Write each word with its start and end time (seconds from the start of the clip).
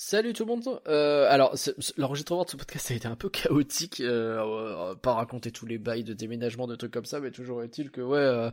Salut 0.00 0.32
tout 0.32 0.44
le 0.44 0.54
monde. 0.54 0.80
Euh, 0.86 1.26
alors, 1.28 1.56
l'enregistrement 1.96 2.44
de 2.44 2.50
ce 2.50 2.56
podcast 2.56 2.92
a 2.92 2.94
été 2.94 3.08
un 3.08 3.16
peu 3.16 3.28
chaotique, 3.30 3.98
euh, 3.98 4.94
pas 4.94 5.14
raconter 5.14 5.50
tous 5.50 5.66
les 5.66 5.76
bails 5.76 6.04
de 6.04 6.12
déménagement, 6.14 6.68
de 6.68 6.76
trucs 6.76 6.92
comme 6.92 7.04
ça, 7.04 7.18
mais 7.18 7.32
toujours 7.32 7.64
est-il 7.64 7.90
que 7.90 8.00
ouais, 8.00 8.16
euh, 8.16 8.48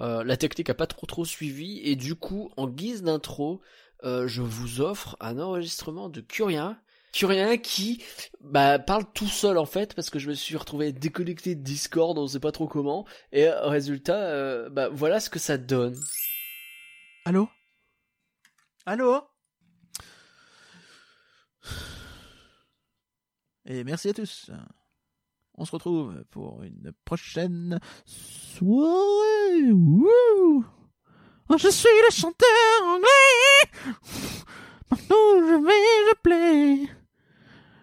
euh, 0.00 0.22
la 0.22 0.36
technique 0.36 0.68
a 0.68 0.74
pas 0.74 0.86
trop 0.86 1.06
trop 1.06 1.24
suivi 1.24 1.80
et 1.82 1.96
du 1.96 2.14
coup, 2.14 2.50
en 2.58 2.68
guise 2.68 3.02
d'intro, 3.02 3.62
euh, 4.04 4.28
je 4.28 4.42
vous 4.42 4.82
offre 4.82 5.16
un 5.20 5.38
enregistrement 5.38 6.10
de 6.10 6.20
Curien. 6.20 6.78
Curien 7.14 7.56
qui 7.56 8.04
bah, 8.42 8.78
parle 8.78 9.06
tout 9.14 9.28
seul 9.28 9.56
en 9.56 9.66
fait 9.66 9.94
parce 9.94 10.10
que 10.10 10.18
je 10.18 10.28
me 10.28 10.34
suis 10.34 10.58
retrouvé 10.58 10.92
déconnecté 10.92 11.54
de 11.54 11.62
Discord, 11.62 12.18
on 12.18 12.26
sait 12.26 12.38
pas 12.38 12.52
trop 12.52 12.68
comment 12.68 13.06
et 13.32 13.48
résultat, 13.48 14.68
bah 14.68 14.90
voilà 14.90 15.20
ce 15.20 15.30
que 15.30 15.38
ça 15.38 15.56
donne. 15.56 15.98
Allô? 17.24 17.48
Allô? 18.84 19.31
Et 23.64 23.84
merci 23.84 24.08
à 24.08 24.14
tous. 24.14 24.50
On 25.54 25.64
se 25.64 25.72
retrouve 25.72 26.24
pour 26.30 26.62
une 26.62 26.92
prochaine 27.04 27.78
soirée. 28.04 29.72
Oh, 31.48 31.58
je 31.58 31.68
suis 31.68 31.88
le 32.08 32.12
chanteur 32.12 32.82
anglais. 32.84 33.70
Maintenant 34.90 35.36
je 35.36 35.64
vais, 35.64 36.08
je 36.08 36.14
plais. 36.22 36.88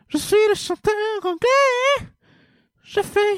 Je 0.08 0.18
suis 0.18 0.48
le 0.50 0.56
chanteur 0.56 0.94
anglais. 1.24 2.10
Je 2.84 3.02
fais 3.02 3.38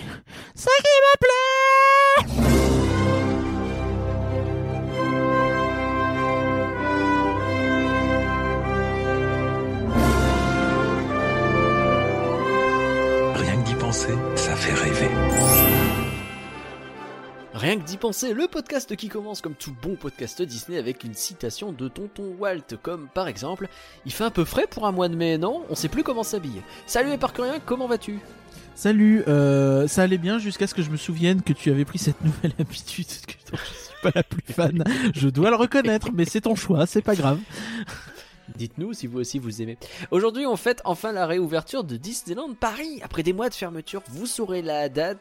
ce 0.55 0.65
qui 0.65 0.97
me 1.03 1.17
plaît. 1.19 2.60
Fait 14.61 14.73
rêver. 14.75 15.09
Rien 17.53 17.77
que 17.77 17.83
d'y 17.83 17.97
penser, 17.97 18.33
le 18.33 18.47
podcast 18.47 18.95
qui 18.95 19.09
commence 19.09 19.41
comme 19.41 19.55
tout 19.55 19.73
bon 19.81 19.95
podcast 19.95 20.41
Disney 20.41 20.77
avec 20.77 21.03
une 21.03 21.15
citation 21.15 21.71
de 21.71 21.87
tonton 21.87 22.35
Walt, 22.39 22.77
comme 22.81 23.07
par 23.13 23.27
exemple 23.27 23.67
Il 24.05 24.11
fait 24.11 24.23
un 24.23 24.29
peu 24.29 24.45
frais 24.45 24.67
pour 24.69 24.85
un 24.85 24.91
mois 24.91 25.09
de 25.09 25.15
mai, 25.15 25.39
non? 25.39 25.63
On 25.69 25.75
sait 25.75 25.89
plus 25.89 26.03
comment 26.03 26.23
s'habiller. 26.23 26.61
Salut 26.85 27.11
Éparcurien, 27.11 27.55
comment 27.65 27.87
vas-tu? 27.87 28.19
Salut, 28.75 29.23
euh, 29.27 29.87
ça 29.87 30.03
allait 30.03 30.19
bien 30.19 30.37
jusqu'à 30.37 30.67
ce 30.67 30.75
que 30.75 30.83
je 30.83 30.91
me 30.91 30.97
souvienne 30.97 31.41
que 31.41 31.53
tu 31.53 31.71
avais 31.71 31.85
pris 31.85 31.97
cette 31.97 32.21
nouvelle 32.23 32.53
habitude 32.59 33.07
que 33.27 33.33
je 33.51 33.57
suis 33.57 33.95
pas 34.03 34.11
la 34.13 34.23
plus 34.23 34.43
fan. 34.47 34.83
Je 35.15 35.29
dois 35.29 35.49
le 35.49 35.55
reconnaître, 35.55 36.09
mais 36.13 36.25
c'est 36.25 36.41
ton 36.41 36.55
choix, 36.55 36.85
c'est 36.85 37.01
pas 37.01 37.15
grave. 37.15 37.39
Dites-nous 38.55 38.93
si 38.93 39.07
vous 39.07 39.19
aussi 39.19 39.39
vous 39.39 39.61
aimez. 39.61 39.77
Aujourd'hui, 40.11 40.45
on 40.45 40.55
fête 40.55 40.81
enfin 40.85 41.11
la 41.11 41.25
réouverture 41.25 41.83
de 41.83 41.97
Disneyland 41.97 42.53
Paris. 42.53 42.99
Après 43.03 43.23
des 43.23 43.33
mois 43.33 43.49
de 43.49 43.53
fermeture, 43.53 44.03
vous 44.09 44.25
saurez 44.25 44.61
la 44.61 44.89
date. 44.89 45.17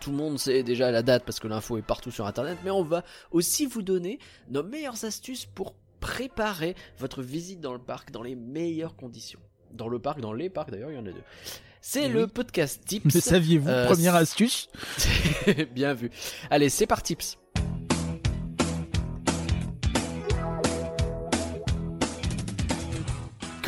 Tout 0.00 0.10
le 0.10 0.16
monde 0.16 0.38
sait 0.38 0.62
déjà 0.62 0.90
la 0.90 1.02
date 1.02 1.24
parce 1.24 1.40
que 1.40 1.48
l'info 1.48 1.78
est 1.78 1.82
partout 1.82 2.10
sur 2.10 2.26
internet. 2.26 2.58
Mais 2.64 2.70
on 2.70 2.82
va 2.82 3.04
aussi 3.30 3.66
vous 3.66 3.82
donner 3.82 4.18
nos 4.50 4.62
meilleures 4.62 5.04
astuces 5.04 5.46
pour 5.46 5.74
préparer 6.00 6.76
votre 6.98 7.22
visite 7.22 7.60
dans 7.60 7.72
le 7.72 7.78
parc 7.78 8.10
dans 8.10 8.22
les 8.22 8.34
meilleures 8.34 8.96
conditions. 8.96 9.40
Dans 9.72 9.88
le 9.88 9.98
parc, 9.98 10.20
dans 10.20 10.32
les 10.32 10.48
parcs 10.48 10.70
d'ailleurs, 10.70 10.90
il 10.90 10.96
y 10.96 10.98
en 10.98 11.06
a 11.06 11.10
deux. 11.10 11.22
C'est 11.88 12.08
le 12.08 12.26
podcast 12.26 12.82
Tips. 12.84 13.14
Mais 13.14 13.20
saviez-vous, 13.20 13.68
euh, 13.68 13.86
première 13.86 14.16
astuce? 14.16 14.68
Bien 15.72 15.94
vu. 15.94 16.10
Allez, 16.50 16.68
c'est 16.68 16.86
par 16.86 17.02
Tips. 17.02 17.38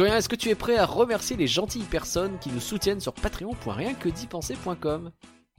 Est-ce 0.06 0.28
que 0.28 0.36
tu 0.36 0.48
es 0.48 0.54
prêt 0.54 0.76
à 0.76 0.86
remercier 0.86 1.36
les 1.36 1.46
gentilles 1.46 1.82
personnes 1.82 2.38
qui 2.40 2.50
nous 2.50 2.60
soutiennent 2.60 3.00
sur 3.00 3.12
patreon.rienquedipenser.com 3.14 5.10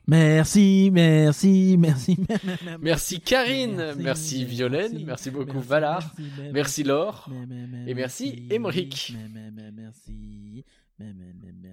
Merci, 0.08 0.90
merci, 0.94 1.76
merci. 1.78 2.18
Merci 2.82 3.22
Karine, 3.22 3.94
merci, 3.98 4.46
Violaine, 4.46 5.04
merci 5.06 5.30
beaucoup 5.30 5.60
Valar, 5.60 6.16
merci 6.54 6.84
Laure, 6.84 7.30
et 7.86 7.94
merci 7.94 8.48
Emric. 8.52 9.14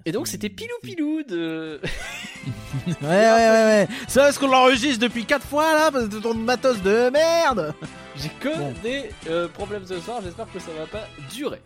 Et 0.05 0.11
donc 0.13 0.27
c'était 0.27 0.49
Pilou 0.49 0.75
Pilou 0.81 1.23
de... 1.23 1.81
ouais, 2.87 2.93
ouais, 3.01 3.09
ouais, 3.09 3.65
ouais. 3.65 3.87
C'est 4.07 4.19
parce 4.19 4.37
qu'on 4.37 4.47
l'enregistre 4.47 4.99
depuis 4.99 5.25
4 5.25 5.45
fois 5.45 5.73
là, 5.73 5.91
parce 5.91 6.07
que 6.07 6.15
ton 6.15 6.33
matos 6.33 6.81
de 6.81 7.09
merde? 7.09 7.73
J'ai 8.15 8.29
que 8.39 8.81
des 8.81 9.09
euh, 9.29 9.49
problèmes 9.49 9.85
ce 9.85 9.99
soir, 9.99 10.21
j'espère 10.23 10.49
que 10.51 10.59
ça 10.59 10.71
va 10.79 10.85
pas 10.85 11.07
durer. 11.33 11.61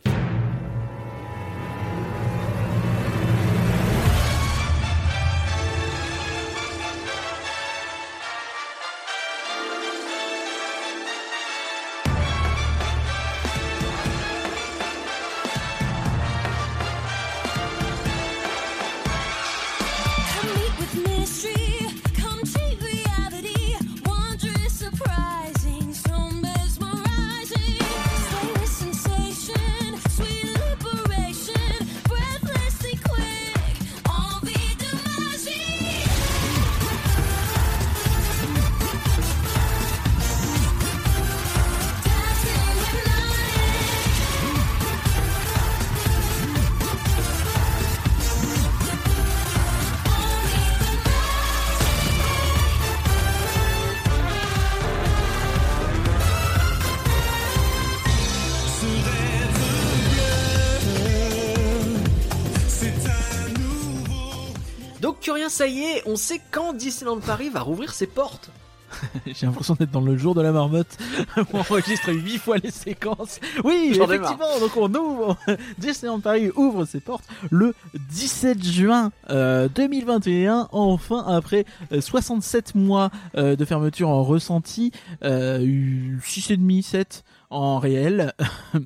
Ça 65.51 65.67
y 65.67 65.81
est, 65.81 66.03
on 66.05 66.15
sait 66.15 66.41
quand 66.49 66.73
Disneyland 66.73 67.19
Paris 67.19 67.49
va 67.49 67.59
rouvrir 67.59 67.93
ses 67.93 68.07
portes. 68.07 68.49
J'ai 69.25 69.45
l'impression 69.45 69.75
d'être 69.75 69.91
dans 69.91 70.01
le 70.01 70.17
jour 70.17 70.35
de 70.35 70.41
la 70.41 70.51
marmotte 70.51 70.97
on 71.53 71.59
enregistre 71.59 72.11
huit 72.11 72.37
fois 72.37 72.57
les 72.57 72.71
séquences. 72.71 73.39
Oui, 73.63 73.91
effectivement, 73.93 74.59
donc 74.59 74.75
on 74.77 74.93
ouvre. 74.93 75.37
Disneyland 75.77 76.19
Paris 76.19 76.51
ouvre 76.55 76.85
ses 76.85 76.99
portes 76.99 77.23
le 77.49 77.73
17 78.09 78.63
juin 78.63 79.11
2021. 79.29 80.59
Euh, 80.59 80.65
enfin, 80.71 81.23
après 81.27 81.65
67 81.97 82.73
euh, 82.75 82.79
mois 82.79 83.11
euh, 83.37 83.55
de 83.55 83.65
fermeture 83.65 84.09
en 84.09 84.23
ressenti, 84.23 84.91
euh, 85.23 86.17
6 86.23 86.51
et 86.51 86.57
demi, 86.57 86.83
7 86.83 87.23
en 87.49 87.79
réel. 87.79 88.33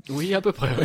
Oui, 0.09 0.33
à 0.33 0.41
peu 0.41 0.51
près. 0.51 0.75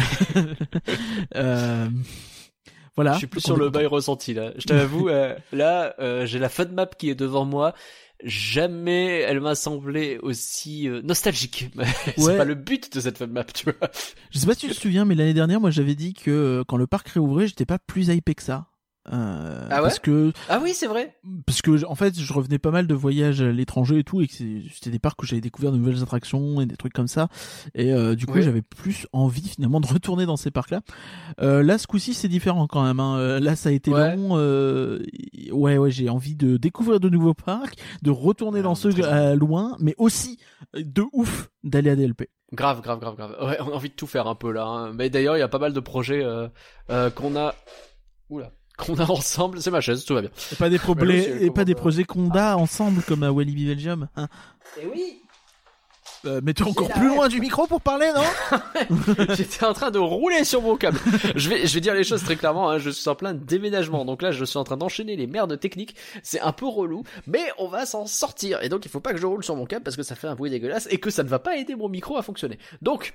Voilà. 2.97 3.15
Je 3.15 3.19
suis 3.19 3.27
plus 3.27 3.41
sur 3.41 3.57
le 3.57 3.71
bail 3.71 3.87
ressenti 3.87 4.35
là. 4.35 4.53
Je 4.57 4.67
t'avoue, 4.67 5.09
euh, 5.11 5.35
là, 5.53 5.95
euh, 5.99 6.27
j'ai 6.27 6.39
la 6.39 6.51
map 6.73 6.87
qui 6.87 7.11
est 7.11 7.15
devant 7.15 7.45
moi. 7.45 7.75
Jamais 8.23 9.21
elle 9.21 9.41
m'a 9.41 9.55
semblé 9.55 10.19
aussi 10.19 10.89
euh, 10.89 11.01
nostalgique. 11.03 11.71
c'est 12.19 12.37
pas 12.37 12.45
le 12.45 12.55
but 12.55 12.95
de 12.95 13.01
cette 13.01 13.21
map, 13.23 13.45
tu 13.45 13.65
vois. 13.65 13.91
Je 14.31 14.39
sais 14.39 14.47
pas 14.47 14.55
si 14.55 14.69
tu 14.69 14.75
te 14.75 14.81
souviens, 14.81 15.07
mais 15.07 15.15
l'année 15.15 15.33
dernière, 15.33 15.61
moi, 15.61 15.71
j'avais 15.71 15.95
dit 15.95 16.13
que 16.13 16.63
quand 16.69 16.77
le 16.77 16.87
parc 16.87 17.09
réouvrait, 17.09 17.47
j'étais 17.47 17.65
pas 17.65 17.79
plus 17.79 18.09
hypé 18.09 18.35
que 18.35 18.43
ça. 18.43 18.70
Euh, 19.11 19.67
ah 19.71 19.77
ouais 19.77 19.83
parce 19.85 19.99
que 19.99 20.31
ah 20.51 20.61
oui 20.63 20.75
c'est 20.75 20.87
vrai 20.87 21.17
parce 21.47 21.63
que 21.63 21.87
en 21.87 21.95
fait 21.95 22.21
je 22.21 22.33
revenais 22.35 22.59
pas 22.59 22.71
mal 22.71 22.87
de 22.87 22.95
voyages 22.95 23.41
à 23.41 23.51
l'étranger 23.51 24.01
et 24.01 24.05
tout 24.05 24.21
et 24.21 24.27
que 24.27 24.35
c'était 24.35 24.91
des 24.91 24.99
parcs 24.99 25.21
où 25.23 25.25
j'avais 25.25 25.41
découvert 25.41 25.73
de 25.73 25.79
nouvelles 25.79 26.03
attractions 26.03 26.61
et 26.61 26.67
des 26.67 26.77
trucs 26.77 26.93
comme 26.93 27.09
ça 27.09 27.29
et 27.75 27.95
euh, 27.95 28.15
du 28.15 28.27
coup 28.27 28.43
j'avais 28.43 28.61
plus 28.61 29.07
envie 29.15 29.49
finalement 29.49 29.81
de 29.81 29.87
retourner 29.87 30.27
dans 30.27 30.37
ces 30.37 30.51
parcs 30.51 30.71
là 30.71 30.83
euh, 31.41 31.63
là 31.63 31.79
ce 31.79 31.87
coup-ci 31.87 32.13
c'est 32.13 32.29
différent 32.29 32.67
quand 32.67 32.85
même 32.85 33.01
hein. 33.01 33.41
Là 33.41 33.57
ça 33.57 33.71
a 33.71 33.73
été 33.73 33.91
long 33.91 34.35
ouais 34.35 35.79
ouais 35.79 35.91
j'ai 35.91 36.11
envie 36.11 36.37
de 36.37 36.59
découvrir 36.59 37.01
de 37.01 37.09
nouveaux 37.09 37.35
parcs 37.35 37.77
de 38.03 38.11
retourner 38.11 38.61
dans 38.61 38.75
ceux 38.75 38.91
loin 39.35 39.77
mais 39.81 39.95
aussi 39.97 40.39
de 40.75 41.05
ouf 41.15 41.49
d'aller 41.65 41.89
à 41.89 41.97
DLP 41.97 42.29
Grave, 42.53 42.81
grave, 42.83 42.99
grave, 42.99 43.15
grave. 43.15 43.37
Ouais, 43.41 43.59
on 43.61 43.69
a 43.69 43.77
envie 43.77 43.91
de 43.91 43.95
tout 43.95 44.09
faire 44.09 44.27
un 44.27 44.35
peu 44.35 44.51
là. 44.51 44.65
Hein. 44.65 44.93
Mais 44.93 45.09
d'ailleurs, 45.09 45.37
il 45.37 45.39
y 45.39 45.43
a 45.43 45.47
pas 45.47 45.61
mal 45.61 45.73
de 45.73 45.79
projets 45.79 46.27
qu'on 46.89 47.37
a. 47.37 47.55
Oula 48.29 48.51
qu'on 48.81 48.97
a 48.97 49.11
ensemble, 49.11 49.61
c'est 49.61 49.71
ma 49.71 49.81
chaise, 49.81 50.05
tout 50.05 50.15
va 50.15 50.23
bien. 50.23 50.31
Et 50.53 50.57
pas 50.57 50.69
des, 50.69 50.79
problèmes 50.79 51.39
et 51.41 51.51
pas 51.51 51.65
des 51.65 51.75
projets 51.75 52.05
qu'on 52.05 52.31
a 52.31 52.57
ensemble 52.57 53.03
comme 53.03 53.23
à 53.23 53.31
Walibi 53.31 53.67
Belgium. 53.67 54.09
Hein. 54.17 54.29
Et 54.79 54.83
eh 54.85 54.87
oui 54.87 55.21
Euh, 56.27 56.41
mais 56.45 56.53
tu 56.53 56.63
es 56.63 56.67
encore 56.67 56.89
plus 56.89 57.09
loin 57.09 57.29
du 57.29 57.41
micro 57.41 57.67
pour 57.67 57.81
parler, 57.81 58.11
non 58.15 58.97
J'étais 59.35 59.65
en 59.65 59.73
train 59.73 59.91
de 59.91 59.99
rouler 59.99 60.45
sur 60.45 60.61
mon 60.61 60.77
câble. 60.77 60.99
Je 61.35 61.49
vais, 61.49 61.67
je 61.67 61.73
vais 61.73 61.81
dire 61.81 61.95
les 61.95 62.05
choses 62.05 62.23
très 62.23 62.37
clairement. 62.37 62.69
Hein. 62.69 62.79
Je 62.79 62.91
suis 62.91 63.09
en 63.09 63.15
plein 63.15 63.33
déménagement, 63.33 64.05
donc 64.05 64.21
là, 64.21 64.31
je 64.31 64.45
suis 64.45 64.59
en 64.59 64.65
train 64.65 64.77
d'enchaîner 64.77 65.17
les 65.17 65.27
merdes 65.27 65.59
techniques. 65.59 65.97
C'est 66.23 66.41
un 66.41 66.53
peu 66.53 66.67
relou, 66.67 67.05
mais 67.27 67.45
on 67.59 67.69
va 67.69 67.87
s'en 67.87 68.07
sortir. 68.07 68.63
Et 68.63 68.69
donc, 68.69 68.85
il 68.85 68.91
faut 68.91 69.01
pas 69.01 69.13
que 69.13 69.19
je 69.19 69.27
roule 69.27 69.43
sur 69.43 69.57
mon 69.57 69.65
câble 69.65 69.83
parce 69.83 69.97
que 69.97 70.03
ça 70.03 70.15
fait 70.15 70.29
un 70.29 70.35
bruit 70.35 70.51
dégueulasse 70.51 70.89
et 70.91 70.99
que 70.99 71.09
ça 71.09 71.23
ne 71.23 71.29
va 71.29 71.39
pas 71.39 71.57
aider 71.57 71.75
mon 71.75 71.89
micro 71.89 72.19
à 72.19 72.23
fonctionner. 72.23 72.59
Donc, 72.83 73.15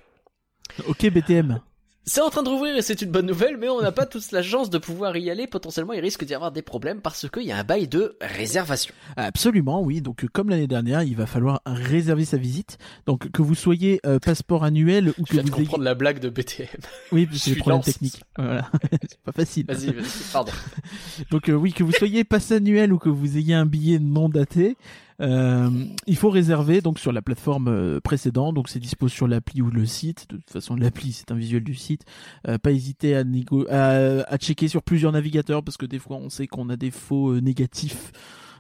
ok 0.88 1.10
BTM. 1.10 1.62
C'est 2.08 2.22
en 2.22 2.30
train 2.30 2.44
de 2.44 2.50
rouvrir 2.50 2.76
et 2.76 2.84
c'est 2.84 3.02
une 3.02 3.10
bonne 3.10 3.26
nouvelle, 3.26 3.58
mais 3.58 3.68
on 3.68 3.82
n'a 3.82 3.92
pas 3.92 4.06
tous 4.06 4.32
la 4.32 4.44
chance 4.44 4.70
de 4.70 4.78
pouvoir 4.78 5.18
y 5.18 5.32
aller. 5.32 5.48
Potentiellement, 5.48 5.94
il 5.94 6.02
risque 6.02 6.24
d'y 6.24 6.36
avoir 6.36 6.52
des 6.52 6.62
problèmes 6.62 7.02
parce 7.02 7.28
qu'il 7.28 7.44
y 7.44 7.52
a 7.52 7.58
un 7.58 7.64
bail 7.64 7.88
de 7.88 8.16
réservation. 8.22 8.94
Absolument, 9.18 9.82
oui. 9.82 10.02
Donc, 10.02 10.24
euh, 10.24 10.28
comme 10.32 10.50
l'année 10.50 10.68
dernière, 10.68 11.02
il 11.02 11.16
va 11.16 11.26
falloir 11.26 11.62
réserver 11.66 12.24
sa 12.24 12.38
visite. 12.38 12.78
Donc, 13.08 13.32
que 13.32 13.42
vous 13.42 13.56
soyez 13.56 14.02
euh, 14.06 14.20
passeport 14.20 14.64
annuel 14.64 15.14
ou 15.18 15.24
que 15.24 15.34
vous 15.34 15.40
ayez... 15.40 15.50
comprendre 15.50 15.84
la 15.84 15.96
blague 15.96 16.20
de 16.20 16.30
BTM. 16.30 16.68
Oui, 17.12 17.28
c'est 17.34 17.56
des 17.56 17.58
problèmes 17.58 17.82
techniques. 17.82 18.22
Voilà, 18.38 18.70
c'est 19.02 19.22
pas 19.22 19.32
facile. 19.32 19.66
Vas-y, 19.68 19.92
vas-y, 19.92 20.32
pardon. 20.32 20.52
Donc, 21.32 21.50
euh, 21.50 21.54
oui, 21.54 21.74
que 21.74 21.84
vous 21.84 21.92
soyez 21.92 22.24
passe 22.24 22.52
annuel 22.52 22.94
ou 22.94 23.00
que 23.00 23.10
vous 23.10 23.38
ayez 23.38 23.56
un 23.56 23.66
billet 23.66 23.98
non 23.98 24.30
daté, 24.30 24.78
euh, 25.22 25.70
il 26.08 26.18
faut 26.18 26.30
réserver 26.30 26.82
donc 26.82 27.00
sur 27.00 27.12
la 27.12 27.22
plateforme 27.22 27.68
euh, 27.68 28.00
précédente, 28.02 28.56
donc 28.56 28.70
c'est 28.70 28.80
dispo 28.80 29.08
sur 29.08 29.28
l'appli 29.28 29.62
ou 29.62 29.70
le 29.70 29.86
site. 29.86 30.30
De 30.30 30.38
toute 30.38 30.50
façon, 30.50 30.76
l'appli 30.76 31.14
c'est 31.14 31.32
un 31.32 31.36
visuel 31.36 31.64
du 31.64 31.76
site. 31.76 32.04
Euh, 32.48 32.58
pas 32.58 32.72
hésiter 32.72 33.16
à, 33.16 33.24
à, 33.70 34.24
à, 34.24 34.38
checker 34.38 34.68
sur 34.68 34.84
plusieurs 34.84 35.12
navigateurs 35.12 35.64
parce 35.64 35.78
que 35.78 35.86
des 35.86 36.00
fois 36.00 36.18
on 36.18 36.30
sait 36.30 36.48
qu'on 36.48 36.70
a 36.70 36.76
des 36.76 36.92
faux 36.92 37.32
euh, 37.32 37.40
négatifs, 37.40 38.12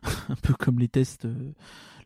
un 0.29 0.35
peu 0.41 0.53
comme 0.53 0.79
les 0.79 0.87
tests 0.87 1.27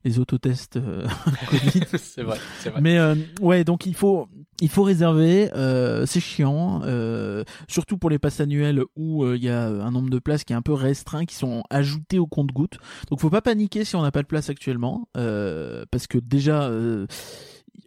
les 0.03 0.19
autotests 0.19 0.77
euh, 0.77 1.07
c'est 1.97 2.23
vrai, 2.23 2.37
c'est 2.59 2.69
vrai. 2.69 2.81
Mais 2.81 2.97
euh, 2.97 3.15
ouais, 3.41 3.63
donc 3.63 3.85
il 3.85 3.95
faut 3.95 4.27
il 4.61 4.69
faut 4.69 4.83
réserver. 4.83 5.49
Euh, 5.53 6.05
c'est 6.05 6.19
chiant, 6.19 6.81
surtout 7.67 7.97
pour 7.97 8.09
les 8.09 8.19
passes 8.19 8.39
annuelles 8.39 8.83
où 8.95 9.25
il 9.25 9.43
y 9.43 9.49
a 9.49 9.67
un 9.67 9.91
nombre 9.91 10.09
de 10.09 10.19
places 10.19 10.43
qui 10.43 10.53
est 10.53 10.55
un 10.55 10.61
peu 10.61 10.73
restreint, 10.73 11.25
qui 11.25 11.35
sont 11.35 11.63
ajoutées 11.69 12.19
au 12.19 12.27
compte-goutte. 12.27 12.77
Donc 13.09 13.19
faut 13.19 13.29
pas 13.29 13.41
paniquer 13.41 13.85
si 13.85 13.95
on 13.95 14.01
n'a 14.01 14.11
pas 14.11 14.21
de 14.21 14.27
place 14.27 14.49
actuellement, 14.49 15.07
parce 15.13 16.07
que 16.07 16.17
déjà. 16.17 16.71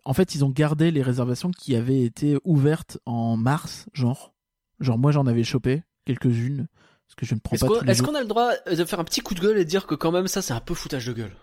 en 0.04 0.14
fait, 0.14 0.34
ils 0.34 0.44
ont 0.44 0.50
gardé 0.50 0.90
les 0.90 1.02
réservations 1.02 1.50
qui 1.50 1.76
avaient 1.76 2.02
été 2.02 2.38
ouvertes 2.44 2.98
en 3.06 3.36
mars, 3.36 3.86
genre. 3.92 4.34
Genre, 4.80 4.98
moi, 4.98 5.12
j'en 5.12 5.26
avais 5.26 5.44
chopé 5.44 5.82
quelques-unes 6.04 6.66
que 7.16 7.26
je 7.26 7.34
ne 7.34 7.40
prends 7.40 7.56
est 7.56 7.90
Est-ce 7.90 8.02
qu'on 8.02 8.14
a 8.14 8.20
le 8.20 8.26
droit 8.26 8.52
de 8.70 8.84
faire 8.84 9.00
un 9.00 9.04
petit 9.04 9.20
coup 9.20 9.34
de 9.34 9.40
gueule 9.40 9.58
et 9.58 9.64
dire 9.64 9.86
que 9.86 9.94
quand 9.94 10.12
même 10.12 10.28
ça 10.28 10.42
c'est 10.42 10.52
un 10.52 10.60
peu 10.60 10.74
foutage 10.74 11.06
de 11.06 11.12
gueule? 11.12 11.36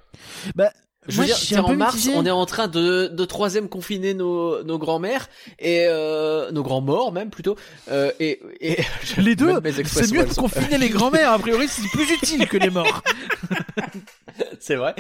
Bah 0.55 0.71
je 1.07 1.21
veux 1.21 1.25
dire, 1.25 1.65
en 1.65 1.75
mars, 1.75 2.07
on 2.13 2.25
est 2.25 2.31
en 2.31 2.45
train 2.45 2.67
de, 2.67 3.07
de 3.07 3.25
troisième 3.25 3.69
confiner 3.69 4.13
nos, 4.13 4.63
nos 4.63 4.77
grands-mères 4.77 5.29
et 5.57 5.85
euh, 5.87 6.51
nos 6.51 6.61
grands-morts 6.61 7.11
même 7.11 7.29
plutôt. 7.29 7.55
Euh, 7.89 8.11
et, 8.19 8.39
et 8.59 8.77
les 9.17 9.35
deux, 9.35 9.53
c'est 9.85 10.11
mieux 10.11 10.25
de 10.25 10.33
confiner 10.33 10.77
les 10.77 10.89
grands-mères. 10.89 11.31
A 11.31 11.39
priori, 11.39 11.67
c'est 11.67 11.87
plus 11.89 12.09
utile 12.11 12.47
que 12.47 12.57
les 12.57 12.69
morts. 12.69 13.01
c'est 14.59 14.75
vrai. 14.75 14.95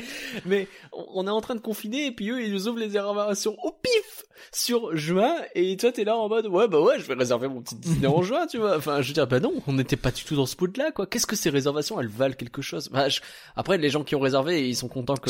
Mais 0.45 0.67
on 0.93 1.27
est 1.27 1.31
en 1.31 1.41
train 1.41 1.55
de 1.55 1.59
confiner 1.59 2.07
et 2.07 2.11
puis 2.11 2.29
eux 2.29 2.43
ils 2.43 2.51
nous 2.51 2.67
ouvrent 2.67 2.79
les 2.79 2.85
réservations 2.85 3.55
au 3.63 3.71
pif 3.71 4.25
sur 4.51 4.95
juin 4.95 5.35
et 5.53 5.75
toi 5.77 5.91
t'es 5.91 6.05
là 6.05 6.15
en 6.15 6.29
mode 6.29 6.47
ouais 6.47 6.67
bah 6.67 6.79
ouais 6.79 6.97
je 6.97 7.05
vais 7.05 7.13
réserver 7.13 7.47
mon 7.47 7.61
petit 7.61 7.75
dîner 7.75 8.07
en 8.07 8.21
juin 8.21 8.47
tu 8.47 8.57
vois. 8.57 8.77
Enfin 8.77 9.01
je 9.01 9.09
veux 9.09 9.13
dire 9.13 9.27
bah 9.27 9.39
non 9.39 9.53
on 9.67 9.73
n'était 9.73 9.97
pas 9.97 10.11
du 10.11 10.23
tout 10.23 10.35
dans 10.35 10.45
ce 10.45 10.55
mood 10.59 10.75
là 10.77 10.91
quoi. 10.91 11.05
Qu'est-ce 11.05 11.27
que 11.27 11.35
ces 11.35 11.49
réservations 11.49 11.99
elles 11.99 12.07
valent 12.07 12.33
quelque 12.35 12.61
chose? 12.61 12.89
Bah, 12.89 13.07
Après 13.55 13.77
les 13.77 13.89
gens 13.89 14.03
qui 14.03 14.15
ont 14.15 14.19
réservé 14.19 14.67
ils 14.67 14.75
sont 14.75 14.87
contents 14.87 15.15
que 15.17 15.29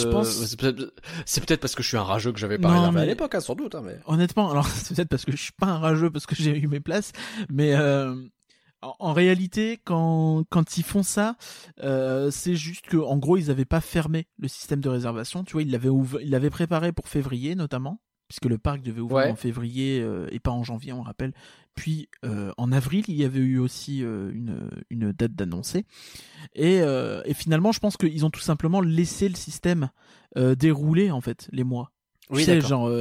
c'est 1.26 1.46
peut-être 1.46 1.62
parce 1.62 1.76
que 1.76 1.84
je 1.84 1.88
suis 1.88 1.98
un 1.98 2.04
rageux 2.04 2.32
que 2.32 2.40
j'avais 2.40 2.58
pas 2.58 2.70
réservé 2.70 3.02
à 3.02 3.06
l'époque, 3.06 3.36
hein, 3.36 3.40
sans 3.40 3.56
doute. 3.56 3.76
Hein, 3.76 3.82
mais... 3.84 3.98
Honnêtement, 4.06 4.52
alors 4.52 4.68
c'est 4.68 4.96
peut-être 4.96 5.10
parce 5.10 5.26
que 5.26 5.32
je 5.32 5.38
suis 5.38 5.54
pas 5.54 5.68
un 5.68 5.78
rageux 5.80 6.10
parce 6.10 6.26
que 6.26 6.36
j'ai 6.36 6.58
eu 6.58 6.68
mes 6.68 6.80
places, 6.80 7.12
mais 7.50 7.74
euh, 7.76 8.16
en, 8.82 9.14
réalité, 9.14 9.80
quand 9.84 10.44
quand 10.50 10.78
ils 10.78 10.84
font 10.84 11.04
ça, 11.04 11.36
euh, 11.84 12.32
c'est 12.32 12.56
juste 12.56 12.88
que 12.88 12.98
en 12.98 13.18
gros 13.18 13.38
ils 13.38 13.52
avaient 13.52 13.66
pas 13.66 13.82
fermé 13.82 14.28
le 14.38 14.48
système 14.48 14.80
de 14.80 14.90
réservation. 14.90 15.44
Tu 15.44 15.54
vois, 15.54 15.62
ils 15.62 15.72
l'avaient 15.72 15.90
ils 16.22 16.30
l'avaient 16.30 16.50
préparé 16.50 16.92
pour 16.92 17.08
février 17.08 17.56
notamment 17.56 18.00
puisque 18.30 18.46
le 18.46 18.58
parc 18.58 18.82
devait 18.82 19.02
ouvrir 19.02 19.32
en 19.32 19.36
février 19.36 20.00
euh, 20.02 20.28
et 20.32 20.40
pas 20.40 20.52
en 20.52 20.64
janvier, 20.64 20.94
on 20.94 21.02
rappelle. 21.02 21.34
Puis 21.76 22.08
euh, 22.24 22.54
en 22.58 22.72
avril, 22.72 23.04
il 23.08 23.16
y 23.16 23.26
avait 23.26 23.40
eu 23.40 23.58
aussi 23.58 24.04
euh, 24.04 24.32
une, 24.32 24.70
une 24.90 25.12
date 25.12 25.34
d'annoncer. 25.34 25.86
Et, 26.56 26.78
et 26.78 27.34
finalement, 27.34 27.72
je 27.72 27.80
pense 27.80 27.98
qu'ils 27.98 28.26
ont 28.26 28.30
tout 28.30 28.40
simplement 28.40 28.80
laissé 28.82 29.28
le 29.28 29.36
système 29.36 29.90
dérouler 30.36 31.12
en 31.12 31.22
fait 31.22 31.50
les 31.52 31.64
mois. 31.64 31.92
Oui, 32.30 32.44
sais, 32.44 32.62
genre 32.62 32.92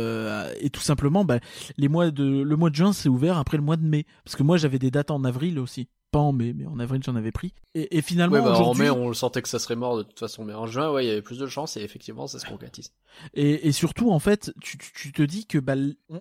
et 0.59 0.71
tout 0.71 0.81
simplement, 0.81 1.25
bah, 1.25 1.39
les 1.77 1.89
mois 1.89 2.11
de 2.11 2.25
le 2.25 2.57
mois 2.57 2.71
de 2.71 2.75
juin 2.75 2.95
c'est 2.95 3.11
ouvert 3.11 3.37
après 3.37 3.59
le 3.59 3.63
mois 3.63 3.77
de 3.77 3.85
mai, 3.85 4.07
parce 4.25 4.37
que 4.37 4.43
moi 4.43 4.57
j'avais 4.57 4.79
des 4.79 4.91
dates 4.91 5.11
en 5.11 5.23
avril 5.25 5.59
aussi 5.59 5.89
pas 6.11 6.19
en 6.19 6.33
mai, 6.33 6.53
mais 6.55 6.67
en 6.67 6.79
avril 6.79 7.03
j'en 7.05 7.17
avais 7.17 7.33
pris. 7.33 7.53
Et, 7.75 7.99
et 7.99 8.03
finalement, 8.03 8.43
bah, 8.43 8.59
en 8.59 8.75
mai 8.75 8.91
on 8.91 9.13
sentait 9.13 9.43
que 9.43 9.49
ça 9.49 9.59
serait 9.59 9.77
mort 9.77 9.99
de 9.99 10.03
toute 10.03 10.19
façon, 10.19 10.45
mais 10.45 10.55
en 10.55 10.67
juin, 10.67 10.91
ouais, 10.91 11.05
il 11.05 11.09
y 11.09 11.11
avait 11.11 11.23
plus 11.23 11.39
de 11.39 11.47
chance 11.47 11.77
et 11.77 11.83
effectivement, 11.83 12.27
ça 12.27 12.39
se 12.39 12.47
concrétise. 12.47 12.93
Et, 13.35 13.69
et 13.69 13.73
surtout, 13.73 14.11
en 14.11 14.19
fait, 14.19 14.53
tu, 14.61 14.79
tu, 14.79 15.13
te 15.13 15.23
dis 15.23 15.47
que 15.47 15.59
bah, 15.59 15.75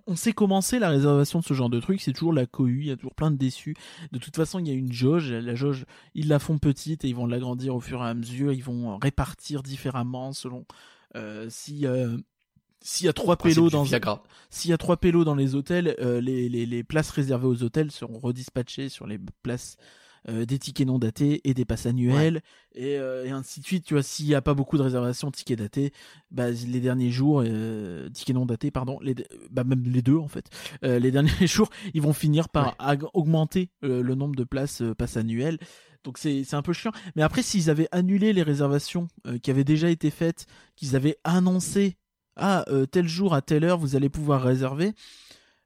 on, 0.07 0.15
sait 0.15 0.33
commencer 0.33 0.79
la 0.79 0.89
réservation 0.89 1.39
de 1.39 1.45
ce 1.45 1.53
genre 1.53 1.69
de 1.69 1.79
truc, 1.79 2.01
c'est 2.01 2.13
toujours 2.13 2.33
la 2.33 2.45
cohue, 2.45 2.81
il 2.81 2.87
y 2.87 2.91
a 2.91 2.97
toujours 2.97 3.15
plein 3.15 3.31
de 3.31 3.37
déçus. 3.37 3.75
De 4.11 4.19
toute 4.19 4.35
façon, 4.35 4.59
il 4.59 4.67
y 4.67 4.71
a 4.71 4.73
une 4.73 4.91
jauge, 4.91 5.31
la 5.31 5.55
jauge, 5.55 5.85
ils 6.15 6.27
la 6.27 6.39
font 6.39 6.57
petite 6.57 7.05
et 7.05 7.07
ils 7.07 7.15
vont 7.15 7.27
l'agrandir 7.27 7.75
au 7.75 7.79
fur 7.79 8.03
et 8.03 8.07
à 8.07 8.13
mesure, 8.13 8.51
ils 8.51 8.63
vont 8.63 8.97
répartir 8.97 9.63
différemment 9.63 10.33
selon 10.33 10.65
euh, 11.15 11.47
si 11.49 11.85
euh, 11.85 12.17
s'il 12.87 13.05
y 13.05 13.09
a 13.09 13.13
trois 13.13 13.35
pélos 13.35 13.69
dans 13.69 13.83
s'il 14.49 14.69
y 14.71 14.73
a 14.73 14.77
trois 14.77 14.95
pélos 14.95 15.25
dans 15.25 15.35
les 15.35 15.55
hôtels, 15.55 15.97
euh, 15.99 16.21
les, 16.21 16.47
les, 16.47 16.65
les, 16.65 16.83
places 16.85 17.09
réservées 17.09 17.47
aux 17.47 17.61
hôtels 17.61 17.91
seront 17.91 18.17
redispatchées 18.17 18.87
sur 18.87 19.05
les 19.07 19.19
places 19.43 19.75
euh, 20.29 20.45
des 20.45 20.57
tickets 20.57 20.87
non 20.87 20.97
datés 20.97 21.41
et 21.43 21.53
des 21.53 21.65
passes 21.65 21.85
annuelles 21.85 22.41
et, 22.73 22.97
euh, 22.97 23.25
et, 23.25 23.31
ainsi 23.31 23.59
de 23.59 23.65
suite. 23.65 23.83
Tu 23.83 23.93
vois, 23.93 24.03
s'il 24.03 24.27
n'y 24.27 24.35
a 24.35 24.41
pas 24.41 24.53
beaucoup 24.53 24.77
de 24.77 24.83
réservations 24.83 25.31
tickets 25.31 25.59
datés, 25.59 25.91
bah, 26.31 26.49
les 26.49 26.79
derniers 26.79 27.11
jours, 27.11 27.43
tickets 28.13 28.35
non 28.35 28.45
datés, 28.45 28.71
pardon, 28.71 28.99
les, 29.01 29.15
bah, 29.51 29.65
même 29.65 29.83
les 29.83 30.01
deux 30.01 30.17
en 30.17 30.29
fait, 30.29 30.49
les 30.81 31.11
derniers 31.11 31.29
jours, 31.45 31.69
ils 31.93 32.01
vont 32.01 32.13
finir 32.13 32.47
par 32.47 32.77
augmenter 33.13 33.69
le 33.81 34.15
nombre 34.15 34.37
de 34.37 34.45
places 34.45 34.81
passes 34.97 35.17
annuelles. 35.17 35.59
Donc 36.05 36.17
c'est 36.17 36.53
un 36.53 36.61
peu 36.61 36.71
chiant. 36.71 36.91
Mais 37.17 37.21
après, 37.21 37.41
s'ils 37.41 37.69
avaient 37.69 37.89
annulé 37.91 38.31
les 38.31 38.43
réservations 38.43 39.09
qui 39.43 39.51
avaient 39.51 39.65
déjà 39.65 39.89
été 39.89 40.09
faites, 40.09 40.45
qu'ils 40.77 40.95
avaient 40.95 41.17
annoncé 41.25 41.97
ah 42.37 42.63
euh, 42.69 42.85
tel 42.85 43.07
jour 43.07 43.33
à 43.33 43.41
telle 43.41 43.63
heure 43.63 43.77
vous 43.77 43.95
allez 43.95 44.09
pouvoir 44.09 44.41
réserver. 44.41 44.93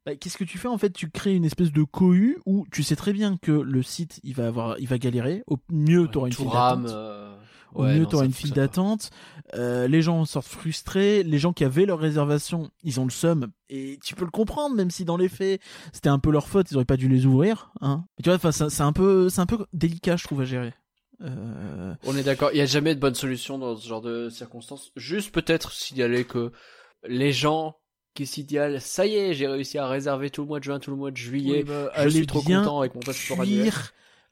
Bah, 0.06 0.15
qu'est-ce 0.15 0.38
que 0.38 0.44
tu 0.44 0.57
fais 0.57 0.68
en 0.68 0.77
fait? 0.77 0.91
Tu 0.91 1.09
crées 1.09 1.35
une 1.35 1.45
espèce 1.45 1.71
de 1.71 1.83
cohue 1.83 2.38
où 2.45 2.65
tu 2.71 2.81
sais 2.81 2.95
très 2.95 3.13
bien 3.13 3.38
que 3.38 3.51
le 3.51 3.83
site 3.83 4.19
il 4.23 4.33
va 4.33 4.47
avoir, 4.47 4.79
il 4.79 4.88
va 4.88 4.97
galérer. 4.97 5.44
Au 5.47 5.57
mieux 5.69 6.07
tu 6.07 6.18
auras 6.18 6.28
une 6.28 6.33
file 6.33 6.49
d'attente. 6.49 6.87
Euh, 6.90 7.35
Au 7.75 7.83
mieux 7.83 8.06
tu 8.07 8.16
auras 8.16 8.25
une 8.25 8.33
file 8.33 8.54
d'attente. 8.54 9.11
Euh, 9.54 9.87
les 9.87 10.01
gens 10.01 10.25
sortent 10.25 10.47
frustrés. 10.47 11.21
Les 11.21 11.37
gens 11.37 11.54
qui 11.54 11.63
avaient 11.63 11.85
leur 11.85 11.99
réservation, 11.99 12.71
ils 12.83 12.99
ont 12.99 13.06
le 13.06 13.11
seum 13.11 13.51
et 13.69 13.99
tu 14.04 14.16
peux 14.16 14.25
le 14.25 14.31
comprendre 14.31 14.75
même 14.75 14.90
si 14.90 15.06
dans 15.06 15.18
les 15.18 15.30
faits 15.30 15.61
c'était 15.94 16.09
un 16.09 16.19
peu 16.19 16.31
leur 16.31 16.47
faute. 16.47 16.71
Ils 16.71 16.75
auraient 16.75 16.85
pas 16.85 16.97
dû 16.97 17.07
les 17.07 17.28
ouvrir. 17.28 17.71
Hein. 17.81 18.06
Mais 18.18 18.23
tu 18.23 18.35
vois, 18.35 18.51
c'est 18.51 18.81
un 18.81 18.94
peu, 18.94 19.30
c'est 19.30 19.42
un 19.42 19.45
peu 19.45 19.66
délicat 19.73 20.16
je 20.16 20.23
trouve 20.23 20.42
à 20.42 20.45
gérer. 20.45 20.73
Euh, 21.21 21.94
On 22.04 22.16
est 22.18 22.23
d'accord. 22.23 22.49
Il 22.51 22.56
n'y 22.56 22.61
a 22.61 22.66
jamais 22.66 22.95
de 22.95 22.99
bonne 22.99 23.16
solution 23.16 23.57
dans 23.57 23.75
ce 23.75 23.87
genre 23.87 24.01
de 24.01 24.30
circonstances. 24.30 24.92
Juste 24.95 25.31
peut-être 25.33 25.71
signaler 25.71 26.25
que 26.25 26.51
les 27.07 27.31
gens 27.31 27.78
qui 28.13 28.25
s'idéalent, 28.25 28.80
ça 28.81 29.06
y 29.06 29.16
est, 29.16 29.33
j'ai 29.33 29.47
réussi 29.47 29.78
à 29.78 29.87
réserver 29.87 30.30
tout 30.30 30.42
le 30.42 30.47
mois 30.47 30.59
de 30.59 30.63
juin, 30.63 30.80
tout 30.80 30.92
le 30.92 30.97
mois 30.97 31.11
de 31.11 31.18
juillet. 31.18 31.63
Bah, 31.63 31.92
je 32.04 32.09
suis 32.09 32.28
trop 32.28 32.42
content 32.42 32.80
avec 32.80 32.95
mon 32.95 33.01
passeport 33.01 33.42
annuel 33.42 33.71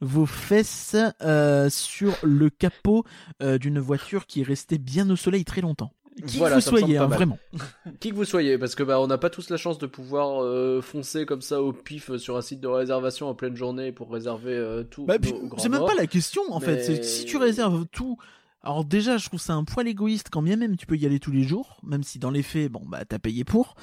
vos 0.01 0.25
fesses 0.25 0.95
euh, 1.21 1.69
sur 1.69 2.15
le 2.23 2.49
capot 2.49 3.03
euh, 3.41 3.57
d'une 3.57 3.79
voiture 3.79 4.25
qui 4.27 4.41
est 4.41 4.43
restée 4.43 4.77
bien 4.77 5.09
au 5.09 5.15
soleil 5.15 5.43
très 5.45 5.61
longtemps. 5.61 5.93
Qui 6.25 6.37
voilà, 6.37 6.57
que 6.57 6.61
vous 6.61 6.69
soyez, 6.69 6.97
hein, 6.97 7.07
vraiment. 7.07 7.37
qui 7.99 8.09
que 8.09 8.15
vous 8.15 8.25
soyez, 8.25 8.57
parce 8.57 8.75
que 8.75 8.83
bah 8.83 8.99
on 8.99 9.07
n'a 9.07 9.17
pas 9.17 9.29
tous 9.29 9.49
la 9.49 9.57
chance 9.57 9.77
de 9.77 9.87
pouvoir 9.87 10.43
euh, 10.43 10.81
foncer 10.81 11.25
comme 11.25 11.41
ça 11.41 11.61
au 11.61 11.73
pif 11.73 12.15
sur 12.17 12.37
un 12.37 12.41
site 12.41 12.59
de 12.59 12.67
réservation 12.67 13.27
en 13.27 13.35
pleine 13.35 13.55
journée 13.55 13.91
pour 13.91 14.11
réserver 14.11 14.53
euh, 14.53 14.83
tout. 14.83 15.05
Bah, 15.05 15.17
c'est 15.57 15.69
même 15.69 15.85
pas 15.85 15.95
la 15.95 16.07
question 16.07 16.41
en 16.49 16.59
fait. 16.59 17.03
Si 17.03 17.25
tu 17.25 17.37
réserves 17.37 17.85
tout, 17.91 18.17
alors 18.61 18.83
déjà 18.83 19.17
je 19.17 19.25
trouve 19.25 19.39
ça 19.39 19.53
un 19.53 19.63
poil 19.63 19.87
égoïste 19.87 20.29
quand 20.31 20.41
bien 20.41 20.57
même 20.57 20.75
tu 20.75 20.85
peux 20.85 20.97
y 20.97 21.05
aller 21.05 21.19
tous 21.19 21.31
les 21.31 21.43
jours, 21.43 21.79
même 21.83 22.03
si 22.03 22.19
dans 22.19 22.31
les 22.31 22.43
faits 22.43 22.71
bon 22.71 22.81
bah 22.85 23.05
t'as 23.05 23.19
payé 23.19 23.43
pour. 23.43 23.75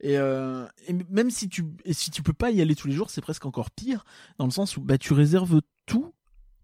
Et, 0.00 0.18
euh, 0.18 0.64
et 0.86 0.94
même 1.10 1.30
si 1.30 1.48
tu 1.48 1.64
et 1.84 1.92
si 1.92 2.10
tu 2.10 2.22
peux 2.22 2.32
pas 2.32 2.50
y 2.50 2.60
aller 2.60 2.74
tous 2.74 2.88
les 2.88 2.94
jours, 2.94 3.10
c'est 3.10 3.20
presque 3.20 3.46
encore 3.46 3.70
pire 3.70 4.04
dans 4.38 4.44
le 4.44 4.52
sens 4.52 4.76
où 4.76 4.80
bah 4.80 4.98
tu 4.98 5.12
réserves 5.12 5.60
tout 5.86 6.12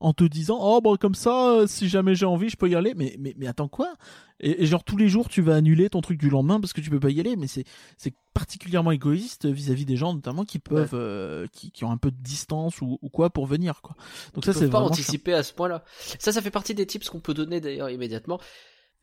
en 0.00 0.12
te 0.12 0.24
disant 0.24 0.58
oh 0.60 0.80
bon 0.80 0.96
comme 0.96 1.14
ça 1.14 1.52
euh, 1.52 1.66
si 1.66 1.88
jamais 1.88 2.14
j'ai 2.14 2.26
envie 2.26 2.48
je 2.48 2.56
peux 2.56 2.68
y 2.68 2.74
aller. 2.74 2.94
Mais 2.94 3.16
mais 3.18 3.34
mais 3.36 3.46
attends 3.46 3.68
quoi? 3.68 3.94
Et, 4.40 4.66
genre 4.66 4.84
tous 4.84 4.96
les 4.96 5.08
jours 5.08 5.28
tu 5.28 5.42
vas 5.42 5.54
annuler 5.54 5.88
ton 5.88 6.00
truc 6.00 6.18
du 6.18 6.28
lendemain 6.28 6.60
parce 6.60 6.72
que 6.72 6.80
tu 6.80 6.90
peux 6.90 7.00
pas 7.00 7.10
y 7.10 7.20
aller. 7.20 7.36
Mais 7.36 7.46
c'est 7.46 7.64
c'est 7.96 8.14
particulièrement 8.34 8.92
égoïste 8.92 9.46
vis-à-vis 9.46 9.86
des 9.86 9.96
gens 9.96 10.14
notamment 10.14 10.44
qui 10.44 10.58
peuvent 10.58 10.90
euh, 10.94 11.46
qui, 11.52 11.70
qui 11.70 11.84
ont 11.84 11.90
un 11.90 11.96
peu 11.96 12.10
de 12.10 12.22
distance 12.22 12.80
ou, 12.80 12.98
ou 13.00 13.08
quoi 13.08 13.30
pour 13.30 13.46
venir 13.46 13.80
quoi. 13.82 13.96
Donc 14.34 14.44
ça 14.44 14.52
c'est 14.52 14.68
pas 14.68 14.80
anticiper 14.80 15.32
à 15.32 15.42
ce 15.42 15.52
point-là. 15.52 15.84
Ça 16.18 16.32
ça 16.32 16.42
fait 16.42 16.50
partie 16.50 16.74
des 16.74 16.86
tips 16.86 17.08
qu'on 17.08 17.20
peut 17.20 17.34
donner 17.34 17.60
d'ailleurs 17.60 17.90
immédiatement 17.90 18.40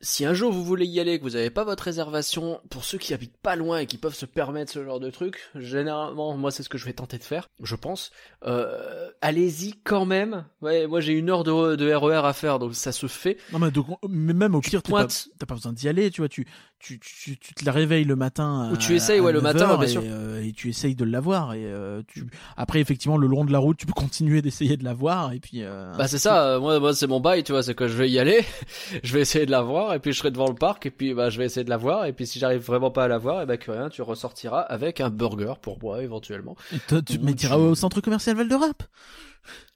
si 0.03 0.25
un 0.25 0.33
jour 0.33 0.51
vous 0.51 0.63
voulez 0.63 0.86
y 0.86 1.00
aller, 1.00 1.17
que 1.17 1.24
vous 1.24 1.31
n'avez 1.31 1.50
pas 1.50 1.63
votre 1.63 1.86
réservation, 1.86 2.60
pour 2.69 2.83
ceux 2.83 2.98
qui 2.98 3.13
habitent 3.13 3.38
pas 3.38 3.55
loin 3.55 3.79
et 3.79 3.86
qui 3.88 3.98
peuvent 3.98 4.13
se 4.13 4.25
permettre 4.25 4.72
ce 4.72 4.83
genre 4.83 5.00
de 5.00 5.10
truc, 5.10 5.50
généralement, 5.55 6.38
moi 6.38 6.51
c'est 6.51 6.62
ce 6.62 6.69
que 6.69 6.77
je 6.77 6.86
vais 6.86 6.93
tenter 6.93 7.17
de 7.17 7.24
faire, 7.24 7.48
je 7.62 7.75
pense. 7.75 8.12
Euh, 8.45 9.10
allez-y 9.22 9.74
quand 9.83 10.05
même. 10.05 10.45
Ouais, 10.62 10.88
moi 10.88 11.00
j'ai 11.00 11.13
une 11.13 11.29
heure 11.29 11.43
de, 11.43 11.75
de 11.75 11.93
RER 11.93 12.25
à 12.25 12.33
faire, 12.33 12.60
donc 12.60 12.75
ça 12.75 12.91
se 12.91 13.07
fait. 13.07 13.38
Non 13.53 13.60
mais, 13.60 13.72
donc, 13.72 13.88
mais 14.07 14.33
même 14.33 14.55
au 14.55 14.62
pire, 14.62 14.83
t'as 14.83 14.91
pas, 14.91 15.07
pas, 15.48 15.55
besoin 15.55 15.72
d'y 15.72 15.88
aller, 15.88 16.12
tu 16.12 16.22
vois. 16.22 16.29
Tu, 16.29 16.45
tu, 16.83 16.99
tu, 16.99 17.37
tu, 17.37 17.53
te 17.53 17.63
la 17.63 17.71
réveilles 17.71 18.03
le 18.03 18.17
matin. 18.17 18.69
Ou 18.73 18.77
tu 18.77 18.93
essayes, 18.93 19.21
ouais, 19.21 19.31
le 19.31 19.39
matin, 19.39 19.77
bien 19.77 19.83
et, 19.83 19.87
sûr. 19.87 20.03
Euh, 20.05 20.43
et 20.43 20.51
tu 20.51 20.69
essayes 20.69 20.95
de 20.95 21.05
l'avoir. 21.05 21.53
Et 21.53 21.63
euh, 21.65 22.01
tu... 22.07 22.27
après, 22.57 22.81
effectivement, 22.81 23.15
le 23.15 23.25
long 23.25 23.45
de 23.45 23.53
la 23.53 23.59
route, 23.59 23.77
tu 23.77 23.85
peux 23.85 23.93
continuer 23.95 24.41
d'essayer 24.41 24.75
de 24.75 24.83
l'avoir. 24.83 25.31
Et 25.31 25.39
puis. 25.39 25.63
Euh, 25.63 25.93
bah 25.97 26.09
c'est 26.09 26.17
ça. 26.17 26.59
moi, 26.59 26.81
moi 26.81 26.93
c'est 26.93 27.07
mon 27.07 27.21
bail, 27.21 27.43
tu 27.43 27.53
vois, 27.53 27.63
c'est 27.63 27.73
que 27.73 27.87
je 27.87 27.95
vais 27.95 28.09
y 28.09 28.19
aller, 28.19 28.43
je 29.03 29.13
vais 29.13 29.21
essayer 29.21 29.45
de 29.45 29.51
l'avoir, 29.51 29.93
et 29.93 29.99
puis 29.99 30.11
je 30.11 30.19
serai 30.19 30.31
devant 30.31 30.49
le 30.49 30.55
parc, 30.55 30.85
et 30.85 30.91
puis 30.91 31.13
bah 31.13 31.29
je 31.29 31.37
vais 31.37 31.45
essayer 31.45 31.63
de 31.63 31.69
l'avoir, 31.69 32.05
et 32.05 32.11
puis 32.11 32.27
si 32.27 32.37
j'arrive 32.37 32.61
vraiment 32.61 32.91
pas 32.91 33.05
à 33.05 33.07
l'avoir, 33.07 33.41
et 33.41 33.45
bah 33.45 33.55
que 33.55 33.71
rien, 33.71 33.87
tu 33.87 34.01
ressortiras 34.01 34.59
avec 34.59 34.99
un 34.99 35.09
burger 35.09 35.53
pour 35.61 35.81
moi 35.81 36.03
éventuellement. 36.03 36.57
Et 36.73 36.79
toi, 36.79 37.01
tu, 37.01 37.17
mais 37.19 37.33
tu 37.33 37.47
au 37.47 37.75
centre 37.75 38.01
commercial 38.01 38.35
Val 38.35 38.49
de 38.49 38.55
Rap. 38.55 38.83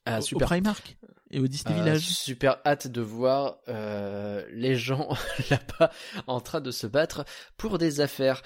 Ah, 0.04 0.20
super. 0.20 0.46
Au 0.46 0.48
Primark? 0.48 0.98
Et 1.30 1.40
au 1.40 1.46
Disney 1.46 1.74
euh, 1.74 1.82
Village. 1.82 2.02
Super 2.02 2.58
hâte 2.64 2.88
de 2.88 3.00
voir 3.00 3.58
euh, 3.68 4.44
les 4.52 4.76
gens 4.76 5.08
là-bas 5.50 5.90
en 6.26 6.40
train 6.40 6.60
de 6.60 6.70
se 6.70 6.86
battre 6.86 7.24
pour 7.56 7.78
des 7.78 8.00
affaires. 8.00 8.42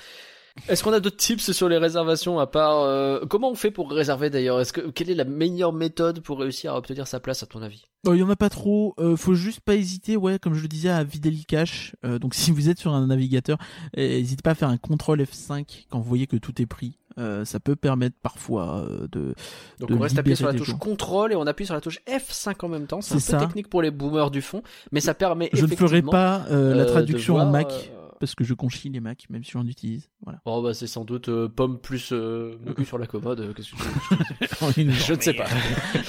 Est-ce 0.69 0.85
qu'on 0.85 0.93
a 0.93 1.01
d'autres 1.01 1.17
tips 1.17 1.53
sur 1.53 1.69
les 1.69 1.79
réservations 1.79 2.39
à 2.39 2.47
part 2.47 2.83
euh, 2.83 3.25
comment 3.29 3.51
on 3.51 3.55
fait 3.55 3.71
pour 3.71 3.91
réserver 3.91 4.29
d'ailleurs? 4.29 4.61
Est-ce 4.61 4.73
que 4.73 4.91
quelle 4.91 5.11
est 5.11 5.15
la 5.15 5.25
meilleure 5.25 5.73
méthode 5.73 6.21
pour 6.21 6.39
réussir 6.39 6.75
à 6.75 6.79
obtenir 6.79 7.07
sa 7.07 7.21
place 7.21 7.43
à 7.43 7.47
ton 7.47 7.63
avis? 7.63 7.87
Il 8.05 8.17
y 8.17 8.23
en 8.23 8.31
a 8.31 8.37
pas 8.37 8.51
trop. 8.51 8.95
Euh, 8.99 9.17
faut 9.17 9.35
juste 9.35 9.61
pas 9.61 9.77
hésiter, 9.77 10.17
ouais, 10.17 10.39
comme 10.39 10.55
je 10.55 10.63
le 10.63 10.69
disais, 10.69 10.91
à 10.91 11.05
vider 11.05 11.31
le 11.31 11.43
cache. 11.47 11.97
Euh, 12.05 12.19
donc 12.19 12.35
si 12.35 12.51
vous 12.51 12.69
êtes 12.69 12.79
sur 12.79 12.93
un 12.93 13.07
navigateur, 13.07 13.59
n'hésitez 13.97 14.43
pas 14.43 14.51
à 14.51 14.55
faire 14.55 14.69
un 14.69 14.77
contrôle 14.77 15.23
F5 15.23 15.87
quand 15.89 15.99
vous 15.99 16.09
voyez 16.09 16.27
que 16.27 16.37
tout 16.37 16.61
est 16.61 16.67
pris. 16.67 16.99
Euh, 17.19 17.45
ça 17.45 17.61
peut 17.61 17.77
permettre 17.77 18.17
parfois 18.23 18.85
euh, 18.89 19.07
de. 19.11 19.35
Donc 19.81 19.91
de 19.91 19.95
on 19.95 19.99
reste 19.99 20.19
appuyé 20.19 20.37
sur 20.37 20.47
la 20.47 20.55
touche 20.55 20.69
gens. 20.69 20.79
contrôle 20.79 21.33
et 21.33 21.37
on 21.37 21.47
appuie 21.47 21.67
sur 21.67 21.75
la 21.75 21.81
touche 21.81 22.01
F5 22.09 22.55
en 22.65 22.69
même 22.69 22.87
temps. 22.87 23.01
C'est 23.01 23.15
un 23.15 23.17
peu 23.17 23.21
ça. 23.23 23.39
technique 23.39 23.69
pour 23.69 23.83
les 23.83 23.91
boomers 23.91 24.31
du 24.31 24.43
fond, 24.43 24.63
mais 24.91 25.01
ça 25.01 25.15
permet. 25.15 25.51
Je 25.53 25.67
ne 25.67 25.75
ferai 25.75 26.03
pas 26.03 26.45
euh, 26.51 26.75
la 26.75 26.85
traduction 26.85 27.35
voir, 27.35 27.47
en 27.47 27.51
Mac 27.51 27.93
parce 28.23 28.37
que 28.37 28.45
je 28.45 28.55
conchis 28.55 28.89
les 28.89 29.01
Mac, 29.01 29.25
même 29.31 29.43
si 29.43 29.51
j'en 29.51 29.67
utilise. 29.67 30.09
Voilà. 30.23 30.39
Oh 30.45 30.63
bah 30.63 30.75
c'est 30.75 30.87
sans 30.87 31.05
doute 31.05 31.29
euh, 31.29 31.49
pomme 31.49 31.81
plus 31.81 32.11
euh, 32.13 32.57
mon 32.65 32.73
cul 32.73 32.85
sur 32.85 32.97
la 32.97 33.09
commode. 33.09 33.41
euh, 33.41 33.53
Qu'est-ce 33.53 33.73
que 33.73 34.81
Je 34.93 35.13
ne 35.15 35.21
sais 35.21 35.35
pas. 35.35 35.47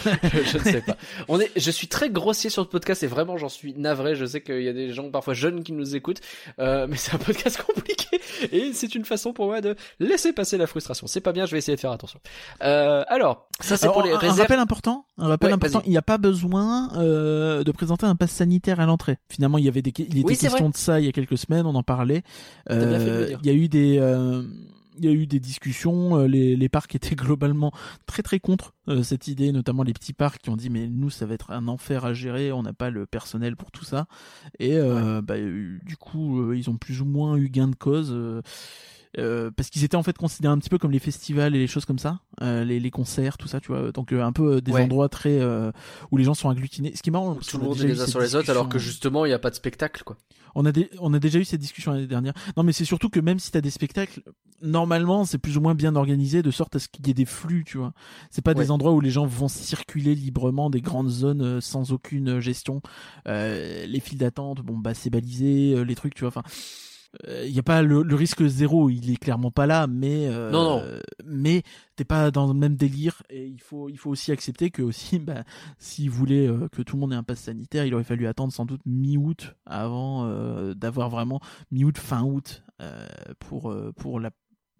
je 0.05 0.58
ne 0.60 0.63
sais 0.63 0.82
pas. 0.82 0.96
On 1.27 1.39
est, 1.39 1.50
je 1.55 1.72
suis 1.72 1.88
très 1.88 2.12
grossier 2.12 2.51
sur 2.51 2.62
le 2.62 2.67
podcast 2.67 3.01
et 3.01 3.08
vraiment 3.08 3.36
j'en 3.38 3.50
suis 3.50 3.74
navré. 3.74 4.13
Je 4.15 4.25
sais 4.25 4.41
qu'il 4.43 4.62
y 4.62 4.67
a 4.70 4.74
des 4.74 4.93
gens 4.93 5.10
parfois 5.10 5.34
jeunes 5.34 5.63
qui 5.63 5.72
nous 5.72 5.96
écoutent, 5.96 6.22
euh, 6.60 6.86
mais 6.88 6.98
c'est 6.98 7.15
un 7.15 7.17
podcast 7.17 7.60
compliqué 7.65 8.22
et 8.51 8.74
c'est 8.74 8.93
une 8.93 9.05
façon 9.05 9.34
pour 9.34 9.48
moi 9.48 9.60
de 9.62 9.75
laisser 10.00 10.34
passer 10.34 10.60
la 10.60 10.67
frustration. 10.67 11.08
C'est 11.08 11.20
pas 11.22 11.32
bien. 11.34 11.48
Je 11.48 11.51
vais 11.53 11.58
essayer 11.58 11.75
de 11.75 11.82
faire 11.82 11.91
attention. 11.91 12.20
Alors 12.60 13.50
ça 13.60 13.75
c'est 13.75 13.88
pour 13.88 14.03
les 14.03 14.12
un, 14.12 14.15
un 14.15 14.20
réserves. 14.20 14.39
rappel 14.41 14.60
important. 14.60 15.08
Un 15.17 15.29
rappel 15.29 15.48
Ouais, 15.50 15.53
important. 15.55 15.82
Il 15.86 15.89
n'y 15.89 15.98
a 15.98 16.03
pas 16.03 16.20
besoin 16.20 16.89
de 16.93 17.72
présenter 17.72 18.05
un 18.05 18.15
pass 18.15 18.29
sanitaire 18.29 18.79
à 18.79 18.86
l'entrée. 18.86 19.17
Finalement, 19.32 19.58
il 19.58 19.65
y 19.65 19.67
avait 19.67 19.82
des, 19.82 19.91
il 19.98 20.20
était 20.20 20.27
Oui, 20.27 20.38
question 20.38 20.70
de 20.70 20.75
ça 20.77 21.00
il 21.00 21.05
y 21.05 21.10
a 21.10 21.12
quelques 21.12 21.38
semaines. 21.39 21.65
On 21.65 21.74
en 21.74 21.82
parlait. 21.82 22.02
Euh. 22.69 23.36
Il 23.43 23.48
y 23.48 23.50
a 23.50 23.53
eu 23.53 23.67
des 23.67 23.98
euh, 24.00 24.43
il 24.98 25.05
y 25.05 25.07
a 25.07 25.12
eu 25.12 25.27
des 25.27 25.39
discussions, 25.39 26.19
euh, 26.19 26.27
les, 26.27 26.55
les 26.55 26.69
parcs 26.69 26.93
étaient 26.95 27.15
globalement 27.15 27.72
très 28.05 28.24
très 28.24 28.39
contre 28.39 28.74
euh, 28.88 29.03
cette 29.03 29.27
idée, 29.27 29.51
notamment 29.51 29.83
les 29.83 29.93
petits 29.93 30.13
parcs 30.13 30.41
qui 30.41 30.50
ont 30.50 30.57
dit 30.57 30.69
mais 30.69 30.88
nous 30.88 31.10
ça 31.10 31.25
va 31.25 31.33
être 31.33 31.51
un 31.51 31.67
enfer 31.67 32.05
à 32.05 32.13
gérer, 32.13 32.51
on 32.51 32.63
n'a 32.63 32.74
pas 32.74 32.89
le 32.89 33.05
personnel 33.05 33.55
pour 33.55 33.72
tout 33.72 33.86
ça. 33.86 34.05
Et 34.60 34.75
euh, 34.77 35.22
bah, 35.22 35.36
du 35.38 35.98
coup 35.98 36.53
ils 36.53 36.69
ont 36.69 36.77
plus 36.77 37.01
ou 37.01 37.05
moins 37.05 37.38
eu 37.38 37.50
gain 37.50 37.67
de 37.67 37.75
cause. 37.75 38.15
Euh, 39.17 39.22
euh, 39.48 39.51
parce 39.51 39.70
qu'ils 39.70 39.84
étaient 39.84 39.96
en 39.96 40.03
fait 40.03 40.17
considérés 40.17 40.53
un 40.53 40.58
petit 40.58 40.70
peu 40.70 40.77
comme 40.77 40.91
les 40.91 41.00
festivals 41.00 41.55
et 41.55 41.60
les 41.60 41.67
choses 41.67 41.86
comme 41.86 42.00
ça, 42.00 42.20
euh, 42.41 42.63
les, 42.63 42.79
les 42.79 42.91
concerts, 42.91 43.38
tout 43.38 43.48
ça, 43.48 43.60
tu 43.60 43.67
vois. 43.70 43.91
Donc 43.91 44.12
euh, 44.12 44.22
un 44.24 44.32
peu 44.32 44.55
euh, 44.55 44.62
des 44.62 44.72
Ouais. 44.72 44.82
endroits 44.84 45.10
très 45.10 45.39
euh, 45.39 45.72
où 46.12 46.17
les 46.17 46.24
gens 46.24 46.34
sont 46.34 46.50
agglutinés. 46.50 46.93
Ce 46.96 47.01
qui 47.01 47.10
est 47.10 47.12
marrant, 47.12 47.36
Tout 47.36 47.58
le 47.58 47.63
a 47.63 47.67
monde 47.67 47.79
est 47.79 47.88
les 47.88 48.01
uns 48.01 48.08
sur 48.08 48.20
les 48.20 48.36
autres 48.36 48.50
alors 48.50 48.70
que 48.70 48.79
justement 48.79 49.25
il 49.25 49.29
n'y 49.29 49.34
a 49.34 49.39
pas 49.39 49.50
de 49.50 49.55
spectacle 49.55 50.03
quoi. 50.03 50.17
On 50.55 50.65
a, 50.65 50.72
des- 50.72 50.89
on 51.00 51.13
a 51.15 51.20
déjà 51.20 51.39
eu 51.39 51.46
cette 51.46 51.60
discussion 51.62 51.91
l'année 51.93 52.05
dernière. 52.05 52.34
Non, 52.58 52.62
mais 52.63 52.74
c'est 52.74 52.86
surtout 52.86 53.10
que 53.10 53.20
même 53.20 53.39
si 53.39 53.50
t'as 53.51 53.62
des 53.62 53.72
spectacles, 53.72 54.22
normalement, 54.62 55.25
c'est 55.25 55.39
plus 55.39 55.58
ou 55.58 55.62
moins 55.62 55.74
bien 55.74 55.96
organisé 55.96 56.43
de 56.43 56.51
sorte 56.51 56.75
à 56.75 56.79
ce 56.79 56.88
qu'il 56.88 57.08
y 57.08 57.10
ait 57.10 57.15
des 57.15 57.25
flux, 57.25 57.63
tu 57.65 57.79
vois. 57.79 57.93
C'est 58.29 58.43
pas 58.43 58.51
Ouais. 58.53 58.63
des 58.63 58.70
endroits 58.70 58.91
où 58.91 59.01
les 59.01 59.10
gens 59.10 59.25
vont 59.25 59.48
circuler 59.48 60.13
librement, 60.13 60.70
des 60.70 60.82
grandes 60.82 61.10
zones 61.10 61.41
euh, 61.41 61.60
sans 61.60 61.91
aucune 61.91 62.29
euh, 62.38 62.39
gestion. 62.39 62.82
Euh, 63.27 63.88
les 63.88 64.00
files 64.00 64.20
d'attente, 64.20 64.62
bon, 64.62 64.77
bah, 64.77 64.93
c'est 64.93 65.10
balisé, 65.10 65.74
euh, 65.75 65.82
les 65.82 65.96
trucs, 65.96 66.13
tu 66.13 66.22
vois. 66.22 66.27
Enfin, 66.29 66.43
il 67.27 67.51
y 67.51 67.60
a 67.60 67.63
pas 67.63 67.82
le, 67.82 68.01
le 68.01 68.15
risque 68.15 68.43
zéro, 68.46 68.89
il 68.89 69.12
est 69.12 69.17
clairement 69.17 69.51
pas 69.51 69.65
là, 69.67 69.88
mais 69.88 70.27
euh, 70.27 70.50
Non, 70.51 70.63
non. 70.63 70.84
mais 71.25 71.63
t'es 71.96 72.03
pas 72.05 72.32
dans 72.32 72.48
le 72.48 72.53
même 72.53 72.75
délire 72.75 73.22
et 73.29 73.46
il 73.46 73.62
faut 73.62 73.88
il 73.89 73.98
faut 73.98 74.10
aussi 74.10 74.32
accepter 74.32 74.72
que 74.72 74.82
aussi 74.82 75.20
bah 75.20 75.43
s'ils 75.77 76.10
voulaient 76.10 76.48
euh, 76.48 76.67
que 76.70 76.82
tout 76.82 76.96
le 76.96 77.01
monde 77.01 77.13
ait 77.13 77.17
un 77.17 77.24
pass 77.24 77.39
sanitaire, 77.39 77.86
il 77.86 77.93
aurait 77.93 78.03
fallu 78.03 78.25
attendre 78.27 78.51
sans 78.51 78.65
doute 78.65 78.82
mi-août 78.86 79.55
avant 79.65 80.25
euh, 80.25 80.74
d'avoir 80.74 81.10
vraiment 81.10 81.39
mi-août 81.72 81.98
fin 81.98 82.24
août 82.24 82.63
euh, 82.82 83.08
pour 83.39 83.72
euh, 83.72 83.91
pour 83.96 84.20
la 84.20 84.32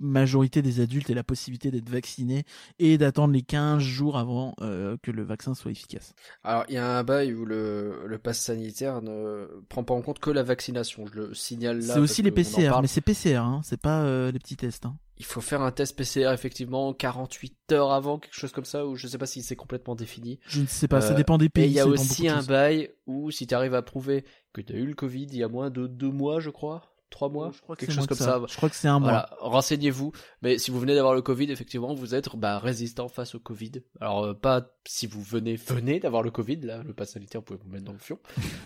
majorité 0.04 0.62
des 0.62 0.80
adultes 0.80 1.10
et 1.10 1.14
la 1.14 1.24
possibilité 1.24 1.72
d'être 1.72 1.90
vaccinés 1.90 2.44
et 2.80 2.98
d'attendre 2.98 3.34
les 3.34 3.42
15 3.42 3.82
jours 3.82 4.18
avant 4.18 4.54
euh, 4.62 4.98
que 5.02 5.10
le 5.12 5.24
vaccin 5.24 5.56
soit 5.56 5.72
efficace. 5.72 6.14
Alors, 6.44 6.66
il 6.70 6.76
y 6.76 6.78
a 6.78 6.98
un 6.98 7.04
bail 7.04 7.34
où 7.34 7.46
le, 7.46 8.06
le 8.06 8.18
pass 8.20 8.40
sanitaire 8.40 9.02
ne 9.02 9.48
prend 9.70 9.84
pas 9.84 9.94
en 9.94 10.02
compte 10.02 10.20
que 10.20 10.30
la 10.30 10.44
vaccination. 10.44 11.06
Je 11.08 11.20
le 11.20 11.34
signale 11.34 11.80
là. 11.80 11.94
C'est 11.96 12.00
aussi 12.00 12.22
les 12.22 12.32
PCR, 12.32 12.74
mais 12.82 12.88
c'est 12.88 13.02
PCR, 13.02 13.38
hein, 13.38 13.62
c'est 13.64 13.80
pas 13.82 14.02
euh, 14.04 14.32
les 14.32 14.40
petits 14.40 14.56
tests. 14.58 14.86
Hein. 14.86 14.98
Il 15.18 15.26
faut 15.26 15.42
faire 15.42 15.62
un 15.62 15.72
test 15.72 15.96
PCR 15.96 16.32
effectivement 16.34 16.92
48 16.92 17.72
heures 17.72 17.92
avant, 17.94 18.18
quelque 18.18 18.34
chose 18.36 18.52
comme 18.52 18.66
ça, 18.66 18.86
ou 18.88 18.96
je 18.96 19.08
sais 19.08 19.20
pas 19.20 19.28
si 19.28 19.44
c'est 19.44 19.56
complètement 19.56 19.96
défini. 19.96 20.40
Je 20.48 20.60
ne 20.62 20.66
sais 20.66 20.88
pas, 20.88 21.02
ça 21.02 21.14
Euh, 21.14 21.16
dépend 21.16 21.38
des 21.38 21.46
Et 21.46 21.50
pays. 21.50 21.68
il 21.70 21.74
y 21.74 21.80
a 21.80 21.88
aussi 21.88 22.28
un 22.28 22.42
bail 22.42 22.90
où 23.06 23.30
si 23.30 23.46
tu 23.46 23.54
arrives 23.54 23.76
à 23.76 23.84
prouver 23.84 24.26
que 24.54 24.62
tu 24.62 24.74
as 24.74 24.78
eu 24.78 24.86
le 24.88 24.96
Covid 24.96 25.26
il 25.32 25.38
y 25.38 25.44
a 25.44 25.48
moins 25.48 25.70
de 25.70 25.86
deux 25.88 26.10
mois, 26.10 26.40
je 26.40 26.50
crois, 26.50 26.93
trois 27.14 27.30
mois, 27.30 27.52
Je 27.56 27.62
crois 27.62 27.76
que 27.76 27.86
quelque 27.86 27.96
chose 27.96 28.08
comme 28.08 28.18
ça. 28.18 28.42
Je 28.48 28.58
crois 28.58 28.70
que 28.70 28.76
c'est 28.76 28.90
un 28.90 29.00
mois. 29.00 29.10
Voilà, 29.10 29.30
renseignez-vous. 29.40 30.12
Mais 30.42 30.58
si 30.58 30.72
vous 30.72 30.80
venez 30.80 30.96
d'avoir 30.96 31.14
le 31.14 31.22
Covid, 31.22 31.50
effectivement, 31.52 31.94
vous 31.94 32.16
êtes 32.16 32.36
bah, 32.36 32.60
résistant 32.60 33.08
face 33.08 33.36
au 33.36 33.40
Covid. 33.40 33.84
Alors 34.02 34.26
euh, 34.26 34.34
pas 34.34 34.74
si 34.86 35.08
vous 35.08 35.22
venez 35.22 35.56
venez 35.56 36.00
d'avoir 36.00 36.24
le 36.24 36.32
Covid, 36.32 36.58
là, 36.58 36.82
le 36.86 36.94
pass 36.94 37.12
sanitaire, 37.12 37.42
vous 37.42 37.46
pouvez 37.46 37.60
vous 37.64 37.70
mettre 37.72 37.86
dans 37.86 37.94
le 37.94 38.00
fion, 38.00 38.20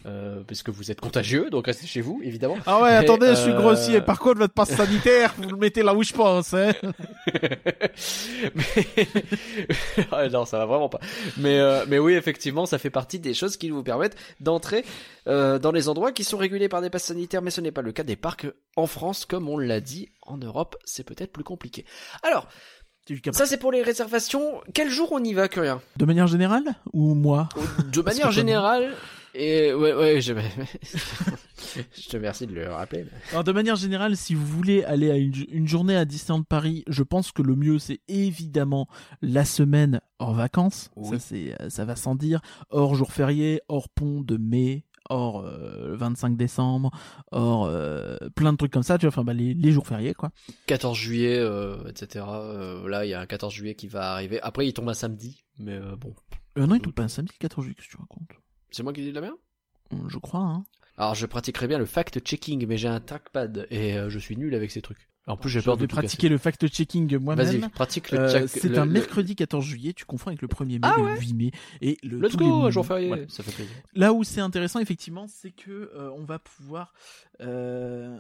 euh, 0.06 0.44
parce 0.48 0.64
que 0.64 0.72
vous 0.72 0.90
êtes 0.90 1.00
contagieux, 1.02 1.50
donc 1.52 1.68
restez 1.68 1.86
chez 1.86 2.02
vous, 2.02 2.22
évidemment. 2.24 2.58
Ah 2.66 2.82
ouais, 2.82 2.90
Mais, 2.90 2.96
attendez, 2.96 3.28
je 3.30 3.42
suis 3.42 3.52
euh, 3.52 3.60
grossier. 3.60 4.02
Par 4.02 4.20
contre, 4.20 4.40
votre 4.40 4.54
passe 4.54 4.76
sanitaire, 4.76 5.36
vous 5.38 5.50
le 5.50 5.58
mettez 5.58 5.84
là 5.84 5.94
où 5.94 6.04
je 6.04 6.14
pense. 6.14 6.54
Hein. 6.54 6.72
mais... 8.56 8.88
Ah, 10.12 10.28
non, 10.30 10.46
ça 10.46 10.58
va 10.60 10.66
vraiment 10.66 10.90
pas. 10.90 11.00
Mais, 11.38 11.60
euh, 11.60 11.86
mais 11.88 12.00
oui, 12.00 12.14
effectivement, 12.14 12.66
ça 12.66 12.78
fait 12.78 12.90
partie 12.90 13.20
des 13.20 13.34
choses 13.34 13.58
qui 13.58 13.70
vous 13.70 13.84
permettent 13.84 14.16
d'entrer 14.40 14.86
euh, 15.28 15.60
dans 15.60 15.72
les 15.72 15.90
endroits 15.90 16.12
qui 16.12 16.24
sont 16.24 16.38
régulés 16.38 16.70
par 16.70 16.82
des 16.82 16.90
passes 16.90 17.06
sanitaires, 17.06 17.42
mais 17.42 17.52
ce 17.52 17.62
n'est 17.62 17.72
pas 17.72 17.82
le 17.82 17.92
cas 17.92 18.04
des 18.04 18.16
parcs 18.16 18.37
en 18.76 18.88
France, 18.88 19.26
comme 19.26 19.50
on 19.50 19.58
l'a 19.58 19.82
dit. 19.82 20.10
En 20.22 20.38
Europe, 20.38 20.76
c'est 20.86 21.04
peut-être 21.04 21.32
plus 21.32 21.44
compliqué. 21.44 21.86
Alors, 22.24 22.48
ça 23.32 23.46
c'est 23.46 23.58
pour 23.58 23.72
les 23.72 23.82
réservations. 23.82 24.62
Quel 24.74 24.90
jour 24.90 25.12
on 25.12 25.24
y 25.24 25.34
va, 25.34 25.48
Curien? 25.48 25.82
De 25.96 26.06
manière 26.06 26.28
générale 26.28 26.76
ou 26.94 27.14
moi? 27.14 27.50
De 27.92 28.02
manière 28.02 28.32
générale, 28.32 28.94
et 29.40 29.72
ouais, 29.72 29.94
ouais, 29.94 30.20
je... 30.20 30.34
je 31.94 32.10
te 32.10 32.18
remercie 32.18 32.48
de 32.48 32.54
le 32.54 32.70
rappeler. 32.70 33.06
Alors, 33.32 33.44
de 33.44 33.52
manière 33.52 33.76
générale, 33.76 34.18
si 34.18 34.34
vous 34.34 34.46
voulez 34.46 34.84
aller 34.84 35.12
à 35.12 35.16
une, 35.16 35.34
une 35.52 35.68
journée 35.68 35.96
à 35.96 36.06
Disneyland 36.06 36.42
Paris, 36.42 36.84
je 36.88 37.04
pense 37.04 37.32
que 37.32 37.44
le 37.44 37.56
mieux 37.56 37.78
c'est 37.78 38.02
évidemment 38.08 38.88
la 39.22 39.46
semaine 39.46 40.02
hors 40.18 40.34
vacances. 40.34 40.90
Oui. 40.96 41.10
Ça 41.10 41.20
c'est 41.20 41.62
euh, 41.62 41.70
ça 41.70 41.86
va 41.86 41.96
sans 41.96 42.16
dire. 42.16 42.42
Hors 42.72 42.96
jour 42.96 43.12
férié, 43.12 43.62
hors 43.68 43.90
pont 43.90 44.22
de 44.22 44.38
mai, 44.38 44.86
hors 45.10 45.46
euh, 45.46 45.96
25 45.96 46.38
décembre, 46.38 46.92
hors 47.32 47.66
euh, 47.66 48.18
plein 48.36 48.52
de 48.52 48.58
trucs 48.58 48.72
comme 48.72 48.84
ça. 48.84 48.98
Tu 48.98 49.06
vois, 49.06 49.10
enfin 49.10 49.24
bah, 49.24 49.34
les, 49.34 49.54
les 49.54 49.72
jours 49.72 49.88
fériés 49.88 50.14
quoi. 50.14 50.32
14 50.68 50.98
juillet, 50.98 51.38
euh, 51.38 51.78
etc. 51.90 52.26
Euh, 52.30 52.88
là, 52.88 53.06
il 53.06 53.10
y 53.10 53.14
a 53.14 53.22
un 53.22 53.26
14 53.26 53.54
juillet 53.54 53.76
qui 53.76 53.88
va 53.88 54.12
arriver. 54.14 54.42
Après, 54.42 54.68
il 54.68 54.74
tombe 54.74 54.90
un 54.90 54.94
samedi, 54.94 55.44
mais 55.60 55.80
bon. 56.00 56.14
Non, 56.56 56.76
il 56.76 56.82
tombe 56.82 56.94
pas 56.94 57.04
un 57.04 57.08
samedi 57.08 57.34
le 57.40 57.42
14 57.42 57.64
juillet, 57.64 57.76
qu'est-ce 57.76 57.88
que 57.88 57.96
tu 57.96 58.02
racontes? 58.02 58.30
C'est 58.72 58.84
moi 58.84 58.94
qui 58.94 59.02
dis 59.02 59.10
de 59.10 59.16
la 59.16 59.22
merde? 59.22 59.38
Je 60.08 60.18
crois. 60.18 60.42
Hein. 60.42 60.64
Alors, 60.98 61.16
je 61.16 61.26
pratiquerais 61.26 61.68
bien 61.68 61.78
le 61.78 61.86
fact-checking, 61.86 62.66
mais 62.68 62.78
j'ai 62.78 62.88
un 62.88 63.00
trackpad 63.00 63.68
et 63.70 63.98
je 64.10 64.20
suis 64.20 64.36
nul 64.36 64.54
avec 64.56 64.72
ces 64.72 64.82
trucs. 64.82 65.08
En 65.28 65.36
plus, 65.38 65.50
j'ai 65.50 65.62
peur 65.62 65.76
de 65.78 65.86
pratiquer 65.86 66.30
le 66.30 66.38
fact-checking 66.38 67.18
moi-même. 67.20 67.46
Vas-y, 67.46 67.70
pratique 67.70 68.12
le 68.12 68.20
Euh, 68.20 68.32
check. 68.32 68.50
c'est 68.50 68.70
le- 68.70 68.78
un 68.80 68.86
le- 68.86 68.92
mercredi 68.92 69.36
14 69.36 69.66
juillet, 69.66 69.94
tu 69.94 70.06
confonds 70.06 70.28
avec 70.30 70.42
le 70.42 70.48
1er 70.48 70.76
mai, 70.76 70.80
Ah 70.84 70.96
le 70.98 71.04
ouais 71.04 71.20
8 71.20 71.34
mai 71.34 71.52
et 71.82 71.98
le 72.04 72.20
Let's 72.20 72.36
go, 72.38 72.72
jour 72.72 72.86
férié, 72.86 73.08
Voilà. 73.10 73.24
ça 73.28 73.44
fait 73.44 73.52
plaisir. 73.52 73.74
Là 73.94 74.14
où 74.14 74.24
c'est 74.24 74.40
intéressant 74.42 74.80
effectivement, 74.80 75.28
c'est 75.28 75.52
que 75.52 75.92
euh, 75.96 76.10
on 76.18 76.24
va 76.24 76.40
pouvoir 76.40 76.94
euh, 77.42 78.18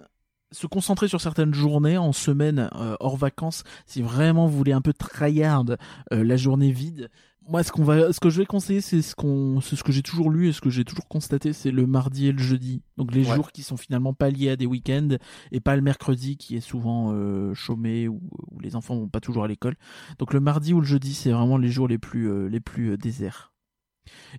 se 0.52 0.68
concentrer 0.68 1.08
sur 1.08 1.22
certaines 1.22 1.54
journées 1.54 1.98
en 1.98 2.12
semaine 2.14 2.70
euh, 2.76 2.96
hors 3.00 3.18
vacances. 3.18 3.64
Si 3.86 4.02
vraiment 4.02 4.48
vous 4.48 4.58
voulez 4.58 4.74
un 4.74 4.82
peu 4.82 4.94
tryhard 4.94 5.66
euh, 6.14 6.24
la 6.24 6.36
journée 6.38 6.72
vide, 6.72 7.10
moi, 7.48 7.63
ce 7.63 7.72
qu'on 7.72 7.84
va, 7.84 8.12
ce 8.12 8.20
que 8.20 8.30
je 8.30 8.39
vais 8.39 8.46
conseiller, 8.46 8.82
c'est 8.82 9.01
ce 9.01 9.16
qu'on, 9.16 9.62
c'est 9.62 9.75
ce 9.75 9.84
que 9.84 9.92
j'ai 9.92 10.04
toujours 10.04 10.30
lu 10.30 10.50
et 10.50 10.54
ce 10.54 10.62
que 10.62 10.70
j'ai 10.70 10.84
toujours 10.84 11.08
constaté, 11.08 11.54
c'est 11.54 11.72
le 11.72 11.88
mardi 11.88 12.27
et 12.27 12.32
le 12.32 12.42
jeudi. 12.42 12.82
Donc 12.98 13.13
les 13.13 13.24
jours 13.24 13.51
qui 13.51 13.63
sont 13.63 13.77
finalement 13.77 14.13
pas 14.13 14.30
liés 14.30 14.50
à 14.50 14.56
des 14.56 14.66
week-ends 14.66 15.18
et 15.51 15.60
pas 15.60 15.75
le 15.75 15.82
mercredi 15.82 16.38
qui 16.38 16.56
est 16.56 16.62
souvent 16.62 17.13
euh, 17.13 17.54
chômé 17.54 18.08
ou 18.08 18.22
où 18.51 18.60
les 18.60 18.75
enfants 18.75 18.96
vont 18.96 19.08
pas 19.08 19.22
toujours 19.22 19.44
à 19.44 19.48
l'école. 19.48 19.75
Donc 20.20 20.34
le 20.34 20.39
mardi 20.39 20.74
ou 20.74 20.82
le 20.82 20.86
jeudi, 20.86 21.13
c'est 21.13 21.32
vraiment 21.32 21.58
les 21.58 21.70
jours 21.70 21.88
les 21.88 21.98
plus 21.98 22.30
euh, 22.30 22.48
les 22.48 22.60
plus 22.60 22.92
euh, 22.92 22.98
déserts. 22.98 23.54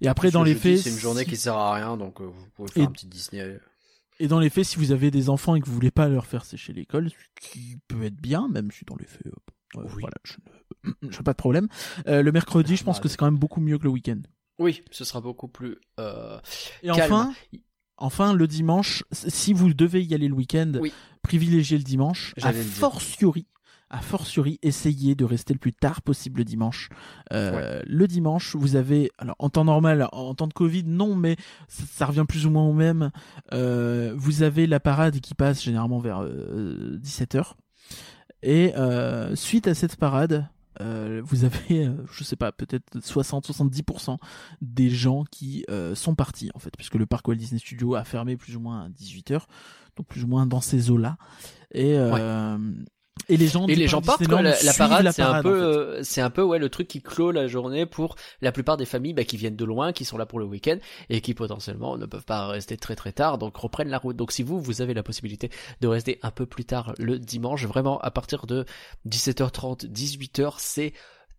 Et 0.01 0.09
après, 0.09 0.31
dans 0.31 0.43
les 0.43 0.55
faits, 0.55 0.79
c'est 0.79 0.91
une 0.91 0.97
journée 0.97 1.25
qui 1.25 1.37
sert 1.37 1.55
à 1.55 1.75
rien, 1.75 1.97
donc 1.97 2.21
vous 2.21 2.33
pouvez 2.55 2.71
faire 2.71 2.89
un 2.89 2.93
petit 2.93 3.07
Disney. 3.07 3.59
Et 4.19 4.27
dans 4.27 4.41
les 4.41 4.51
faits, 4.51 4.65
si 4.65 4.77
vous 4.77 4.93
avez 4.93 5.11
des 5.11 5.29
enfants 5.29 5.55
et 5.55 5.61
que 5.61 5.67
vous 5.67 5.75
voulez 5.75 5.91
pas 5.91 6.09
leur 6.09 6.27
faire 6.27 6.45
sécher 6.45 6.73
l'école, 6.73 7.11
ce 7.11 7.49
qui 7.51 7.77
peut 7.87 8.03
être 8.03 8.17
bien, 8.17 8.49
même 8.49 8.71
si 8.71 8.85
dans 8.85 8.97
les 8.97 9.07
faits, 9.07 9.33
voilà, 9.75 10.17
je 10.25 10.37
n'ai 10.85 11.11
pas 11.25 11.33
de 11.33 11.39
problème. 11.39 11.69
Euh, 12.07 12.23
le 12.23 12.33
mercredi, 12.33 12.77
je 12.77 12.85
pense 12.85 13.01
que 13.01 13.09
c'est 13.09 13.17
quand 13.17 13.27
même 13.27 13.39
beaucoup 13.39 13.61
mieux 13.61 13.79
que 13.79 13.85
le 13.85 13.91
week-end. 13.91 14.21
Oui, 14.59 14.83
ce 14.91 15.05
sera 15.05 15.21
beaucoup 15.21 15.49
plus. 15.49 15.77
Euh, 16.01 16.39
et 16.83 16.91
enfin, 16.91 17.33
enfin 17.97 18.33
le 18.33 18.47
dimanche, 18.47 19.05
si 19.13 19.53
vous 19.53 19.73
devez 19.73 20.03
y 20.03 20.15
aller 20.15 20.29
le 20.29 20.35
week-end, 20.35 20.73
privilégiez 21.23 21.79
le 21.79 21.85
dimanche. 21.85 22.35
A 22.43 22.53
fortiori, 22.53 23.47
fortiori, 24.01 24.59
essayez 24.63 25.15
de 25.15 25.25
rester 25.25 25.53
le 25.53 25.61
plus 25.61 25.73
tard 25.73 26.03
possible 26.03 26.39
le 26.39 26.45
dimanche. 26.45 26.89
Euh, 27.33 27.81
le 27.87 28.09
dimanche, 28.09 28.57
vous 28.57 28.75
avez, 28.75 29.13
alors 29.19 29.37
en 29.39 29.49
temps 29.49 29.65
normal, 29.65 30.09
en 30.11 30.35
temps 30.35 30.49
de 30.49 30.53
Covid, 30.53 30.85
non, 30.85 31.15
mais 31.15 31.37
ça, 31.69 32.07
revient 32.07 32.25
plus 32.29 32.45
ou 32.45 32.51
moins 32.51 32.65
au 32.65 32.73
même. 32.73 33.13
vous 33.53 34.43
avez 34.43 34.67
la 34.67 34.81
parade 34.81 35.21
qui 35.21 35.35
passe 35.35 35.63
généralement 35.63 36.01
vers 36.01 36.25
17h. 36.25 37.53
Et 38.43 38.75
euh, 38.77 39.35
suite 39.35 39.67
à 39.67 39.75
cette 39.75 39.97
parade, 39.97 40.49
euh, 40.81 41.21
vous 41.25 41.45
avez, 41.45 41.87
euh, 41.87 41.95
je 42.13 42.25
sais 42.25 42.37
pas, 42.37 42.53
peut-être 42.53 42.99
60-70% 42.99 44.19
des 44.61 44.91
gens 44.91 45.25
qui 45.31 45.65
sont 45.95 46.15
partis 46.15 46.51
en 46.55 46.59
fait, 46.59 46.73
puisque 46.77 46.95
le 46.95 47.07
parc 47.07 47.27
Walt 47.29 47.37
Disney 47.37 47.59
Studio 47.59 47.95
a 47.95 48.05
fermé 48.05 48.37
plus 48.37 48.57
ou 48.57 48.61
moins 48.61 48.85
à 48.85 48.89
18h, 48.89 49.43
donc 49.97 50.07
plus 50.07 50.25
ou 50.25 50.29
moins 50.29 50.47
dans 50.47 50.61
ces 50.61 50.91
eaux-là. 50.91 51.17
Et, 51.73 51.97
et 53.29 53.37
les 53.37 53.49
gens, 53.49 53.67
et 53.67 53.75
les 53.75 53.89
gens 53.89 54.01
partent. 54.01 54.27
la, 54.27 54.75
parade, 54.75 55.11
c'est 55.13 55.23
un 55.23 55.43
peu, 55.43 55.63
euh, 55.63 56.03
c'est 56.03 56.21
un 56.21 56.31
peu 56.31 56.43
ouais 56.43 56.59
le 56.59 56.69
truc 56.69 56.89
qui 56.89 57.03
clôt 57.03 57.31
la 57.31 57.47
journée 57.47 57.87
pour 57.87 58.17
la 58.41 58.53
plupart 58.53 58.77
des 58.77 58.85
familles 58.85 59.15
bah, 59.15 59.25
qui 59.25 59.37
viennent 59.37 59.57
de 59.57 59.65
loin, 59.65 59.93
qui 59.93 60.05
sont 60.05 60.19
là 60.19 60.27
pour 60.27 60.39
le 60.39 60.45
week-end 60.45 60.79
et 61.09 61.21
qui 61.21 61.35
potentiellement 61.35 61.97
ne 61.97 62.07
peuvent 62.07 62.25
pas 62.25 62.47
rester 62.47 62.77
très 62.77 62.97
très 62.97 63.13
tard, 63.13 63.39
donc 63.39 63.57
reprennent 63.57 63.89
la 63.89 63.99
route. 63.99 64.17
Donc 64.17 64.33
si 64.33 64.43
vous 64.43 64.61
vous 64.61 64.83
avez 64.83 64.95
la 64.95 65.03
possibilité 65.03 65.51
de 65.81 65.89
rester 65.89 66.19
un 66.23 66.31
peu 66.31 66.47
plus 66.47 66.65
tard 66.65 66.95
le 66.99 67.19
dimanche, 67.19 67.65
vraiment 67.67 67.99
à 68.01 68.11
partir 68.11 68.47
de 68.47 68.65
17h30, 69.07 69.91
18h, 69.91 70.55
c'est 70.59 70.93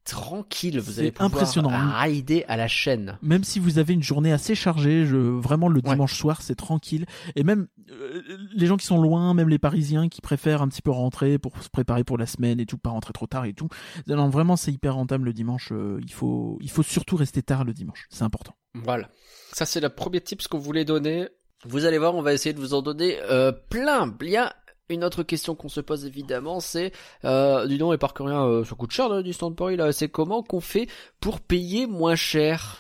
tranquille, 0.09 0.79
vous 0.79 0.99
allez 0.99 1.11
pouvoir 1.11 1.33
impressionnant. 1.33 1.69
rider 1.69 2.43
à 2.47 2.57
la 2.57 2.67
chaîne. 2.67 3.17
Même 3.21 3.43
si 3.43 3.59
vous 3.59 3.79
avez 3.79 3.93
une 3.93 4.03
journée 4.03 4.31
assez 4.31 4.55
chargée, 4.55 5.05
je, 5.05 5.17
vraiment 5.17 5.67
le 5.67 5.81
dimanche 5.81 6.17
soir 6.17 6.41
c'est 6.41 6.55
tranquille. 6.55 7.05
Et 7.35 7.43
même 7.43 7.67
euh, 7.91 8.21
les 8.53 8.65
gens 8.65 8.77
qui 8.77 8.85
sont 8.85 9.01
loin, 9.01 9.33
même 9.33 9.49
les 9.49 9.59
Parisiens 9.59 10.09
qui 10.09 10.21
préfèrent 10.21 10.61
un 10.61 10.67
petit 10.67 10.81
peu 10.81 10.91
rentrer 10.91 11.37
pour 11.37 11.61
se 11.63 11.69
préparer 11.69 12.03
pour 12.03 12.17
la 12.17 12.25
semaine 12.25 12.59
et 12.59 12.65
tout, 12.65 12.77
pas 12.77 12.89
rentrer 12.89 13.13
trop 13.13 13.27
tard 13.27 13.45
et 13.45 13.53
tout. 13.53 13.69
Non, 14.07 14.29
vraiment 14.29 14.55
c'est 14.55 14.71
hyper 14.71 14.95
rentable 14.95 15.25
le 15.25 15.33
dimanche. 15.33 15.69
Euh, 15.71 15.99
il 16.03 16.11
faut, 16.11 16.57
il 16.61 16.69
faut 16.69 16.83
surtout 16.83 17.15
rester 17.15 17.41
tard 17.41 17.63
le 17.63 17.73
dimanche, 17.73 18.07
c'est 18.09 18.23
important. 18.23 18.55
Voilà, 18.75 19.09
ça 19.53 19.65
c'est 19.65 19.79
le 19.79 19.89
premier 19.89 20.21
tip 20.21 20.45
qu'on 20.47 20.59
voulait 20.59 20.85
donner. 20.85 21.27
Vous 21.65 21.85
allez 21.85 21.97
voir, 21.97 22.15
on 22.15 22.21
va 22.21 22.33
essayer 22.33 22.53
de 22.53 22.59
vous 22.59 22.73
en 22.73 22.81
donner 22.81 23.19
euh, 23.29 23.51
plein, 23.51 24.07
bien 24.07 24.51
une 24.89 25.03
autre 25.03 25.24
question 25.24 25.55
qu'on 25.55 25.69
se 25.69 25.81
pose 25.81 26.05
évidemment, 26.05 26.60
c'est, 26.60 26.91
euh, 27.24 27.67
dis 27.67 27.77
donc, 27.77 27.93
et 27.93 27.98
par 27.98 28.13
euh, 28.19 28.63
ça 28.65 28.75
coûte 28.75 28.91
cher, 28.91 29.24
Distant 29.24 29.51
Paris, 29.51 29.77
là, 29.77 29.91
c'est 29.91 30.10
comment 30.10 30.41
qu'on 30.41 30.60
fait 30.60 30.88
pour 31.19 31.39
payer 31.39 31.86
moins 31.86 32.15
cher? 32.15 32.77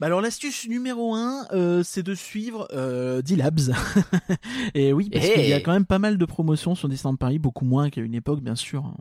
Bah 0.00 0.06
alors 0.06 0.20
l'astuce 0.20 0.68
numéro 0.68 1.14
un, 1.16 1.44
euh, 1.52 1.82
c'est 1.82 2.04
de 2.04 2.14
suivre 2.14 2.68
euh, 2.72 3.20
D-Labs. 3.20 3.72
et 4.74 4.92
oui, 4.92 5.10
parce 5.10 5.28
qu'il 5.28 5.48
y 5.48 5.52
a 5.52 5.60
quand 5.60 5.72
même 5.72 5.86
pas 5.86 5.98
mal 5.98 6.18
de 6.18 6.24
promotions 6.24 6.76
sur 6.76 6.88
Disneyland 6.88 7.16
Paris, 7.16 7.40
beaucoup 7.40 7.64
moins 7.64 7.90
qu'à 7.90 8.00
une 8.00 8.14
époque, 8.14 8.40
bien 8.40 8.54
sûr. 8.54 8.84
Hein. 8.84 8.94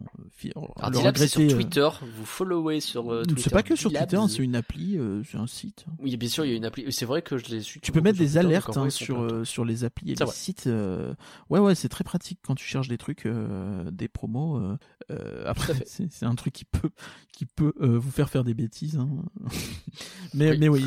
Alors 0.80 0.92
D-Labs, 0.92 1.18
c'est 1.18 1.28
sur 1.28 1.42
euh, 1.42 1.50
Twitter, 1.50 1.88
vous 2.16 2.26
followez 2.26 2.80
sur 2.80 3.12
euh, 3.12 3.24
Twitter. 3.24 3.42
C'est 3.44 3.50
pas 3.52 3.64
que 3.64 3.76
sur 3.76 3.92
Twitter, 3.92 4.18
hein, 4.18 4.28
c'est 4.28 4.44
une 4.44 4.56
appli, 4.56 4.98
euh, 4.98 5.22
c'est 5.24 5.38
un 5.38 5.46
site. 5.46 5.86
Oui, 6.00 6.18
bien 6.18 6.30
sûr, 6.30 6.46
il 6.46 6.52
y 6.52 6.54
a 6.54 6.58
une 6.58 6.66
appli. 6.66 6.92
C'est 6.92 7.06
vrai 7.06 7.22
que 7.22 7.38
je 7.38 7.46
l'ai 7.46 7.62
su. 7.62 7.80
Tu 7.80 7.92
peux 7.92 8.02
mettre 8.02 8.18
des 8.18 8.38
alertes 8.38 8.76
hein, 8.76 8.90
sur 8.90 9.46
sur 9.46 9.66
les 9.66 9.84
applis 9.84 10.12
et 10.12 10.16
les 10.16 10.32
sites. 10.32 10.68
Ouais, 11.50 11.60
ouais, 11.60 11.76
c'est 11.76 11.90
très 11.90 12.04
pratique 12.04 12.40
quand 12.42 12.56
tu 12.56 12.66
cherches 12.66 12.88
des 12.88 12.98
trucs, 12.98 13.28
des 13.92 14.08
promos. 14.08 14.62
après, 15.46 15.74
c'est 15.86 16.26
un 16.26 16.36
truc 16.36 16.54
qui 16.54 16.66
peut 16.66 16.90
qui 17.32 17.46
peut 17.46 17.74
vous 17.80 18.12
faire 18.12 18.30
faire 18.30 18.44
des 18.44 18.56
bêtises. 18.56 18.98
Hein. 18.98 19.10
mais 20.34 20.58
mais 20.58 20.70
oui 20.70 20.87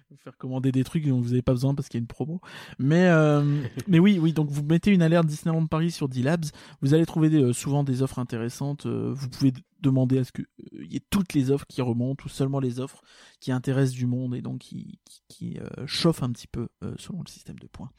vous 0.11 0.17
faire 0.17 0.37
commander 0.37 0.71
des 0.71 0.83
trucs 0.83 1.07
dont 1.07 1.19
vous 1.19 1.29
n'avez 1.29 1.41
pas 1.41 1.53
besoin 1.53 1.73
parce 1.73 1.87
qu'il 1.87 1.97
y 1.97 2.01
a 2.01 2.03
une 2.03 2.07
promo. 2.07 2.41
Mais 2.79 3.07
euh, 3.07 3.61
mais 3.87 3.99
oui, 3.99 4.19
oui. 4.19 4.33
Donc 4.33 4.49
vous 4.49 4.63
mettez 4.63 4.91
une 4.91 5.01
alerte 5.01 5.25
Disneyland 5.25 5.65
Paris 5.67 5.91
sur 5.91 6.09
D-Labs, 6.09 6.45
vous 6.81 6.93
allez 6.93 7.05
trouver 7.05 7.33
euh, 7.33 7.53
souvent 7.53 7.83
des 7.83 8.01
offres 8.01 8.19
intéressantes. 8.19 8.85
Euh, 8.85 9.13
vous 9.13 9.29
pouvez 9.29 9.53
demander 9.79 10.19
à 10.19 10.23
ce 10.23 10.31
que 10.31 10.43
il 10.73 10.93
y 10.93 10.97
ait 10.97 11.05
toutes 11.09 11.33
les 11.33 11.49
offres 11.49 11.65
qui 11.67 11.81
remontent 11.81 12.23
ou 12.25 12.29
seulement 12.29 12.59
les 12.59 12.79
offres 12.79 13.01
qui 13.39 13.51
intéressent 13.51 13.95
du 13.95 14.05
monde 14.05 14.35
et 14.35 14.41
donc 14.41 14.59
qui 14.59 14.99
qui, 15.27 15.57
chauffent 15.87 16.21
un 16.21 16.29
petit 16.29 16.45
peu 16.45 16.67
selon 16.97 17.21
le 17.21 17.27
système 17.27 17.57
de 17.57 17.65
points. 17.65 17.89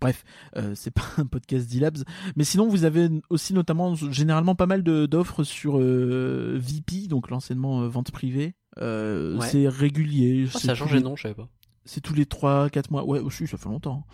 Bref, 0.00 0.24
c'est 0.72 0.92
pas 0.92 1.02
un 1.18 1.26
podcast 1.26 1.70
D-Labs, 1.70 2.04
mais 2.36 2.44
sinon 2.44 2.68
vous 2.68 2.84
avez 2.84 3.10
aussi 3.28 3.52
notamment 3.52 3.94
généralement 3.94 4.54
pas 4.54 4.64
mal 4.64 4.82
d'offres 4.82 5.44
sur 5.44 5.76
VP, 5.76 7.08
donc 7.08 7.28
l'enseignement 7.28 7.86
vente 7.86 8.12
privée. 8.12 8.54
Euh, 8.78 9.40
c'est 9.40 9.68
régulier. 9.68 10.46
Oh, 10.54 10.58
ça 10.58 10.72
a 10.72 10.74
changé 10.74 10.98
de 10.98 11.04
nom, 11.04 11.16
je 11.16 11.22
savais 11.22 11.34
pas. 11.34 11.48
C'est 11.86 12.00
tous 12.00 12.14
les 12.14 12.24
3-4 12.24 12.90
mois. 12.90 13.04
Ouais, 13.04 13.20
aussi, 13.20 13.46
ça 13.46 13.56
fait 13.56 13.68
longtemps. 13.68 14.06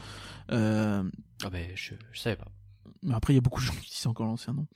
Euh... 0.50 1.02
Ah 1.44 1.50
ben, 1.50 1.66
je, 1.74 1.94
je 2.12 2.20
savais 2.20 2.36
pas. 2.36 2.48
Mais 3.02 3.14
après, 3.14 3.32
il 3.32 3.36
y 3.36 3.38
a 3.38 3.42
beaucoup 3.42 3.60
de 3.60 3.66
gens 3.66 3.72
qui 3.82 3.90
disent 3.90 4.06
encore 4.06 4.26
l'ancien 4.26 4.52
nom. 4.52 4.66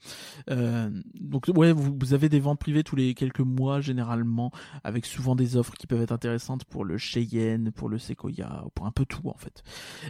Euh, 0.49 0.89
donc, 1.13 1.45
ouais, 1.55 1.71
vous, 1.71 1.97
vous, 1.97 2.13
avez 2.13 2.27
des 2.27 2.41
ventes 2.41 2.59
privées 2.59 2.83
tous 2.83 2.97
les 2.97 3.13
quelques 3.13 3.39
mois, 3.39 3.79
généralement, 3.79 4.51
avec 4.83 5.05
souvent 5.05 5.35
des 5.35 5.55
offres 5.55 5.75
qui 5.75 5.87
peuvent 5.87 6.01
être 6.01 6.11
intéressantes 6.11 6.65
pour 6.65 6.83
le 6.83 6.97
Cheyenne, 6.97 7.71
pour 7.71 7.87
le 7.87 7.97
Sequoia, 7.97 8.65
pour 8.75 8.85
un 8.85 8.91
peu 8.91 9.05
tout, 9.05 9.29
en 9.29 9.37
fait. 9.37 9.63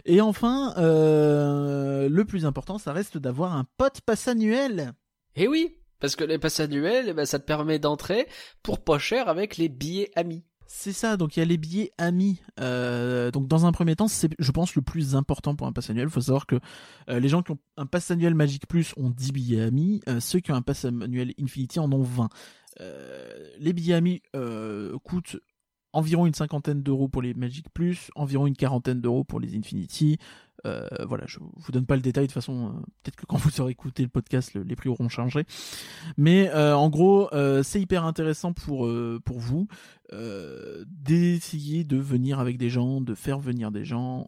Et 0.04 0.20
enfin, 0.20 0.74
euh, 0.78 2.08
le 2.08 2.24
plus 2.24 2.44
important, 2.44 2.78
ça 2.78 2.92
reste 2.92 3.18
d'avoir 3.18 3.54
un 3.54 3.64
pote 3.76 4.00
passe 4.00 4.26
annuel. 4.26 4.94
Eh 5.36 5.46
oui 5.46 5.74
parce 6.00 6.14
que 6.14 6.22
les 6.22 6.38
passes 6.38 6.60
annuels, 6.60 7.06
eh 7.08 7.12
ben, 7.12 7.26
ça 7.26 7.40
te 7.40 7.44
permet 7.44 7.80
d'entrer 7.80 8.28
pour 8.62 8.84
pas 8.84 8.98
cher 8.98 9.28
avec 9.28 9.56
les 9.56 9.68
billets 9.68 10.12
amis. 10.14 10.44
C'est 10.70 10.92
ça, 10.92 11.16
donc 11.16 11.34
il 11.34 11.40
y 11.40 11.42
a 11.42 11.46
les 11.46 11.56
billets 11.56 11.92
amis. 11.96 12.42
Euh, 12.60 13.30
donc 13.30 13.48
dans 13.48 13.64
un 13.64 13.72
premier 13.72 13.96
temps, 13.96 14.06
c'est 14.06 14.28
je 14.38 14.52
pense 14.52 14.74
le 14.74 14.82
plus 14.82 15.16
important 15.16 15.56
pour 15.56 15.66
un 15.66 15.72
pass 15.72 15.88
annuel. 15.88 16.08
Il 16.08 16.10
faut 16.10 16.20
savoir 16.20 16.46
que 16.46 16.60
euh, 17.08 17.18
les 17.20 17.30
gens 17.30 17.42
qui 17.42 17.52
ont 17.52 17.58
un 17.78 17.86
pass 17.86 18.10
annuel 18.10 18.34
Magic 18.34 18.66
Plus 18.68 18.92
ont 18.98 19.08
10 19.08 19.32
billets 19.32 19.62
amis, 19.62 20.02
euh, 20.10 20.20
ceux 20.20 20.40
qui 20.40 20.52
ont 20.52 20.54
un 20.54 20.62
pass 20.62 20.84
annuel 20.84 21.32
Infinity 21.40 21.80
en 21.80 21.90
ont 21.90 22.02
20. 22.02 22.28
les 23.58 23.72
billets 23.72 23.94
amis 23.94 24.22
coûtent 25.04 25.38
environ 25.92 26.26
une 26.26 26.34
cinquantaine 26.34 26.82
d'euros 26.82 27.08
pour 27.08 27.22
les 27.22 27.34
Magic 27.34 27.66
Plus, 27.72 28.10
environ 28.14 28.46
une 28.46 28.56
quarantaine 28.56 29.00
d'euros 29.00 29.24
pour 29.24 29.40
les 29.40 29.56
Infinity. 29.56 30.18
Euh, 30.66 30.88
voilà, 31.06 31.24
je 31.26 31.38
vous 31.38 31.72
donne 31.72 31.86
pas 31.86 31.94
le 31.94 32.02
détail 32.02 32.24
de 32.24 32.28
toute 32.28 32.34
façon. 32.34 32.68
Euh, 32.68 32.80
peut-être 33.02 33.16
que 33.16 33.26
quand 33.26 33.36
vous 33.38 33.60
aurez 33.60 33.72
écouté 33.72 34.02
le 34.02 34.08
podcast, 34.08 34.54
les 34.54 34.76
prix 34.76 34.88
auront 34.88 35.08
changé. 35.08 35.44
Mais 36.16 36.50
euh, 36.50 36.76
en 36.76 36.88
gros, 36.90 37.28
c'est 37.62 37.80
hyper 37.80 38.04
intéressant 38.04 38.52
pour 38.52 38.88
pour 39.24 39.38
vous 39.38 39.68
d'essayer 40.90 41.84
de 41.84 41.96
venir 41.96 42.40
avec 42.40 42.56
des 42.56 42.70
gens, 42.70 43.00
de 43.00 43.14
faire 43.14 43.38
venir 43.38 43.70
des 43.70 43.84
gens. 43.84 44.26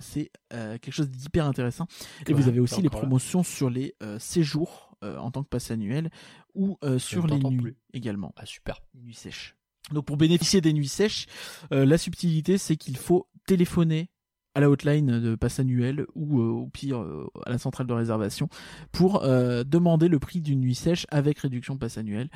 c'est 0.00 0.30
quelque 0.50 0.92
chose 0.92 1.10
d'hyper 1.10 1.46
intéressant. 1.46 1.86
Et 2.26 2.32
vous 2.32 2.48
avez 2.48 2.60
aussi 2.60 2.82
les 2.82 2.90
promotions 2.90 3.42
sur 3.42 3.70
les 3.70 3.94
séjours 4.18 4.96
en 5.02 5.30
tant 5.30 5.42
que 5.42 5.48
passe 5.48 5.70
annuel 5.70 6.10
ou 6.54 6.78
sur 6.98 7.26
les 7.26 7.38
nuits 7.38 7.76
également. 7.92 8.32
Ah 8.36 8.46
super. 8.46 8.80
nuits 8.94 9.14
sèches. 9.14 9.57
Donc 9.92 10.04
pour 10.04 10.16
bénéficier 10.16 10.60
des 10.60 10.72
nuits 10.72 10.88
sèches, 10.88 11.26
la 11.70 11.98
subtilité 11.98 12.58
c'est 12.58 12.76
qu'il 12.76 12.96
faut 12.96 13.28
téléphoner 13.46 14.10
à 14.58 14.60
la 14.60 14.70
hotline 14.70 15.20
de 15.20 15.36
passe 15.36 15.60
annuel 15.60 16.04
ou 16.16 16.40
euh, 16.40 16.46
au 16.46 16.66
pire 16.66 17.00
euh, 17.00 17.30
à 17.46 17.50
la 17.50 17.58
centrale 17.58 17.86
de 17.86 17.92
réservation 17.92 18.48
pour 18.90 19.22
euh, 19.22 19.62
demander 19.62 20.08
le 20.08 20.18
prix 20.18 20.40
d'une 20.40 20.60
nuit 20.60 20.74
sèche 20.74 21.06
avec 21.10 21.38
réduction 21.38 21.76
passe 21.78 21.96
annuel. 21.96 22.28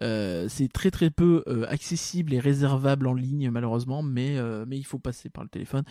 c'est 0.00 0.68
très 0.72 0.90
très 0.90 1.08
peu 1.10 1.42
accessible 1.68 2.34
et 2.34 2.38
réservable 2.38 3.06
en 3.06 3.14
ligne 3.14 3.50
malheureusement, 3.50 4.02
mais 4.02 4.36
mais 4.66 4.76
il 4.76 4.84
faut 4.84 4.98
passer 4.98 5.30
par 5.30 5.42
le 5.42 5.48
téléphone 5.48 5.84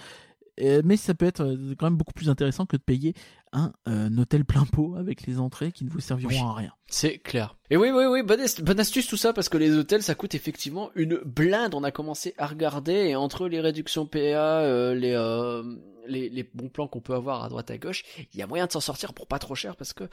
mais 0.83 0.97
ça 0.97 1.13
peut 1.13 1.25
être 1.25 1.43
euh, 1.43 1.75
quand 1.77 1.87
même 1.87 1.97
beaucoup 1.97 2.13
plus 2.13 2.29
intéressant 2.29 2.65
que 2.65 2.77
de 2.77 2.81
payer 2.81 3.13
un, 3.51 3.71
euh, 3.87 4.09
hôtel 4.17 4.45
plein 4.45 4.65
pot 4.65 4.95
avec 4.97 5.25
les 5.25 5.39
entrées 5.39 5.71
qui 5.71 5.85
ne 5.85 5.89
vous 5.89 5.99
serviront 5.99 6.49
à 6.49 6.53
rien. 6.53 6.73
C'est 6.87 7.19
clair. 7.19 7.55
Et 7.69 7.77
oui, 7.77 7.89
oui, 7.91 8.05
oui, 8.05 8.23
bonne, 8.23 8.79
astuce 8.79 9.07
tout 9.07 9.17
ça 9.17 9.33
parce 9.33 9.49
que 9.49 9.57
les 9.57 9.75
hôtels 9.75 10.03
ça 10.03 10.15
coûte 10.15 10.35
effectivement 10.35 10.91
une 10.95 11.17
blinde. 11.25 11.73
On 11.75 11.83
a 11.83 11.91
commencé 11.91 12.33
à 12.37 12.47
regarder 12.47 12.93
et 12.93 13.15
entre 13.15 13.47
les 13.47 13.61
réductions 13.61 14.05
PA, 14.05 14.17
euh, 14.17 14.93
les, 16.07 16.29
les, 16.29 16.43
bons 16.53 16.69
plans 16.69 16.87
qu'on 16.87 17.01
peut 17.01 17.13
avoir 17.13 17.43
à 17.43 17.49
droite 17.49 17.69
à 17.71 17.77
gauche, 17.77 18.03
il 18.33 18.39
y 18.39 18.41
a 18.41 18.47
moyen 18.47 18.65
de 18.65 18.71
s'en 18.71 18.79
sortir 18.79 19.13
pour 19.13 19.27
pas 19.27 19.39
trop 19.39 19.55
cher 19.55 19.75
parce 19.75 19.93
que 19.93 20.05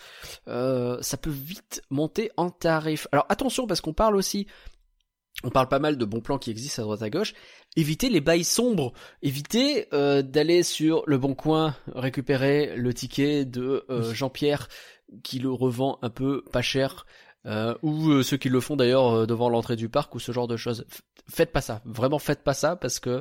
ça 0.46 1.16
peut 1.16 1.30
vite 1.30 1.82
monter 1.90 2.30
en 2.36 2.50
tarif. 2.50 3.08
Alors 3.12 3.26
attention 3.28 3.66
parce 3.66 3.80
qu'on 3.80 3.94
parle 3.94 4.16
aussi 4.16 4.46
on 5.44 5.50
parle 5.50 5.68
pas 5.68 5.78
mal 5.78 5.98
de 5.98 6.04
bons 6.04 6.20
plans 6.20 6.38
qui 6.38 6.50
existent 6.50 6.82
à 6.82 6.84
droite 6.84 7.02
à 7.02 7.10
gauche. 7.10 7.34
Évitez 7.76 8.08
les 8.08 8.20
bails 8.20 8.44
sombres. 8.44 8.92
Évitez 9.22 9.86
euh, 9.92 10.22
d'aller 10.22 10.62
sur 10.62 11.02
le 11.06 11.18
bon 11.18 11.34
coin 11.34 11.76
récupérer 11.94 12.74
le 12.76 12.94
ticket 12.94 13.44
de 13.44 13.84
euh, 13.90 14.14
Jean-Pierre 14.14 14.68
qui 15.22 15.38
le 15.38 15.50
revend 15.50 15.98
un 16.02 16.10
peu 16.10 16.42
pas 16.52 16.62
cher. 16.62 17.06
Euh, 17.44 17.76
ou 17.82 18.22
ceux 18.22 18.36
qui 18.36 18.48
le 18.48 18.60
font 18.60 18.74
d'ailleurs 18.74 19.26
devant 19.26 19.48
l'entrée 19.48 19.76
du 19.76 19.88
parc 19.88 20.14
ou 20.14 20.18
ce 20.18 20.32
genre 20.32 20.48
de 20.48 20.56
choses. 20.56 20.84
faites 21.28 21.52
pas 21.52 21.60
ça. 21.60 21.82
Vraiment 21.84 22.18
faites 22.18 22.42
pas 22.42 22.54
ça 22.54 22.74
parce 22.74 22.98
que 22.98 23.20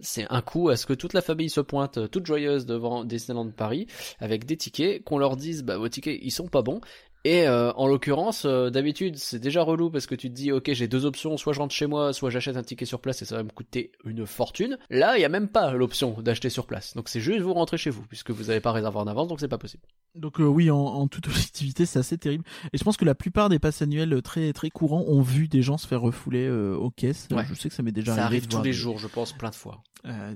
c'est 0.00 0.26
un 0.30 0.40
coup 0.40 0.68
à 0.68 0.76
ce 0.76 0.86
que 0.86 0.94
toute 0.94 1.12
la 1.12 1.20
famille 1.20 1.50
se 1.50 1.60
pointe 1.60 2.08
toute 2.10 2.24
joyeuse 2.24 2.66
devant 2.66 3.04
Disneyland 3.04 3.50
Paris 3.50 3.88
avec 4.20 4.46
des 4.46 4.56
tickets, 4.56 5.02
qu'on 5.02 5.18
leur 5.18 5.36
dise 5.36 5.64
bah 5.64 5.76
vos 5.76 5.88
tickets 5.88 6.18
ils 6.22 6.30
sont 6.30 6.46
pas 6.46 6.62
bons 6.62 6.80
et 7.24 7.46
euh, 7.48 7.72
en 7.72 7.88
l'occurrence, 7.88 8.44
euh, 8.44 8.70
d'habitude, 8.70 9.16
c'est 9.16 9.40
déjà 9.40 9.62
relou 9.62 9.90
parce 9.90 10.06
que 10.06 10.14
tu 10.14 10.30
te 10.30 10.34
dis, 10.34 10.52
ok, 10.52 10.72
j'ai 10.72 10.86
deux 10.86 11.04
options, 11.04 11.36
soit 11.36 11.52
je 11.52 11.58
rentre 11.58 11.74
chez 11.74 11.86
moi, 11.86 12.12
soit 12.12 12.30
j'achète 12.30 12.56
un 12.56 12.62
ticket 12.62 12.84
sur 12.84 13.00
place 13.00 13.22
et 13.22 13.24
ça 13.24 13.36
va 13.36 13.42
me 13.42 13.50
coûter 13.50 13.90
une 14.04 14.24
fortune. 14.24 14.78
Là, 14.88 15.18
il 15.18 15.22
y 15.22 15.24
a 15.24 15.28
même 15.28 15.48
pas 15.48 15.72
l'option 15.72 16.16
d'acheter 16.20 16.48
sur 16.48 16.66
place. 16.66 16.94
Donc 16.94 17.08
c'est 17.08 17.20
juste 17.20 17.40
vous 17.40 17.54
rentrer 17.54 17.76
chez 17.76 17.90
vous 17.90 18.02
puisque 18.08 18.30
vous 18.30 18.44
n'avez 18.44 18.60
pas 18.60 18.72
réservé 18.72 18.98
en 18.98 19.06
avance, 19.08 19.26
donc 19.28 19.40
c'est 19.40 19.48
pas 19.48 19.58
possible. 19.58 19.82
Donc 20.14 20.40
euh, 20.40 20.44
oui, 20.44 20.70
en, 20.70 21.08
toute 21.08 21.26
objectivité, 21.26 21.86
c'est 21.86 21.98
assez 21.98 22.18
terrible. 22.18 22.44
Et 22.72 22.78
je 22.78 22.84
pense 22.84 22.96
que 22.96 23.04
la 23.04 23.16
plupart 23.16 23.48
des 23.48 23.58
passes 23.58 23.82
annuelles 23.82 24.22
très 24.22 24.52
très 24.52 24.70
courants 24.70 25.04
ont 25.08 25.20
vu 25.20 25.48
des 25.48 25.62
gens 25.62 25.76
se 25.76 25.86
faire 25.86 26.00
refouler 26.00 26.48
aux 26.48 26.90
caisses. 26.90 27.28
Je 27.30 27.54
sais 27.54 27.68
que 27.68 27.74
ça 27.74 27.82
m'est 27.82 27.92
déjà 27.92 28.14
ça 28.14 28.24
arrivé. 28.24 28.38
arrive 28.38 28.48
tous 28.48 28.62
les 28.62 28.72
jours, 28.72 28.98
je 28.98 29.08
pense, 29.08 29.32
plein 29.32 29.50
de 29.50 29.54
fois. 29.54 29.82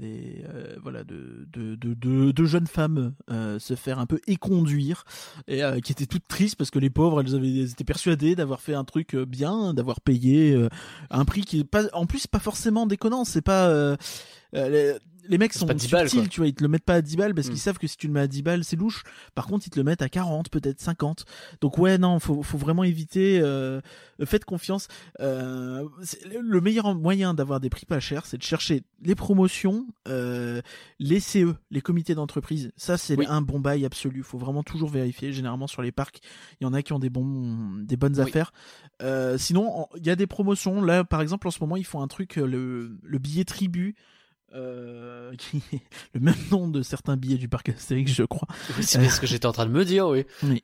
des 0.01 0.45
voilà 0.83 1.05
de 1.05 1.47
de, 1.53 1.77
de 1.77 2.33
de, 2.33 2.45
jeunes 2.45 2.67
femmes 2.67 3.15
se 3.29 3.75
faire 3.77 3.99
un 3.99 4.07
peu 4.07 4.21
éconduire 4.27 5.05
et 5.47 5.63
qui 5.83 5.93
étaient 5.93 6.07
toutes 6.07 6.27
tristes 6.29 6.57
parce 6.57 6.71
que 6.73 6.79
les 6.81 6.91
pauvres, 6.91 7.21
elles 7.21 7.37
avaient 7.37 7.71
étaient 7.71 7.85
persuadées 7.85 8.35
d'avoir 8.35 8.61
fait 8.61 8.75
un 8.75 8.83
truc 8.83 9.15
euh, 9.15 9.25
bien, 9.25 9.75
d'avoir 9.75 10.01
payé 10.01 10.53
euh, 10.53 10.69
un 11.11 11.25
prix 11.25 11.43
qui 11.43 11.61
est 11.61 11.65
pas, 11.65 11.85
en 11.93 12.07
plus 12.07 12.27
pas 12.27 12.41
forcément 12.41 12.87
déconnant. 12.87 13.25
C'est 13.25 13.43
pas 13.43 13.69
euh, 13.69 13.97
les 15.29 15.39
mecs 15.39 15.53
sont 15.53 15.67
subtils, 15.67 16.29
tu 16.29 16.41
vois, 16.41 16.49
ils 16.49 16.55
te 16.55 16.63
le 16.63 16.69
mettent 16.69 16.85
pas 16.85 16.95
à 16.95 17.03
10 17.03 17.17
balles 17.17 17.35
parce 17.35 17.47
qu'ils 17.47 17.57
hmm. 17.57 17.61
savent 17.61 17.79
que 17.79 17.87
si 17.87 17.97
tu 17.97 18.07
le 18.07 18.13
mets 18.13 18.21
à 18.21 18.27
10 18.27 18.43
balles, 18.43 18.65
c'est 18.65 18.77
louche. 18.77 19.05
Par 19.35 19.47
contre, 19.47 19.67
ils 19.67 19.71
te 19.71 19.79
le 19.79 19.85
mettent 19.85 20.03
à 20.03 20.09
40, 20.09 20.51
peut-être 20.51 20.81
50. 20.81 21.25
Donc 21.61 21.79
ouais, 21.79 21.99
non, 21.99 22.19
faut, 22.19 22.43
faut 22.43 22.59
vraiment 22.59 22.85
éviter. 22.85 23.41
Euh, 23.41 23.81
faites 24.25 24.45
confiance. 24.45 24.89
Euh, 25.21 25.89
le 26.41 26.61
meilleur 26.61 26.95
moyen 26.95 27.35
d'avoir 27.35 27.61
des 27.61 27.71
prix 27.71 27.87
pas 27.87 28.01
chers, 28.01 28.27
c'est 28.27 28.37
de 28.37 28.43
chercher 28.43 28.83
les 29.03 29.15
promotions, 29.15 29.87
euh, 30.09 30.61
les 30.99 31.21
CE, 31.21 31.55
les 31.71 31.81
comités 31.81 32.15
d'entreprise. 32.15 32.73
Ça, 32.77 32.97
c'est 32.97 33.25
un 33.27 33.43
bon 33.43 33.61
bail 33.61 33.85
absolu. 33.85 34.23
Faut 34.23 34.39
vraiment 34.39 34.63
toujours 34.63 34.89
vérifier. 34.89 35.33
Généralement 35.33 35.67
sur 35.67 35.83
les 35.83 35.93
parcs, 35.93 36.21
il 36.61 36.65
y 36.65 36.67
en 36.67 36.73
a 36.73 36.83
qui 36.83 36.93
ont 36.93 36.99
des 36.99 37.11
bons, 37.11 37.77
des 37.83 37.97
bonnes 37.97 38.21
affaires. 38.21 38.53
Euh, 39.03 39.39
sinon, 39.39 39.87
il 39.97 40.07
y 40.07 40.11
a 40.11 40.17
des 40.17 40.27
promotions. 40.27 40.83
Là, 40.83 41.05
par 41.05 41.21
exemple, 41.21 41.47
en 41.49 41.51
ce 41.51 41.59
moment, 41.61 41.77
ils 41.77 41.87
font 41.87 42.03
un 42.03 42.09
truc, 42.09 42.37
le, 42.37 42.97
le 43.03 43.19
billet 43.19 43.45
tribu 43.45 43.95
euh, 44.55 45.35
qui 45.37 45.63
est 45.73 45.83
le 46.15 46.21
même 46.21 46.35
nom 46.51 46.69
de 46.69 46.83
certains 46.83 47.17
billets 47.17 47.39
du 47.39 47.49
parc 47.49 47.69
Astérix, 47.69 48.13
je 48.13 48.25
crois. 48.25 48.49
Oui, 48.77 48.85
c'est 48.85 49.09
ce 49.09 49.21
que 49.21 49.27
j'étais 49.27 49.47
en 49.47 49.53
train 49.53 49.67
de 49.67 49.71
me 49.71 49.85
dire, 49.85 50.09
oui. 50.09 50.25
Oui. 50.43 50.63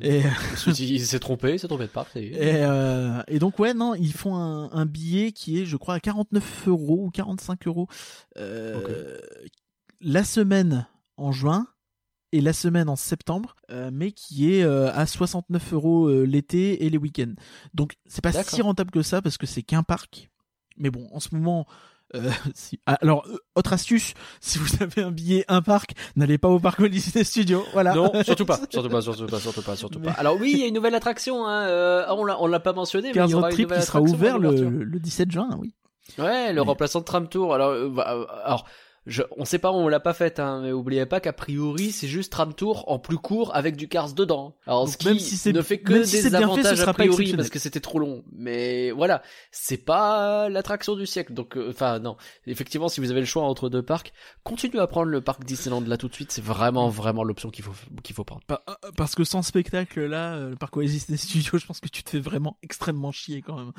Et 0.00 0.22
il 0.66 1.06
s'est 1.06 1.18
trompé, 1.18 1.54
il 1.54 1.58
s'est 1.58 1.68
trompé 1.68 1.84
de 1.84 1.90
parc. 1.90 2.16
Et, 2.16 2.32
euh, 2.36 3.22
et 3.28 3.38
donc 3.38 3.58
ouais, 3.58 3.74
non, 3.74 3.94
ils 3.94 4.12
font 4.12 4.36
un, 4.36 4.70
un, 4.72 4.86
billet 4.86 5.32
qui 5.32 5.60
est, 5.60 5.66
je 5.66 5.76
crois, 5.76 5.94
à 5.94 6.00
49 6.00 6.68
euros 6.68 7.04
ou 7.06 7.10
45 7.10 7.66
euros 7.66 7.88
euh, 8.36 9.18
la 10.00 10.24
semaine 10.24 10.86
en 11.16 11.32
juin 11.32 11.66
et 12.32 12.40
la 12.40 12.52
semaine 12.52 12.88
en 12.88 12.96
septembre, 12.96 13.54
euh, 13.70 13.90
mais 13.92 14.12
qui 14.12 14.52
est 14.52 14.64
euh, 14.64 14.92
à 14.92 15.06
69 15.06 15.72
euros 15.72 16.24
l'été 16.24 16.84
et 16.84 16.90
les 16.90 16.98
week-ends. 16.98 17.34
Donc 17.74 17.96
c'est 18.06 18.22
pas 18.22 18.32
si 18.32 18.60
rentable 18.60 18.90
que 18.90 19.02
ça 19.02 19.22
parce 19.22 19.38
que 19.38 19.46
c'est 19.46 19.62
qu'un 19.62 19.82
parc. 19.82 20.30
Mais 20.76 20.90
bon, 20.90 21.08
en 21.12 21.20
ce 21.20 21.34
moment, 21.34 21.66
euh, 22.14 22.30
ah, 22.86 22.98
alors, 23.00 23.26
euh, 23.26 23.36
autre 23.54 23.72
astuce, 23.72 24.14
si 24.40 24.58
vous 24.58 24.68
avez 24.80 25.02
un 25.02 25.10
billet 25.10 25.44
un 25.48 25.62
parc, 25.62 25.92
n'allez 26.16 26.38
pas 26.38 26.48
au 26.48 26.60
parc 26.60 26.84
Disney 26.86 27.24
Studio. 27.24 27.64
Voilà. 27.72 27.94
Non, 27.94 28.12
surtout 28.24 28.46
pas, 28.46 28.60
surtout 28.70 28.88
pas, 28.88 29.02
surtout 29.02 29.26
pas, 29.26 29.40
surtout 29.40 29.62
pas, 29.62 29.76
surtout 29.76 30.00
pas. 30.00 30.12
Alors 30.12 30.36
oui, 30.40 30.50
il 30.54 30.60
y 30.60 30.62
a 30.64 30.66
une 30.66 30.74
nouvelle 30.74 30.94
attraction. 30.94 31.46
Hein, 31.46 31.68
euh, 31.68 32.06
on 32.10 32.24
l'a, 32.24 32.40
on 32.40 32.46
l'a 32.46 32.60
pas 32.60 32.72
mentionné, 32.72 33.12
mais 33.14 33.24
il 33.24 33.30
y 33.30 33.34
aura 33.34 33.50
une 33.50 33.58
nouvelle 33.58 33.80
qui 33.80 33.86
sera 33.86 34.00
ouvert 34.00 34.38
le, 34.38 34.68
le 34.68 34.98
17 35.00 35.30
juin, 35.30 35.50
oui. 35.58 35.74
Ouais, 36.18 36.52
le 36.52 36.60
remplaçant 36.60 37.00
de 37.00 37.04
Tram 37.04 37.28
Tour. 37.28 37.54
Alors, 37.54 37.90
bah, 37.90 38.26
alors 38.44 38.66
je, 39.06 39.22
on 39.36 39.44
sait 39.44 39.58
pas, 39.58 39.70
on 39.70 39.88
l'a 39.88 40.00
pas 40.00 40.14
fait, 40.14 40.38
hein, 40.38 40.62
mais 40.62 40.72
oubliez 40.72 41.04
pas 41.06 41.20
qu'a 41.20 41.32
priori 41.32 41.92
c'est 41.92 42.08
juste 42.08 42.32
tram 42.32 42.54
tour 42.54 42.84
en 42.90 42.98
plus 42.98 43.18
court 43.18 43.54
avec 43.54 43.76
du 43.76 43.88
Cars 43.88 44.12
dedans. 44.12 44.56
Alors 44.66 44.88
ce 44.88 44.96
qui 44.96 45.06
même 45.06 45.18
si 45.18 45.52
ne 45.52 45.62
fait 45.62 45.78
que 45.78 45.92
des 45.92 46.34
avantages 46.34 46.80
a 46.80 46.92
priori 46.92 47.34
parce 47.34 47.50
que 47.50 47.58
c'était 47.58 47.80
trop 47.80 47.98
long. 47.98 48.24
Mais 48.32 48.90
voilà, 48.92 49.22
c'est 49.50 49.76
pas 49.76 50.48
l'attraction 50.48 50.96
du 50.96 51.06
siècle. 51.06 51.34
Donc, 51.34 51.56
euh, 51.56 51.70
enfin 51.70 51.98
non, 51.98 52.16
effectivement, 52.46 52.88
si 52.88 53.00
vous 53.00 53.10
avez 53.10 53.20
le 53.20 53.26
choix 53.26 53.44
entre 53.44 53.68
deux 53.68 53.82
parcs, 53.82 54.12
continuez 54.42 54.80
à 54.80 54.86
prendre 54.86 55.10
le 55.10 55.20
parc 55.20 55.44
Disneyland 55.44 55.82
là 55.82 55.96
tout 55.96 56.08
de 56.08 56.14
suite. 56.14 56.32
C'est 56.32 56.44
vraiment 56.44 56.88
vraiment 56.88 57.24
l'option 57.24 57.50
qu'il 57.50 57.64
faut 57.64 57.74
qu'il 58.02 58.14
faut 58.14 58.24
prendre. 58.24 58.42
Euh, 58.50 58.56
parce 58.96 59.14
que 59.14 59.24
sans 59.24 59.42
spectacle 59.42 60.04
là, 60.06 60.34
euh, 60.34 60.50
le 60.50 60.56
parc 60.56 60.76
Oasis 60.76 61.08
des 61.08 61.16
Studios, 61.16 61.58
je 61.58 61.66
pense 61.66 61.80
que 61.80 61.88
tu 61.88 62.02
te 62.02 62.10
fais 62.10 62.20
vraiment 62.20 62.56
extrêmement 62.62 63.12
chier 63.12 63.42
quand 63.42 63.56
même. 63.56 63.72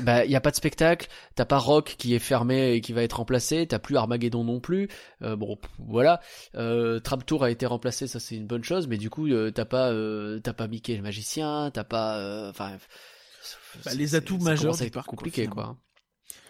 bah 0.00 0.24
il 0.24 0.30
y 0.30 0.36
a 0.36 0.40
pas 0.40 0.50
de 0.50 0.56
spectacle, 0.56 1.08
t'as 1.34 1.44
pas 1.44 1.58
Rock 1.58 1.96
qui 1.98 2.14
est 2.14 2.20
fermé 2.20 2.74
et 2.74 2.80
qui 2.80 2.92
va 2.92 3.02
être 3.02 3.14
remplacé, 3.14 3.66
t'as 3.66 3.78
plus 3.78 3.96
Armageddon 3.96 4.44
non 4.44 4.59
plus. 4.60 4.88
Euh, 5.22 5.36
bon, 5.36 5.58
voilà. 5.78 6.20
Euh, 6.54 7.00
Trap 7.00 7.24
Tour 7.26 7.44
a 7.44 7.50
été 7.50 7.66
remplacé, 7.66 8.06
ça 8.06 8.20
c'est 8.20 8.36
une 8.36 8.46
bonne 8.46 8.64
chose, 8.64 8.86
mais 8.86 8.98
du 8.98 9.10
coup, 9.10 9.26
euh, 9.26 9.50
t'as 9.50 9.64
pas, 9.64 9.90
euh, 9.90 10.38
t'as 10.40 10.52
pas 10.52 10.68
Mickey 10.68 10.96
le 10.96 11.02
magicien, 11.02 11.70
t'as 11.72 11.84
pas, 11.84 12.48
enfin, 12.50 12.76
bah, 13.84 13.94
les 13.94 14.14
atouts 14.14 14.38
majeurs 14.38 14.74
c'est 14.74 14.90
compliqué, 14.90 15.46
quoi. 15.46 15.76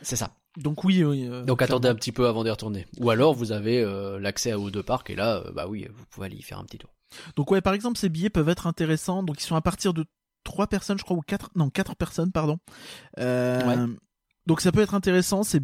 C'est 0.03 0.17
ça. 0.17 0.33
Donc 0.57 0.85
oui. 0.85 1.03
Donc 1.47 1.63
attendez 1.63 1.89
un 1.89 1.95
petit 1.95 2.13
peu 2.13 2.27
avant 2.27 2.45
d'y 2.45 2.51
retourner. 2.51 2.87
Ou 2.99 3.11
alors 3.11 3.35
vous 3.35 3.53
avez 3.53 3.85
l'accès 4.21 4.53
aux 4.53 4.71
deux 4.71 4.83
parcs 4.83 5.11
et 5.11 5.15
là, 5.15 5.45
bah 5.55 5.67
oui, 5.69 5.87
vous 5.93 6.05
pouvez 6.11 6.27
aller 6.27 6.37
y 6.37 6.43
faire 6.43 6.59
un 6.59 6.65
petit 6.65 6.79
tour. 6.79 6.91
Donc 7.37 7.51
ouais, 7.51 7.61
par 7.61 7.75
exemple, 7.75 7.99
ces 7.99 8.09
billets 8.09 8.31
peuvent 8.31 8.49
être 8.49 8.67
intéressants. 8.67 9.23
Donc 9.23 9.41
ils 9.41 9.47
sont 9.47 9.57
à 9.57 9.61
partir 9.61 9.95
de 9.95 10.05
trois 10.45 10.67
personnes, 10.67 10.99
je 10.99 11.05
crois, 11.05 11.17
ou 11.17 11.21
quatre, 11.21 11.51
non, 11.55 11.71
quatre 11.71 11.95
personnes, 11.97 12.33
pardon. 12.33 12.59
Euh, 13.19 13.87
donc 14.51 14.63
ça 14.63 14.73
peut 14.73 14.81
être 14.81 14.95
intéressant, 14.95 15.45
c'est 15.45 15.63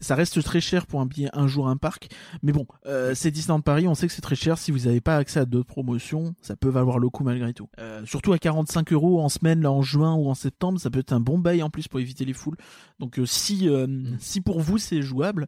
ça 0.00 0.16
reste 0.16 0.42
très 0.42 0.60
cher 0.60 0.84
pour 0.84 1.00
un 1.00 1.06
billet 1.06 1.28
un 1.32 1.46
jour 1.46 1.68
un 1.68 1.76
parc, 1.76 2.08
mais 2.42 2.50
bon, 2.50 2.66
euh, 2.86 3.14
c'est 3.14 3.30
Disneyland 3.30 3.60
Paris, 3.60 3.86
on 3.86 3.94
sait 3.94 4.08
que 4.08 4.12
c'est 4.12 4.20
très 4.20 4.34
cher. 4.34 4.58
Si 4.58 4.72
vous 4.72 4.86
n'avez 4.86 5.00
pas 5.00 5.16
accès 5.16 5.38
à 5.38 5.44
d'autres 5.44 5.68
promotions, 5.68 6.34
ça 6.42 6.56
peut 6.56 6.68
valoir 6.68 6.98
le 6.98 7.08
coup 7.08 7.22
malgré 7.22 7.54
tout. 7.54 7.68
Euh, 7.78 8.04
surtout 8.06 8.32
à 8.32 8.38
45 8.40 8.92
euros 8.92 9.20
en 9.20 9.28
semaine, 9.28 9.62
là 9.62 9.70
en 9.70 9.80
juin 9.80 10.16
ou 10.16 10.28
en 10.28 10.34
septembre, 10.34 10.80
ça 10.80 10.90
peut 10.90 10.98
être 10.98 11.12
un 11.12 11.20
bon 11.20 11.38
bail 11.38 11.62
en 11.62 11.70
plus 11.70 11.86
pour 11.86 12.00
éviter 12.00 12.24
les 12.24 12.32
foules. 12.32 12.56
Donc 12.98 13.20
euh, 13.20 13.26
si 13.26 13.68
mm. 13.68 14.16
si 14.18 14.40
pour 14.40 14.58
vous 14.58 14.78
c'est 14.78 15.02
jouable, 15.02 15.46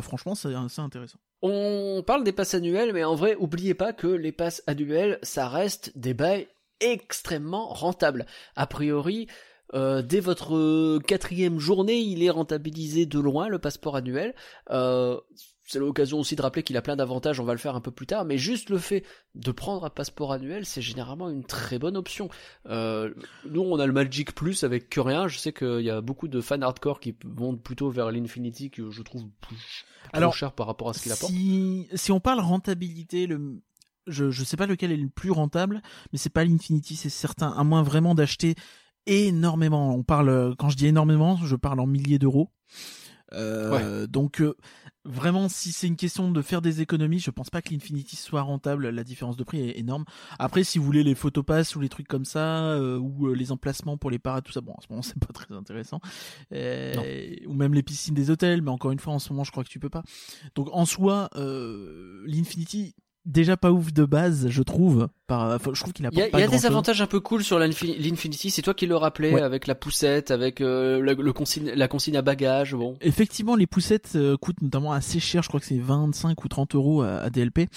franchement 0.00 0.34
c'est 0.34 0.54
intéressant. 0.54 1.18
On 1.42 2.02
parle 2.06 2.24
des 2.24 2.32
passes 2.32 2.54
annuelles, 2.54 2.94
mais 2.94 3.04
en 3.04 3.16
vrai, 3.16 3.36
oubliez 3.38 3.74
pas 3.74 3.92
que 3.92 4.06
les 4.06 4.32
passes 4.32 4.62
annuelles, 4.66 5.18
ça 5.22 5.46
reste 5.46 5.92
des 5.94 6.14
bails 6.14 6.48
extrêmement 6.80 7.68
rentables. 7.68 8.26
A 8.56 8.66
priori, 8.66 9.26
euh, 9.74 10.02
dès 10.02 10.20
votre 10.20 10.56
euh, 10.56 10.98
quatrième 10.98 11.58
journée, 11.58 12.00
il 12.00 12.22
est 12.22 12.30
rentabilisé 12.30 13.06
de 13.06 13.18
loin 13.18 13.48
le 13.48 13.58
passeport 13.58 13.96
annuel. 13.96 14.34
Euh, 14.70 15.18
c'est 15.64 15.78
l'occasion 15.78 16.18
aussi 16.18 16.34
de 16.34 16.40
rappeler 16.40 16.62
qu'il 16.62 16.78
a 16.78 16.82
plein 16.82 16.96
d'avantages, 16.96 17.40
on 17.40 17.44
va 17.44 17.52
le 17.52 17.58
faire 17.58 17.76
un 17.76 17.82
peu 17.82 17.90
plus 17.90 18.06
tard, 18.06 18.24
mais 18.24 18.38
juste 18.38 18.70
le 18.70 18.78
fait 18.78 19.04
de 19.34 19.50
prendre 19.52 19.84
un 19.84 19.90
passeport 19.90 20.32
annuel, 20.32 20.64
c'est 20.64 20.80
généralement 20.80 21.28
une 21.28 21.44
très 21.44 21.78
bonne 21.78 21.94
option. 21.94 22.30
nous, 22.64 23.60
on 23.60 23.78
a 23.78 23.86
le 23.86 23.92
Magic 23.92 24.34
Plus 24.34 24.64
avec 24.64 24.88
que 24.88 25.00
rien, 25.00 25.28
je 25.28 25.36
sais 25.36 25.52
qu'il 25.52 25.82
y 25.82 25.90
a 25.90 26.00
beaucoup 26.00 26.26
de 26.26 26.40
fans 26.40 26.62
hardcore 26.62 27.00
qui 27.00 27.14
vont 27.22 27.54
plutôt 27.54 27.90
vers 27.90 28.10
l'Infinity, 28.10 28.70
que 28.70 28.90
je 28.90 29.02
trouve 29.02 29.28
plus, 29.42 29.84
Alors, 30.14 30.32
cher 30.32 30.52
par 30.52 30.68
rapport 30.68 30.88
à 30.88 30.94
ce 30.94 31.02
qu'il 31.02 31.12
apporte. 31.12 31.32
Si, 31.32 31.86
si 31.92 32.12
on 32.12 32.20
parle 32.20 32.40
rentabilité, 32.40 33.26
le, 33.26 33.60
je, 34.06 34.30
je 34.30 34.44
sais 34.44 34.56
pas 34.56 34.66
lequel 34.66 34.90
est 34.90 34.96
le 34.96 35.10
plus 35.10 35.32
rentable, 35.32 35.82
mais 36.12 36.18
c'est 36.18 36.30
pas 36.32 36.44
l'Infinity, 36.44 36.96
c'est 36.96 37.10
certain, 37.10 37.50
à 37.50 37.62
moins 37.62 37.82
vraiment 37.82 38.14
d'acheter 38.14 38.54
énormément. 39.08 39.94
On 39.94 40.02
parle, 40.02 40.54
quand 40.58 40.68
je 40.68 40.76
dis 40.76 40.86
énormément, 40.86 41.36
je 41.36 41.56
parle 41.56 41.80
en 41.80 41.86
milliers 41.86 42.18
d'euros. 42.18 42.50
Euh, 43.34 44.06
donc 44.06 44.40
euh, 44.40 44.56
vraiment, 45.04 45.48
si 45.48 45.72
c'est 45.72 45.86
une 45.86 45.96
question 45.96 46.30
de 46.30 46.42
faire 46.42 46.62
des 46.62 46.80
économies, 46.80 47.18
je 47.18 47.30
pense 47.30 47.50
pas 47.50 47.60
que 47.60 47.70
l'Infinity 47.70 48.16
soit 48.16 48.42
rentable. 48.42 48.88
La 48.88 49.04
différence 49.04 49.36
de 49.36 49.44
prix 49.44 49.68
est 49.68 49.78
énorme. 49.78 50.04
Après, 50.38 50.64
si 50.64 50.78
vous 50.78 50.84
voulez 50.84 51.02
les 51.02 51.14
photopass 51.14 51.76
ou 51.76 51.80
les 51.80 51.88
trucs 51.88 52.08
comme 52.08 52.24
ça, 52.24 52.72
euh, 52.72 52.98
ou 52.98 53.32
les 53.34 53.52
emplacements 53.52 53.96
pour 53.96 54.10
les 54.10 54.18
parades, 54.18 54.44
tout 54.44 54.52
ça, 54.52 54.60
bon, 54.60 54.72
en 54.76 54.80
ce 54.80 54.86
moment 54.90 55.02
c'est 55.02 55.18
pas 55.18 55.32
très 55.32 55.54
intéressant. 55.54 56.00
ou 56.52 57.52
même 57.54 57.74
les 57.74 57.82
piscines 57.82 58.14
des 58.14 58.30
hôtels, 58.30 58.62
mais 58.62 58.70
encore 58.70 58.92
une 58.92 59.00
fois, 59.00 59.12
en 59.12 59.18
ce 59.18 59.32
moment, 59.32 59.44
je 59.44 59.50
crois 59.50 59.64
que 59.64 59.70
tu 59.70 59.80
peux 59.80 59.90
pas. 59.90 60.02
Donc 60.54 60.68
en 60.72 60.86
soi, 60.86 61.28
l'Infinity 61.34 62.94
déjà 63.24 63.56
pas 63.56 63.70
ouf 63.70 63.92
de 63.92 64.04
base, 64.04 64.48
je 64.48 64.62
trouve. 64.62 65.08
Par, 65.26 65.58
je 65.58 65.80
trouve 65.80 65.92
qu'il 65.92 66.06
a. 66.06 66.10
Il 66.12 66.18
y 66.18 66.22
a, 66.22 66.28
y 66.38 66.42
a 66.42 66.48
des 66.48 66.66
avantages 66.66 67.02
un 67.02 67.06
peu 67.06 67.20
cool 67.20 67.44
sur 67.44 67.58
l'Infinity. 67.58 68.50
C'est 68.50 68.62
toi 68.62 68.74
qui 68.74 68.86
le 68.86 68.96
rappelais 68.96 69.40
avec 69.40 69.66
la 69.66 69.74
poussette, 69.74 70.30
avec 70.30 70.60
euh, 70.60 71.00
le, 71.00 71.32
consigne, 71.32 71.70
la 71.70 71.88
consigne 71.88 72.16
à 72.16 72.22
bagages. 72.22 72.74
Bon. 72.74 72.96
Effectivement, 73.00 73.54
les 73.54 73.66
poussettes 73.66 74.12
euh, 74.16 74.36
coûtent 74.36 74.62
notamment 74.62 74.92
assez 74.92 75.20
cher. 75.20 75.42
Je 75.42 75.48
crois 75.48 75.60
que 75.60 75.66
c'est 75.66 75.78
25 75.78 76.42
ou 76.44 76.48
30 76.48 76.74
euros 76.74 77.02
à, 77.02 77.28
DLP. 77.30 77.68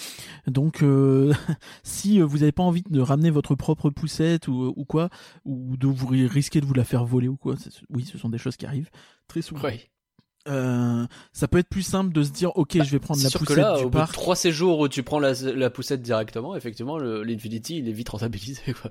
Donc, 0.46 0.82
euh, 0.82 1.32
si 1.82 2.20
vous 2.20 2.38
n'avez 2.38 2.52
pas 2.52 2.62
envie 2.62 2.82
de 2.88 3.00
ramener 3.00 3.30
votre 3.30 3.54
propre 3.54 3.90
poussette 3.90 4.48
ou, 4.48 4.72
ou 4.74 4.84
quoi, 4.84 5.10
ou 5.44 5.76
de 5.76 5.86
vous 5.86 6.06
risquer 6.06 6.60
de 6.60 6.66
vous 6.66 6.74
la 6.74 6.84
faire 6.84 7.04
voler 7.04 7.28
ou 7.28 7.36
quoi, 7.36 7.56
oui, 7.90 8.04
ce 8.10 8.16
sont 8.16 8.30
des 8.30 8.38
choses 8.38 8.56
qui 8.56 8.66
arrivent 8.66 8.90
très 9.28 9.42
souvent. 9.42 9.62
Euh, 10.48 11.06
ça 11.32 11.46
peut 11.46 11.58
être 11.58 11.68
plus 11.68 11.82
simple 11.82 12.12
de 12.12 12.22
se 12.24 12.30
dire 12.30 12.50
ok 12.56 12.82
je 12.82 12.90
vais 12.90 12.98
prendre 12.98 13.22
la 13.22 13.30
poussette 13.30 13.46
que 13.46 13.52
là, 13.60 13.78
du 13.78 13.84
au 13.84 13.90
parc. 13.90 14.08
Bout 14.08 14.16
de 14.16 14.22
trois 14.22 14.34
séjours 14.34 14.80
où 14.80 14.88
tu 14.88 15.04
prends 15.04 15.20
la, 15.20 15.34
la 15.34 15.70
poussette 15.70 16.02
directement 16.02 16.56
effectivement 16.56 16.98
l'Infinity 16.98 17.78
il 17.78 17.88
est 17.88 17.92
vite 17.92 18.08
rentabilisé 18.08 18.60
quoi. 18.80 18.90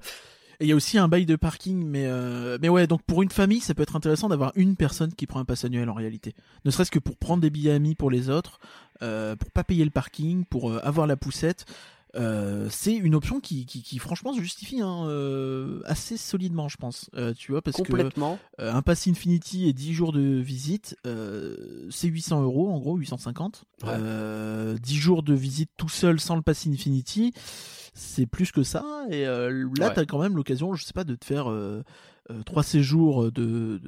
Et 0.61 0.65
il 0.65 0.69
y 0.69 0.71
a 0.71 0.75
aussi 0.77 0.97
un 0.97 1.09
bail 1.09 1.25
de 1.25 1.35
parking 1.35 1.83
mais 1.85 2.05
euh, 2.05 2.57
mais 2.61 2.69
ouais 2.69 2.87
donc 2.87 3.01
pour 3.03 3.21
une 3.21 3.31
famille 3.31 3.59
ça 3.59 3.73
peut 3.73 3.83
être 3.83 3.97
intéressant 3.97 4.29
d'avoir 4.29 4.53
une 4.55 4.77
personne 4.77 5.13
qui 5.13 5.27
prend 5.27 5.41
un 5.41 5.45
pass 5.45 5.65
annuel 5.65 5.89
en 5.89 5.93
réalité 5.93 6.35
ne 6.63 6.71
serait-ce 6.71 6.91
que 6.91 6.99
pour 6.99 7.17
prendre 7.17 7.41
des 7.41 7.49
billets 7.49 7.73
amis 7.73 7.95
pour 7.95 8.11
les 8.11 8.29
autres 8.29 8.59
euh, 9.01 9.35
pour 9.35 9.51
pas 9.51 9.65
payer 9.65 9.83
le 9.83 9.91
parking 9.91 10.45
pour 10.45 10.71
euh, 10.71 10.79
avoir 10.83 11.05
la 11.05 11.17
poussette 11.17 11.65
euh, 12.15 12.67
c'est 12.69 12.93
une 12.93 13.15
option 13.15 13.39
qui, 13.39 13.65
qui, 13.65 13.81
qui, 13.83 13.97
franchement 13.99 14.33
se 14.33 14.41
justifie 14.41 14.81
hein, 14.81 15.05
euh, 15.07 15.81
assez 15.85 16.17
solidement, 16.17 16.67
je 16.67 16.77
pense. 16.77 17.09
Euh, 17.15 17.33
tu 17.33 17.51
vois, 17.51 17.61
parce 17.61 17.77
Complètement. 17.77 18.37
que 18.57 18.63
un 18.63 18.81
pass 18.81 19.07
Infinity 19.07 19.67
et 19.67 19.73
10 19.73 19.93
jours 19.93 20.11
de 20.11 20.21
visite, 20.21 20.97
c'est 21.89 22.07
800 22.07 22.41
euros 22.43 22.69
en 22.69 22.79
gros, 22.79 22.97
850. 22.97 23.63
10 23.83 24.95
jours 24.95 25.23
de 25.23 25.33
visite 25.33 25.71
tout 25.77 25.89
seul 25.89 26.19
sans 26.19 26.35
le 26.35 26.41
pass 26.41 26.67
Infinity, 26.67 27.33
c'est 27.93 28.25
plus 28.25 28.51
que 28.51 28.63
ça. 28.63 28.83
Et 29.09 29.25
là, 29.25 29.89
tu 29.89 29.99
as 29.99 30.05
quand 30.05 30.19
même 30.21 30.35
l'occasion, 30.35 30.73
je 30.73 30.83
sais 30.83 30.93
pas, 30.93 31.03
de 31.03 31.15
te 31.15 31.25
faire 31.25 31.49
euh, 31.49 31.83
trois 32.45 32.63
séjours 32.63 33.31
de, 33.31 33.79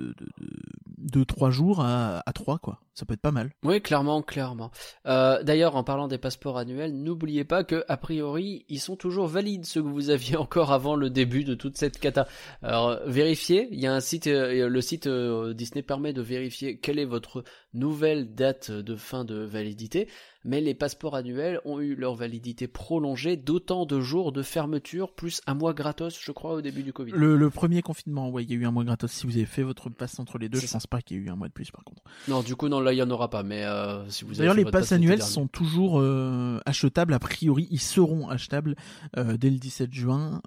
de, 0.98 1.24
trois 1.24 1.52
jours 1.52 1.82
à, 1.82 2.22
à 2.26 2.34
trois, 2.34 2.60
quoi. 2.60 2.80
Ça 2.94 3.06
peut 3.06 3.16
être 3.16 3.22
pas 3.22 3.32
mal. 3.32 3.52
Oui, 3.64 3.82
clairement, 3.82 4.22
clairement. 4.22 4.70
Euh, 5.08 5.42
D'ailleurs, 5.42 5.76
en 5.76 5.84
parlant 5.84 6.08
des 6.08 6.20
passeports 6.20 6.58
annuels, 6.60 6.94
n'oubliez 6.94 7.44
pas 7.44 7.64
que, 7.64 7.84
a 7.88 7.98
priori, 7.98 8.66
ils 8.70 8.80
sont 8.80 8.96
toujours 8.96 9.26
valides, 9.26 9.66
ceux 9.66 9.82
que 9.82 9.88
vous 9.88 10.12
aviez 10.12 10.36
encore 10.38 10.72
avant 10.72 10.96
le 10.96 11.10
début 11.10 11.44
de 11.44 11.56
toute 11.56 11.76
cette 11.78 12.00
cata. 12.00 12.28
Alors, 12.62 13.00
vérifiez, 13.08 13.68
il 13.72 13.80
y 13.80 13.88
a 13.88 13.94
un 13.94 14.00
site, 14.00 14.28
euh, 14.28 14.70
le 14.70 14.82
site 14.82 15.08
euh, 15.08 15.54
Disney 15.54 15.82
permet 15.82 16.14
de 16.14 16.22
vérifier 16.22 16.78
quelle 16.78 17.00
est 17.00 17.06
votre 17.06 17.44
nouvelle 17.74 18.34
date 18.36 18.72
de 18.72 18.96
fin 18.96 19.26
de 19.26 19.36
validité 19.36 20.08
mais 20.46 20.62
les 20.62 20.74
passeports 20.74 21.16
annuels 21.16 21.60
ont 21.66 21.80
eu 21.80 21.96
leur 21.96 22.16
validité 22.16 22.68
prolongée 22.68 23.38
d'autant 23.38 23.86
de 23.86 24.00
jours 24.00 24.32
de 24.32 24.42
fermeture, 24.42 25.14
plus 25.14 25.42
un 25.48 25.54
mois 25.54 25.74
gratos, 25.74 26.20
je 26.20 26.32
crois, 26.32 26.54
au 26.54 26.62
début 26.62 26.84
du 26.84 26.92
Covid. 26.92 27.14
Le, 27.16 27.50
premier 27.50 27.82
confinement, 27.82 28.30
ouais, 28.30 28.44
il 28.44 28.52
y 28.52 28.54
a 28.54 28.58
eu 28.58 28.66
un 28.66 28.72
mois 28.72 28.84
gratos. 28.84 29.12
Si 29.12 29.26
vous 29.26 29.38
avez 29.38 29.46
fait 29.46 29.64
votre 29.64 29.90
passe 29.90 30.20
entre 30.20 30.38
les 30.38 30.50
deux, 30.50 30.60
je 30.60 30.68
pense 30.68 30.88
pas 30.88 31.02
qu'il 31.02 31.18
y 31.18 31.20
ait 31.20 31.24
eu 31.24 31.30
un 31.30 31.36
mois 31.36 31.48
de 31.48 31.54
plus, 31.54 31.72
par 31.72 31.84
contre. 31.84 32.02
Non, 32.28 32.42
du 32.42 32.56
coup, 32.56 32.68
non, 32.68 32.80
là, 32.80 32.94
il 32.94 32.98
y 32.98 33.04
en 33.04 33.10
aura 33.10 33.30
pas, 33.30 33.44
mais 33.44 33.64
euh, 33.64 34.08
si 34.10 34.26
vous 34.26 34.34
D'ailleurs, 34.36 34.54
les 34.54 34.66
passes 34.66 34.92
annuels 34.92 35.22
sont 35.22 35.48
toujours 35.48 36.00
euh, 36.00 36.60
achetables, 36.66 37.14
a 37.14 37.20
priori, 37.20 37.68
ils 37.72 37.80
seront 37.80 38.28
achetables 38.28 38.76
euh, 39.18 39.38
dès 39.38 39.50
le 39.50 39.58
17 39.58 39.94
juin. 39.94 40.42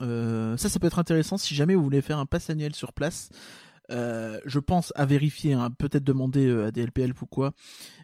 ça, 0.56 0.68
ça 0.68 0.78
peut 0.78 0.86
être 0.86 0.98
intéressant 0.98 1.38
si 1.38 1.54
jamais 1.54 1.74
vous 1.74 1.82
voulez 1.82 2.02
faire 2.02 2.18
un 2.18 2.26
pass 2.26 2.50
annuel 2.50 2.74
sur 2.74 2.92
place. 2.92 3.30
Euh, 3.90 4.40
je 4.44 4.58
pense 4.58 4.92
à 4.96 5.06
vérifier, 5.06 5.52
hein, 5.52 5.70
peut-être 5.70 6.04
demander 6.04 6.46
euh, 6.46 6.66
à 6.66 6.70
DLPL 6.70 7.12
ou 7.20 7.26
quoi. 7.26 7.52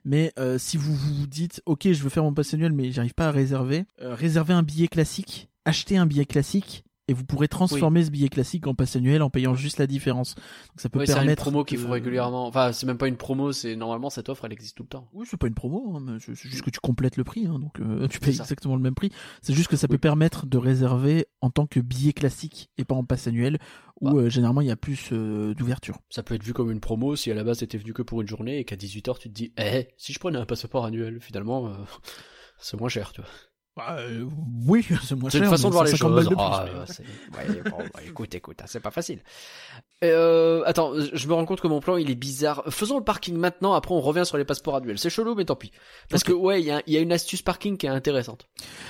Mais 0.04 0.32
euh, 0.38 0.58
si 0.58 0.76
vous 0.76 0.94
vous 0.94 1.26
dites, 1.26 1.62
ok, 1.66 1.92
je 1.92 2.02
veux 2.02 2.10
faire 2.10 2.22
mon 2.22 2.34
pass 2.34 2.54
annuel, 2.54 2.72
mais 2.72 2.92
j'arrive 2.92 3.14
pas 3.14 3.28
à 3.28 3.30
réserver, 3.30 3.84
réservez 3.98 4.54
un 4.54 4.62
billet 4.62 4.88
classique, 4.88 5.48
achetez 5.64 5.96
un 5.96 6.06
billet 6.06 6.26
classique 6.26 6.84
et 7.12 7.14
vous 7.14 7.24
pourrez 7.24 7.46
transformer 7.46 8.02
ce 8.04 8.10
billet 8.10 8.30
classique 8.30 8.66
en 8.66 8.74
pass 8.74 8.96
annuel 8.96 9.22
en 9.22 9.28
payant 9.28 9.54
juste 9.54 9.78
la 9.78 9.86
différence. 9.86 10.34
Donc 10.34 10.78
ça 10.78 10.88
peut 10.88 10.98
oui, 10.98 11.04
permettre. 11.04 11.26
C'est 11.26 11.30
une 11.30 11.52
promo 11.52 11.64
qu'il 11.64 11.78
faut 11.78 11.90
régulièrement. 11.90 12.46
Enfin, 12.46 12.72
c'est 12.72 12.86
même 12.86 12.96
pas 12.96 13.06
une 13.06 13.18
promo, 13.18 13.52
c'est 13.52 13.76
normalement 13.76 14.08
cette 14.08 14.30
offre, 14.30 14.46
elle 14.46 14.52
existe 14.54 14.78
tout 14.78 14.82
le 14.82 14.88
temps. 14.88 15.08
Oui, 15.12 15.26
c'est 15.30 15.36
pas 15.36 15.46
une 15.46 15.54
promo, 15.54 15.94
hein, 15.94 16.16
c'est 16.24 16.34
juste 16.34 16.62
que 16.62 16.70
tu 16.70 16.80
complètes 16.80 17.18
le 17.18 17.24
prix, 17.24 17.46
hein, 17.46 17.58
donc 17.58 17.80
euh, 17.80 18.08
tu 18.10 18.18
payes 18.18 18.40
exactement 18.40 18.76
le 18.76 18.80
même 18.80 18.94
prix. 18.94 19.10
C'est 19.42 19.52
juste 19.52 19.68
que 19.68 19.76
ça 19.76 19.88
peut 19.88 19.98
permettre 19.98 20.46
de 20.46 20.56
réserver 20.56 21.26
en 21.42 21.50
tant 21.50 21.66
que 21.66 21.80
billet 21.80 22.14
classique 22.14 22.70
et 22.78 22.84
pas 22.84 22.94
en 22.94 23.04
pass 23.04 23.26
annuel, 23.26 23.58
où 24.00 24.10
bah. 24.10 24.22
euh, 24.22 24.28
généralement 24.30 24.62
il 24.62 24.68
y 24.68 24.72
a 24.72 24.76
plus 24.76 25.10
euh, 25.12 25.54
d'ouverture. 25.54 25.98
Ça 26.08 26.22
peut 26.22 26.34
être 26.34 26.44
vu 26.44 26.54
comme 26.54 26.70
une 26.70 26.80
promo 26.80 27.14
si 27.14 27.30
à 27.30 27.34
la 27.34 27.44
base 27.44 27.58
c'était 27.58 27.76
venu 27.76 27.92
que 27.92 28.02
pour 28.02 28.22
une 28.22 28.28
journée 28.28 28.58
et 28.58 28.64
qu'à 28.64 28.76
18h 28.76 29.18
tu 29.18 29.28
te 29.28 29.34
dis, 29.34 29.52
eh, 29.58 29.88
si 29.98 30.14
je 30.14 30.18
prenais 30.18 30.38
un 30.38 30.46
passeport 30.46 30.86
annuel, 30.86 31.20
finalement, 31.20 31.70
c'est 32.58 32.80
moins 32.80 32.88
cher, 32.88 33.12
tu 33.12 33.20
vois. 33.20 33.30
Bah, 33.74 33.96
euh, 34.00 34.28
oui, 34.66 34.86
c'est 35.02 35.14
moins 35.14 35.30
cher. 35.30 35.40
C'est 35.40 35.44
une 35.44 35.50
façon 35.50 35.68
de 35.68 35.72
voir 35.72 35.84
les 35.84 35.96
choses. 35.96 36.28
Ah, 36.36 36.66
ouais, 36.66 37.62
bon, 37.70 37.78
bah, 37.78 38.00
écoute, 38.06 38.34
écoute, 38.34 38.60
hein, 38.60 38.66
c'est 38.66 38.80
pas 38.80 38.90
facile. 38.90 39.20
Euh, 40.04 40.62
attends, 40.66 40.92
je 41.12 41.28
me 41.28 41.32
rends 41.32 41.46
compte 41.46 41.60
que 41.60 41.68
mon 41.68 41.80
plan 41.80 41.96
il 41.96 42.10
est 42.10 42.16
bizarre. 42.16 42.64
Faisons 42.68 42.98
le 42.98 43.04
parking 43.04 43.36
maintenant, 43.36 43.72
après 43.72 43.94
on 43.94 44.00
revient 44.00 44.26
sur 44.26 44.36
les 44.36 44.44
passeports 44.44 44.76
annuels. 44.76 44.98
C'est 44.98 45.10
chelou, 45.10 45.34
mais 45.34 45.46
tant 45.46 45.56
pis. 45.56 45.72
Parce 46.10 46.22
que 46.22 46.32
ouais, 46.32 46.60
il 46.60 46.66
y 46.66 46.70
a, 46.70 46.82
y 46.86 46.96
a, 46.96 47.00
une 47.00 47.12
astuce 47.12 47.40
parking 47.40 47.78
qui 47.78 47.86
est 47.86 47.90
intéressante. 47.90 48.48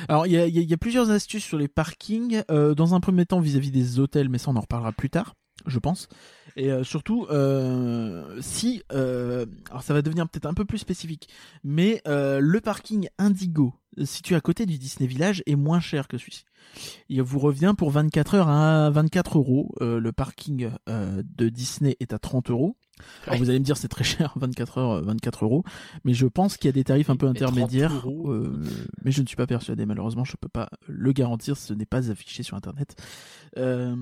Alors 0.08 0.26
il 0.26 0.32
y 0.32 0.38
a, 0.38 0.46
y 0.46 0.72
a, 0.72 0.76
plusieurs 0.76 1.10
astuces 1.10 1.44
sur 1.44 1.58
les 1.58 1.68
parkings. 1.68 2.42
Euh, 2.50 2.74
dans 2.74 2.94
un 2.94 3.00
premier 3.00 3.26
temps 3.26 3.40
vis-à-vis 3.40 3.70
des 3.70 4.00
hôtels, 4.00 4.28
mais 4.28 4.38
ça 4.38 4.50
on 4.50 4.56
en 4.56 4.60
reparlera 4.60 4.92
plus 4.92 5.10
tard 5.10 5.34
je 5.66 5.78
pense. 5.78 6.08
Et 6.56 6.70
euh, 6.70 6.84
surtout, 6.84 7.26
euh, 7.30 8.38
si, 8.40 8.82
euh, 8.92 9.46
alors 9.70 9.82
ça 9.82 9.94
va 9.94 10.02
devenir 10.02 10.28
peut-être 10.28 10.46
un 10.46 10.54
peu 10.54 10.64
plus 10.64 10.78
spécifique, 10.78 11.28
mais 11.64 12.02
le 12.04 12.60
parking 12.60 13.08
Indigo 13.18 13.74
situé 14.04 14.34
à 14.34 14.40
côté 14.40 14.64
du 14.64 14.78
Disney 14.78 15.06
Village 15.06 15.42
est 15.46 15.56
moins 15.56 15.80
cher 15.80 16.08
que 16.08 16.16
celui-ci. 16.16 16.44
Il 17.08 17.20
vous 17.22 17.38
revient 17.38 17.74
pour 17.76 17.90
24 17.90 18.34
heures 18.34 18.48
à 18.48 18.90
24 18.90 19.38
euros. 19.38 19.74
le 19.80 20.12
parking 20.12 20.70
de 20.86 21.48
Disney 21.48 21.96
est 22.00 22.12
à 22.12 22.18
30 22.18 22.50
euros. 22.50 22.76
Alors 23.26 23.38
vous 23.38 23.50
allez 23.50 23.58
me 23.58 23.64
dire 23.64 23.76
c'est 23.76 23.88
très 23.88 24.04
cher, 24.04 24.32
24 24.36 24.78
heures, 24.78 25.04
24 25.04 25.44
euros, 25.44 25.64
mais 26.04 26.14
je 26.14 26.26
pense 26.26 26.56
qu'il 26.56 26.68
y 26.68 26.70
a 26.70 26.72
des 26.72 26.84
tarifs 26.84 27.10
un 27.10 27.16
peu 27.16 27.26
intermédiaires, 27.26 28.06
mais 29.04 29.12
je 29.12 29.22
ne 29.22 29.26
suis 29.26 29.36
pas 29.36 29.46
persuadé 29.46 29.86
malheureusement, 29.86 30.24
je 30.24 30.36
peux 30.36 30.48
pas 30.48 30.70
le 30.86 31.12
garantir, 31.12 31.56
ce 31.56 31.72
n'est 31.74 31.86
pas 31.86 32.10
affiché 32.10 32.42
sur 32.42 32.56
internet. 32.56 32.94
Euh, 33.58 33.94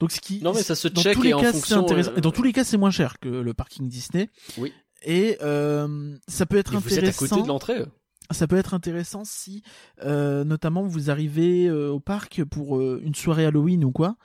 donc 0.00 0.10
ce 0.10 0.20
qui 0.20 0.42
non 0.42 0.54
mais 0.54 0.62
ça 0.62 0.74
se 0.74 0.88
check 0.88 1.14
tous 1.14 1.22
les 1.22 1.30
cas 1.30 1.48
intéressant. 1.48 2.14
Et 2.16 2.20
dans 2.20 2.30
tous 2.30 2.42
les 2.42 2.52
cas 2.52 2.64
c'est 2.64 2.78
moins 2.78 2.90
cher 2.90 3.18
que 3.20 3.28
le 3.28 3.54
parking 3.54 3.88
Disney. 3.88 4.30
Oui. 4.58 4.72
Et 5.02 5.36
euh, 5.42 6.16
ça 6.26 6.46
peut 6.46 6.56
être 6.56 6.74
intéressant. 6.74 7.00
Vous 7.00 7.04
êtes 7.04 7.14
à 7.14 7.18
côté 7.18 7.42
de 7.42 7.48
l'entrée. 7.48 7.84
Ça 8.32 8.46
peut 8.48 8.56
être 8.56 8.74
intéressant 8.74 9.22
si, 9.24 9.62
euh, 10.02 10.44
notamment, 10.44 10.82
vous 10.82 11.10
arrivez 11.10 11.66
euh, 11.66 11.90
au 11.90 12.00
parc 12.00 12.42
pour 12.44 12.76
euh, 12.76 13.00
une 13.04 13.14
soirée 13.14 13.46
Halloween 13.46 13.84
ou 13.84 13.92
quoi. 13.92 14.16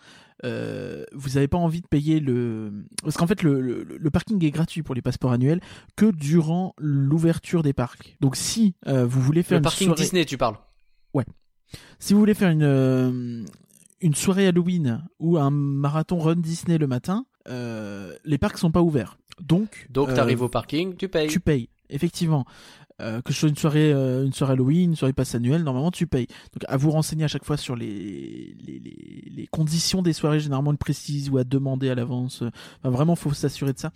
Euh, 0.44 1.04
vous 1.14 1.32
n'avez 1.32 1.48
pas 1.48 1.58
envie 1.58 1.82
de 1.82 1.88
payer 1.88 2.20
le 2.20 2.72
parce 3.04 3.16
qu'en 3.16 3.28
fait 3.28 3.44
le, 3.44 3.62
le, 3.62 3.84
le, 3.84 4.10
parking 4.10 4.44
est 4.44 4.50
gratuit 4.52 4.82
pour 4.82 4.96
les 4.96 5.02
passeports 5.02 5.32
annuels 5.32 5.62
que 5.96 6.12
durant 6.12 6.74
l'ouverture 6.80 7.62
des 7.62 7.74
parcs. 7.74 8.18
Donc 8.22 8.36
si 8.36 8.76
euh, 8.88 9.06
vous 9.06 9.22
voulez 9.22 9.44
faire 9.44 9.60
le 9.60 9.64
parking 9.64 9.94
Disney, 9.94 10.26
tu 10.26 10.38
parles. 10.38 10.58
Ouais. 11.14 11.26
Si 12.00 12.14
vous 12.14 12.20
voulez 12.20 12.34
faire 12.34 12.50
une 12.50 13.46
une 14.02 14.16
soirée 14.16 14.48
Halloween 14.48 15.04
ou 15.20 15.38
un 15.38 15.52
marathon 15.52 16.18
Run 16.18 16.38
Disney 16.38 16.78
le 16.78 16.88
matin, 16.88 17.26
euh, 17.48 18.16
les 18.26 18.38
parcs 18.38 18.58
sont 18.58 18.72
pas 18.72 18.82
ouverts. 18.82 19.18
Donc, 19.40 19.88
donc 19.90 20.14
tu 20.14 20.20
arrives 20.20 20.42
euh, 20.42 20.46
au 20.46 20.50
parking, 20.50 20.96
tu 20.96 21.08
payes. 21.08 21.28
Tu 21.28 21.40
payes, 21.40 21.70
effectivement. 21.90 22.46
Euh, 23.02 23.22
que 23.22 23.34
ce 23.34 23.42
soit 23.42 23.50
une 23.50 23.56
soirée, 23.56 23.92
euh, 23.92 24.26
une 24.26 24.34
soirée 24.34 24.54
Halloween, 24.54 24.92
une 24.92 24.96
soirée 24.96 25.14
passe 25.14 25.36
annuelle, 25.36 25.64
normalement 25.64 25.92
tu 25.92 26.08
payes. 26.08 26.28
Donc 26.54 26.64
à 26.68 26.78
vous 26.78 26.92
renseigner 26.92 27.24
à 27.24 27.28
chaque 27.28 27.46
fois 27.46 27.58
sur 27.58 27.76
les, 27.76 28.56
les, 28.66 28.80
les, 28.80 29.32
les 29.32 29.48
conditions 29.48 30.02
des 30.02 30.14
soirées, 30.14 30.40
généralement 30.40 30.72
le 30.72 30.78
précise 30.78 31.30
ou 31.30 31.38
à 31.38 31.44
demander 31.44 31.90
à 31.90 31.96
l'avance. 31.96 32.44
Enfin, 32.80 32.90
vraiment, 32.90 33.16
faut 33.16 33.34
s'assurer 33.34 33.74
de 33.74 33.80
ça. 33.80 33.92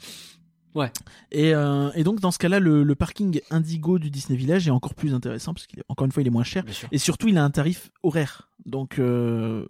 Ouais. 0.75 0.91
Et, 1.31 1.55
euh, 1.55 1.89
et 1.95 2.03
donc 2.03 2.19
dans 2.19 2.31
ce 2.31 2.37
cas-là, 2.37 2.59
le, 2.59 2.83
le, 2.83 2.95
parking 2.95 3.39
Indigo 3.49 3.97
du 3.97 4.11
Disney 4.11 4.37
Village 4.37 4.67
est 4.67 4.71
encore 4.71 4.93
plus 4.93 5.13
intéressant 5.13 5.53
parce 5.53 5.67
qu'il 5.67 5.81
encore 5.87 6.05
une 6.05 6.11
fois 6.11 6.21
il 6.21 6.27
est 6.27 6.31
moins 6.31 6.43
cher 6.43 6.65
et 6.91 6.97
surtout 6.97 7.29
il 7.29 7.37
a 7.37 7.43
un 7.43 7.49
tarif 7.49 7.91
horaire. 8.03 8.49
Donc 8.65 8.99
euh, 8.99 9.65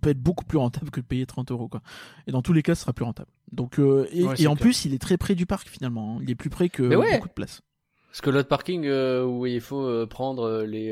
peut 0.00 0.10
être 0.10 0.22
beaucoup 0.22 0.44
plus 0.44 0.58
rentable 0.58 0.90
que 0.90 1.00
de 1.00 1.06
payer 1.06 1.26
30 1.26 1.50
euros 1.50 1.68
quoi. 1.68 1.82
Et 2.28 2.32
dans 2.32 2.42
tous 2.42 2.52
les 2.52 2.62
cas, 2.62 2.76
ce 2.76 2.82
sera 2.82 2.92
plus 2.92 3.04
rentable. 3.04 3.30
Donc 3.50 3.80
euh, 3.80 4.06
et, 4.12 4.24
et 4.42 4.46
en 4.46 4.54
plus, 4.54 4.84
il 4.84 4.94
est 4.94 4.98
très 4.98 5.16
près 5.16 5.34
du 5.34 5.46
parc 5.46 5.68
finalement. 5.68 6.16
Hein. 6.16 6.20
Il 6.22 6.30
est 6.30 6.36
plus 6.36 6.50
près 6.50 6.68
que 6.68 6.84
beaucoup 6.84 7.28
de 7.28 7.34
places. 7.34 7.62
Parce 8.10 8.22
que 8.22 8.30
l'autre 8.30 8.48
parking 8.48 8.86
euh, 8.86 9.24
où 9.24 9.46
il 9.46 9.60
faut 9.60 9.84
euh, 9.84 10.04
prendre 10.04 10.42
euh, 10.42 10.66
les 10.66 10.90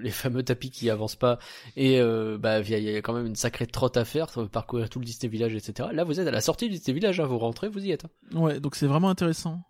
les 0.00 0.10
fameux 0.10 0.42
tapis 0.42 0.70
qui 0.70 0.88
avancent 0.88 1.16
pas 1.16 1.38
et 1.76 2.00
bah 2.38 2.60
il 2.60 2.68
y, 2.68 2.96
a 2.96 3.02
quand 3.02 3.12
même 3.12 3.26
une 3.26 3.36
sacrée 3.36 3.66
trotte 3.66 3.96
à 3.96 4.04
faire, 4.04 4.28
parcourir 4.50 4.88
tout 4.88 4.98
le 4.98 5.04
Disney 5.04 5.30
Village, 5.30 5.54
etc. 5.54 5.88
Là 5.92 6.04
vous 6.04 6.20
êtes 6.20 6.26
à 6.26 6.30
la 6.30 6.40
sortie 6.40 6.68
du 6.68 6.76
Disney 6.76 6.94
Village, 6.94 7.20
hein, 7.20 7.26
vous 7.26 7.38
rentrez, 7.38 7.68
vous 7.68 7.84
y 7.84 7.90
êtes. 7.90 8.04
Hein. 8.04 8.40
Ouais, 8.40 8.60
donc 8.60 8.76
c'est 8.76 8.86
vraiment 8.86 9.10
intéressant. 9.10 9.62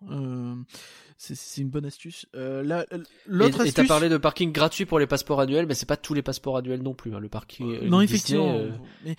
c'est 1.17 1.61
une 1.61 1.71
bonne 1.71 1.85
astuce. 1.85 2.27
là, 2.33 2.87
l'autre 3.27 3.61
astuce. 3.61 3.73
Et 3.73 3.75
t'as 3.75 3.87
parlé 3.87 4.09
de 4.09 4.17
parking 4.17 4.53
gratuit 4.53 4.87
pour 4.87 4.99
les 4.99 5.07
passeports 5.07 5.41
annuels, 5.41 5.67
mais 5.67 5.75
c'est 5.75 5.87
pas 5.87 5.97
tous 5.97 6.15
les 6.15 6.23
passeports 6.23 6.57
annuels 6.57 6.83
non 6.83 6.95
plus. 6.95 7.15
Hein. 7.15 7.19
Le 7.19 7.29
parking. 7.29 7.89
non 7.89 8.01
effectivement. 8.01 8.57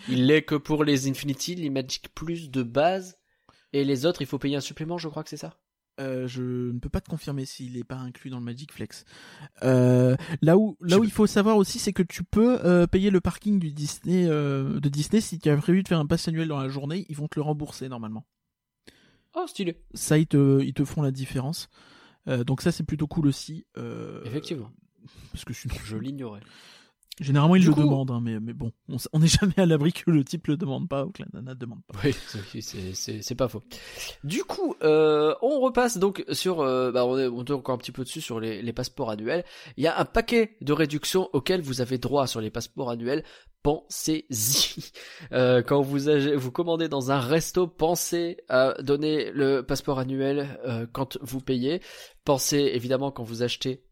Il 0.07 0.27
l'est 0.27 0.43
que 0.43 0.55
pour 0.55 0.83
les 0.83 1.09
Infinity, 1.09 1.55
les 1.55 1.69
Magic 1.69 2.13
Plus 2.13 2.49
de 2.49 2.63
base, 2.63 3.17
et 3.73 3.83
les 3.83 4.05
autres 4.05 4.21
il 4.21 4.27
faut 4.27 4.39
payer 4.39 4.55
un 4.55 4.61
supplément, 4.61 4.97
je 4.97 5.09
crois 5.09 5.23
que 5.23 5.29
c'est 5.29 5.37
ça. 5.37 5.57
Euh, 5.99 6.27
je 6.27 6.71
ne 6.71 6.79
peux 6.79 6.89
pas 6.89 7.01
te 7.01 7.09
confirmer 7.09 7.45
s'il 7.45 7.73
n'est 7.73 7.83
pas 7.83 7.95
inclus 7.95 8.29
dans 8.29 8.39
le 8.39 8.43
Magic 8.43 8.71
Flex. 8.73 9.05
Euh, 9.63 10.15
là 10.41 10.57
où, 10.57 10.77
là 10.81 10.99
où 10.99 11.03
il 11.03 11.11
faut 11.11 11.27
savoir 11.27 11.57
aussi, 11.57 11.79
c'est 11.79 11.93
que 11.93 12.03
tu 12.03 12.23
peux 12.23 12.59
euh, 12.65 12.85
payer 12.85 13.09
le 13.09 13.21
parking 13.21 13.59
du 13.59 13.71
Disney, 13.71 14.25
de 14.25 14.89
Disney 14.89 15.21
si 15.21 15.39
tu 15.39 15.49
as 15.49 15.57
prévu 15.57 15.83
de 15.83 15.87
faire 15.87 15.99
un 15.99 16.05
pass 16.05 16.27
annuel 16.27 16.47
dans 16.47 16.59
la 16.59 16.69
journée, 16.69 17.05
ils 17.09 17.15
vont 17.15 17.27
te 17.27 17.39
le 17.39 17.43
rembourser 17.43 17.87
normalement. 17.87 18.25
Oh, 19.35 19.45
stylé. 19.47 19.81
Ça, 19.93 20.17
ils 20.17 20.27
te, 20.27 20.61
ils 20.61 20.73
te 20.73 20.85
font 20.85 21.01
la 21.01 21.11
différence. 21.11 21.69
Donc 22.27 22.61
ça, 22.61 22.71
c'est 22.71 22.83
plutôt 22.83 23.07
cool 23.07 23.27
aussi. 23.27 23.65
Effectivement. 24.25 24.71
Parce 25.31 25.45
que 25.45 25.53
Je 25.53 25.97
l'ignorais. 25.97 26.41
Généralement, 27.19 27.55
ils 27.55 27.61
Du 27.61 27.67
le 27.67 27.73
coup- 27.73 27.81
demandent, 27.81 28.11
hein, 28.11 28.19
mais, 28.21 28.39
mais 28.39 28.53
bon, 28.53 28.71
on 29.13 29.19
n'est 29.19 29.27
jamais 29.27 29.53
à 29.57 29.65
l'abri 29.65 29.93
que 29.93 30.09
le 30.11 30.23
type 30.23 30.47
le 30.47 30.57
demande 30.57 30.87
pas 30.89 31.05
ou 31.05 31.11
que 31.11 31.21
la 31.23 31.27
nana 31.33 31.53
ne 31.53 31.59
demande 31.59 31.81
pas. 31.87 31.99
Oui, 32.03 32.13
c'est- 32.61 33.35
pas 33.35 33.47
faux. 33.47 33.63
Du 34.23 34.43
coup, 34.43 34.75
euh, 34.83 35.33
on 35.41 35.59
repasse 35.59 35.97
donc 35.97 36.23
sur, 36.31 36.61
euh, 36.61 36.91
bah 36.91 37.05
on 37.05 37.17
est, 37.17 37.27
on 37.27 37.43
est 37.43 37.51
encore 37.51 37.75
un 37.75 37.77
petit 37.77 37.91
peu 37.91 38.03
dessus 38.03 38.21
sur 38.21 38.39
les, 38.39 38.61
les 38.61 38.73
passeports 38.73 39.09
annuels. 39.09 39.43
Il 39.77 39.83
y 39.83 39.87
a 39.87 39.99
un 39.99 40.05
paquet 40.05 40.57
de 40.61 40.73
réductions 40.73 41.29
auxquelles 41.33 41.61
vous 41.61 41.81
avez 41.81 41.97
droit 41.97 42.27
sur 42.27 42.41
les 42.41 42.49
passeports 42.49 42.89
annuels. 42.89 43.23
Pensez-y. 43.63 44.91
Euh, 45.31 45.63
quand 45.63 45.81
vous 45.81 45.97
vous 46.37 46.51
commandez 46.51 46.87
dans 46.87 47.11
un 47.11 47.19
resto, 47.19 47.65
pensez 47.67 48.37
à 48.47 48.75
donner 48.81 49.31
le 49.31 49.63
passeport 49.63 49.97
annuel 49.99 50.59
euh, 50.65 50.85
quand 50.91 51.17
vous 51.21 51.39
payez. 51.41 51.81
Pensez 52.25 52.57
évidemment 52.73 53.11
quand 53.11 53.23
vous 53.23 53.41
achetez 53.43 53.83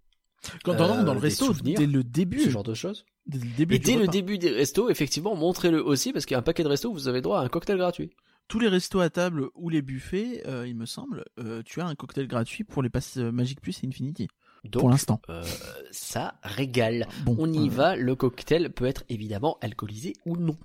Quand 0.64 0.76
dans, 0.76 0.98
Euh, 1.00 1.04
dans 1.04 1.14
le 1.14 1.20
des 1.20 1.28
resto, 1.28 1.46
souvenirs, 1.48 1.80
dès 1.80 1.88
le 1.88 2.04
début, 2.04 2.40
ce 2.42 2.50
genre 2.50 2.64
de 2.64 2.74
choses. 2.74 3.06
Dès 3.26 3.38
le 3.40 3.46
début, 3.58 3.76
Et 3.76 3.80
du 3.80 3.86
dès 3.86 3.94
le 3.96 4.02
repas. 4.02 4.12
début 4.12 4.38
des 4.38 4.52
restos, 4.52 4.90
effectivement, 4.90 5.36
montrez-le 5.36 5.84
aussi 5.84 6.12
parce 6.14 6.26
qu'il 6.26 6.36
y 6.36 6.36
a 6.36 6.40
un 6.40 6.44
paquet 6.44 6.64
de 6.64 6.68
restos 6.70 6.90
où 6.90 6.94
vous 6.94 7.08
avez 7.08 7.22
droit 7.22 7.40
à 7.40 7.44
un 7.44 7.50
cocktail 7.50 7.78
gratuit. 7.78 8.12
tous 8.50 8.60
les 8.60 8.68
restos 8.68 9.00
à 9.00 9.10
table 9.10 9.48
ou 9.56 9.70
les 9.70 9.82
buffets, 9.82 10.44
euh, 10.48 10.68
il 10.68 10.76
me 10.76 10.86
semble, 10.86 11.24
euh, 11.40 11.62
tu 11.66 11.80
as 11.82 11.86
un 11.88 11.96
cocktail 11.96 12.28
gratuit 12.28 12.64
pour 12.64 12.84
les 12.84 12.90
passes 12.90 13.18
euh, 13.18 13.32
Magic 13.32 13.62
Plus 13.62 13.84
et 13.84 13.88
Infinity. 13.88 14.28
Donc, 14.66 14.82
pour 14.82 14.90
l'instant. 14.90 15.22
euh, 15.30 15.44
ça 15.92 16.36
régale. 16.44 17.08
Bon, 17.26 17.36
On 17.40 17.52
y 17.52 17.68
va, 17.70 17.96
le 17.96 18.16
cocktail 18.16 18.70
peut 18.72 18.86
être 18.86 19.04
évidemment 19.10 19.58
alcoolisé 19.62 20.14
ou 20.26 20.38
non. 20.38 20.58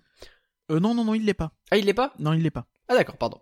euh, 0.70 0.78
non, 0.80 0.94
non, 0.94 1.04
non, 1.04 1.14
il 1.14 1.24
l'est 1.24 1.34
pas. 1.34 1.52
Ah, 1.70 1.78
il 1.78 1.84
l'est 1.86 1.94
pas? 1.94 2.12
Non, 2.18 2.32
il 2.32 2.42
l'est 2.42 2.50
pas. 2.50 2.66
Ah 2.88 2.94
d'accord, 2.94 3.16
pardon. 3.16 3.40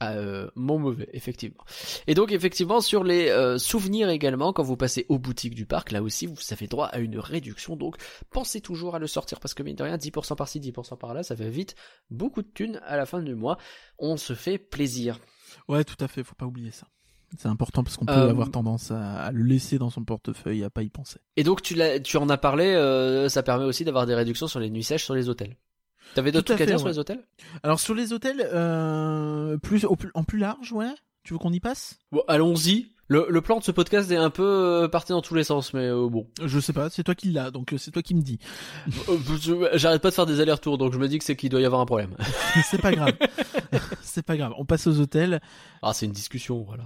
Ah, 0.00 0.14
euh, 0.14 0.50
mon 0.56 0.78
mauvais, 0.78 1.08
effectivement. 1.12 1.64
Et 2.06 2.14
donc 2.14 2.32
effectivement 2.32 2.80
sur 2.80 3.04
les 3.04 3.28
euh, 3.28 3.58
souvenirs 3.58 4.08
également, 4.08 4.52
quand 4.52 4.62
vous 4.62 4.76
passez 4.76 5.06
aux 5.08 5.18
boutiques 5.18 5.54
du 5.54 5.66
parc, 5.66 5.92
là 5.92 6.02
aussi 6.02 6.26
vous 6.26 6.36
avez 6.50 6.66
droit 6.66 6.86
à 6.86 6.98
une 6.98 7.18
réduction, 7.18 7.76
donc 7.76 7.96
pensez 8.30 8.60
toujours 8.60 8.94
à 8.94 8.98
le 8.98 9.06
sortir 9.06 9.40
parce 9.40 9.54
que 9.54 9.62
mine 9.62 9.76
de 9.76 9.82
rien, 9.84 9.96
10% 9.96 10.36
par-ci, 10.36 10.60
10% 10.60 10.98
par-là, 10.98 11.22
ça 11.22 11.36
fait 11.36 11.48
vite 11.50 11.74
beaucoup 12.10 12.42
de 12.42 12.48
thunes 12.52 12.80
à 12.86 12.96
la 12.96 13.06
fin 13.06 13.20
du 13.22 13.34
mois. 13.34 13.56
On 13.98 14.16
se 14.16 14.34
fait 14.34 14.58
plaisir. 14.58 15.18
Ouais, 15.68 15.84
tout 15.84 16.02
à 16.02 16.08
fait, 16.08 16.24
faut 16.24 16.34
pas 16.34 16.46
oublier 16.46 16.70
ça. 16.72 16.86
C'est 17.38 17.48
important 17.48 17.82
parce 17.82 17.96
qu'on 17.96 18.06
peut 18.06 18.12
Euh, 18.12 18.30
avoir 18.30 18.50
tendance 18.50 18.90
à, 18.90 19.14
à 19.24 19.32
le 19.32 19.42
laisser 19.42 19.78
dans 19.78 19.90
son 19.90 20.04
portefeuille, 20.04 20.62
à 20.62 20.70
pas 20.70 20.82
y 20.82 20.88
penser. 20.88 21.18
Et 21.36 21.42
donc 21.42 21.62
tu, 21.62 21.74
l'as, 21.74 21.98
tu 22.00 22.16
en 22.16 22.28
as 22.28 22.38
parlé, 22.38 22.66
euh, 22.66 23.28
ça 23.28 23.42
permet 23.42 23.64
aussi 23.64 23.84
d'avoir 23.84 24.06
des 24.06 24.14
réductions 24.14 24.46
sur 24.46 24.60
les 24.60 24.70
nuits 24.70 24.84
sèches 24.84 25.04
sur 25.04 25.14
les 25.14 25.28
hôtels. 25.28 25.56
T'avais 26.14 26.32
d'autres 26.32 26.46
trucs 26.46 26.60
à 26.60 26.64
fait, 26.64 26.70
dire 26.70 26.78
sur 26.78 26.88
les 26.88 26.98
hôtels? 26.98 27.24
Alors 27.62 27.80
sur 27.80 27.94
les 27.94 28.12
hôtels, 28.12 28.48
euh, 28.52 29.56
plus, 29.58 29.84
au 29.84 29.96
en 30.14 30.24
plus 30.24 30.38
large, 30.38 30.72
ouais. 30.72 30.92
Tu 31.24 31.32
veux 31.32 31.38
qu'on 31.38 31.52
y 31.52 31.60
passe? 31.60 31.98
Bon, 32.12 32.22
allons-y. 32.28 32.88
Le, 33.08 33.26
le 33.28 33.40
plan 33.42 33.58
de 33.58 33.64
ce 33.64 33.70
podcast 33.70 34.10
est 34.10 34.16
un 34.16 34.30
peu 34.30 34.44
euh, 34.44 34.88
parti 34.88 35.12
dans 35.12 35.20
tous 35.20 35.34
les 35.34 35.44
sens, 35.44 35.74
mais 35.74 35.86
euh, 35.86 36.08
bon. 36.08 36.26
Je 36.42 36.58
sais 36.58 36.72
pas, 36.72 36.88
c'est 36.88 37.02
toi 37.02 37.14
qui 37.14 37.30
l'as, 37.32 37.50
donc 37.50 37.74
c'est 37.76 37.90
toi 37.90 38.02
qui 38.02 38.14
me 38.14 38.22
dis. 38.22 38.38
J'arrête 39.74 40.00
pas 40.00 40.08
de 40.10 40.14
faire 40.14 40.24
des 40.26 40.40
allers-retours, 40.40 40.78
donc 40.78 40.92
je 40.92 40.98
me 40.98 41.06
dis 41.08 41.18
que 41.18 41.24
c'est 41.24 41.36
qu'il 41.36 41.50
doit 41.50 41.60
y 41.60 41.66
avoir 41.66 41.82
un 41.82 41.86
problème. 41.86 42.16
c'est 42.70 42.80
pas 42.80 42.92
grave. 42.92 43.12
c'est 44.02 44.24
pas 44.24 44.36
grave. 44.36 44.52
On 44.56 44.64
passe 44.64 44.86
aux 44.86 45.00
hôtels. 45.00 45.40
Ah, 45.82 45.92
c'est 45.92 46.06
une 46.06 46.12
discussion, 46.12 46.62
voilà. 46.62 46.84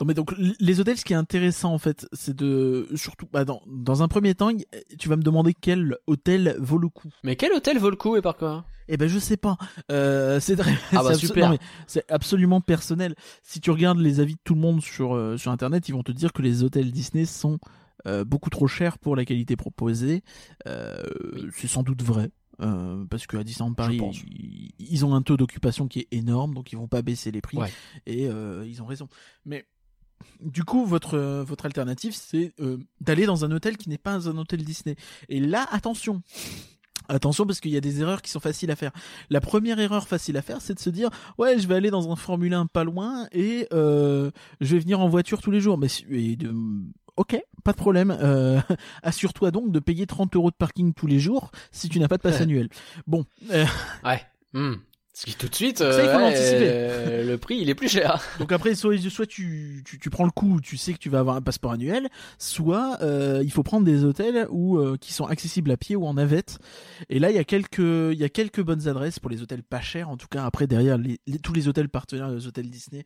Non 0.00 0.06
mais 0.06 0.14
donc 0.14 0.34
les 0.38 0.80
hôtels, 0.80 0.96
ce 0.98 1.04
qui 1.04 1.12
est 1.12 1.16
intéressant 1.16 1.72
en 1.72 1.78
fait, 1.78 2.06
c'est 2.12 2.34
de 2.36 2.88
surtout 2.94 3.26
bah, 3.32 3.44
dans 3.44 3.62
dans 3.66 4.02
un 4.02 4.08
premier 4.08 4.34
temps, 4.34 4.50
tu 4.98 5.08
vas 5.08 5.16
me 5.16 5.22
demander 5.22 5.54
quel 5.54 5.96
hôtel 6.06 6.56
vaut 6.58 6.78
le 6.78 6.88
coup. 6.88 7.08
Mais 7.24 7.36
quel 7.36 7.52
hôtel 7.52 7.78
vaut 7.78 7.90
le 7.90 7.96
coup 7.96 8.16
et 8.16 8.22
par 8.22 8.36
quoi? 8.36 8.64
Eh 8.88 8.96
ben 8.96 9.08
je 9.08 9.18
sais 9.18 9.36
pas. 9.36 9.56
Euh, 9.90 10.40
c'est 10.40 10.56
très- 10.56 10.74
Ah 10.92 11.02
bah, 11.02 11.10
abso- 11.12 11.26
super. 11.26 11.44
non, 11.48 11.52
mais 11.52 11.58
c'est 11.86 12.04
absolument 12.10 12.60
personnel. 12.60 13.14
Si 13.42 13.60
tu 13.60 13.70
regardes 13.70 13.98
les 14.00 14.18
avis 14.20 14.34
de 14.34 14.40
tout 14.44 14.54
le 14.54 14.60
monde 14.60 14.82
sur 14.82 15.14
euh, 15.14 15.36
sur 15.36 15.50
internet, 15.52 15.88
ils 15.88 15.92
vont 15.92 16.02
te 16.02 16.12
dire 16.12 16.32
que 16.32 16.42
les 16.42 16.62
hôtels 16.64 16.90
Disney 16.90 17.24
sont 17.24 17.58
euh, 18.06 18.24
beaucoup 18.24 18.50
trop 18.50 18.66
chers 18.66 18.98
pour 18.98 19.14
la 19.14 19.24
qualité 19.24 19.54
proposée. 19.56 20.22
Euh, 20.66 20.96
C'est 21.56 21.68
sans 21.68 21.82
doute 21.84 22.02
vrai. 22.02 22.30
Euh, 22.60 23.04
parce 23.06 23.26
qu'à 23.26 23.42
Disneyland 23.42 23.74
Paris, 23.74 24.00
ils, 24.28 24.72
ils 24.78 25.04
ont 25.04 25.14
un 25.14 25.22
taux 25.22 25.36
d'occupation 25.36 25.88
qui 25.88 26.00
est 26.00 26.08
énorme, 26.10 26.54
donc 26.54 26.72
ils 26.72 26.76
vont 26.76 26.88
pas 26.88 27.02
baisser 27.02 27.30
les 27.30 27.40
prix. 27.40 27.56
Ouais. 27.56 27.72
Et 28.06 28.28
euh, 28.28 28.66
ils 28.66 28.82
ont 28.82 28.86
raison. 28.86 29.08
Mais 29.44 29.66
du 30.40 30.64
coup, 30.64 30.84
votre 30.84 31.14
euh, 31.14 31.44
votre 31.44 31.66
alternative, 31.66 32.14
c'est 32.14 32.52
euh, 32.60 32.78
d'aller 33.00 33.26
dans 33.26 33.44
un 33.44 33.50
hôtel 33.50 33.76
qui 33.76 33.88
n'est 33.88 33.98
pas 33.98 34.28
un 34.28 34.36
hôtel 34.36 34.64
Disney. 34.64 34.96
Et 35.28 35.40
là, 35.40 35.66
attention. 35.70 36.22
Attention 37.08 37.46
parce 37.46 37.60
qu'il 37.60 37.70
y 37.72 37.76
a 37.76 37.80
des 37.80 38.00
erreurs 38.00 38.22
qui 38.22 38.30
sont 38.30 38.40
faciles 38.40 38.70
à 38.70 38.76
faire. 38.76 38.92
La 39.30 39.40
première 39.40 39.78
erreur 39.78 40.06
facile 40.08 40.36
à 40.36 40.42
faire, 40.42 40.60
c'est 40.60 40.74
de 40.74 40.78
se 40.80 40.90
dire 40.90 41.10
ouais, 41.38 41.58
je 41.58 41.66
vais 41.68 41.74
aller 41.74 41.90
dans 41.90 42.10
un 42.10 42.16
Formule 42.16 42.54
1 42.54 42.66
pas 42.66 42.84
loin 42.84 43.26
et 43.32 43.66
euh, 43.72 44.30
je 44.60 44.74
vais 44.76 44.80
venir 44.80 45.00
en 45.00 45.08
voiture 45.08 45.40
tous 45.40 45.50
les 45.50 45.60
jours. 45.60 45.78
Mais 45.78 45.88
si- 45.88 46.04
et 46.10 46.36
de- 46.36 46.54
ok, 47.16 47.40
pas 47.64 47.72
de 47.72 47.76
problème. 47.76 48.16
Euh, 48.20 48.60
Assure-toi 49.02 49.50
donc 49.50 49.72
de 49.72 49.78
payer 49.78 50.06
30 50.06 50.34
euros 50.36 50.50
de 50.50 50.56
parking 50.56 50.92
tous 50.94 51.06
les 51.06 51.18
jours 51.18 51.50
si 51.70 51.88
tu 51.88 51.98
n'as 52.00 52.08
pas 52.08 52.16
de 52.16 52.22
passe 52.22 52.36
annuel. 52.42 52.68
Bon, 53.06 53.24
euh, 53.50 53.64
Ouais. 54.04 54.22
Hmm. 54.54 54.74
Ce 55.14 55.26
qui 55.26 55.34
tout 55.34 55.46
de 55.48 55.54
suite, 55.54 55.78
Ça, 55.78 56.02
il 56.02 56.08
faut 56.08 56.16
ouais, 56.16 56.22
l'anticiper. 56.22 56.66
euh, 56.70 57.24
le 57.24 57.36
prix 57.36 57.58
il 57.58 57.68
est 57.68 57.74
plus 57.74 57.88
cher. 57.88 58.18
Donc 58.38 58.50
après, 58.50 58.74
soit, 58.74 58.96
soit 59.10 59.26
tu, 59.26 59.82
tu, 59.84 59.98
tu 59.98 60.08
prends 60.08 60.24
le 60.24 60.30
coup, 60.30 60.58
tu 60.62 60.78
sais 60.78 60.94
que 60.94 60.98
tu 60.98 61.10
vas 61.10 61.18
avoir 61.18 61.36
un 61.36 61.42
passeport 61.42 61.72
annuel, 61.72 62.08
soit 62.38 62.96
euh, 63.02 63.42
il 63.44 63.50
faut 63.50 63.62
prendre 63.62 63.84
des 63.84 64.04
hôtels 64.04 64.46
où, 64.50 64.78
euh, 64.78 64.96
qui 64.98 65.12
sont 65.12 65.26
accessibles 65.26 65.70
à 65.70 65.76
pied 65.76 65.96
ou 65.96 66.06
en 66.06 66.14
navette. 66.14 66.58
Et 67.10 67.18
là, 67.18 67.30
il 67.30 67.36
y 67.36 67.38
a 67.38 67.44
quelques, 67.44 67.78
il 67.78 68.14
y 68.18 68.24
a 68.24 68.30
quelques 68.30 68.62
bonnes 68.62 68.88
adresses 68.88 69.18
pour 69.18 69.28
les 69.28 69.42
hôtels 69.42 69.62
pas 69.62 69.82
chers. 69.82 70.08
En 70.08 70.16
tout 70.16 70.28
cas, 70.28 70.46
après 70.46 70.66
derrière 70.66 70.96
les, 70.96 71.20
les- 71.26 71.38
tous 71.38 71.52
les 71.52 71.68
hôtels 71.68 71.90
partenaires, 71.90 72.30
les 72.30 72.46
hôtels 72.46 72.70
Disney, 72.70 73.04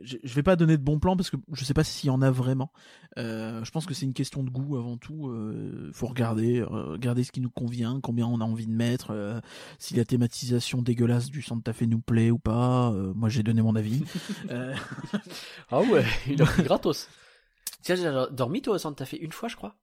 je, 0.00 0.16
je 0.22 0.34
vais 0.34 0.42
pas 0.42 0.56
donner 0.56 0.76
de 0.76 0.82
bons 0.82 0.98
plans 0.98 1.16
parce 1.16 1.30
que 1.30 1.36
je 1.52 1.64
sais 1.64 1.74
pas 1.74 1.84
s'il 1.84 2.08
y 2.08 2.10
en 2.10 2.22
a 2.22 2.30
vraiment. 2.30 2.72
Euh, 3.18 3.64
je 3.64 3.70
pense 3.70 3.86
que 3.86 3.94
c'est 3.94 4.04
une 4.04 4.14
question 4.14 4.42
de 4.42 4.50
goût 4.50 4.76
avant 4.76 4.96
tout. 4.96 5.28
Euh, 5.28 5.90
faut 5.92 6.06
regarder, 6.06 6.60
euh, 6.60 6.92
regarder 6.92 7.24
ce 7.24 7.32
qui 7.32 7.40
nous 7.40 7.50
convient, 7.50 8.00
combien 8.02 8.26
on 8.26 8.40
a 8.40 8.44
envie 8.44 8.66
de 8.66 8.72
mettre, 8.72 9.10
euh, 9.10 9.40
si 9.78 9.94
la 9.94 10.04
thématisation 10.04 10.82
dégueulasse 10.82 11.30
du 11.30 11.42
Santa 11.42 11.72
Fe 11.72 11.82
nous 11.82 12.00
plaît 12.00 12.30
ou 12.30 12.38
pas. 12.38 12.92
Moi, 13.14 13.28
j'ai 13.28 13.42
donné 13.42 13.62
mon 13.62 13.76
avis. 13.76 14.04
Ah 15.70 15.80
ouais, 15.80 16.04
il 16.28 16.40
a 16.42 16.46
gratos. 16.62 17.08
Tiens, 17.82 17.96
j'ai 17.96 18.34
dormi 18.34 18.62
toi 18.62 18.74
au 18.74 18.78
Santa 18.78 19.04
Fe 19.04 19.14
une 19.20 19.32
fois, 19.32 19.48
je 19.48 19.56
crois. 19.56 19.76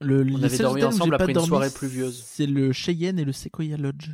Le, 0.00 0.22
les 0.22 0.44
avait 0.44 0.58
dormi 0.58 0.84
ensemble 0.84 1.14
après 1.14 1.28
une 1.28 1.34
dormi, 1.34 1.48
soirée 1.48 1.70
pluvieuse. 1.70 2.22
C'est 2.26 2.46
le 2.46 2.72
Cheyenne 2.72 3.18
et 3.18 3.24
le 3.24 3.32
Sequoia 3.32 3.76
Lodge. 3.76 4.10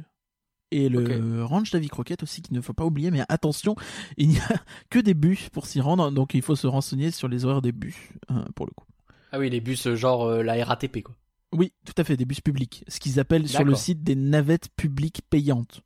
Et 0.72 0.88
le 0.88 1.44
Ranch 1.44 1.70
Davy 1.70 1.88
Crockett 1.88 2.22
aussi 2.22 2.40
qu'il 2.40 2.56
ne 2.56 2.62
faut 2.62 2.72
pas 2.72 2.86
oublier, 2.86 3.10
mais 3.10 3.20
attention, 3.28 3.76
il 4.16 4.28
n'y 4.30 4.38
a 4.38 4.48
que 4.90 4.98
des 4.98 5.14
bus 5.14 5.50
pour 5.50 5.66
s'y 5.66 5.80
rendre, 5.80 6.10
donc 6.10 6.34
il 6.34 6.42
faut 6.42 6.56
se 6.56 6.66
renseigner 6.66 7.10
sur 7.10 7.28
les 7.28 7.44
horaires 7.44 7.62
des 7.62 7.72
bus, 7.72 7.96
hein, 8.28 8.46
pour 8.54 8.66
le 8.66 8.72
coup. 8.72 8.86
Ah 9.32 9.38
oui, 9.38 9.50
les 9.50 9.60
bus 9.60 9.86
euh, 9.86 9.96
genre 9.96 10.24
euh, 10.24 10.42
la 10.42 10.62
RATP 10.64 11.02
quoi. 11.02 11.14
Oui, 11.52 11.74
tout 11.84 11.92
à 11.98 12.04
fait, 12.04 12.16
des 12.16 12.24
bus 12.24 12.40
publics, 12.40 12.84
ce 12.88 12.98
qu'ils 12.98 13.20
appellent 13.20 13.46
sur 13.46 13.64
le 13.64 13.74
site 13.74 14.02
des 14.02 14.16
navettes 14.16 14.70
publiques 14.74 15.20
payantes. 15.28 15.82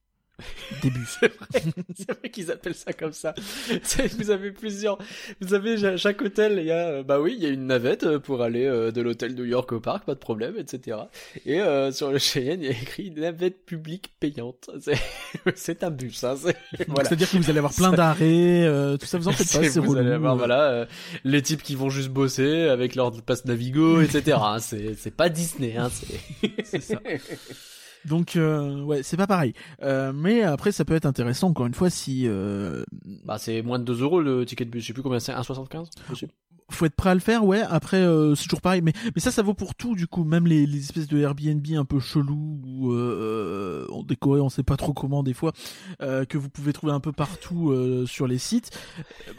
Des 0.83 0.91
bus. 0.91 1.19
C'est 1.21 1.33
vrai, 1.35 1.63
vrai 2.21 2.31
qu'ils 2.31 2.51
appellent 2.51 2.75
ça 2.75 2.93
comme 2.93 3.13
ça. 3.13 3.35
Vous 4.19 4.31
avez 4.31 4.51
plusieurs, 4.51 4.99
vous 5.41 5.55
avez 5.55 5.97
chaque 5.97 6.21
hôtel, 6.21 6.59
il 6.59 6.67
y 6.67 6.71
a, 6.71 6.89
euh, 6.89 7.03
bah 7.03 7.21
oui, 7.21 7.35
il 7.37 7.43
y 7.43 7.47
a 7.47 7.51
une 7.51 7.67
navette 7.67 8.05
euh, 8.05 8.19
pour 8.19 8.43
aller 8.43 8.65
euh, 8.65 8.91
de 8.91 9.01
l'hôtel 9.01 9.35
New 9.35 9.45
York 9.45 9.73
au 9.73 9.81
parc, 9.81 10.05
pas 10.05 10.15
de 10.15 10.19
problème, 10.19 10.55
etc. 10.59 10.99
Et 11.47 11.61
euh, 11.61 11.91
sur 11.93 12.11
le 12.11 12.19
Cheyenne, 12.19 12.61
il 12.63 12.67
y 12.67 12.69
a 12.69 12.73
écrit 12.73 13.11
navette 13.11 13.65
publique 13.65 14.13
payante. 14.21 14.71
C'est, 15.55 15.83
un 15.85 15.91
bus, 15.91 16.23
hein. 16.25 16.35
Voilà. 16.89 17.09
C'est-à-dire 17.09 17.31
que 17.31 17.37
vous 17.39 17.49
allez 17.51 17.59
avoir 17.59 17.75
plein 17.75 17.93
d'arrêts, 17.93 18.65
euh, 18.65 18.97
tout 18.97 19.07
ça, 19.07 19.19
vous 19.19 19.29
en 19.29 19.33
faites 19.33 19.53
pas, 19.53 19.69
C'est- 19.69 19.81
vous 19.81 19.97
allez 19.97 20.13
avoir 20.13 20.37
voilà 20.37 20.71
euh, 20.71 20.87
les 21.25 21.43
types 21.43 21.63
qui 21.63 21.75
vont 21.75 21.91
juste 21.91 22.11
bosser 22.11 22.69
avec 22.69 22.95
leur 22.95 23.13
passe 23.23 23.45
Navigo, 23.45 24.01
etc. 24.01 24.39
hein. 24.41 24.59
C'est 24.59 25.15
pas 25.17 25.29
Disney, 25.29 25.77
hein. 25.77 25.91
C'est 26.65 26.81
ça. 26.83 27.01
Donc 28.07 28.37
euh, 28.37 28.83
ouais, 28.83 29.03
c'est 29.03 29.17
pas 29.17 29.27
pareil. 29.27 29.53
Euh, 29.83 30.13
mais 30.15 30.43
après, 30.43 30.73
ça 30.73 30.85
peut 30.85 30.95
être 30.95 31.07
intéressant 31.07 31.49
encore 31.49 31.67
une 31.67 31.75
fois 31.75 31.91
si 31.91 32.27
euh, 32.27 32.85
bah 33.25 33.39
c'est 33.39 33.63
moins 33.63 33.79
de 33.79 33.85
2 33.85 34.03
euros 34.03 34.21
le 34.21 34.47
ticket 34.47 34.65
de 34.65 34.71
bus. 34.71 34.83
Je 34.83 34.89
sais 34.89 34.93
plus 34.93 35.03
combien 35.03 35.21
c'est, 35.21 35.33
1,75 35.33 35.89
possible. 36.07 36.33
Faut 36.71 36.87
être 36.87 36.95
prêt 36.97 37.11
à 37.11 37.15
le 37.15 37.21
faire, 37.21 37.45
ouais. 37.45 37.61
Après, 37.61 37.99
euh, 37.99 38.35
c'est 38.35 38.45
toujours 38.45 38.61
pareil, 38.61 38.83
mais 38.83 38.93
mais 39.15 39.21
ça, 39.21 39.31
ça 39.31 39.43
vaut 39.43 39.55
pour 39.55 39.75
tout 39.75 39.95
du 39.95 40.07
coup, 40.07 40.25
même 40.25 40.47
les, 40.47 40.67
les 40.67 40.79
espèces 40.79 41.07
de 41.07 41.19
Airbnb 41.19 41.67
un 41.77 41.85
peu 41.85 42.01
chelous 42.01 42.61
ou 42.67 42.93
euh, 42.93 43.87
euh, 43.91 44.03
décorés, 44.03 44.41
on 44.41 44.49
sait 44.49 44.63
pas 44.63 44.77
trop 44.77 44.93
comment 44.93 45.23
des 45.23 45.35
fois, 45.35 45.53
euh, 46.03 46.25
que 46.25 46.39
vous 46.39 46.49
pouvez 46.49 46.73
trouver 46.73 46.93
un 46.93 47.01
peu 47.01 47.13
partout 47.13 47.71
euh, 47.71 48.07
sur 48.07 48.27
les 48.27 48.39
sites. 48.39 48.71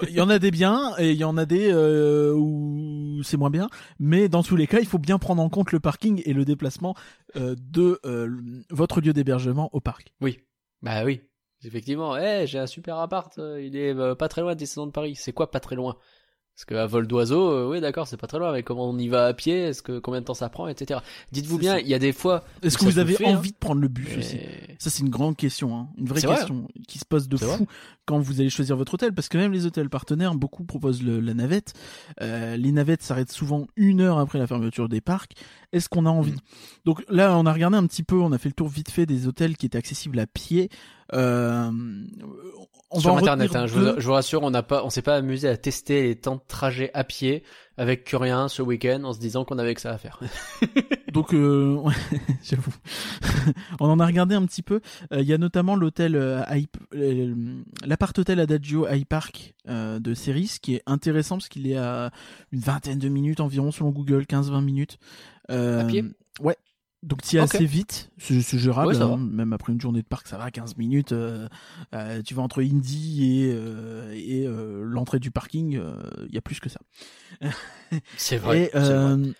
Il 0.03 0.15
y 0.15 0.21
en 0.21 0.29
a 0.29 0.39
des 0.39 0.51
biens 0.51 0.93
et 0.97 1.11
il 1.11 1.17
y 1.17 1.23
en 1.23 1.37
a 1.37 1.45
des 1.45 1.69
euh, 1.71 2.33
où 2.33 3.21
c'est 3.23 3.37
moins 3.37 3.49
bien, 3.49 3.69
mais 3.99 4.29
dans 4.29 4.43
tous 4.43 4.55
les 4.55 4.67
cas, 4.67 4.79
il 4.79 4.87
faut 4.87 4.99
bien 4.99 5.17
prendre 5.17 5.41
en 5.41 5.49
compte 5.49 5.71
le 5.71 5.79
parking 5.79 6.21
et 6.25 6.33
le 6.33 6.45
déplacement 6.45 6.95
euh, 7.35 7.55
de 7.59 7.99
euh, 8.05 8.29
votre 8.69 9.01
lieu 9.01 9.13
d'hébergement 9.13 9.69
au 9.73 9.79
parc. 9.79 10.13
Oui. 10.21 10.39
Bah 10.81 11.03
oui. 11.03 11.21
Effectivement, 11.63 12.15
eh, 12.15 12.45
j'ai 12.45 12.59
un 12.59 12.67
super 12.67 12.97
appart, 12.99 13.35
euh, 13.39 13.59
il 13.59 13.75
est 13.75 13.91
euh, 13.91 14.13
pas 14.13 14.27
très 14.27 14.41
loin 14.41 14.53
des 14.53 14.67
saisons 14.67 14.85
de 14.85 14.91
Paris. 14.91 15.15
C'est 15.15 15.33
quoi 15.33 15.49
pas 15.49 15.59
très 15.59 15.75
loin? 15.75 15.97
Parce 16.57 16.65
que 16.65 16.73
à 16.73 16.87
vol 16.87 17.05
d'oiseau, 17.05 17.51
euh, 17.51 17.69
oui 17.69 17.81
d'accord, 17.81 18.07
c'est 18.07 18.17
pas 18.17 18.25
très 18.25 18.39
loin, 18.39 18.51
mais 18.51 18.63
comment 18.63 18.89
on 18.89 18.97
y 18.97 19.07
va 19.09 19.27
à 19.27 19.33
pied 19.35 19.59
Est-ce 19.65 19.83
que 19.83 19.99
combien 19.99 20.21
de 20.21 20.25
temps 20.25 20.33
ça 20.33 20.49
prend, 20.49 20.67
etc. 20.67 21.01
Dites-vous 21.31 21.59
bien, 21.59 21.77
il 21.77 21.87
y 21.87 21.93
a 21.93 21.99
des 21.99 22.11
fois. 22.13 22.43
Est-ce 22.63 22.79
que 22.79 22.85
vous 22.85 22.97
avez 22.97 23.13
fait, 23.13 23.27
hein. 23.27 23.37
envie 23.37 23.51
de 23.51 23.57
prendre 23.57 23.79
le 23.79 23.87
bus 23.87 24.17
aussi? 24.17 24.39
Ça, 24.79 24.89
c'est 24.89 25.03
une 25.03 25.11
grande 25.11 25.37
question, 25.37 25.77
hein. 25.77 25.87
une 25.99 26.07
vraie 26.07 26.19
vrai. 26.19 26.35
question 26.35 26.67
qui 26.87 26.97
se 26.97 27.05
pose 27.05 27.29
de 27.29 27.37
fou 27.37 27.67
quand 28.05 28.17
vous 28.19 28.39
allez 28.39 28.49
choisir 28.49 28.75
votre 28.75 28.95
hôtel, 28.95 29.13
parce 29.13 29.29
que 29.29 29.37
même 29.37 29.51
les 29.53 29.67
hôtels 29.67 29.89
partenaires, 29.91 30.33
beaucoup 30.33 30.63
proposent 30.63 31.03
le- 31.03 31.19
la 31.19 31.35
navette. 31.35 31.73
Euh, 32.21 32.57
les 32.57 32.71
navettes 32.71 33.03
s'arrêtent 33.03 33.31
souvent 33.31 33.67
une 33.75 34.01
heure 34.01 34.17
après 34.17 34.39
la 34.39 34.47
fermeture 34.47 34.89
des 34.89 35.01
parcs. 35.01 35.33
Est-ce 35.73 35.89
qu'on 35.89 36.05
a 36.05 36.09
envie 36.09 36.27
Mm. 36.31 36.37
Donc 36.85 37.03
là, 37.09 37.37
on 37.37 37.45
a 37.45 37.53
regardé 37.53 37.77
un 37.77 37.85
petit 37.85 38.03
peu, 38.03 38.15
on 38.15 38.31
a 38.31 38.37
fait 38.37 38.49
le 38.49 38.53
tour 38.53 38.67
vite 38.67 38.91
fait 38.91 39.05
des 39.05 39.27
hôtels 39.27 39.57
qui 39.57 39.65
étaient 39.65 39.77
accessibles 39.77 40.19
à 40.19 40.27
pied. 40.27 40.69
Euh, 41.13 41.71
on 42.89 42.99
sur 42.99 43.13
va 43.13 43.19
internet, 43.19 43.55
hein, 43.55 43.67
je, 43.67 43.73
vous, 43.73 43.79
deux. 43.79 43.95
je 43.97 44.05
vous 44.05 44.13
rassure, 44.13 44.43
on 44.43 44.49
n'a 44.49 44.63
pas, 44.63 44.83
on 44.83 44.89
s'est 44.89 45.01
pas 45.01 45.15
amusé 45.15 45.49
à 45.49 45.57
tester 45.57 46.03
les 46.03 46.15
temps 46.15 46.35
de 46.35 46.41
trajet 46.47 46.91
à 46.93 47.03
pied 47.03 47.43
avec 47.77 48.05
que 48.05 48.15
rien 48.15 48.47
ce 48.47 48.61
week-end 48.61 49.03
en 49.03 49.13
se 49.13 49.19
disant 49.19 49.45
qu'on 49.45 49.59
avait 49.59 49.75
que 49.75 49.81
ça 49.81 49.91
à 49.91 49.97
faire. 49.97 50.19
Donc, 51.13 51.33
euh, 51.33 51.77
j'avoue. 52.43 52.73
On 53.79 53.89
en 53.89 53.99
a 53.99 54.05
regardé 54.05 54.35
un 54.35 54.45
petit 54.45 54.63
peu. 54.63 54.81
Euh, 55.13 55.21
Il 55.21 55.27
y 55.27 55.33
a 55.33 55.37
notamment 55.37 55.75
l'hôtel 55.75 56.15
euh, 56.15 56.43
l'appart 57.85 58.17
hôtel 58.17 58.39
Adagio 58.39 58.87
High 58.87 59.05
Park 59.05 59.53
euh, 59.69 59.99
de 59.99 60.13
Ceris, 60.13 60.57
qui 60.61 60.75
est 60.75 60.83
intéressant 60.87 61.37
parce 61.37 61.49
qu'il 61.49 61.67
est 61.67 61.77
à 61.77 62.11
une 62.51 62.59
vingtaine 62.59 62.99
de 62.99 63.09
minutes 63.09 63.39
environ 63.39 63.71
selon 63.71 63.91
Google, 63.91 64.23
15-20 64.23 64.63
minutes. 64.63 64.97
Euh, 65.51 65.81
À 65.81 65.85
pied? 65.85 66.03
Ouais. 66.41 66.55
Donc 67.03 67.21
tu 67.21 67.35
y 67.35 67.37
es 67.37 67.41
Ok. 67.41 67.53
assez 67.55 67.65
vite, 67.65 68.09
c'est 68.17 68.41
gérable, 68.57 68.93
Ouais, 68.95 69.01
hein. 69.01 69.17
même 69.17 69.53
après 69.53 69.71
une 69.71 69.79
journée 69.79 70.01
de 70.01 70.07
parc, 70.07 70.27
ça 70.27 70.37
va, 70.37 70.49
15 70.49 70.77
minutes. 70.77 71.11
euh, 71.11 71.47
euh, 71.93 72.21
tu 72.23 72.33
vas 72.33 72.41
entre 72.41 72.63
Indy 72.63 73.41
et, 73.43 73.51
euh, 73.53 74.11
et 74.13 74.45
euh, 74.47 74.81
l'entrée 74.83 75.19
du 75.19 75.29
parking, 75.29 75.77
euh, 75.77 75.95
il 76.27 76.33
y 76.33 76.37
a 76.39 76.41
plus 76.41 76.59
que 76.59 76.69
ça. 76.69 76.79
C'est 78.17 78.37
vrai. 78.37 78.71
euh, 78.75 79.31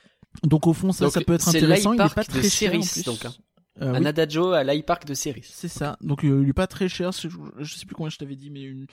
donc 0.44 0.68
au 0.68 0.74
fond, 0.74 0.92
ça, 0.92 1.06
Donc, 1.06 1.14
ça 1.14 1.22
peut 1.22 1.34
être 1.34 1.48
intéressant. 1.50 1.94
Il 1.94 2.00
est 2.00 2.04
l'iPark 2.04 2.16
pas 2.16 2.24
de 2.24 2.28
très 2.40 2.50
cher 2.50 2.74
en 2.76 2.80
plus. 2.80 3.04
donc, 3.04 3.26
hein. 3.26 3.34
Euh, 3.82 3.94
Un 3.94 4.00
oui, 4.02 4.08
adagio 4.08 4.52
à 4.54 4.64
l'iPark 4.64 5.06
de 5.06 5.14
Ceris. 5.14 5.50
c'est 5.52 5.68
ça. 5.68 5.98
Donc 6.02 6.24
euh, 6.24 6.42
il 6.44 6.50
est 6.50 6.54
pas 6.54 6.68
très 6.68 6.88
cher. 6.90 7.12
Je, 7.12 7.28
je 7.60 7.76
sais 7.76 7.86
plus 7.86 7.96
combien 7.96 8.10
je 8.10 8.18
t'avais 8.18 8.36
dit, 8.36 8.50
mais 8.50 8.64
une, 8.64 8.86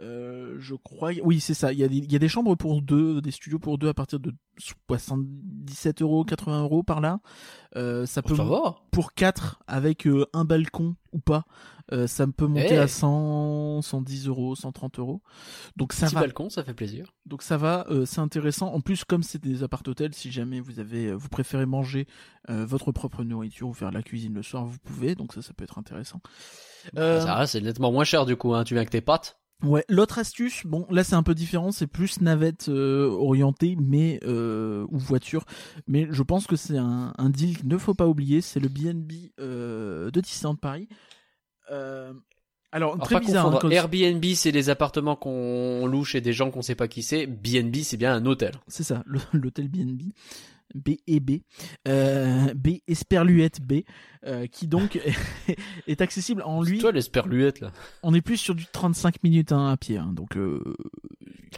euh, 0.00 0.56
je 0.58 0.74
crois. 0.74 1.10
Oui, 1.22 1.40
c'est 1.40 1.54
ça. 1.54 1.72
Il 1.72 1.78
y, 1.78 1.84
a 1.84 1.88
des, 1.88 1.96
il 1.96 2.12
y 2.12 2.16
a 2.16 2.18
des 2.18 2.28
chambres 2.28 2.54
pour 2.54 2.82
deux, 2.82 3.20
des 3.20 3.30
studios 3.30 3.58
pour 3.58 3.78
deux 3.78 3.88
à 3.88 3.94
partir 3.94 4.20
de 4.20 4.32
77 4.58 6.02
euros, 6.02 6.24
80 6.24 6.62
euros 6.62 6.82
par 6.82 7.00
là. 7.00 7.20
Euh, 7.76 8.06
ça 8.06 8.22
peut 8.22 8.34
Ça 8.36 8.44
va. 8.44 8.76
pour 8.90 9.12
4 9.14 9.60
avec 9.66 10.06
euh, 10.06 10.26
un 10.32 10.44
balcon 10.44 10.96
ou 11.12 11.18
pas, 11.18 11.44
euh, 11.92 12.06
ça 12.06 12.26
peut 12.26 12.46
monter 12.46 12.74
Eh. 12.74 12.78
à 12.78 12.88
100, 12.88 13.82
110 13.82 14.28
euros, 14.28 14.54
130 14.54 14.98
euros. 14.98 15.22
Donc 15.76 15.92
ça 15.92 16.06
Petit 16.06 16.14
va. 16.14 16.20
balcon, 16.22 16.50
ça 16.50 16.64
fait 16.64 16.74
plaisir. 16.74 17.12
Donc 17.26 17.42
ça 17.42 17.56
va, 17.56 17.86
euh, 17.90 18.04
c'est 18.06 18.20
intéressant. 18.20 18.72
En 18.72 18.80
plus, 18.80 19.04
comme 19.04 19.22
c'est 19.22 19.42
des 19.42 19.62
appart 19.62 19.86
hôtels, 19.86 20.14
si 20.14 20.30
jamais 20.30 20.60
vous 20.60 20.78
avez, 20.80 21.12
vous 21.14 21.28
préférez 21.28 21.66
manger 21.66 22.06
votre 22.48 22.92
propre 22.92 23.24
nourriture 23.24 23.68
ou 23.68 23.72
faire 23.74 23.90
la 23.90 24.02
cuisine 24.02 24.32
le 24.34 24.42
soir, 24.42 24.64
vous 24.66 24.78
pouvez. 24.78 25.14
Donc 25.16 25.32
ça, 25.34 25.42
ça 25.42 25.52
peut 25.52 25.64
être 25.64 25.78
intéressant. 25.78 26.20
Euh, 26.96 27.20
Ça 27.20 27.46
c'est 27.46 27.60
nettement 27.60 27.90
moins 27.90 28.04
cher 28.04 28.24
du 28.26 28.36
coup. 28.36 28.54
Hein. 28.54 28.62
Tu 28.64 28.74
viens 28.74 28.80
avec 28.82 28.90
tes 28.90 29.00
pattes. 29.00 29.38
Ouais, 29.62 29.84
l'autre 29.88 30.18
astuce, 30.18 30.66
bon, 30.66 30.86
là 30.90 31.02
c'est 31.02 31.14
un 31.14 31.22
peu 31.22 31.34
différent, 31.34 31.72
c'est 31.72 31.86
plus 31.86 32.20
navette 32.20 32.68
euh, 32.68 33.08
orientée, 33.08 33.74
mais 33.80 34.20
euh, 34.24 34.84
ou 34.90 34.98
voiture, 34.98 35.44
mais 35.86 36.06
je 36.10 36.22
pense 36.22 36.46
que 36.46 36.56
c'est 36.56 36.76
un, 36.76 37.14
un 37.16 37.30
deal 37.30 37.56
qu'il 37.58 37.68
ne 37.68 37.78
faut 37.78 37.94
pas 37.94 38.06
oublier, 38.06 38.42
c'est 38.42 38.60
le 38.60 38.68
BNB 38.68 39.12
euh, 39.40 40.10
de 40.10 40.20
Disneyland 40.20 40.56
Paris. 40.56 40.88
Alors, 41.70 42.92
Alors, 42.94 42.98
très 43.06 43.14
pas 43.14 43.20
bizarre. 43.20 43.46
hein, 43.54 43.58
quand- 43.60 43.70
Airbnb, 43.70 44.24
c'est 44.34 44.52
des 44.52 44.68
appartements 44.68 45.16
qu'on 45.16 45.86
loue 45.86 46.04
chez 46.04 46.20
des 46.20 46.32
gens 46.34 46.50
qu'on 46.50 46.62
sait 46.62 46.74
pas 46.74 46.88
qui 46.88 47.02
c'est. 47.02 47.26
BNB, 47.26 47.76
c'est 47.82 47.96
bien 47.96 48.14
un 48.14 48.26
hôtel. 48.26 48.52
C'est 48.68 48.82
ça, 48.84 49.02
l'hôtel 49.32 49.68
BNB. 49.68 50.02
B 50.74 50.90
et 51.06 51.20
B, 51.20 51.38
euh, 51.88 52.52
B 52.54 52.68
Esperluette 52.88 53.60
B, 53.62 53.82
euh, 54.26 54.46
qui 54.46 54.66
donc 54.66 54.98
est 55.86 56.00
accessible 56.00 56.42
en 56.42 56.62
lui. 56.62 56.78
Toi, 56.78 56.92
l'esperluette 56.92 57.60
là. 57.60 57.72
On 58.02 58.12
est 58.14 58.20
plus 58.20 58.36
sur 58.36 58.54
du 58.54 58.66
35 58.66 59.22
minutes 59.22 59.52
hein, 59.52 59.68
à 59.68 59.76
pied, 59.76 59.96
hein, 59.98 60.12
donc. 60.12 60.36
euh, 60.36 60.62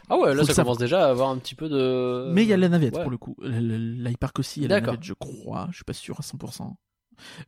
Ah 0.08 0.18
ouais, 0.18 0.34
là 0.34 0.44
ça 0.44 0.52
ça- 0.54 0.62
commence 0.62 0.78
déjà 0.78 1.06
à 1.06 1.10
avoir 1.10 1.30
un 1.30 1.38
petit 1.38 1.54
peu 1.54 1.68
de. 1.68 2.30
Mais 2.32 2.42
il 2.42 2.48
y 2.48 2.52
a 2.52 2.56
la 2.56 2.68
navette 2.68 2.94
Ouais. 2.94 3.02
pour 3.02 3.10
le 3.10 3.18
coup. 3.18 3.36
L'iPark 3.42 4.38
aussi, 4.38 4.60
il 4.60 4.62
y 4.64 4.66
a 4.66 4.68
la 4.68 4.80
navette, 4.80 5.02
je 5.02 5.14
crois. 5.14 5.68
Je 5.70 5.76
suis 5.76 5.84
pas 5.84 5.92
sûr 5.94 6.18
à 6.18 6.22
100%. 6.22 6.74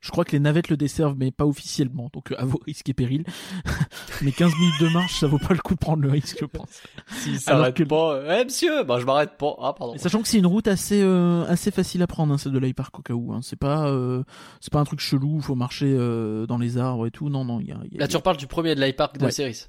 Je 0.00 0.10
crois 0.10 0.24
que 0.24 0.32
les 0.32 0.40
navettes 0.40 0.68
le 0.68 0.76
desservent, 0.76 1.16
mais 1.18 1.30
pas 1.30 1.46
officiellement. 1.46 2.10
Donc, 2.12 2.32
euh, 2.32 2.36
à 2.38 2.44
vos 2.44 2.60
risques 2.66 2.88
et 2.88 2.94
périls. 2.94 3.24
mais 4.22 4.32
15 4.32 4.52
minutes 4.58 4.80
de 4.80 4.88
marche, 4.88 5.18
ça 5.20 5.26
vaut 5.26 5.38
pas 5.38 5.54
le 5.54 5.60
coup 5.60 5.74
de 5.74 5.78
prendre 5.80 6.02
le 6.02 6.10
risque, 6.10 6.36
je 6.40 6.44
pense. 6.46 6.68
S'il 7.12 7.32
Alors 7.32 7.40
s'arrête 7.42 7.74
que- 7.76 7.82
pas. 7.84 8.40
Eh 8.40 8.44
monsieur, 8.44 8.82
bah 8.84 8.98
je 9.00 9.06
m'arrête 9.06 9.36
pas. 9.38 9.54
Ah 9.60 9.72
pardon. 9.76 9.94
Et 9.94 9.98
sachant 9.98 10.22
que 10.22 10.28
c'est 10.28 10.38
une 10.38 10.46
route 10.46 10.68
assez 10.68 11.00
euh, 11.02 11.44
assez 11.46 11.70
facile 11.70 12.02
à 12.02 12.06
prendre, 12.06 12.32
hein, 12.32 12.38
celle 12.38 12.52
de 12.52 12.58
l'iPark 12.58 12.98
au 12.98 13.02
cas 13.02 13.14
où. 13.14 13.32
Hein. 13.32 13.40
C'est 13.42 13.58
pas 13.58 13.88
euh, 13.88 14.22
c'est 14.60 14.72
pas 14.72 14.80
un 14.80 14.84
truc 14.84 15.00
chelou, 15.00 15.36
où 15.36 15.40
faut 15.40 15.54
marcher 15.54 15.94
euh, 15.98 16.46
dans 16.46 16.58
les 16.58 16.78
arbres 16.78 17.06
et 17.06 17.10
tout. 17.10 17.28
Non, 17.28 17.44
non, 17.44 17.60
il 17.60 17.68
y 17.68 17.72
a. 17.72 17.76
y 17.90 17.96
a- 17.96 18.00
Là 18.00 18.08
tu 18.08 18.16
reparles 18.16 18.36
du 18.36 18.46
premier 18.46 18.74
de 18.74 18.80
l'iPark 18.80 19.18
de 19.18 19.24
Ouais. 19.24 19.30
Ceris. 19.30 19.66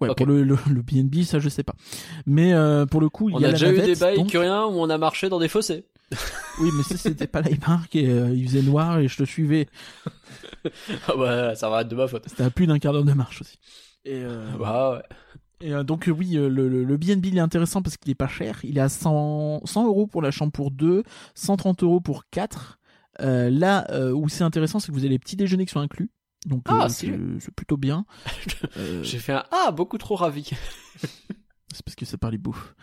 Ouais, 0.00 0.08
ok. 0.08 0.16
pour 0.16 0.26
le, 0.26 0.42
le 0.42 0.58
le 0.70 0.82
BNB, 0.82 1.22
ça 1.22 1.38
je 1.38 1.48
sais 1.48 1.62
pas. 1.62 1.74
Mais 2.26 2.52
euh, 2.52 2.84
pour 2.86 3.00
le 3.00 3.08
coup, 3.08 3.28
il 3.30 3.34
y 3.34 3.44
a, 3.44 3.48
a, 3.48 3.52
la 3.52 3.52
déjà 3.52 3.72
eu 3.72 3.80
des 3.80 3.94
bails 3.94 4.16
donc- 4.16 4.28
curiens 4.28 4.64
où 4.66 4.72
on 4.80 4.90
a 4.90 4.98
marché 4.98 5.28
dans 5.28 5.38
des 5.38 5.48
fossés. 5.48 5.84
Oui, 6.60 6.70
mais 6.76 6.82
ça 6.82 6.96
c'était 6.96 7.26
pas 7.26 7.40
l'iPark 7.40 7.94
et 7.96 8.08
euh, 8.08 8.34
il 8.34 8.46
faisait 8.46 8.62
noir 8.62 8.98
et 8.98 9.08
je 9.08 9.16
te 9.16 9.24
suivais. 9.24 9.68
Ah 11.08 11.12
bah 11.16 11.54
ça 11.56 11.68
va 11.68 11.80
être 11.80 11.88
de 11.88 11.96
ma 11.96 12.06
faute. 12.06 12.24
C'était 12.28 12.44
à 12.44 12.50
plus 12.50 12.66
d'un 12.68 12.78
quart 12.78 12.92
d'heure 12.92 13.04
de 13.04 13.12
marche 13.12 13.40
aussi. 13.40 13.58
Et, 14.04 14.22
euh, 14.22 14.46
Bah 14.58 14.92
ouais. 14.92 15.02
et, 15.60 15.72
euh, 15.74 15.82
donc 15.82 16.08
euh, 16.08 16.12
oui, 16.12 16.36
euh, 16.36 16.48
le, 16.48 16.68
le, 16.68 16.84
le 16.84 16.96
BNB 16.96 17.26
il 17.26 17.36
est 17.36 17.40
intéressant 17.40 17.82
parce 17.82 17.96
qu'il 17.96 18.10
est 18.12 18.16
pas 18.16 18.28
cher. 18.28 18.60
Il 18.62 18.78
est 18.78 18.80
à 18.82 18.88
100, 18.88 19.62
100 19.64 19.86
euros 19.86 20.06
pour 20.06 20.22
la 20.22 20.30
chambre 20.30 20.52
pour 20.52 20.70
deux, 20.70 21.02
130 21.34 21.82
euros 21.82 22.00
pour 22.00 22.26
quatre. 22.30 22.78
Euh, 23.20 23.50
là 23.50 23.86
où 24.14 24.28
c'est 24.28 24.44
intéressant, 24.44 24.78
c'est 24.78 24.88
que 24.88 24.92
vous 24.92 25.00
avez 25.00 25.08
les 25.08 25.18
petits 25.18 25.36
déjeuners 25.36 25.66
qui 25.66 25.72
sont 25.72 25.80
inclus. 25.80 26.10
Donc 26.46 26.62
Ah, 26.68 26.88
c'est 26.88 27.10
plutôt 27.56 27.76
bien. 27.76 28.04
J'ai 29.02 29.18
fait 29.18 29.32
un 29.32 29.44
ah 29.50 29.70
beaucoup 29.72 29.98
trop 29.98 30.14
ravi. 30.16 30.50
C'est 31.72 31.84
parce 31.84 31.94
que 31.94 32.04
ça 32.04 32.18
parlait 32.18 32.38
bouffe. 32.38 32.74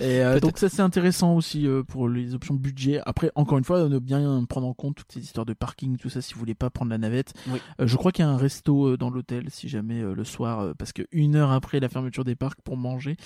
Et 0.00 0.20
euh, 0.20 0.40
donc 0.40 0.58
ça 0.58 0.68
c'est 0.68 0.82
intéressant 0.82 1.34
aussi 1.34 1.66
euh, 1.66 1.82
pour 1.82 2.08
les 2.08 2.34
options 2.34 2.54
budget. 2.54 3.00
Après 3.06 3.30
encore 3.34 3.58
une 3.58 3.64
fois, 3.64 3.88
de 3.88 3.98
bien 3.98 4.44
prendre 4.46 4.66
en 4.66 4.74
compte 4.74 4.96
toutes 4.96 5.12
ces 5.12 5.20
histoires 5.20 5.46
de 5.46 5.54
parking, 5.54 5.96
tout 5.96 6.08
ça 6.10 6.20
si 6.20 6.34
vous 6.34 6.40
voulez 6.40 6.54
pas 6.54 6.70
prendre 6.70 6.90
la 6.90 6.98
navette. 6.98 7.32
Oui. 7.48 7.60
Euh, 7.80 7.86
je 7.86 7.96
crois 7.96 8.12
qu'il 8.12 8.24
y 8.24 8.28
a 8.28 8.30
un 8.30 8.36
resto 8.36 8.96
dans 8.96 9.10
l'hôtel 9.10 9.50
si 9.50 9.68
jamais 9.68 10.02
le 10.02 10.24
soir, 10.24 10.74
parce 10.78 10.92
que 10.92 11.02
une 11.12 11.36
heure 11.36 11.50
après 11.50 11.80
la 11.80 11.88
fermeture 11.88 12.24
des 12.24 12.36
parcs 12.36 12.60
pour 12.62 12.76
manger, 12.76 13.16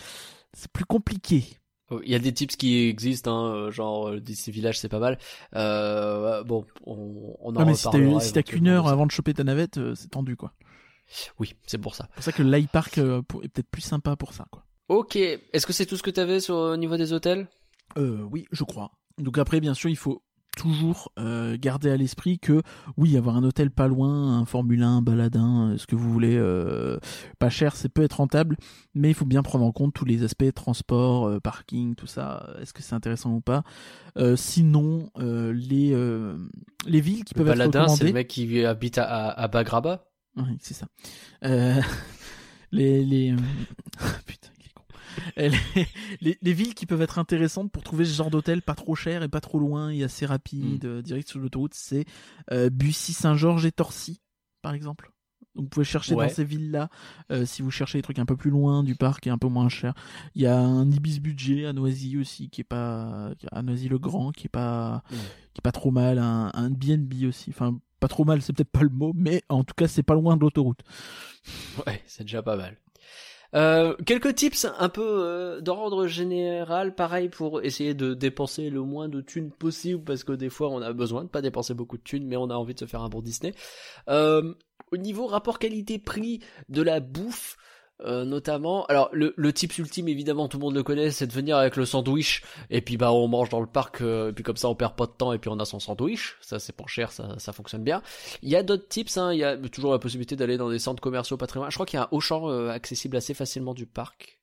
c'est 0.53 0.71
plus 0.71 0.85
compliqué. 0.85 1.59
Oh, 1.91 2.01
Il 2.05 2.11
y 2.11 2.17
a 2.17 2.19
des 2.19 2.33
tips 2.33 2.57
qui 2.57 2.89
existent, 2.89 3.33
hein, 3.33 3.71
genre 3.71 4.21
Disney 4.21 4.53
Village 4.53 4.79
c'est 4.81 4.89
pas 4.89 4.99
mal. 4.99 5.19
Bon, 5.53 6.65
on, 6.85 7.37
on 7.41 7.55
en 7.55 7.61
Ah 7.61 7.65
mais 7.65 7.75
si 7.75 7.89
t'as 7.91 8.21
si 8.21 8.33
t'as 8.33 8.43
qu'une 8.43 8.69
heure 8.69 8.89
avant 8.89 9.07
de 9.07 9.13
choper 9.13 9.35
ta 9.35 9.45
navette, 9.45 9.79
c'est 9.95 10.11
tendu 10.11 10.37
quoi. 10.37 10.53
Oui, 11.39 11.55
c'est 11.67 11.79
pour 11.79 11.95
ça. 11.95 12.09
C'est 12.09 12.15
pour 12.15 12.25
ça 12.25 12.33
que 12.33 12.43
l'iPark 12.43 12.99
est 12.99 13.23
peut-être 13.23 13.71
plus 13.71 13.83
sympa 13.83 14.17
pour 14.17 14.33
ça 14.33 14.47
quoi. 14.51 14.66
Ok, 14.89 15.17
est-ce 15.17 15.67
que 15.67 15.73
c'est 15.73 15.87
tout 15.87 15.97
ce 15.97 16.03
que 16.03 16.11
t'avais 16.11 16.41
sur 16.41 16.55
au 16.55 16.77
niveau 16.77 16.97
des 16.97 17.13
hôtels? 17.13 17.49
Euh, 17.99 18.23
oui, 18.31 18.47
je 18.53 18.65
crois. 18.65 18.93
Donc 19.19 19.39
après, 19.39 19.61
bien 19.61 19.75
sûr, 19.75 19.91
il 19.91 19.97
faut 19.97 20.23
toujours 20.57 21.13
euh, 21.19 21.57
garder 21.61 21.91
à 21.91 21.97
l'esprit 21.97 22.39
que 22.39 22.63
oui, 22.97 23.17
avoir 23.19 23.37
un 23.37 23.45
hôtel 23.45 23.71
pas 23.71 23.89
loin, 23.89 24.39
un 24.39 24.47
Formule 24.47 24.83
1, 24.83 24.89
un 24.99 25.03
baladin, 25.03 25.73
euh, 25.73 25.77
ce 25.77 25.87
que 25.87 25.95
vous 25.97 26.11
voulez, 26.11 26.35
euh, 26.37 26.99
pas 27.39 27.51
cher, 27.51 27.77
c'est 27.77 27.91
peut 27.91 28.03
être 28.03 28.15
rentable, 28.15 28.57
mais 28.95 29.11
il 29.11 29.15
faut 29.15 29.27
bien 29.27 29.43
prendre 29.43 29.65
en 29.67 29.73
compte 29.73 29.93
tous 29.93 30.07
les 30.07 30.23
aspects 30.23 30.51
transport, 30.55 31.27
euh, 31.29 31.41
parking, 31.41 31.95
tout 31.95 32.07
ça. 32.07 32.55
Est-ce 32.63 32.73
que 32.73 32.83
c'est 32.83 32.95
intéressant 32.95 33.33
ou 33.33 33.41
pas 33.41 33.65
Euh, 34.17 34.35
Sinon, 34.37 35.11
euh, 35.19 35.53
les 35.53 35.93
euh, 35.93 36.39
les 36.87 37.01
villes 37.03 37.25
qui 37.25 37.35
Le 37.35 37.39
peuvent 37.45 37.49
être 37.49 37.71
baladin, 37.73 37.89
c'est 37.89 38.05
le 38.05 38.13
mec 38.13 38.29
qui 38.29 38.65
habite 38.65 38.97
à, 38.99 39.05
à, 39.05 39.43
à 39.43 39.49
Bagraba? 39.49 40.07
Oui, 40.37 40.57
c'est 40.61 40.75
ça. 40.75 40.87
Euh, 41.45 41.75
les 42.73 43.05
les 43.05 43.33
euh, 43.33 43.37
putain, 44.27 44.49
il 44.59 44.65
est 44.67 44.73
con. 44.75 44.83
Euh, 45.21 45.26
Les, 45.41 45.51
les, 46.23 46.39
les 46.41 46.53
villes 46.55 46.75
qui 46.75 46.87
peuvent 46.87 47.03
être 47.03 47.19
intéressantes 47.19 47.71
pour 47.71 47.83
trouver 47.83 48.05
ce 48.07 48.15
genre 48.15 48.31
d'hôtel 48.31 48.63
pas 48.63 48.75
trop 48.75 48.95
cher 48.95 49.23
et 49.23 49.29
pas 49.29 49.41
trop 49.43 49.59
loin 49.59 49.91
et 49.91 50.03
assez 50.03 50.25
rapide, 50.27 50.85
euh, 50.87 51.03
direct 51.03 51.29
sur 51.29 51.39
l'autoroute, 51.39 51.75
c'est 51.75 52.07
euh, 52.53 52.71
Bussy, 52.71 53.13
Saint-Georges 53.13 53.67
et 53.67 53.73
Torcy, 53.73 54.23
par 54.63 54.73
exemple. 54.73 55.11
Donc 55.55 55.65
vous 55.65 55.69
pouvez 55.71 55.85
chercher 55.85 56.15
Ouais. 56.15 56.27
dans 56.29 56.33
ces 56.35 56.45
villes-là 56.45 56.89
euh, 57.33 57.45
si 57.47 57.63
vous 57.63 57.71
cherchez 57.71 57.99
des 57.99 58.03
trucs 58.03 58.19
un 58.19 58.27
peu 58.27 58.37
plus 58.37 58.51
loin 58.51 58.83
du 58.83 58.95
parc 58.95 59.27
et 59.27 59.31
un 59.31 59.39
peu 59.39 59.49
moins 59.49 59.69
cher. 59.69 59.95
Il 60.35 60.43
y 60.43 60.47
a 60.47 60.59
un 60.59 60.91
Ibis 60.91 61.21
budget 61.21 61.67
à 61.67 61.73
Noisy 61.73 62.17
aussi 62.19 62.49
qui 62.51 62.61
est 62.63 62.65
pas 62.65 63.33
à 63.53 63.63
Noisy 63.63 63.89
le 63.89 63.99
Grand 63.99 64.33
qui 64.33 64.47
est 64.47 64.51
pas 64.51 65.03
Hmm. 65.11 65.15
qui 65.55 65.61
est 65.61 65.63
pas 65.63 65.73
trop 65.73 65.91
mal, 65.91 66.19
un, 66.19 66.51
un 66.55 66.71
BNB 66.71 67.25
aussi. 67.27 67.51
Enfin 67.51 67.79
pas 68.01 68.09
trop 68.09 68.25
mal, 68.27 68.43
c'est 68.43 68.53
peut-être 68.55 68.71
pas 68.71 68.83
le 68.83 68.91
mot, 68.91 69.13
mais 69.15 69.43
en 69.49 69.65
tout 69.65 69.75
cas 69.75 69.89
c'est 69.89 70.03
pas 70.03 70.15
loin 70.15 70.37
de 70.37 70.41
l'autoroute. 70.43 70.81
Ouais, 71.87 72.03
c'est 72.07 72.25
déjà 72.25 72.43
pas 72.43 72.57
mal. 72.57 72.77
Euh, 73.57 73.95
quelques 74.05 74.35
tips 74.35 74.67
un 74.79 74.89
peu 74.91 75.03
euh, 75.03 75.61
d'ordre 75.63 76.07
général, 76.07 76.95
pareil 76.95 77.31
pour 77.31 77.63
essayer 77.63 77.95
de 77.95 78.13
dépenser 78.13 78.69
le 78.69 78.83
moins 78.83 79.09
de 79.09 79.23
thunes 79.23 79.51
possible 79.51 80.05
parce 80.05 80.25
que 80.25 80.33
des 80.33 80.51
fois 80.51 80.69
on 80.71 80.83
a 80.83 80.93
besoin 80.93 81.25
de 81.25 81.29
pas 81.29 81.41
dépenser 81.41 81.73
beaucoup 81.73 81.97
de 81.97 82.03
thunes 82.03 82.27
mais 82.27 82.37
on 82.37 82.51
a 82.51 82.55
envie 82.55 82.75
de 82.75 82.81
se 82.81 82.85
faire 82.85 83.03
un 83.03 83.09
bon 83.09 83.23
Disney. 83.23 83.55
Euh, 84.09 84.53
au 84.93 84.99
niveau 84.99 85.27
rapport 85.27 85.59
qualité-prix 85.59 86.41
de 86.69 86.83
la 86.83 87.01
bouffe, 87.01 87.57
euh, 88.05 88.25
notamment. 88.25 88.85
Alors 88.87 89.09
le, 89.13 89.33
le 89.37 89.53
tips 89.53 89.79
ultime 89.79 90.09
évidemment 90.09 90.49
tout 90.49 90.59
le 90.59 90.65
monde 90.65 90.75
le 90.75 90.83
connaît, 90.83 91.11
c'est 91.11 91.27
de 91.27 91.33
venir 91.33 91.57
avec 91.57 91.77
le 91.77 91.85
sandwich 91.85 92.43
et 92.71 92.81
puis 92.81 92.97
bah 92.97 93.13
on 93.13 93.27
mange 93.29 93.49
dans 93.49 93.61
le 93.61 93.67
parc 93.67 94.03
euh, 94.03 94.31
et 94.31 94.33
puis 94.33 94.45
comme 94.45 94.57
ça 94.57 94.69
on 94.69 94.75
perd 94.75 94.95
pas 94.95 95.07
de 95.07 95.13
temps 95.13 95.33
et 95.33 95.39
puis 95.39 95.49
on 95.49 95.59
a 95.59 95.65
son 95.65 95.81
sandwich. 95.81 96.37
Ça 96.41 96.59
c'est 96.59 96.75
pas 96.75 96.87
cher, 96.87 97.11
ça, 97.13 97.39
ça 97.39 97.53
fonctionne 97.53 97.83
bien. 97.85 98.03
Il 98.43 98.51
y 98.51 98.57
a 98.57 98.63
d'autres 98.63 98.89
tips, 98.89 99.17
hein. 99.17 99.33
il 99.33 99.39
y 99.39 99.45
a 99.45 99.57
toujours 99.57 99.93
la 99.93 99.99
possibilité 99.99 100.37
d'aller 100.37 100.59
dans 100.59 100.71
des 100.71 100.79
centres 100.79 101.01
commerciaux 101.01 101.37
patrimoine. 101.37 101.71
Je 101.71 101.77
crois 101.77 101.87
qu'il 101.87 101.99
y 101.99 102.01
a 102.01 102.05
un 102.05 102.09
Auchan 102.11 102.51
euh, 102.51 102.69
accessible 102.71 103.17
assez 103.17 103.35
facilement 103.35 103.75
du 103.75 103.87
parc. 103.87 104.36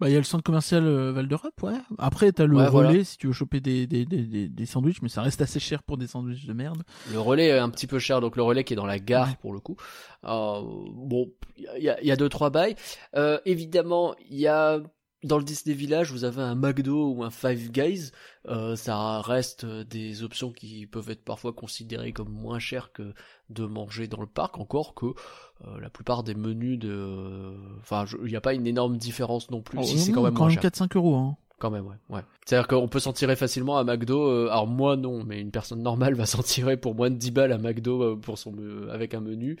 Bah, 0.00 0.08
il 0.08 0.12
y 0.12 0.16
a 0.16 0.18
le 0.18 0.24
centre 0.24 0.42
commercial 0.42 0.86
euh, 0.86 1.12
Val 1.12 1.28
d'Europe, 1.28 1.62
ouais. 1.62 1.74
Après, 1.98 2.32
t'as 2.32 2.46
le 2.46 2.56
relais 2.56 3.04
si 3.04 3.18
tu 3.18 3.26
veux 3.26 3.32
choper 3.32 3.60
des, 3.60 3.86
des, 3.86 4.04
des, 4.04 4.48
des, 4.48 4.66
sandwichs, 4.66 5.02
mais 5.02 5.08
ça 5.08 5.22
reste 5.22 5.40
assez 5.42 5.60
cher 5.60 5.82
pour 5.82 5.96
des 5.98 6.06
sandwichs 6.06 6.46
de 6.46 6.52
merde. 6.52 6.82
Le 7.12 7.20
relais 7.20 7.48
est 7.48 7.58
un 7.58 7.70
petit 7.70 7.86
peu 7.86 7.98
cher, 7.98 8.20
donc 8.20 8.36
le 8.36 8.42
relais 8.42 8.64
qui 8.64 8.72
est 8.72 8.76
dans 8.76 8.86
la 8.86 8.98
gare 8.98 9.36
pour 9.38 9.52
le 9.52 9.60
coup. 9.60 9.76
Euh, 10.24 10.60
bon, 10.94 11.30
il 11.56 11.82
y 11.82 11.88
a, 11.88 12.02
y 12.02 12.10
a 12.10 12.16
deux 12.16 12.28
trois 12.28 12.50
bails. 12.50 12.76
Euh, 13.14 13.38
évidemment, 13.44 14.14
il 14.28 14.38
y 14.38 14.46
a 14.46 14.80
dans 15.22 15.38
le 15.38 15.44
Disney 15.44 15.74
Village, 15.74 16.12
vous 16.12 16.24
avez 16.24 16.40
un 16.40 16.54
McDo 16.54 17.12
ou 17.12 17.22
un 17.24 17.30
Five 17.30 17.70
Guys. 17.70 18.10
Euh, 18.48 18.74
ça 18.74 19.20
reste 19.20 19.66
des 19.66 20.22
options 20.22 20.50
qui 20.50 20.86
peuvent 20.86 21.10
être 21.10 21.24
parfois 21.24 21.52
considérées 21.52 22.12
comme 22.12 22.30
moins 22.30 22.58
chères 22.58 22.92
que 22.92 23.12
de 23.50 23.66
manger 23.66 24.06
dans 24.06 24.20
le 24.20 24.26
parc, 24.26 24.58
encore 24.58 24.94
que 24.94 25.06
euh, 25.06 25.78
la 25.80 25.90
plupart 25.90 26.22
des 26.22 26.34
menus 26.34 26.78
de... 26.78 27.54
Enfin, 27.80 28.06
il 28.22 28.30
n'y 28.30 28.36
a 28.36 28.40
pas 28.40 28.54
une 28.54 28.66
énorme 28.66 28.96
différence 28.96 29.50
non 29.50 29.60
plus. 29.60 29.78
Oh, 29.78 29.82
si, 29.82 29.98
c'est 29.98 30.12
quand 30.12 30.22
même 30.22 30.34
quand 30.34 30.46
même 30.46 30.56
4-5 30.56 30.96
euros. 30.96 31.16
Hein. 31.16 31.36
Quand 31.58 31.70
même, 31.70 31.86
ouais. 31.86 31.96
ouais. 32.08 32.22
C'est-à-dire 32.46 32.66
qu'on 32.66 32.88
peut 32.88 33.00
s'en 33.00 33.12
tirer 33.12 33.36
facilement 33.36 33.76
à 33.76 33.84
McDo. 33.84 34.26
Euh, 34.26 34.48
alors 34.48 34.66
moi 34.66 34.96
non, 34.96 35.22
mais 35.24 35.38
une 35.38 35.50
personne 35.50 35.82
normale 35.82 36.14
va 36.16 36.24
s'en 36.24 36.42
tirer 36.42 36.78
pour 36.78 36.94
moins 36.94 37.10
de 37.10 37.16
10 37.16 37.30
balles 37.32 37.52
à 37.52 37.58
McDo 37.58 38.02
euh, 38.02 38.16
pour 38.16 38.38
son 38.38 38.54
avec 38.90 39.12
un 39.12 39.20
menu. 39.20 39.58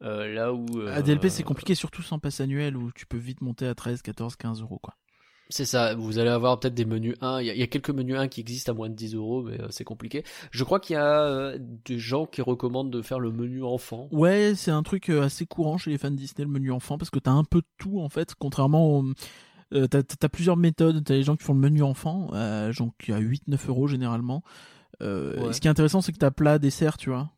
là 0.00 0.54
où... 0.54 0.66
à 0.88 1.02
DLP 1.02 1.28
c'est 1.28 1.42
compliqué, 1.42 1.74
surtout 1.74 2.02
sans 2.02 2.18
passe 2.18 2.40
annuel 2.40 2.78
où 2.78 2.90
tu 2.92 3.04
peux 3.04 3.18
vite 3.18 3.42
monter 3.42 3.66
à 3.66 3.74
13, 3.74 4.00
14, 4.00 4.36
15 4.36 4.62
euros 4.62 4.78
quoi. 4.78 4.94
C'est 5.52 5.66
ça, 5.66 5.94
vous 5.94 6.18
allez 6.18 6.30
avoir 6.30 6.58
peut-être 6.58 6.72
des 6.72 6.86
menus 6.86 7.14
1, 7.20 7.42
il 7.42 7.46
y, 7.58 7.62
a 7.62 7.66
quelques 7.66 7.90
menus 7.90 8.16
1 8.16 8.28
qui 8.28 8.40
existent 8.40 8.72
à 8.72 8.74
moins 8.74 8.88
de 8.88 8.94
10 8.94 9.14
euros, 9.16 9.42
mais 9.42 9.60
euh, 9.60 9.66
c'est 9.68 9.84
compliqué. 9.84 10.24
Je 10.50 10.64
crois 10.64 10.80
qu'il 10.80 10.94
y 10.94 10.98
a 10.98 11.24
euh, 11.24 11.58
des 11.60 11.98
gens 11.98 12.24
qui 12.24 12.40
recommandent 12.40 12.90
de 12.90 13.02
faire 13.02 13.20
le 13.20 13.32
menu 13.32 13.62
enfant. 13.62 14.08
Ouais, 14.12 14.54
c'est 14.56 14.70
un 14.70 14.82
truc 14.82 15.10
euh, 15.10 15.20
assez 15.20 15.44
courant 15.44 15.76
chez 15.76 15.90
les 15.90 15.98
fans 15.98 16.10
de 16.10 16.16
Disney, 16.16 16.46
le 16.46 16.50
menu 16.50 16.72
enfant, 16.72 16.96
parce 16.96 17.10
que 17.10 17.18
t'as 17.18 17.32
un 17.32 17.44
peu 17.44 17.58
de 17.58 17.66
tout 17.76 18.00
en 18.00 18.08
fait, 18.08 18.34
contrairement 18.34 18.98
au... 18.98 19.04
t'as, 19.88 20.00
as 20.22 20.28
plusieurs 20.30 20.56
méthodes, 20.56 21.04
t'as 21.04 21.12
les 21.12 21.22
gens 21.22 21.36
qui 21.36 21.44
font 21.44 21.52
le 21.52 21.60
menu 21.60 21.82
enfant, 21.82 22.28
qui 22.98 23.12
a 23.12 23.20
8-9 23.20 23.68
euros 23.68 23.86
généralement. 23.88 24.42
Ce 25.00 25.60
qui 25.60 25.68
est 25.68 25.70
intéressant, 25.70 26.00
c'est 26.00 26.12
que 26.12 26.18
t'as 26.18 26.30
plat, 26.30 26.58
dessert, 26.58 26.96
tu 26.96 27.10
vois. 27.10 27.30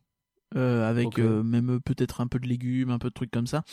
avec 0.55 1.17
même 1.17 1.81
peut-être 1.83 2.21
un 2.21 2.27
peu 2.27 2.39
de 2.39 2.47
légumes, 2.47 2.91
un 2.91 2.99
peu 2.99 3.09
de 3.09 3.13
trucs 3.13 3.31
comme 3.31 3.47
ça 3.47 3.65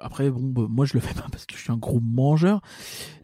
après 0.00 0.30
bon 0.30 0.42
bah, 0.42 0.66
moi 0.68 0.84
je 0.86 0.94
le 0.94 1.00
fais 1.00 1.14
pas 1.14 1.26
parce 1.30 1.46
que 1.46 1.56
je 1.56 1.62
suis 1.62 1.72
un 1.72 1.76
gros 1.76 2.00
mangeur. 2.00 2.60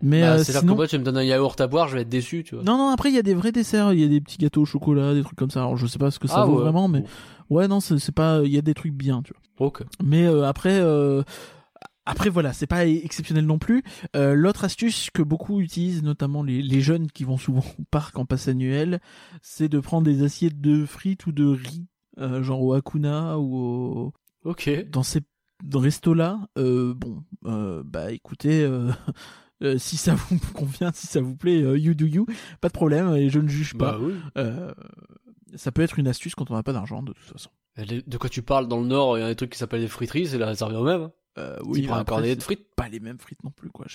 Mais 0.03 0.21
bah, 0.21 0.33
euh, 0.35 0.45
c'est 0.45 0.53
sinon... 0.53 0.73
que 0.73 0.77
moi 0.77 0.89
tu 0.89 0.99
me 0.99 1.05
donnes 1.05 1.17
un 1.17 1.23
yaourt 1.23 1.61
à 1.61 1.67
boire 1.67 1.89
je 1.89 1.97
vais 1.97 2.03
être 2.03 2.09
déçu 2.09 2.45
tu 2.45 2.55
vois. 2.55 2.65
Non 2.65 2.77
non 2.79 2.89
après 2.89 3.11
il 3.11 3.15
y 3.15 3.19
a 3.19 3.23
des 3.23 3.35
vrais 3.35 3.53
desserts. 3.53 3.93
Il 3.93 4.01
y 4.01 4.05
a 4.05 4.09
des 4.09 4.21
petits 4.21 4.39
gâteaux 4.39 4.63
au 4.63 4.67
chocolat 4.67 5.15
des 5.15 5.23
trucs 5.23 5.39
comme 5.39 5.51
ça. 5.51 5.61
Alors 5.61 5.77
je 5.77 5.87
sais 5.87 5.99
pas 5.99 6.11
ce 6.11 6.19
que 6.19 6.29
ça 6.29 6.43
ah, 6.43 6.45
vaut 6.45 6.59
vraiment 6.59 6.89
mais 6.89 7.05
ouais 7.49 7.69
non 7.69 7.81
c'est 7.81 8.13
pas 8.13 8.41
il 8.45 8.51
y 8.51 8.59
a 8.59 8.63
des 8.63 8.75
trucs 8.75 8.95
bien 8.95 9.23
tu 9.23 9.33
vois. 9.33 9.67
Ok. 9.69 9.83
Mais 10.03 10.25
euh, 10.25 10.47
après 10.47 10.79
euh... 10.81 11.23
Après 12.07 12.31
voilà, 12.31 12.53
c'est 12.53 12.67
pas 12.67 12.87
exceptionnel 12.87 13.47
non 13.47 13.59
plus. 13.59 13.85
Euh, 14.17 14.35
l'autre 14.35 14.65
astuce 14.65 15.11
que 15.11 15.23
beaucoup 15.23 15.61
utilisent, 15.61 16.03
notamment 16.03 16.43
les, 16.43 16.61
les, 16.61 16.81
jeunes 16.81 17.09
qui 17.09 17.25
vont 17.25 17.37
souvent 17.37 17.61
au 17.79 17.85
parc 17.91 18.19
en 18.19 18.25
passe 18.25 18.49
annuel, 18.49 19.01
c'est 19.43 19.69
de 19.69 19.79
prendre 19.79 20.05
des 20.05 20.23
assiettes 20.25 20.61
de 20.61 20.87
frites 20.87 21.27
ou 21.27 21.33
de 21.33 21.47
riz, 21.47 21.87
euh, 22.19 22.43
genre 22.43 22.63
au 22.63 22.73
Hakuna 22.73 23.39
ou 23.39 23.57
au... 23.57 24.13
Ok. 24.45 24.71
Dans 24.91 25.03
ces 25.03 25.21
resto 25.75 26.15
là, 26.15 26.49
euh, 26.59 26.95
bon, 26.95 27.23
euh, 27.47 27.83
bah 27.85 28.13
écoutez, 28.13 28.63
euh, 28.63 28.91
si 29.79 29.97
ça 29.97 30.15
vous 30.15 30.39
convient, 30.55 30.91
si 30.93 31.07
ça 31.07 31.21
vous 31.21 31.37
plaît, 31.37 31.63
euh, 31.63 31.79
you 31.79 31.95
do 31.95 32.07
you, 32.07 32.27
pas 32.61 32.69
de 32.69 32.73
problème, 32.73 33.15
et 33.15 33.31
je 33.31 33.39
ne 33.39 33.49
juge 33.49 33.77
pas. 33.77 33.99
Bah 34.35 34.75
ça 35.57 35.73
peut 35.73 35.83
être 35.83 35.99
une 35.99 36.07
astuce 36.07 36.37
quand 36.37 36.49
on 36.53 36.55
n'a 36.55 36.63
pas 36.63 36.73
d'argent, 36.73 37.03
de 37.03 37.13
toute 37.13 37.25
façon. 37.25 37.51
De 37.77 38.17
quoi 38.19 38.31
tu 38.31 38.41
parles 38.41 38.69
Dans 38.69 38.79
le 38.79 38.87
Nord, 38.87 39.19
il 39.19 39.23
y 39.23 39.25
a 39.25 39.27
des 39.27 39.35
trucs 39.35 39.51
qui 39.51 39.59
s'appellent 39.59 39.81
des 39.81 39.89
friteries, 39.89 40.29
c'est 40.29 40.39
là, 40.39 40.55
ça 40.55 40.67
revient 40.67 40.77
au 40.77 40.85
même. 40.85 41.11
Hein. 41.37 41.57
Oui, 41.65 41.89
un 41.91 42.05
cornet 42.05 42.37
de 42.37 42.43
frites. 42.43 42.73
Pas 42.77 42.89
les 42.89 43.01
mêmes 43.01 43.19
frites 43.19 43.43
non 43.43 43.51
plus, 43.51 43.69
quoi. 43.69 43.87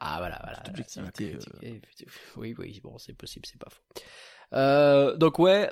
Ah 0.00 0.16
voilà, 0.16 0.40
voilà. 0.42 0.62
Oui, 2.38 2.54
oui, 2.58 2.80
bon, 2.82 2.96
c'est 2.96 3.12
possible, 3.12 3.44
c'est 3.44 3.58
pas 3.58 3.68
faux. 3.68 5.18
Donc 5.18 5.38
ouais, 5.38 5.68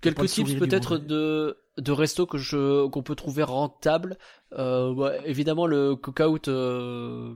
quelques 0.00 0.28
tips 0.28 0.54
peut-être 0.54 0.96
de 0.96 1.58
de 1.80 1.92
resto 1.92 2.26
que 2.26 2.38
je 2.38 2.86
qu'on 2.88 3.02
peut 3.02 3.14
trouver 3.14 3.42
rentable. 3.42 4.18
Euh, 4.52 4.92
ouais, 4.92 5.20
évidemment 5.24 5.66
le 5.66 5.96
cookout. 5.96 6.48
Euh, 6.48 7.32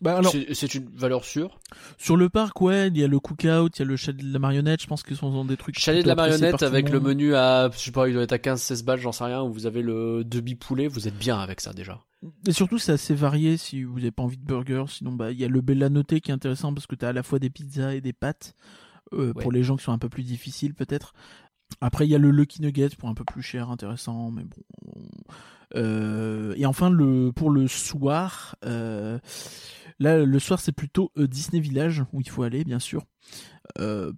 bah 0.00 0.16
alors, 0.16 0.34
c'est 0.52 0.74
une 0.74 0.88
valeur 0.96 1.24
sûre. 1.24 1.60
Sur 1.96 2.16
le 2.16 2.28
parc, 2.28 2.60
ouais, 2.60 2.88
il 2.88 2.98
y 2.98 3.04
a 3.04 3.06
le 3.06 3.20
cookout, 3.20 3.68
il 3.76 3.78
y 3.78 3.82
a 3.82 3.84
le 3.84 3.96
chalet 3.96 4.26
de 4.26 4.32
la 4.32 4.40
marionnette, 4.40 4.82
je 4.82 4.88
pense 4.88 5.04
qu'ils 5.04 5.16
sont 5.16 5.30
dans 5.30 5.44
des 5.44 5.56
trucs. 5.56 5.78
Chalet 5.78 6.02
de 6.02 6.08
la 6.08 6.16
marionnette 6.16 6.62
avec 6.64 6.88
le, 6.88 6.98
menu 6.98 7.36
à, 7.36 7.70
je 7.70 7.78
sais 7.78 7.92
pas, 7.92 8.08
il 8.08 8.14
doit 8.14 8.24
être 8.24 8.32
à 8.32 8.38
15-16 8.38 8.84
balles, 8.84 8.98
j'en 8.98 9.12
sais 9.12 9.24
rien, 9.24 9.42
où 9.42 9.52
vous 9.52 9.66
avez 9.66 9.80
le 9.80 10.24
demi 10.24 10.56
poulet, 10.56 10.88
vous 10.88 11.06
êtes 11.06 11.16
bien 11.16 11.38
avec 11.38 11.60
ça 11.60 11.72
déjà. 11.72 12.00
Et 12.48 12.52
surtout, 12.52 12.78
c'est 12.78 12.92
assez 12.92 13.14
varié 13.14 13.56
si 13.56 13.84
vous 13.84 13.96
n'avez 13.96 14.10
pas 14.10 14.24
envie 14.24 14.38
de 14.38 14.44
burger. 14.44 14.84
Sinon, 14.88 15.12
bah, 15.12 15.30
il 15.30 15.38
y 15.38 15.44
a 15.44 15.48
le 15.48 15.60
Bella 15.60 15.88
Noté 15.88 16.20
qui 16.20 16.32
est 16.32 16.34
intéressant 16.34 16.74
parce 16.74 16.88
que 16.88 16.96
tu 16.96 17.04
as 17.04 17.08
à 17.08 17.12
la 17.12 17.22
fois 17.22 17.38
des 17.38 17.50
pizzas 17.50 17.94
et 17.94 18.00
des 18.00 18.12
pâtes. 18.12 18.54
Euh, 19.14 19.34
pour 19.34 19.52
les 19.52 19.62
gens 19.62 19.76
qui 19.76 19.84
sont 19.84 19.92
un 19.92 19.98
peu 19.98 20.08
plus 20.08 20.22
difficiles 20.22 20.74
peut-être. 20.74 21.12
Après, 21.80 22.06
il 22.06 22.10
y 22.10 22.14
a 22.14 22.18
le 22.18 22.30
Lucky 22.30 22.62
Nugget 22.62 22.90
pour 22.98 23.08
un 23.08 23.14
peu 23.14 23.24
plus 23.24 23.42
cher, 23.42 23.70
intéressant, 23.70 24.30
mais 24.30 24.44
bon. 24.44 24.62
Euh, 25.74 26.54
et 26.56 26.66
enfin, 26.66 26.90
le 26.90 27.32
pour 27.32 27.50
le 27.50 27.66
soir, 27.66 28.56
euh, 28.64 29.18
là, 29.98 30.24
le 30.24 30.38
soir, 30.38 30.60
c'est 30.60 30.72
plutôt 30.72 31.10
Disney 31.16 31.60
Village 31.60 32.04
où 32.12 32.20
il 32.20 32.28
faut 32.28 32.42
aller, 32.42 32.64
bien 32.64 32.78
sûr. 32.78 33.04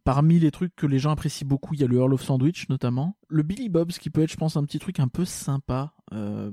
parmi 0.05 0.41
les 0.41 0.51
trucs 0.51 0.75
que 0.75 0.87
les 0.87 0.99
gens 0.99 1.11
apprécient 1.11 1.47
beaucoup, 1.47 1.75
il 1.75 1.81
y 1.81 1.85
a 1.85 1.87
le 1.87 1.97
Earl 1.97 2.13
of 2.13 2.25
Sandwich 2.25 2.69
notamment. 2.69 3.17
Le 3.29 3.43
Billy 3.43 3.69
Bob's 3.69 3.99
qui 3.99 4.11
peut 4.11 4.23
être, 4.23 4.33
je 4.33 4.37
pense, 4.37 4.57
un 4.57 4.65
petit 4.65 4.79
truc 4.79 4.99
un 4.99 5.09
peu 5.09 5.25
sympa 5.25 5.95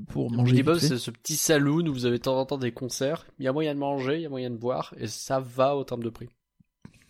pour 0.07 0.31
manger. 0.31 0.51
Billy 0.51 0.63
Bob's, 0.63 0.85
c'est 0.85 0.97
ce 0.97 1.09
petit 1.09 1.35
saloon 1.35 1.87
où 1.87 1.93
vous 1.93 2.05
avez 2.05 2.17
de 2.17 2.23
temps 2.23 2.39
en 2.39 2.45
temps 2.45 2.57
des 2.59 2.71
concerts. 2.71 3.25
Il 3.39 3.45
y 3.45 3.47
a 3.47 3.53
moyen 3.53 3.73
de 3.73 3.79
manger, 3.79 4.17
il 4.17 4.21
y 4.21 4.25
a 4.25 4.29
moyen 4.29 4.51
de 4.51 4.57
boire, 4.57 4.93
et 4.97 5.07
ça 5.07 5.39
va 5.39 5.75
au 5.75 5.83
terme 5.83 6.03
de 6.03 6.09
prix. 6.09 6.29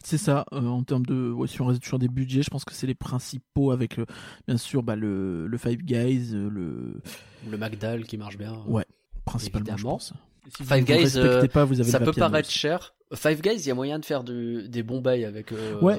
C'est 0.03 0.17
ça, 0.17 0.45
euh, 0.53 0.65
en 0.65 0.83
termes 0.83 1.05
de. 1.05 1.31
Ouais, 1.31 1.47
si 1.47 1.61
on 1.61 1.65
reste 1.65 1.83
sur 1.83 1.99
des 1.99 2.07
budgets, 2.07 2.43
je 2.43 2.49
pense 2.49 2.65
que 2.65 2.73
c'est 2.73 2.87
les 2.87 2.95
principaux 2.95 3.71
avec, 3.71 3.99
euh, 3.99 4.05
bien 4.47 4.57
sûr, 4.57 4.83
bah, 4.83 4.95
le, 4.95 5.47
le 5.47 5.57
Five 5.57 5.83
Guys, 5.83 6.31
euh, 6.33 6.49
le. 6.49 7.01
Le 7.49 7.57
Magdal 7.57 8.05
qui 8.05 8.17
marche 8.17 8.37
bien. 8.37 8.61
Ouais, 8.67 8.85
principalement. 9.25 9.99
Si 9.99 10.13
Five 10.63 10.83
Guys, 10.85 11.47
pas, 11.49 11.65
vous 11.65 11.79
avez 11.79 11.89
ça 11.89 11.99
peut 11.99 12.13
paraître 12.13 12.49
cher. 12.49 12.93
Five 13.13 13.41
Guys, 13.41 13.57
il 13.57 13.67
y 13.67 13.71
a 13.71 13.75
moyen 13.75 13.99
de 13.99 14.05
faire 14.05 14.23
des 14.23 14.83
bons 14.83 15.01
bails 15.01 15.25
avec. 15.25 15.51
ouais. 15.81 15.97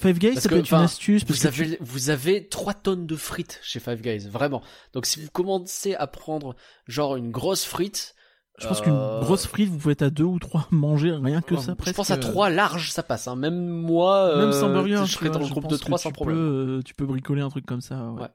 Five 0.00 0.18
Guys, 0.18 0.40
ça 0.40 0.48
peut 0.48 0.58
être 0.58 0.72
une 0.72 0.80
astuce. 0.80 1.24
Parce 1.24 1.40
vous, 1.40 1.46
avez, 1.46 1.78
vous 1.80 2.10
avez 2.10 2.48
3 2.48 2.74
tonnes 2.74 3.06
de 3.06 3.16
frites 3.16 3.60
chez 3.62 3.78
Five 3.78 4.00
Guys, 4.00 4.28
vraiment. 4.28 4.62
Donc 4.92 5.06
si 5.06 5.20
vous 5.20 5.30
commencez 5.30 5.94
à 5.94 6.06
prendre 6.06 6.56
genre 6.88 7.16
une 7.16 7.30
grosse 7.30 7.64
frite, 7.64 8.13
je 8.58 8.68
pense 8.68 8.80
qu'une 8.80 8.92
euh, 8.94 9.20
grosse 9.20 9.46
frite, 9.46 9.68
vous 9.68 9.78
pouvez 9.78 9.92
être 9.92 10.02
à 10.02 10.10
deux 10.10 10.24
ou 10.24 10.38
trois 10.38 10.68
manger 10.70 11.12
rien 11.12 11.42
que 11.42 11.56
ça. 11.56 11.74
Je 11.84 11.92
pense 11.92 12.10
à 12.10 12.16
trois 12.16 12.50
larges, 12.50 12.90
ça 12.90 13.02
passe. 13.02 13.26
Hein. 13.26 13.36
Même 13.36 13.66
moi, 13.66 14.36
même 14.36 14.52
sans 14.52 14.72
burger, 14.72 15.02
je 15.06 15.12
serais 15.12 15.30
dans 15.30 15.40
le 15.40 15.48
groupe 15.48 15.68
de 15.68 15.76
trois 15.76 15.98
sans 15.98 16.12
problème. 16.12 16.36
Peux, 16.36 16.82
tu 16.84 16.94
peux 16.94 17.06
bricoler 17.06 17.42
un 17.42 17.50
truc 17.50 17.66
comme 17.66 17.80
ça. 17.80 18.10
Ouais. 18.12 18.28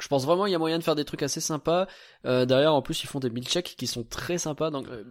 Je 0.00 0.08
pense 0.08 0.24
vraiment 0.24 0.46
il 0.46 0.52
y 0.52 0.54
a 0.54 0.58
moyen 0.58 0.78
de 0.78 0.82
faire 0.82 0.94
des 0.96 1.04
trucs 1.04 1.22
assez 1.22 1.40
sympas. 1.40 1.86
Euh, 2.24 2.46
derrière, 2.46 2.74
en 2.74 2.82
plus, 2.82 3.04
ils 3.04 3.06
font 3.06 3.20
des 3.20 3.30
milkshakes 3.30 3.74
qui 3.76 3.86
sont 3.86 4.02
très 4.02 4.38
sympas. 4.38 4.70
Donc, 4.70 4.88
euh, 4.88 5.04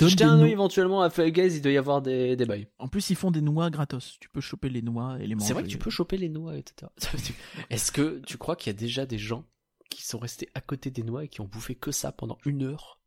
jetez 0.00 0.24
un 0.24 0.40
œil 0.40 0.52
éventuellement 0.52 1.02
à 1.02 1.08
Guys, 1.08 1.56
il 1.56 1.62
doit 1.62 1.72
y 1.72 1.76
avoir 1.76 2.02
des, 2.02 2.34
des 2.34 2.46
bails. 2.46 2.68
En 2.78 2.88
plus, 2.88 3.10
ils 3.10 3.16
font 3.16 3.30
des 3.30 3.42
noix 3.42 3.70
gratos. 3.70 4.16
Tu 4.20 4.28
peux 4.28 4.40
choper 4.40 4.70
les 4.70 4.82
noix 4.82 5.18
et 5.20 5.26
les 5.26 5.34
manger. 5.34 5.46
C'est 5.46 5.52
vrai 5.52 5.62
que 5.62 5.68
tu 5.68 5.78
peux 5.78 5.90
choper 5.90 6.16
les 6.16 6.28
noix, 6.28 6.56
etc. 6.56 6.90
Est-ce 7.70 7.92
que 7.92 8.20
tu 8.26 8.38
crois 8.38 8.56
qu'il 8.56 8.72
y 8.72 8.76
a 8.76 8.78
déjà 8.78 9.06
des 9.06 9.18
gens 9.18 9.44
qui 9.90 10.04
sont 10.04 10.18
restés 10.18 10.48
à 10.54 10.60
côté 10.60 10.90
des 10.90 11.02
noix 11.02 11.24
et 11.24 11.28
qui 11.28 11.40
ont 11.40 11.46
bouffé 11.46 11.74
que 11.74 11.92
ça 11.92 12.10
pendant 12.12 12.38
une 12.44 12.62
heure? 12.62 12.98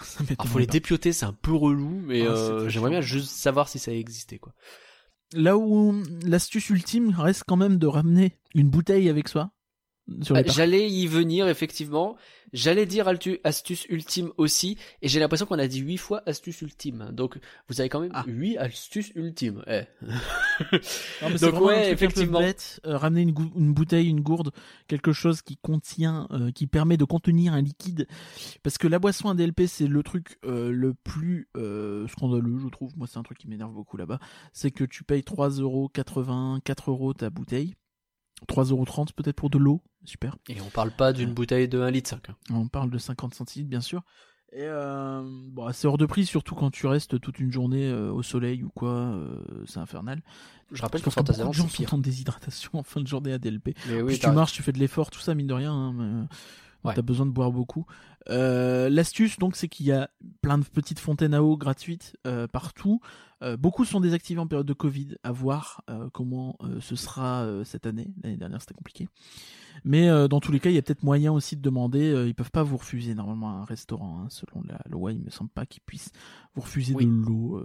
il 0.20 0.36
ah, 0.38 0.44
faut 0.44 0.58
les 0.58 0.66
dépioter, 0.66 1.12
c'est 1.12 1.26
un 1.26 1.32
peu 1.32 1.52
relou, 1.52 2.00
mais 2.04 2.26
ah, 2.26 2.30
euh, 2.30 2.68
j'aimerais 2.68 2.90
bien 2.90 3.00
juste 3.00 3.30
savoir 3.30 3.68
si 3.68 3.78
ça 3.78 3.92
existait 3.92 4.38
quoi. 4.38 4.52
Là 5.32 5.56
où 5.56 6.02
l'astuce 6.24 6.70
ultime 6.70 7.14
reste 7.16 7.44
quand 7.46 7.56
même 7.56 7.78
de 7.78 7.86
ramener 7.86 8.38
une 8.54 8.68
bouteille 8.68 9.08
avec 9.08 9.28
soi. 9.28 9.50
Euh, 10.10 10.42
j'allais 10.46 10.90
y 10.90 11.06
venir 11.06 11.48
effectivement. 11.48 12.16
J'allais 12.52 12.86
dire 12.86 13.08
astuce 13.42 13.84
ultime 13.86 14.30
aussi, 14.36 14.78
et 15.02 15.08
j'ai 15.08 15.18
l'impression 15.18 15.44
qu'on 15.44 15.58
a 15.58 15.66
dit 15.66 15.80
huit 15.80 15.96
fois 15.96 16.22
astuce 16.24 16.62
ultime. 16.62 17.10
Donc 17.10 17.38
vous 17.68 17.80
avez 17.80 17.88
quand 17.88 17.98
même 17.98 18.12
ah. 18.14 18.22
huit 18.28 18.56
astuces 18.58 19.10
ultimes. 19.16 19.64
Eh. 19.66 19.82
Donc 21.40 21.60
ouais, 21.60 21.90
effectivement. 21.90 22.38
Bête, 22.38 22.80
euh, 22.86 22.96
ramener 22.96 23.22
une, 23.22 23.34
une, 23.56 23.74
bouteille, 23.74 24.08
une 24.08 24.20
gourde, 24.20 24.52
quelque 24.86 25.12
chose 25.12 25.42
qui 25.42 25.56
contient, 25.56 26.28
euh, 26.30 26.52
qui 26.52 26.68
permet 26.68 26.96
de 26.96 27.04
contenir 27.04 27.54
un 27.54 27.62
liquide, 27.62 28.06
parce 28.62 28.78
que 28.78 28.86
la 28.86 29.00
boisson 29.00 29.30
à 29.30 29.34
DLP 29.34 29.66
c'est 29.66 29.88
le 29.88 30.02
truc 30.04 30.38
le 30.44 30.94
plus 30.94 31.48
scandaleux, 32.08 32.58
je 32.58 32.68
trouve. 32.68 32.96
Moi 32.96 33.08
c'est 33.10 33.18
un 33.18 33.24
truc 33.24 33.38
qui 33.38 33.48
m'énerve 33.48 33.72
beaucoup 33.72 33.96
là-bas, 33.96 34.20
c'est 34.52 34.70
que 34.70 34.84
tu 34.84 35.02
payes 35.02 35.22
3,80€, 35.22 36.60
4 36.62 36.90
euros 36.90 37.14
ta 37.14 37.30
bouteille 37.30 37.74
3,30€ 38.48 39.12
peut-être 39.14 39.36
pour 39.36 39.50
de 39.50 39.58
l'eau, 39.58 39.82
super. 40.04 40.36
Et 40.48 40.60
on 40.60 40.70
parle 40.70 40.90
pas 40.90 41.12
d'une 41.12 41.32
bouteille 41.32 41.68
de 41.68 41.80
1 41.80 41.90
litre 41.90 42.10
5. 42.10 42.30
Hein. 42.30 42.34
On 42.50 42.68
parle 42.68 42.90
de 42.90 42.98
50 42.98 43.34
centilitres 43.34 43.70
bien 43.70 43.80
sûr. 43.80 44.02
Et 44.54 44.62
euh, 44.62 45.22
bon, 45.24 45.72
c'est 45.72 45.88
hors 45.88 45.98
de 45.98 46.06
prix, 46.06 46.26
surtout 46.26 46.54
quand 46.54 46.70
tu 46.70 46.86
restes 46.86 47.20
toute 47.20 47.40
une 47.40 47.50
journée 47.50 47.88
euh, 47.88 48.12
au 48.12 48.22
soleil 48.22 48.62
ou 48.62 48.68
quoi, 48.68 48.92
euh, 48.92 49.42
c'est 49.66 49.80
infernal. 49.80 50.22
Je 50.70 50.80
rappelle 50.80 51.02
que 51.02 51.10
Fantasyland, 51.10 51.48
les 51.48 51.52
gens 51.52 51.68
sont 51.68 51.94
en 51.94 51.98
déshydratation 51.98 52.70
en 52.74 52.84
fin 52.84 53.00
de 53.00 53.08
journée 53.08 53.32
à 53.32 53.38
DLP. 53.38 53.74
Mais 53.88 54.00
oui, 54.00 54.12
Plus 54.12 54.20
tu 54.20 54.30
marches, 54.30 54.52
tu 54.52 54.62
fais 54.62 54.70
de 54.70 54.78
l'effort, 54.78 55.10
tout 55.10 55.18
ça, 55.18 55.34
mine 55.34 55.48
de 55.48 55.54
rien. 55.54 55.72
Hein, 55.72 55.92
mais... 55.92 56.26
Ouais. 56.84 56.94
T'as 56.94 57.02
besoin 57.02 57.24
de 57.26 57.30
boire 57.30 57.50
beaucoup. 57.50 57.86
Euh, 58.28 58.88
L'astuce, 58.90 59.38
donc, 59.38 59.56
c'est 59.56 59.68
qu'il 59.68 59.86
y 59.86 59.92
a 59.92 60.10
plein 60.42 60.58
de 60.58 60.64
petites 60.64 60.98
fontaines 60.98 61.34
à 61.34 61.42
eau 61.42 61.56
gratuites 61.56 62.16
euh, 62.26 62.46
partout. 62.46 63.00
Euh, 63.42 63.56
beaucoup 63.56 63.84
sont 63.84 64.00
désactivées 64.00 64.40
en 64.40 64.46
période 64.46 64.66
de 64.66 64.72
Covid. 64.74 65.16
À 65.22 65.32
voir 65.32 65.82
comment 66.12 66.58
ce 66.80 66.96
sera 66.96 67.46
cette 67.64 67.86
année. 67.86 68.12
L'année 68.22 68.36
dernière, 68.36 68.60
c'était 68.60 68.74
compliqué. 68.74 69.08
Mais 69.84 70.08
dans 70.28 70.40
tous 70.40 70.52
les 70.52 70.60
cas, 70.60 70.70
il 70.70 70.74
y 70.74 70.78
a 70.78 70.82
peut-être 70.82 71.02
moyen 71.02 71.32
aussi 71.32 71.56
de 71.56 71.62
demander. 71.62 72.24
ils 72.26 72.34
peuvent 72.34 72.50
pas 72.50 72.62
vous 72.62 72.76
refuser 72.76 73.14
normalement 73.14 73.50
à 73.50 73.60
un 73.60 73.64
restaurant, 73.64 74.20
hein, 74.20 74.26
selon 74.30 74.62
la 74.66 74.80
loi. 74.88 75.12
Il 75.12 75.20
me 75.22 75.30
semble 75.30 75.50
pas 75.50 75.66
qu'ils 75.66 75.82
puissent 75.82 76.12
vous 76.54 76.62
refuser 76.62 76.94
Oui. 76.94 77.06
de 77.06 77.10
l'eau 77.10 77.62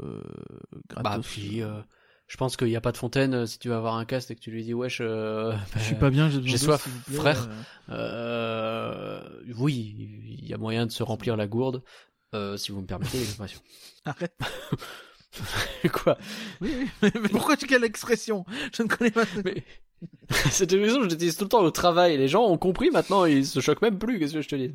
gratos. 0.90 1.04
Bah, 1.04 1.86
je 2.30 2.38
pense 2.38 2.56
qu'il 2.56 2.68
n'y 2.68 2.76
a 2.78 2.82
pas 2.82 2.92
de 2.94 2.98
fontaine 2.98 3.34
euh, 3.34 3.46
si 3.46 3.60
tu 3.60 3.68
vas 3.68 3.76
avoir 3.78 3.96
un 3.96 4.06
cast 4.06 4.32
et 4.32 4.36
que 4.36 4.40
tu 4.40 4.52
lui 4.52 4.64
dis, 4.64 4.74
wesh, 4.74 5.00
euh, 5.02 5.54
Je 5.76 5.82
suis 5.84 5.96
pas 5.96 6.10
bien, 6.10 6.30
j'ai 6.30 6.58
soif, 6.58 6.88
frère. 7.12 7.50
euh. 7.90 7.94
euh, 7.96 9.30
oui, 9.58 9.96
il 10.40 10.48
y 10.48 10.54
a 10.54 10.58
moyen 10.58 10.86
de 10.86 10.92
se 10.92 11.04
remplir 11.04 11.36
la 11.36 11.48
gourde, 11.48 11.84
euh, 12.34 12.56
si 12.58 12.72
vous 12.72 12.82
me 12.82 12.86
permettez 12.88 13.18
l'expression. 13.20 13.60
Arrête. 14.06 14.38
Quoi? 15.92 16.18
Oui, 16.62 16.76
oui, 16.80 16.88
mais 17.02 17.12
mais 17.22 17.30
pourquoi 17.30 17.56
tu 17.58 17.68
quelle 17.68 17.84
expression 17.84 18.46
Je 18.76 18.84
ne 18.84 18.88
connais 18.88 19.12
pas. 19.12 19.26
cette- 19.26 19.46
Mais 19.46 19.64
cette 20.52 20.72
expression, 20.74 21.04
je 21.04 21.08
l'utilise 21.10 21.38
tout 21.38 21.44
le 21.46 21.50
temps 21.50 21.62
au 21.64 21.72
travail. 21.72 22.18
Les 22.18 22.28
gens 22.28 22.46
ont 22.46 22.58
compris 22.58 22.90
maintenant, 22.90 23.26
ils 23.26 23.46
se 23.46 23.60
choquent 23.60 23.82
même 23.82 24.00
plus. 24.00 24.20
Qu'est-ce 24.20 24.34
que 24.34 24.42
je 24.42 24.50
te 24.50 24.56
dis? 24.56 24.72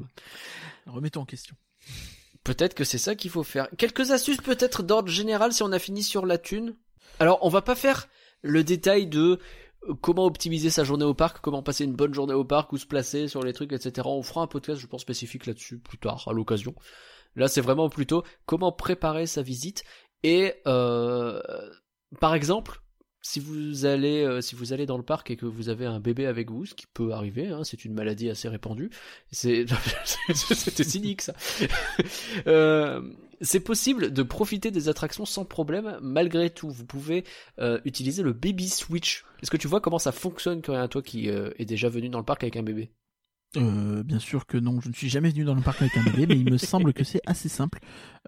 Remettons 0.87 1.23
en 1.23 1.25
question. 1.27 1.55
Peut-être 2.45 2.75
que 2.75 2.85
c'est 2.85 2.99
ça 2.99 3.15
qu'il 3.15 3.31
faut 3.31 3.43
faire. 3.43 3.69
Quelques 3.79 4.11
astuces 4.11 4.37
peut-être 4.39 4.83
d'ordre 4.83 5.09
général 5.09 5.53
si 5.53 5.63
on 5.63 5.73
a 5.73 5.79
fini 5.79 6.03
sur 6.03 6.27
la 6.27 6.37
thune? 6.39 6.75
Alors, 7.21 7.39
on 7.43 7.49
va 7.49 7.62
pas 7.62 7.75
faire 7.75 8.09
le 8.43 8.65
détail 8.65 9.07
de 9.07 9.39
euh, 9.89 9.95
comment 10.01 10.25
optimiser 10.25 10.71
sa 10.71 10.85
journée 10.85 11.05
au 11.05 11.15
parc, 11.15 11.41
comment 11.41 11.62
passer 11.62 11.85
une 11.85 11.95
bonne 11.95 12.15
journée 12.15 12.35
au 12.35 12.45
parc, 12.45 12.73
où 12.73 12.79
se 12.79 12.87
placer 12.87 13.29
sur 13.29 13.43
les 13.43 13.53
trucs, 13.53 13.73
etc. 13.73 14.07
On 14.07 14.23
fera 14.23 14.43
un 14.43 14.47
podcast, 14.47 14.81
je 14.81 14.87
pense, 14.87 15.03
spécifique 15.03 15.47
là-dessus 15.47 15.79
plus 15.79 15.99
tard, 15.99 16.25
à 16.27 16.33
l'occasion. 16.33 16.75
Là, 17.37 17.49
c'est 17.49 17.61
vraiment 17.61 17.89
plutôt 17.89 18.23
comment 18.47 18.73
préparer 18.73 19.27
sa 19.27 19.43
visite 19.43 19.85
et, 20.25 20.55
euh, 20.67 21.41
par 22.19 22.35
exemple, 22.35 22.81
si 23.21 23.41
vous 23.41 23.85
allez, 23.85 24.23
euh, 24.23 24.41
si 24.41 24.55
vous 24.55 24.73
allez 24.73 24.87
dans 24.87 24.97
le 24.97 25.03
parc 25.03 25.31
et 25.31 25.37
que 25.37 25.45
vous 25.47 25.69
avez 25.69 25.85
un 25.85 26.01
bébé 26.01 26.27
avec 26.27 26.51
vous, 26.51 26.65
ce 26.65 26.75
qui 26.75 26.87
peut 26.87 27.12
arriver, 27.12 27.49
hein, 27.49 27.62
c'est 27.62 27.85
une 27.85 27.95
maladie 27.95 28.31
assez 28.31 28.49
répandue. 28.49 28.91
C'était 29.31 29.75
cynique 30.85 31.23
ça. 31.23 31.35
Euh, 32.47 33.03
c'est 33.45 33.61
possible 33.61 34.12
de 34.12 34.22
profiter 34.22 34.70
des 34.70 34.88
attractions 34.88 35.24
sans 35.24 35.45
problème 35.45 35.99
malgré 36.03 36.51
tout. 36.51 36.70
Vous 36.70 36.84
pouvez 36.84 37.24
euh, 37.59 37.78
utiliser 37.84 38.22
le 38.22 38.32
baby 38.32 38.68
switch. 38.68 39.24
Est-ce 39.42 39.51
que 39.51 39.57
tu 39.57 39.68
vois 39.68 39.80
comment 39.80 39.99
ça 39.99 40.12
fonctionne 40.12 40.62
un 40.68 40.88
toi 40.88 41.03
qui 41.03 41.28
euh, 41.30 41.51
est 41.59 41.64
déjà 41.64 41.88
venu 41.88 42.09
dans 42.09 42.18
le 42.18 42.24
parc 42.24 42.42
avec 42.42 42.57
un 42.57 42.62
bébé? 42.62 42.90
Euh, 43.57 44.03
bien 44.03 44.18
sûr 44.18 44.47
que 44.47 44.57
non, 44.57 44.80
je 44.80 44.88
ne 44.88 44.95
suis 44.95 45.09
jamais 45.09 45.30
venu 45.30 45.45
dans 45.45 45.55
le 45.55 45.61
parc 45.61 45.80
avec 45.80 45.97
un 45.97 46.03
bébé, 46.03 46.26
mais 46.26 46.34
il 46.34 46.51
me 46.51 46.59
semble 46.59 46.92
que 46.92 47.05
c'est 47.05 47.20
assez 47.24 47.49
simple. 47.49 47.78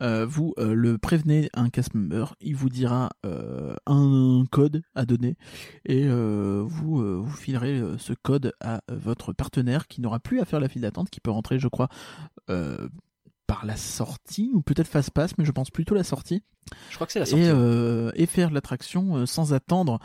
Vous 0.00 0.54
le 0.56 0.98
prévenez 0.98 1.50
un 1.52 1.68
cast 1.68 1.94
member, 1.94 2.36
il 2.40 2.54
vous 2.54 2.68
dira 2.68 3.10
un 3.24 4.44
code 4.52 4.82
à 4.94 5.04
donner 5.04 5.36
et 5.84 6.06
vous 6.06 7.24
vous 7.24 7.36
filerez 7.36 7.82
ce 7.98 8.12
code 8.12 8.52
à 8.60 8.82
votre 8.86 9.32
partenaire 9.32 9.88
qui 9.88 10.00
n'aura 10.00 10.20
plus 10.20 10.38
à 10.38 10.44
faire 10.44 10.60
la 10.60 10.68
file 10.68 10.82
d'attente, 10.82 11.10
qui 11.10 11.18
peut 11.18 11.32
rentrer, 11.32 11.58
je 11.58 11.66
crois, 11.66 11.88
par 13.46 13.64
la 13.66 13.76
sortie 13.76 14.50
ou 14.54 14.60
peut-être 14.62 14.88
face 14.88 15.10
passe, 15.10 15.36
mais 15.38 15.44
je 15.44 15.52
pense 15.52 15.70
plutôt 15.70 15.94
la 15.94 16.04
sortie. 16.04 16.42
Je 16.90 16.94
crois 16.96 17.06
que 17.06 17.12
c'est 17.12 17.20
la 17.20 17.26
sortie. 17.26 17.44
et, 17.44 17.48
euh, 17.48 18.10
et 18.14 18.26
faire 18.26 18.50
l'attraction 18.50 19.16
euh, 19.16 19.26
sans 19.26 19.52
attendre. 19.54 19.98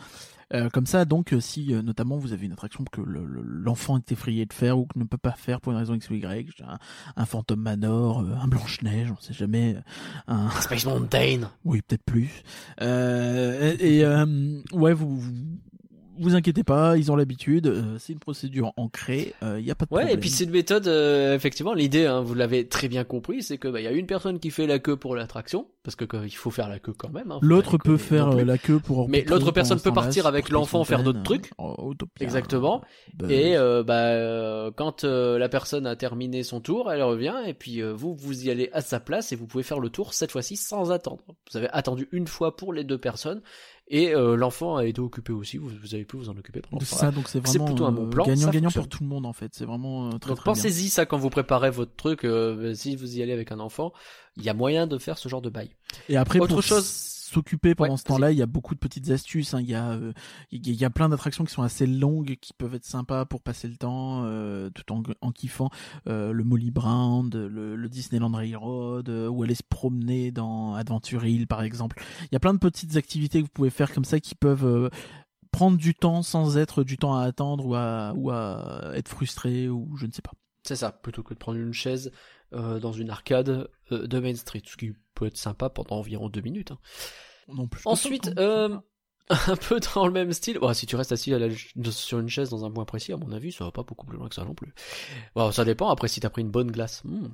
Euh, 0.54 0.70
comme 0.70 0.86
ça, 0.86 1.06
donc, 1.06 1.32
euh, 1.32 1.39
si 1.39 1.74
euh, 1.74 1.82
notamment 1.82 2.18
vous 2.18 2.34
avez 2.34 2.46
une 2.46 2.52
attraction 2.52 2.84
que 2.92 3.00
le- 3.00 3.24
le- 3.26 3.42
l'enfant 3.42 3.96
est 3.98 4.12
effrayé 4.12 4.46
de 4.46 4.52
faire 4.52 4.78
ou 4.78 4.86
que 4.86 5.00
ne 5.00 5.06
peut 5.06 5.18
pas 5.18 5.32
faire 5.32 5.62
pour 5.62 5.72
une 5.72 5.78
raison 5.78 5.94
X 5.94 6.10
ou 6.10 6.16
Y, 6.16 6.62
un, 6.68 6.78
un 7.16 7.26
Phantom 7.26 7.58
Manor, 7.58 8.20
euh, 8.20 8.34
un 8.36 8.50
Blanche-Neige, 8.50 9.14
on 9.18 9.22
sait 9.22 9.32
jamais, 9.34 9.78
un, 10.28 10.50
Space 10.60 10.86
Mountain. 10.86 11.50
oui, 11.64 11.82
peut-être 11.82 12.04
plus. 12.04 12.44
Euh, 12.82 13.76
et 13.80 14.00
et, 14.00 14.04
euh, 14.06 14.62
ouais, 14.74 14.94
vous, 14.94 15.18
vous 15.22 15.32
vous 16.22 16.36
inquiétez 16.36 16.64
pas, 16.64 16.98
ils 16.98 17.12
ont 17.12 17.16
l'habitude, 17.16 17.68
euh, 17.68 17.98
c'est 18.00 18.14
une 18.14 18.20
procédure 18.20 18.74
ancrée, 18.78 19.34
il 19.42 19.60
y 19.66 19.72
a 19.72 19.76
pas 19.76 19.86
de 19.86 19.94
Ouais, 19.94 20.02
problème. 20.02 20.10
et 20.10 20.20
puis 20.20 20.30
c'est 20.30 20.44
une 20.46 20.52
méthode, 20.52 20.88
euh, 20.88 21.36
effectivement, 21.36 21.74
l'idée, 21.74 22.06
hein, 22.06 22.22
vous 22.22 22.34
l'avez 22.34 22.68
très 22.68 22.88
bien 22.88 23.04
compris, 23.04 23.44
c'est 23.44 23.58
que 23.58 23.68
bah, 23.68 23.82
y 23.82 23.88
a 23.88 23.92
une 23.92 24.06
personne 24.08 24.40
qui 24.40 24.52
fait 24.52 24.68
la 24.68 24.80
queue 24.80 24.96
pour 24.96 25.16
l'attraction, 25.16 25.68
parce 25.84 25.96
que 25.96 26.06
il 26.26 26.32
faut 26.36 26.52
faire 26.52 26.70
la 26.70 26.80
queue 26.80 26.94
quand 26.98 27.10
même. 27.12 27.32
hein, 27.32 27.40
L'autre 27.42 27.78
peut 27.78 27.98
faire 27.98 28.30
euh, 28.30 28.44
la 28.44 28.58
queue 28.58 28.80
pour. 28.80 29.10
Mais 29.10 29.24
l'autre 29.28 29.52
personne 29.52 29.80
peut 29.80 29.94
partir 29.94 30.28
avec 30.28 30.50
l'enfant 30.50 30.84
faire 30.84 31.04
d'autres 31.04 31.24
trucs. 31.24 31.52
euh, 31.60 31.64
Autopia, 31.78 32.24
Exactement. 32.26 32.82
Buzz. 33.16 33.32
Et 33.32 33.58
euh, 33.58 33.84
bah, 33.84 34.10
euh, 34.10 34.72
quand 34.76 35.04
euh, 35.04 35.38
la 35.40 35.50
personne 35.50 35.86
a 35.88 35.96
terminé 35.96 36.44
son 36.44 36.62
tour, 36.62 36.92
elle 36.92 37.02
revient 37.04 37.36
et 37.48 37.54
puis 37.54 37.82
euh, 37.82 37.94
vous 37.94 38.16
vous 38.16 38.46
y 38.46 38.52
allez 38.52 38.70
à 38.74 38.82
sa 38.82 39.00
place 39.00 39.32
et 39.32 39.36
vous 39.36 39.48
pouvez 39.48 39.64
faire 39.64 39.80
le 39.80 39.90
tour 39.90 40.14
cette 40.14 40.32
fois-ci 40.32 40.56
sans 40.58 40.92
attendre. 40.92 41.24
Vous 41.52 41.58
avez 41.58 41.70
attendu 41.72 42.08
une 42.12 42.28
fois 42.28 42.56
pour 42.56 42.74
les 42.74 42.84
deux 42.84 42.98
personnes 42.98 43.42
et 43.94 44.16
euh, 44.16 44.36
l'enfant 44.36 44.78
a 44.78 44.86
été 44.86 45.00
occupé 45.02 45.34
aussi. 45.34 45.58
Vous, 45.58 45.70
vous 45.70 45.94
avez 45.94 46.06
pu 46.06 46.18
vous 46.18 46.30
en 46.30 46.38
occuper 46.38 46.62
pendant 46.62 46.84
ça, 46.84 47.12
donc 47.12 47.28
c'est 47.28 47.39
vraiment 47.46 47.66
plutôt 47.66 47.86
un 47.86 47.92
bon 47.92 48.10
plan, 48.10 48.24
ça 48.26 48.32
gagnant-gagnant 48.32 48.72
pour 48.72 48.88
tout 48.88 49.04
le 49.04 49.10
monde 49.10 49.26
en 49.26 49.34
fait. 49.34 49.52
C'est 49.54 49.66
vraiment 49.66 50.08
euh, 50.08 50.18
très 50.18 50.30
Donc 50.32 50.44
pensez-y 50.44 50.89
ça 50.89 51.06
quand 51.06 51.18
vous 51.18 51.30
préparez 51.30 51.70
votre 51.70 51.96
truc. 51.96 52.24
euh, 52.24 52.74
si 52.74 52.96
vous 52.96 53.18
y 53.18 53.22
allez 53.22 53.34
avec 53.34 53.52
un 53.52 53.60
enfant, 53.60 53.92
il 54.38 54.44
y 54.44 54.50
a 54.50 54.54
moyen 54.54 54.88
de 54.88 54.98
faire 54.98 55.18
ce 55.18 55.30
genre 55.30 55.42
de 55.42 55.50
bail. 55.50 55.70
Et 56.10 56.16
après, 56.18 56.39
Autre 56.39 56.54
pour 56.54 56.64
chose- 56.64 56.86
s'occuper 57.32 57.76
pendant 57.76 57.92
Ouais, 57.94 57.98
ce 57.98 58.04
temps-là, 58.04 58.32
il 58.32 58.38
y 58.38 58.42
a 58.42 58.46
beaucoup 58.46 58.74
de 58.76 58.80
petites 58.80 59.10
astuces. 59.10 59.54
hein. 59.54 59.62
Il 59.62 59.70
y 59.70 59.76
a, 59.76 59.92
euh, 59.92 60.14
il 60.52 60.66
y 60.68 60.70
a- 60.70 60.74
il 60.74 60.80
y 60.80 60.86
a 60.86 60.90
plein 60.90 61.10
d'attractions 61.10 61.44
qui 61.46 61.54
sont 61.54 61.64
assez 61.64 61.88
longues, 61.88 62.36
qui 62.42 62.54
peuvent 62.54 62.76
être 62.76 62.86
sympas 62.86 63.26
pour 63.26 63.42
passer 63.42 63.68
le 63.68 63.78
temps, 63.78 64.24
euh, 64.26 64.70
tout 64.70 64.92
en, 64.94 65.02
en 65.22 65.32
kiffant 65.32 65.70
Euh, 66.08 66.32
le 66.32 66.44
Molly 66.44 66.72
Brown, 66.72 67.30
le, 67.34 67.76
le 67.76 67.90
Disneyland 67.90 68.32
Railroad, 68.32 69.10
ou 69.10 69.44
aller 69.44 69.56
se 69.56 69.64
promener 69.68 70.32
dans 70.32 70.74
Adventure 70.76 71.26
Hill, 71.26 71.48
par 71.48 71.62
exemple. 71.64 72.02
Il 72.24 72.30
y 72.34 72.36
a 72.36 72.40
plein 72.40 72.54
de 72.54 72.60
petites 72.60 72.96
activités 72.98 73.40
que 73.40 73.46
vous 73.46 73.52
pouvez 73.54 73.70
faire 73.70 73.94
comme 73.94 74.06
ça 74.06 74.20
qui 74.20 74.36
peuvent 74.36 74.90
prendre 75.52 75.78
du 75.78 75.94
temps 75.96 76.22
sans 76.24 76.58
être 76.58 76.84
du 76.84 76.98
temps 76.98 77.16
à 77.16 77.24
attendre 77.24 77.66
ou 77.66 77.76
à, 77.76 78.14
ou 78.16 78.30
à 78.32 78.92
être 78.96 79.10
frustré 79.10 79.68
ou 79.70 79.96
je 79.98 80.06
ne 80.06 80.12
sais 80.12 80.22
pas. 80.22 80.32
C'est 80.66 80.76
ça, 80.76 80.92
plutôt 80.92 81.24
que 81.24 81.34
de 81.34 81.40
prendre 81.40 81.58
une 81.60 81.74
chaise 81.74 82.12
dans 82.52 82.92
une 82.92 83.10
arcade 83.10 83.68
de 83.90 84.20
Main 84.20 84.36
Street, 84.36 84.62
ce 84.66 84.76
qui 84.78 84.92
peut 85.14 85.28
être 85.28 85.38
sympa 85.38 85.70
pendant 85.70 85.97
environ 85.97 86.30
deux 86.30 86.41
minutes. 86.41 86.72
hein. 86.72 86.80
Non 87.47 87.68
plus. 87.68 87.82
Ensuite, 87.86 88.32
euh, 88.38 88.78
un 89.48 89.56
peu 89.56 89.80
dans 89.96 90.06
le 90.06 90.12
même 90.12 90.34
style. 90.34 90.60
Bon, 90.60 90.74
si 90.74 90.86
tu 90.86 90.96
restes 90.96 91.12
assis 91.12 91.34
à 91.34 91.40
la- 91.40 91.50
sur 91.92 92.20
une 92.20 92.28
chaise 92.30 92.50
dans 92.50 92.66
un 92.66 92.72
point 92.72 92.86
précis, 92.86 93.14
à 93.14 93.18
mon 93.18 93.32
avis, 93.32 93.52
ça 93.52 93.64
va 93.64 93.72
pas 93.72 93.84
beaucoup 93.84 94.06
plus 94.06 94.18
loin 94.18 94.28
que 94.28 94.36
ça 94.36 94.44
non 94.44 94.54
plus. 94.54 94.74
Bon, 95.36 95.52
ça 95.52 95.64
dépend. 95.64 95.90
Après, 95.90 96.08
si 96.08 96.20
t'as 96.20 96.30
pris 96.30 96.42
une 96.42 96.52
bonne 96.52 96.70
glace. 96.72 97.02
hmm. 97.06 97.28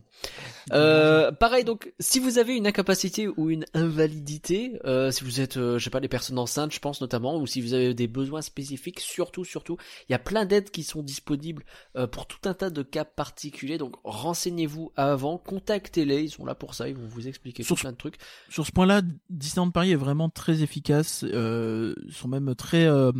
Euh, 0.74 1.32
pareil, 1.32 1.64
donc, 1.64 1.94
si 2.00 2.20
vous 2.20 2.38
avez 2.38 2.56
une 2.56 2.68
incapacité 2.68 3.28
ou 3.28 3.50
une 3.50 3.66
invalidité, 3.74 4.80
euh, 4.86 5.12
si 5.12 5.24
vous 5.24 5.42
êtes, 5.42 5.58
euh, 5.58 5.78
je 5.80 5.84
sais 5.84 5.90
pas, 5.90 6.00
les 6.00 6.08
personnes 6.08 6.38
enceintes, 6.40 6.74
je 6.74 6.80
pense 6.80 7.02
notamment, 7.02 7.38
ou 7.38 7.48
si 7.48 7.62
vous 7.62 7.74
avez 7.74 7.94
des 7.94 8.08
besoins 8.08 8.42
spécifiques, 8.42 9.00
surtout, 9.00 9.46
surtout, 9.46 9.78
il 10.08 10.12
y 10.12 10.16
a 10.16 10.20
plein 10.20 10.46
d'aides 10.46 10.70
qui 10.72 10.84
sont 10.84 11.02
disponibles 11.02 11.64
pour 12.12 12.28
tout 12.28 12.38
un 12.48 12.54
tas 12.54 12.70
de 12.70 12.84
cas 12.84 13.06
particuliers. 13.06 13.78
Donc, 13.78 13.96
renseignez-vous 14.04 14.92
avant, 14.96 15.38
contactez-les, 15.38 16.24
ils 16.24 16.30
sont 16.30 16.46
là 16.46 16.56
pour 16.56 16.74
ça, 16.76 16.88
ils 16.90 16.96
vont 16.96 17.08
vous 17.08 17.28
expliquer 17.28 17.64
Sur- 17.64 17.76
tout 17.76 17.82
plein 17.82 17.92
de 17.92 17.98
trucs. 17.98 18.18
sur 18.50 18.66
ce 18.66 18.72
point-là, 18.72 19.02
Disneyland 19.30 19.72
Paris 19.72 19.92
est 19.92 19.96
vraiment 19.96 20.30
très 20.30 20.62
efficace. 20.62 21.24
Euh, 21.28 21.77
sont 22.10 22.28
même 22.28 22.54
très 22.56 22.86
euh, 22.86 23.12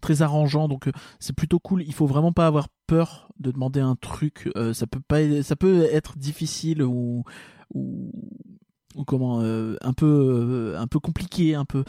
très 0.00 0.22
arrangeants, 0.22 0.68
donc 0.68 0.88
euh, 0.88 0.92
c'est 1.18 1.34
plutôt 1.34 1.58
cool. 1.58 1.82
Il 1.82 1.94
faut 1.94 2.06
vraiment 2.06 2.32
pas 2.32 2.46
avoir 2.46 2.68
peur 2.86 3.28
de 3.40 3.50
demander 3.50 3.80
un 3.80 3.96
truc. 3.96 4.50
Euh, 4.56 4.72
ça 4.74 4.86
peut 4.86 5.00
pas, 5.06 5.42
ça 5.42 5.56
peut 5.56 5.82
être 5.90 6.18
difficile 6.18 6.82
ou 6.82 7.24
ou, 7.72 8.12
ou 8.94 9.04
comment 9.04 9.40
euh, 9.40 9.76
un 9.80 9.92
peu 9.94 10.06
euh, 10.06 10.78
un 10.78 10.86
peu 10.86 11.00
compliqué, 11.00 11.54
un 11.54 11.64
peu 11.64 11.84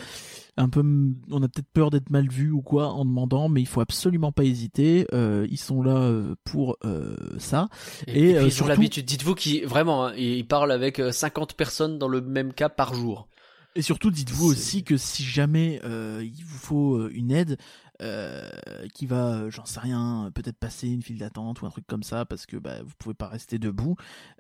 un 0.58 0.70
peu. 0.70 0.82
On 1.30 1.44
a 1.44 1.48
peut-être 1.50 1.68
peur 1.74 1.90
d'être 1.90 2.10
mal 2.10 2.30
vu 2.30 2.50
ou 2.52 2.62
quoi 2.62 2.88
en 2.94 3.04
demandant, 3.04 3.50
mais 3.50 3.62
il 3.62 3.68
faut 3.68 3.82
absolument 3.82 4.32
pas 4.32 4.46
hésiter. 4.46 5.06
Euh, 5.14 5.46
ils 5.52 5.60
sont 5.60 5.84
là 5.84 5.98
euh, 5.98 6.36
pour 6.46 6.78
euh, 6.86 7.16
ça. 7.38 7.68
Et, 8.08 8.14
Et, 8.14 8.30
et 8.30 8.34
puis, 8.34 8.36
euh, 8.38 8.42
ils 8.44 8.46
ont 8.48 8.50
surtout- 8.50 8.70
l'habitude. 8.70 9.06
Dites-vous 9.06 9.36
qu'ils 9.36 9.68
vraiment, 9.68 10.06
hein, 10.08 10.14
ils 10.18 10.48
parlent 10.48 10.72
avec 10.72 11.00
euh, 11.00 11.12
50 11.12 11.54
personnes 11.56 12.00
dans 12.00 12.08
le 12.08 12.22
même 12.22 12.54
cas 12.54 12.70
par 12.70 12.94
jour. 12.96 13.28
Et 13.76 13.82
surtout, 13.82 14.10
dites-vous 14.10 14.46
aussi 14.46 14.84
que 14.84 14.96
si 14.96 15.24
jamais 15.24 15.82
euh, 15.84 16.24
il 16.24 16.46
vous 16.46 16.58
faut 16.58 16.96
euh, 16.96 17.12
une 17.14 17.32
aide 17.32 17.58
euh, 18.02 18.50
qui 18.94 19.06
va, 19.06 19.50
j'en 19.50 19.66
sais 19.66 19.82
rien, 19.82 20.32
peut-être 20.34 20.58
passer 20.58 20.88
une 20.88 21.02
file 21.02 21.18
d'attente 21.18 21.62
ou 21.62 21.66
un 21.66 21.70
truc 21.70 21.86
comme 21.86 22.04
ça, 22.04 22.26
parce 22.26 22.46
que 22.46 22.58
bah, 22.58 22.84
vous 22.84 22.94
pouvez 22.98 23.16
pas 23.16 23.28
rester 23.28 23.60
debout, 23.60 23.96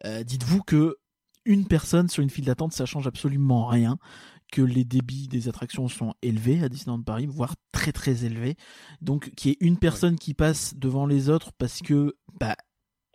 euh, 0.05 0.23
dites-vous 0.23 0.61
que 0.61 0.97
une 1.45 1.67
personne 1.67 2.09
sur 2.09 2.23
une 2.23 2.29
file 2.29 2.45
d'attente, 2.45 2.73
ça 2.73 2.85
change 2.85 3.07
absolument 3.07 3.67
rien, 3.67 3.97
que 4.51 4.61
les 4.61 4.83
débits 4.83 5.27
des 5.27 5.47
attractions 5.47 5.87
sont 5.87 6.13
élevés 6.21 6.63
à 6.63 6.69
Disneyland 6.69 7.01
Paris, 7.01 7.27
voire 7.27 7.55
très 7.71 7.91
très 7.91 8.25
élevés. 8.25 8.55
Donc 9.01 9.31
qu'il 9.35 9.51
y 9.51 9.53
ait 9.53 9.57
une 9.59 9.77
personne 9.77 10.17
qui 10.17 10.33
passe 10.33 10.75
devant 10.75 11.05
les 11.05 11.29
autres 11.29 11.51
parce 11.57 11.81
que 11.81 12.15
bah 12.39 12.55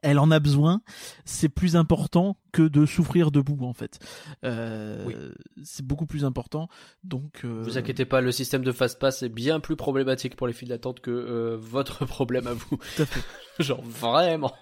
elle 0.03 0.19
en 0.19 0.31
a 0.31 0.41
besoin, 0.41 0.83
c'est 1.25 1.49
plus 1.49 1.77
important 1.77 2.37
que 2.53 2.63
de 2.63 2.87
souffrir 2.87 3.31
debout 3.31 3.59
en 3.65 3.73
fait. 3.73 3.99
Euh, 4.45 5.33
C'est 5.63 5.85
beaucoup 5.85 6.07
plus 6.07 6.25
important. 6.25 6.69
Donc, 7.05 7.41
euh... 7.45 7.63
vous 7.63 7.79
inquiétez 7.79 8.05
pas, 8.05 8.21
le 8.21 8.33
système 8.33 8.63
de 8.65 8.73
fast 8.73 8.99
pass 8.99 9.23
est 9.23 9.29
bien 9.29 9.61
plus 9.61 9.77
problématique 9.77 10.37
pour 10.37 10.47
les 10.47 10.53
files 10.53 10.69
d'attente 10.69 11.01
que 11.01 11.11
euh, 11.11 11.57
votre 11.59 12.05
problème 12.07 12.47
à 12.47 12.55
vous. 12.55 12.77
Tout 12.97 13.03
à 13.03 13.07
fait. 13.07 13.23
Genre 13.63 13.83
vraiment. 13.83 14.57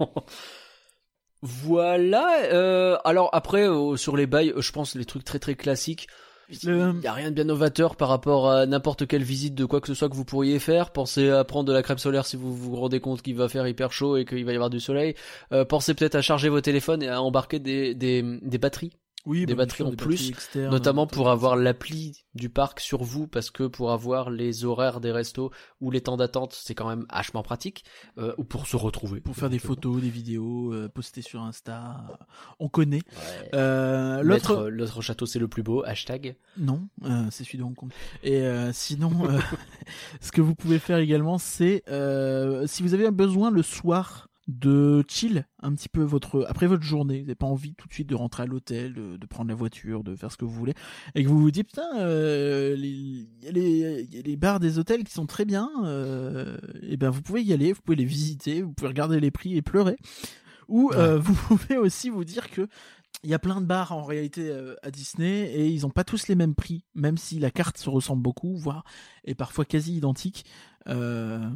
voilà. 1.43 2.99
Alors 3.05 3.31
après 3.33 3.67
sur 3.97 4.17
les 4.17 4.27
bails, 4.27 4.53
je 4.57 4.73
pense 4.73 4.95
les 4.95 5.05
trucs 5.05 5.25
très 5.25 5.39
très 5.39 5.55
classiques. 5.55 6.09
Il 6.51 6.75
n'y 7.01 7.07
a 7.07 7.13
rien 7.13 7.31
de 7.31 7.35
bien 7.35 7.45
novateur 7.45 7.95
par 7.95 8.09
rapport 8.09 8.51
à 8.51 8.65
n'importe 8.65 9.07
quelle 9.07 9.23
visite 9.23 9.55
de 9.55 9.67
quoi 9.67 9.83
que 9.83 9.87
ce 9.87 9.95
soit 9.95 10.09
que 10.09 10.15
vous 10.15 10.25
pourriez 10.25 10.59
faire. 10.59 10.93
Pensez 10.93 11.29
à 11.29 11.45
prendre 11.45 11.67
de 11.67 11.75
la 11.75 11.83
crème 11.83 11.99
solaire 11.99 12.25
si 12.25 12.37
vous 12.37 12.55
vous 12.55 12.75
rendez 12.75 13.01
compte 13.01 13.21
qu'il 13.21 13.37
va 13.37 13.49
faire 13.49 13.67
hyper 13.69 13.93
chaud 13.93 14.17
et 14.17 14.25
qu'il 14.25 14.45
va 14.47 14.53
y 14.53 14.55
avoir 14.55 14.71
du 14.71 14.81
soleil. 14.81 15.15
Euh, 15.53 15.67
pensez 15.67 15.93
peut-être 15.93 16.15
à 16.15 16.23
charger 16.23 16.49
vos 16.49 16.63
téléphones 16.63 17.03
et 17.03 17.09
à 17.09 17.21
embarquer 17.21 17.59
des, 17.59 17.95
des, 17.95 18.23
des 18.41 18.59
batteries 18.59 18.93
oui, 19.27 19.47
des 19.47 19.55
bah, 19.55 19.65
batteries 19.65 19.85
en 19.85 19.91
des 19.91 19.97
plus, 19.97 20.31
externes, 20.31 20.71
notamment 20.71 21.07
pour 21.07 21.29
avoir 21.29 21.57
l'appli 21.57 22.25
du 22.35 22.49
parc 22.49 22.81
sur 22.81 23.03
vous, 23.03 23.27
parce 23.27 23.51
que 23.51 23.65
pour 23.65 23.91
avoir 23.91 24.31
les 24.31 24.65
horaires 24.65 25.01
des 25.01 25.11
restos 25.13 25.51
ou 25.81 25.91
les 25.91 26.01
temps 26.01 26.17
d'attente, 26.17 26.55
c'est 26.55 26.75
quand 26.75 26.89
même 26.89 27.05
hachement 27.09 27.43
pratique, 27.43 27.85
euh, 28.17 28.33
ou 28.39 28.45
pour 28.45 28.67
se 28.67 28.77
retrouver. 28.77 29.21
pour 29.21 29.37
faire 29.37 29.51
des 29.51 29.59
photos, 29.59 30.01
des 30.01 30.09
vidéos, 30.09 30.73
euh, 30.73 30.89
poster 30.89 31.23
sur 31.23 31.43
Insta. 31.43 32.07
euh, 32.11 32.15
On 32.59 32.69
connaît. 32.69 33.03
Ouais. 33.13 33.51
Euh, 33.55 34.23
L'autre, 34.23 35.01
château 35.03 35.27
c'est 35.27 35.39
le 35.39 35.49
plus 35.49 35.63
beau, 35.63 35.83
hashtag. 35.85 36.37
non, 36.57 36.89
c'est 37.31 37.45
celui 37.45 37.59
de 37.59 37.65
Hong 37.65 37.75
Kong. 37.75 37.91
Et 38.23 38.43
sinon, 38.73 39.11
ce 40.21 40.33
que 40.33 40.41
vous 40.41 40.55
pouvez 40.55 40.79
faire 40.79 40.99
également, 40.99 41.39
c'est 41.39 41.83
si 42.67 42.83
vous 42.83 42.95
avez 42.95 43.11
besoin 43.11 43.51
le 43.51 43.63
soir 43.63 44.28
de 44.49 45.05
chill 45.09 45.47
un 45.61 45.75
petit 45.75 45.91
peu 45.91 46.03
votre 46.03 46.47
après 46.49 46.67
votre 46.67 46.83
journée, 46.83 47.19
vous 47.21 47.27
n'avez 47.27 47.35
pas 47.35 47.47
envie 47.47 47.75
tout 47.75 47.87
de 47.87 47.93
suite 47.93 48.09
de 48.09 48.15
rentrer 48.15 48.45
à 48.45 48.47
l'hôtel, 48.47 48.95
de, 48.95 49.17
de 49.19 49.27
prendre 49.27 49.51
la 49.51 49.55
voiture, 49.55 50.03
de 50.03 50.17
faire 50.17 50.33
ce 50.33 50.39
que 50.39 50.47
vous 50.47 50.55
voulez, 50.55 50.75
et 51.15 51.23
que 51.23 51.29
vous 51.29 51.39
vous 51.39 51.51
dites 51.51 51.69
putain, 51.69 51.99
euh, 51.99 52.75
les- 52.75 53.29
y, 53.43 54.29
y 54.31 54.33
a 54.33 54.37
bars 54.37 54.59
des 54.59 54.79
hôtels 54.79 55.05
qui 55.05 55.13
sont 55.13 55.27
très 55.27 55.45
bien, 55.45 55.71
euh, 55.85 56.57
et 56.83 56.97
ben 56.97 57.11
vous 57.11 57.21
pouvez 57.21 57.43
y 57.43 57.53
aller, 57.53 57.73
vous 57.75 57.83
pouvez 57.83 57.97
les 57.97 58.07
visiter, 58.07 58.63
vous 58.63 58.73
pouvez 58.73 58.89
regarder 58.89 59.21
les 59.21 59.31
prix 59.31 59.55
et 59.57 59.63
pleurer, 59.63 59.97
ou 60.69 60.91
euh, 60.95 61.19
vous 61.19 61.35
pouvez 61.57 61.77
aussi 61.77 62.09
vous 62.09 62.25
dire 62.25 62.51
que 62.51 62.69
il 63.25 63.31
y 63.31 63.35
a 63.35 63.39
plein 63.39 63.61
de 63.61 63.67
bars 63.67 63.93
en 63.93 64.05
réalité 64.05 64.49
euh, 64.49 64.77
à 64.83 64.91
Disney 64.91 65.51
et 65.53 65.69
ils 65.69 65.85
ont 65.85 65.91
pas 65.91 66.05
tous 66.05 66.29
les 66.29 66.37
mêmes 66.37 66.55
prix, 66.55 66.85
même 66.95 67.19
si 67.19 67.39
la 67.39 67.51
carte 67.51 67.77
se 67.77 67.91
ressemble 67.91 68.23
beaucoup, 68.23 68.57
voire 68.57 68.85
est 69.25 69.35
parfois 69.35 69.65
quasi 69.65 69.97
identique. 69.97 70.45
Euh, 70.87 71.51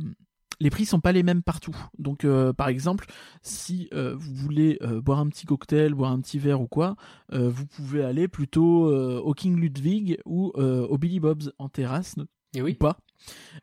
les 0.62 0.70
prix 0.70 0.86
sont 0.86 1.00
pas 1.00 1.10
les 1.10 1.24
mêmes 1.24 1.42
partout. 1.42 1.76
Donc, 1.98 2.24
euh, 2.24 2.52
par 2.52 2.68
exemple, 2.68 3.06
si 3.42 3.88
euh, 3.92 4.14
vous 4.16 4.32
voulez 4.34 4.78
euh, 4.82 5.00
boire 5.00 5.18
un 5.18 5.28
petit 5.28 5.44
cocktail, 5.44 5.92
boire 5.92 6.12
un 6.12 6.20
petit 6.20 6.38
verre 6.38 6.60
ou 6.60 6.68
quoi, 6.68 6.94
vous 7.32 7.66
pouvez 7.66 8.04
aller 8.04 8.28
plutôt 8.28 8.92
au 8.92 9.32
King 9.32 9.58
Ludwig 9.58 10.18
ou 10.26 10.52
au 10.54 10.98
Billy 10.98 11.18
Bob's 11.18 11.50
en 11.58 11.68
terrasse 11.68 12.14
Et 12.54 12.60
ou 12.60 12.66
oui. 12.66 12.74
pas. 12.74 12.98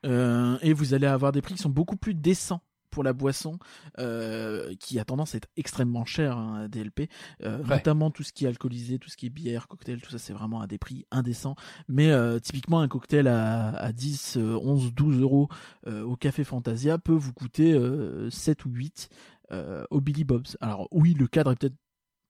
Et 0.04 0.74
vous 0.74 0.94
allez 0.94 1.08
avoir 1.08 1.32
des 1.32 1.42
prix 1.42 1.56
qui 1.56 1.62
sont 1.62 1.70
beaucoup 1.70 1.96
plus 1.96 2.16
décents 2.16 2.62
pour 2.90 3.04
la 3.04 3.14
boisson, 3.14 3.60
euh, 4.00 4.74
qui 4.80 5.00
a 5.00 5.06
tendance 5.06 5.34
à 5.36 5.38
être 5.38 5.48
extrêmement 5.58 6.06
cher 6.06 6.38
hein, 6.38 6.62
à 6.64 6.68
DLP, 6.68 7.10
euh, 7.44 7.60
Ouais. 7.60 7.76
notamment 7.76 8.12
tout 8.12 8.24
ce 8.24 8.34
qui 8.34 8.46
est 8.46 8.48
alcoolisé, 8.48 9.00
tout 9.00 9.10
ce 9.10 9.18
qui 9.18 9.28
est 9.28 9.30
bière, 9.30 9.68
cocktail, 9.68 10.02
tout 10.02 10.12
ça 10.12 10.18
c'est 10.20 10.34
vraiment 10.34 10.62
à 10.62 10.68
des 10.68 10.78
prix 10.78 11.06
indécents. 11.12 11.56
Mais 11.88 12.12
euh, 12.12 12.40
typiquement 12.40 12.80
un 12.82 12.88
cocktail 12.88 13.28
à, 13.28 13.70
à 13.70 13.92
10, 13.92 14.38
euh, 14.38 14.58
11, 14.62 14.94
12 14.94 15.22
euros 15.22 15.50
au 15.88 16.16
Café 16.16 16.44
Fantasia 16.44 16.98
peut 16.98 17.14
vous 17.14 17.34
coûter 17.34 17.74
euh, 17.74 18.30
7 18.30 18.66
ou 18.66 18.70
8 18.72 19.10
euh, 19.52 19.84
au 19.90 20.02
Billy 20.02 20.24
Bob's. 20.24 20.58
Alors 20.62 20.88
oui, 20.92 21.14
le 21.14 21.28
cadre 21.28 21.52
est 21.52 21.56
peut-être 21.56 21.76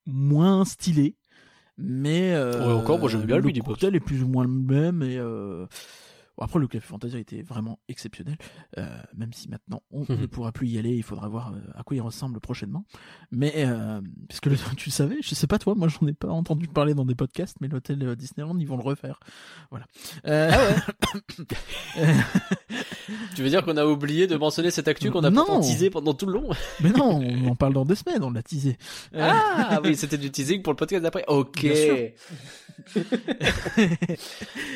moins 0.05 0.65
stylé, 0.65 1.15
mais 1.77 2.35
Ouais, 2.37 2.73
encore, 2.73 2.99
moi, 2.99 3.09
j'aime 3.09 3.23
bien 3.25 3.37
le 3.37 3.41
Billy 3.41 3.59
Bob's. 3.59 3.69
cocktail 3.79 3.95
est 3.95 3.99
plus 3.99 4.23
ou 4.23 4.27
moins 4.27 4.43
le 4.43 4.49
même 4.49 5.01
et 5.03 5.17
après 6.41 6.59
le 6.59 6.67
Café 6.67 6.85
Fantasia 6.87 7.19
était 7.19 7.41
vraiment 7.41 7.79
exceptionnel, 7.87 8.37
euh, 8.77 8.87
même 9.15 9.33
si 9.33 9.49
maintenant 9.49 9.81
on 9.91 10.01
Mhm. 10.09 10.21
ne 10.21 10.25
pourra 10.25 10.51
plus 10.51 10.67
y 10.67 10.77
aller, 10.77 10.95
il 10.95 11.03
faudra 11.03 11.27
voir 11.27 11.53
euh, 11.53 11.59
à 11.75 11.83
quoi 11.83 11.95
il 11.97 12.01
ressemble 12.01 12.39
prochainement. 12.39 12.85
Mais 13.31 13.53
euh, 13.57 14.01
parce 14.27 14.39
que 14.39 14.49
le, 14.49 14.55
tu 14.77 14.89
le 14.89 14.93
savais, 14.93 15.17
je 15.21 15.35
sais 15.35 15.47
pas 15.47 15.59
toi, 15.59 15.75
moi 15.75 15.87
j'en 15.87 16.07
ai 16.07 16.13
pas 16.13 16.29
entendu 16.29 16.67
parler 16.67 16.93
dans 16.93 17.05
des 17.05 17.15
podcasts, 17.15 17.57
mais 17.61 17.67
l'hôtel 17.67 18.01
euh, 18.03 18.15
Disneyland 18.15 18.57
ils 18.59 18.67
vont 18.67 18.77
le 18.77 18.83
refaire. 18.83 19.19
Voilà. 19.71 19.85
Euh, 20.25 20.51
Tu 23.35 23.41
veux 23.43 23.49
dire 23.49 23.63
qu'on 23.65 23.77
a 23.77 23.85
oublié 23.85 24.27
de 24.27 24.35
mentionner 24.35 24.69
cette 24.71 24.87
actu 24.87 25.09
qu'on 25.09 25.23
a 25.23 25.31
pourtant 25.31 25.61
teasé 25.61 25.89
pendant 25.89 26.13
tout 26.13 26.25
le 26.27 26.33
long? 26.33 26.49
Mais 26.81 26.91
non, 26.91 27.19
on 27.21 27.47
en 27.49 27.55
parle 27.55 27.73
dans 27.73 27.85
deux 27.85 27.95
semaines, 27.95 28.23
on 28.23 28.29
l'a 28.31 28.43
teasé. 28.43 28.77
Euh, 29.15 29.19
Ah 29.31 29.79
oui, 29.83 29.95
c'était 29.97 30.17
du 30.17 30.29
teasing 30.31 30.61
pour 30.61 30.73
le 30.73 30.77
podcast 30.77 31.01
d'après. 31.01 31.23
Ok. 31.27 31.61
Bien 31.61 31.75
sûr. 31.75 32.09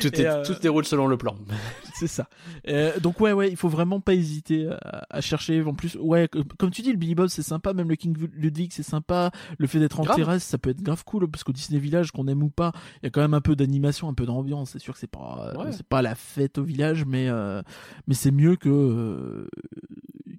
tout, 0.00 0.20
est, 0.20 0.42
tout 0.42 0.54
se 0.54 0.60
déroule 0.60 0.84
selon 0.84 1.06
le 1.06 1.16
plan. 1.16 1.36
C'est 1.94 2.06
ça. 2.08 2.28
Euh, 2.68 2.98
donc 3.00 3.20
ouais, 3.20 3.32
ouais, 3.32 3.50
il 3.50 3.56
faut 3.56 3.68
vraiment 3.68 4.00
pas 4.00 4.14
hésiter 4.14 4.68
à, 4.68 5.06
à 5.10 5.20
chercher. 5.20 5.62
En 5.62 5.74
plus, 5.74 5.96
ouais, 5.96 6.28
comme- 6.58 6.70
tu 6.70 6.82
dis, 6.82 6.90
le 6.90 6.98
Billy 6.98 7.14
Bob 7.14 7.28
c'est 7.28 7.42
sympa, 7.42 7.72
même 7.72 7.88
le 7.88 7.94
King 7.96 8.16
Ludwig 8.34 8.72
c'est 8.72 8.82
sympa. 8.82 9.30
Le 9.58 9.66
fait 9.68 9.78
d'être 9.78 10.00
en 10.00 10.04
Grave. 10.04 10.16
terrasse, 10.16 10.42
ça 10.44 10.58
peut 10.58 10.70
être 10.70 10.82
grave 10.82 11.04
cool 11.04 11.28
parce 11.30 11.44
qu'au 11.44 11.52
Disney 11.52 11.78
Village, 11.78 12.10
qu'on 12.10 12.26
aime 12.26 12.42
ou 12.42 12.50
pas, 12.50 12.72
il 13.02 13.04
y 13.04 13.08
a 13.08 13.10
quand 13.10 13.20
même 13.20 13.34
un 13.34 13.40
peu 13.40 13.54
d'animation, 13.54 14.08
un 14.08 14.14
peu 14.14 14.26
d'ambiance. 14.26 14.70
C'est 14.70 14.78
sûr 14.80 14.94
que 14.94 14.98
c'est 15.00 15.06
pas, 15.06 15.52
Ouais. 15.56 15.70
c'est 15.72 15.86
pas 15.86 16.02
la 16.02 16.14
fête 16.16 16.58
au 16.58 16.64
village, 16.64 17.04
mais 17.04 17.28
euh, 17.28 17.62
mais 18.08 18.14
c'est 18.14 18.32
mieux 18.32 18.56
que 18.56 18.68
euh, 18.68 19.48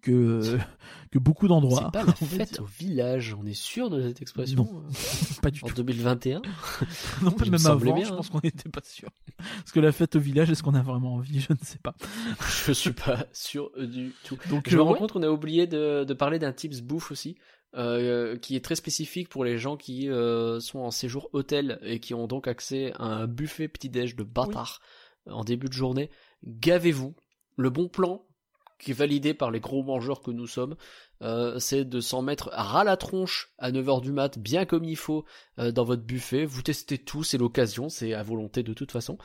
que 0.06 0.58
que 1.12 1.20
beaucoup 1.20 1.47
d'endroits. 1.47 1.84
C'est 1.86 1.99
pas 1.99 2.06
la 2.06 2.14
fête 2.14 2.60
au 2.60 2.66
village, 2.66 3.36
on 3.39 3.45
est 3.45 3.53
sûr 3.53 3.89
de 3.89 4.01
cette 4.01 4.22
expression 4.22 4.64
Non. 4.64 4.84
euh, 4.86 5.41
Pas 5.41 5.51
du 5.51 5.62
en 5.64 5.68
tout. 5.68 5.76
2021 5.76 6.41
Non, 7.24 7.32
me 7.32 7.49
même 7.49 7.66
avant, 7.66 7.93
bien, 7.95 8.03
je 8.06 8.12
hein. 8.12 8.16
pense 8.18 8.30
qu'on 8.30 8.41
n'était 8.43 8.70
pas 8.70 8.82
sûr. 8.84 9.10
Parce 9.38 9.72
que 9.72 9.80
la 9.80 9.91
fête 9.91 10.16
au 10.16 10.20
village, 10.20 10.49
est-ce 10.49 10.62
qu'on 10.64 10.76
a 10.76 10.82
vraiment 10.82 11.16
envie? 11.16 11.39
Je 11.39 11.53
ne 11.53 11.58
sais 11.62 11.80
pas. 11.80 11.95
Je 12.66 12.72
suis 12.74 12.91
pas 12.93 13.26
sûr 13.34 13.72
du 13.78 14.14
tout. 14.24 14.38
Donc 14.49 14.70
Je 14.70 14.76
me 14.76 14.82
euh, 14.82 14.84
rends 14.84 14.91
ouais. 14.93 14.99
compte 14.99 15.14
qu'on 15.14 15.24
a 15.24 15.30
oublié 15.30 15.68
de, 15.68 16.03
de 16.03 16.14
parler 16.14 16.39
d'un 16.39 16.51
tips 16.53 16.82
bouffe 16.82 17.12
aussi, 17.12 17.38
euh, 17.76 18.38
qui 18.38 18.56
est 18.56 18.64
très 18.64 18.76
spécifique 18.76 19.30
pour 19.30 19.43
les 19.45 19.58
gens 19.58 19.78
qui 19.78 20.10
euh, 20.10 20.60
sont 20.60 20.80
en 20.80 20.91
séjour 20.91 21.30
hôtel 21.34 21.80
et 21.84 21.99
qui 21.99 22.14
ont 22.14 22.28
donc 22.28 22.47
accès 22.47 22.93
à 22.99 23.06
un 23.06 23.28
buffet 23.28 23.68
petit-déj 23.68 24.16
de 24.16 24.24
bâtard 24.24 24.82
en 25.28 25.43
début 25.43 25.68
de 25.68 25.74
journée. 25.74 26.10
Gavez-vous. 26.45 27.16
Le 27.58 27.70
bon 27.70 27.88
plan, 27.88 28.25
qui 28.80 28.92
est 28.92 28.96
validé 28.96 29.34
par 29.34 29.52
les 29.52 29.60
gros 29.60 29.84
mangeurs 29.84 30.22
que 30.22 30.32
nous 30.32 30.48
sommes, 30.48 30.76
euh, 31.22 31.60
c'est 31.60 31.86
de 31.86 32.00
s'en 32.02 32.22
mettre 32.22 32.50
ras 32.52 32.84
la 32.84 32.98
tronche 32.98 33.54
à 33.58 33.72
9h 33.72 34.02
du 34.02 34.12
mat, 34.12 34.38
bien 34.38 34.66
comme 34.66 34.84
il 34.84 34.98
faut, 34.98 35.26
euh, 35.60 35.72
dans 35.72 35.84
votre 35.86 36.04
buffet. 36.04 36.46
Vous 36.46 36.62
testez 36.62 36.98
tout, 36.98 37.24
c'est 37.24 37.38
l'occasion, 37.38 37.90
c'est 37.90 38.14
à 38.14 38.24
volonté 38.24 38.64
de 38.64 38.74
toute 38.74 38.92
façon. 38.92 39.18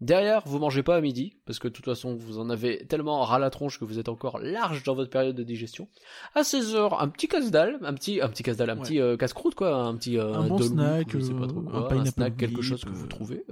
Derrière, 0.00 0.42
vous 0.44 0.58
mangez 0.58 0.82
pas 0.82 0.96
à 0.96 1.00
midi, 1.00 1.36
parce 1.46 1.58
que 1.60 1.68
de 1.68 1.72
toute 1.72 1.84
façon, 1.84 2.14
vous 2.16 2.38
en 2.38 2.50
avez 2.50 2.84
tellement 2.86 3.22
ras 3.22 3.38
la 3.38 3.48
tronche 3.50 3.78
que 3.78 3.84
vous 3.84 3.98
êtes 4.00 4.08
encore 4.08 4.38
large 4.40 4.82
dans 4.82 4.94
votre 4.94 5.08
période 5.08 5.36
de 5.36 5.44
digestion. 5.44 5.88
À 6.34 6.42
16h, 6.42 7.00
un 7.00 7.08
petit 7.08 7.28
casse-dalle, 7.28 7.78
un 7.82 7.94
petit, 7.94 8.20
un 8.20 8.28
petit 8.28 8.42
casse-dalle, 8.42 8.70
un 8.70 8.76
Ouais. 8.76 8.82
petit 8.82 9.00
euh, 9.00 9.16
casse-croûte, 9.16 9.54
quoi, 9.54 9.72
un 9.74 9.94
petit, 9.96 10.18
euh, 10.18 10.34
Un 10.34 10.48
bon 10.48 10.58
snack, 10.58 11.10
je 11.10 11.20
sais 11.20 11.32
pas 11.32 11.46
trop 11.46 11.60
euh, 11.60 11.62
quoi, 11.62 11.92
un 11.92 12.00
un, 12.00 12.04
snack, 12.06 12.36
quelque 12.36 12.60
chose 12.60 12.84
que 12.84 12.90
vous 12.90 13.06
trouvez. 13.06 13.44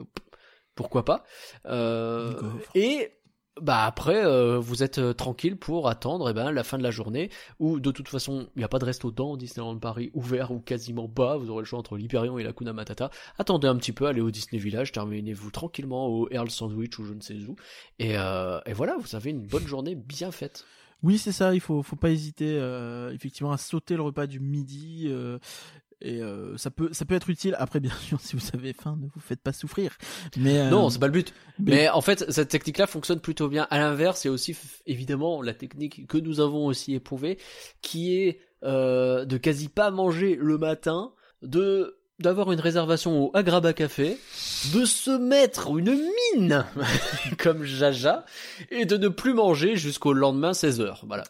Pourquoi 0.75 1.05
pas. 1.05 1.25
Euh, 1.67 2.33
Un 2.43 2.59
et, 2.75 3.13
bah 3.61 3.85
après, 3.85 4.25
euh, 4.25 4.59
vous 4.59 4.83
êtes 4.83 4.99
euh, 4.99 5.13
tranquille 5.13 5.57
pour 5.57 5.89
attendre 5.89 6.31
eh 6.31 6.33
ben, 6.33 6.51
la 6.51 6.65
fin 6.65 6.79
de 6.79 6.83
la 6.83 6.91
journée, 6.91 7.31
où 7.59 7.81
de 7.81 7.91
toute 7.91 8.09
façon, 8.09 8.49
il 8.57 8.61
n'y 8.61 8.65
a 8.65 8.69
pas 8.69 8.79
de 8.79 8.85
resto 8.87 9.11
dans 9.11 9.37
Disneyland 9.37 9.79
Paris, 9.79 10.11
ouvert 10.15 10.53
ou 10.53 10.61
quasiment 10.61 11.09
pas, 11.09 11.37
vous 11.37 11.51
aurez 11.51 11.61
le 11.61 11.67
choix 11.67 11.79
entre 11.79 11.97
l'Hyperion 11.97 12.39
et 12.39 12.45
la 12.45 12.53
Kuna 12.53 12.73
Matata. 12.73 13.11
Attendez 13.39 13.69
un 13.69 13.77
petit 13.77 13.93
peu, 13.93 14.07
allez 14.07 14.23
au 14.23 14.31
Disney 14.31 14.61
Village, 14.61 14.93
terminez-vous 14.93 15.51
tranquillement 15.51 16.09
au 16.09 16.29
Earl 16.31 16.51
Sandwich 16.51 16.99
ou 16.99 17.05
je 17.05 17.13
ne 17.13 17.21
sais 17.21 17.37
où, 17.47 17.57
et, 17.99 18.17
euh, 18.17 18.59
voilà, 18.75 18.97
vous 18.99 19.15
avez 19.17 19.31
une 19.31 19.47
bonne 19.47 19.67
journée 19.67 19.95
bien 19.95 20.31
faite. 20.31 20.65
Oui, 21.03 21.19
c'est 21.19 21.33
ça. 21.33 21.53
Il 21.53 21.61
faut, 21.61 21.83
faut 21.83 21.97
pas 21.97 22.11
hésiter 22.11 22.57
effectivement 23.13 23.51
à 23.51 23.59
sauter 23.59 23.97
le 23.97 24.03
repas 24.03 24.29
du 24.29 24.39
midi. 24.39 25.13
Et 26.03 26.21
euh, 26.23 26.57
ça 26.57 26.71
peut, 26.71 26.89
ça 26.93 27.05
peut 27.05 27.15
être 27.15 27.31
utile. 27.31 27.55
Après, 27.59 27.81
bien 27.81 27.93
sûr, 28.07 28.21
si 28.21 28.37
vous 28.37 28.43
avez 28.55 28.73
faim, 28.73 28.97
ne 29.01 29.07
vous 29.07 29.21
faites 29.21 29.41
pas 29.41 29.53
souffrir. 29.53 29.97
Mais 30.37 30.59
euh, 30.59 30.71
Non, 30.71 30.91
c'est 30.91 30.99
pas 30.99 31.07
le 31.07 31.13
but. 31.13 31.33
mais- 31.59 31.73
Mais 31.73 31.89
en 31.89 32.01
fait, 32.01 32.31
cette 32.31 32.49
technique-là 32.49 32.87
fonctionne 32.87 33.21
plutôt 33.21 33.49
bien. 33.49 33.67
À 33.71 33.79
l'inverse, 33.79 34.25
il 34.25 34.29
y 34.29 34.31
a 34.31 34.33
aussi 34.35 34.57
évidemment 34.87 35.43
la 35.43 35.55
technique 35.55 36.07
que 36.09 36.19
nous 36.19 36.41
avons 36.41 36.67
aussi 36.67 36.95
éprouvée, 36.95 37.39
qui 37.81 38.17
est 38.17 38.41
euh, 38.65 39.25
de 39.25 39.37
quasi 39.39 39.69
pas 39.69 39.91
manger 39.91 40.37
le 40.41 40.59
matin, 40.59 41.13
de 41.43 41.99
d'avoir 42.19 42.53
une 42.53 42.61
réservation 42.61 43.25
au 43.25 43.31
Agraba 43.37 43.73
Café, 43.73 44.17
de 44.75 44.85
se 44.85 45.11
mettre 45.11 45.77
une 45.77 45.99
mine 46.37 46.65
comme 47.39 47.65
Jaja 47.65 48.25
et 48.71 48.85
de 48.85 48.97
ne 48.97 49.09
plus 49.09 49.35
manger 49.35 49.75
jusqu'au 49.75 50.13
lendemain 50.13 50.53
16h. 50.53 50.99
Voilà. 51.09 51.25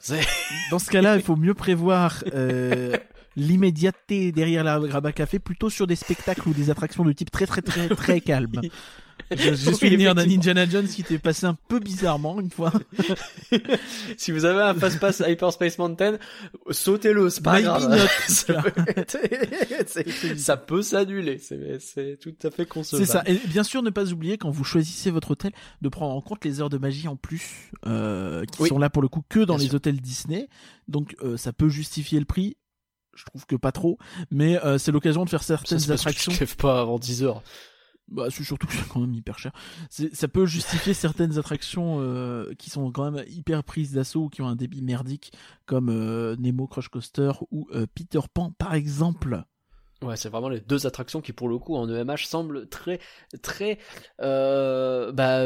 Dans 0.71 0.79
ce 0.79 0.91
cas-là, 0.91 1.17
il 1.17 1.23
faut 1.23 1.37
mieux 1.37 1.55
prévoir 1.55 2.23
euh, 2.35 2.95
l'immédiateté 3.37 4.33
derrière 4.33 4.65
la 4.65 4.79
Graba 4.79 5.13
Café 5.13 5.39
plutôt 5.39 5.71
sur 5.71 5.87
des 5.87 5.97
spectacles 5.97 6.49
ou 6.49 6.53
des 6.53 6.71
attractions 6.71 7.05
de 7.05 7.13
type 7.13 7.31
très 7.31 7.47
très 7.47 7.63
très 7.63 7.89
très 7.97 8.21
calme. 8.21 8.61
J'ai 9.31 9.57
souvenir 9.57 10.15
d'un 10.15 10.29
Indiana 10.29 10.69
Jones 10.69 10.87
qui 10.87 11.03
était 11.03 11.19
passé 11.19 11.47
un 11.47 11.57
peu 11.69 11.79
bizarrement 11.79 12.41
une 12.41 12.51
fois. 12.51 12.73
si 14.17 14.33
vous 14.33 14.45
avez 14.45 14.63
un 14.63 14.75
fast 14.75 15.01
pass 15.01 15.23
Hyperspace 15.27 15.79
Mountain, 15.79 16.19
sautez-le, 16.71 17.31
c'est 17.31 17.43
pas 17.43 17.63
grave. 17.63 18.09
ça, 18.29 18.63
peut, 18.63 20.37
ça 20.37 20.57
peut 20.57 20.83
s'annuler, 20.83 21.39
c'est 21.39 22.19
tout 22.21 22.35
à 22.43 22.51
fait 22.51 22.67
concevable. 22.67 23.07
C'est 23.07 23.13
ça. 23.13 23.23
Et 23.27 23.35
bien 23.49 23.63
sûr, 23.63 23.83
ne 23.83 23.91
pas 23.91 24.13
oublier 24.13 24.39
quand 24.39 24.51
vous 24.51 24.65
choisissez 24.65 25.11
votre 25.11 25.33
hôtel 25.33 25.53
de 25.81 25.89
prendre 25.89 26.15
en 26.15 26.21
compte 26.21 26.45
les 26.45 26.61
heures 26.61 26.71
de 26.71 26.79
magie 26.79 27.09
en 27.09 27.17
plus 27.17 27.71
euh, 27.87 28.45
qui 28.45 28.67
sont 28.67 28.79
là 28.79 28.91
pour 28.91 29.03
le 29.03 29.09
coup 29.09 29.23
que 29.29 29.41
dans 29.41 29.57
les 29.57 29.75
hôtels 29.75 30.01
Disney. 30.01 30.49
Donc 30.89 31.15
euh, 31.23 31.37
ça 31.37 31.53
peut 31.53 31.69
justifier 31.69 32.19
le 32.19 32.27
prix 32.27 32.57
je 33.15 33.25
trouve 33.25 33.47
que 33.47 33.57
pas 33.57 33.73
trop, 33.73 33.99
mais 34.31 34.63
euh, 34.65 34.79
c'est 34.79 34.93
l'occasion 34.93 35.25
de 35.25 35.31
faire 35.31 35.43
certaines 35.43 35.79
ça, 35.79 35.93
attractions. 35.95 36.33
Tu 36.33 36.47
pas 36.57 36.81
avant 36.81 36.99
10 36.99 37.25
heures. 37.25 37.43
Bah, 38.09 38.27
c'est 38.31 38.43
surtout 38.43 38.67
que 38.67 38.75
c'est 38.75 38.89
quand 38.89 39.01
même 39.01 39.15
hyper 39.15 39.39
cher. 39.39 39.53
Ça 39.89 40.29
peut 40.29 40.45
justifier 40.45 40.93
certaines 40.93 41.39
attractions 41.39 41.99
euh, 42.01 42.53
qui 42.59 42.69
sont 42.69 42.91
quand 42.91 43.11
même 43.11 43.25
hyper 43.29 43.65
prises 43.65 43.93
d'assaut 43.93 44.25
ou 44.25 44.29
qui 44.29 44.43
ont 44.43 44.49
un 44.49 44.57
débit 44.57 44.83
merdique, 44.83 45.33
comme 45.67 45.89
euh, 45.89 46.37
Nemo 46.39 46.67
Crush 46.67 46.89
Coaster 46.89 47.33
ou 47.51 47.69
Peter 47.95 48.21
Pan 48.33 48.53
par 48.59 48.75
exemple. 48.75 49.45
Ouais, 50.03 50.17
c'est 50.17 50.29
vraiment 50.29 50.49
les 50.49 50.59
deux 50.59 50.85
attractions 50.89 51.21
qui, 51.21 51.33
pour 51.33 51.49
le 51.49 51.59
coup, 51.59 51.77
en 51.77 51.89
EMH, 51.89 52.27
semblent 52.27 52.69
très, 52.69 52.99
très, 53.41 53.79
bah, 54.19 55.45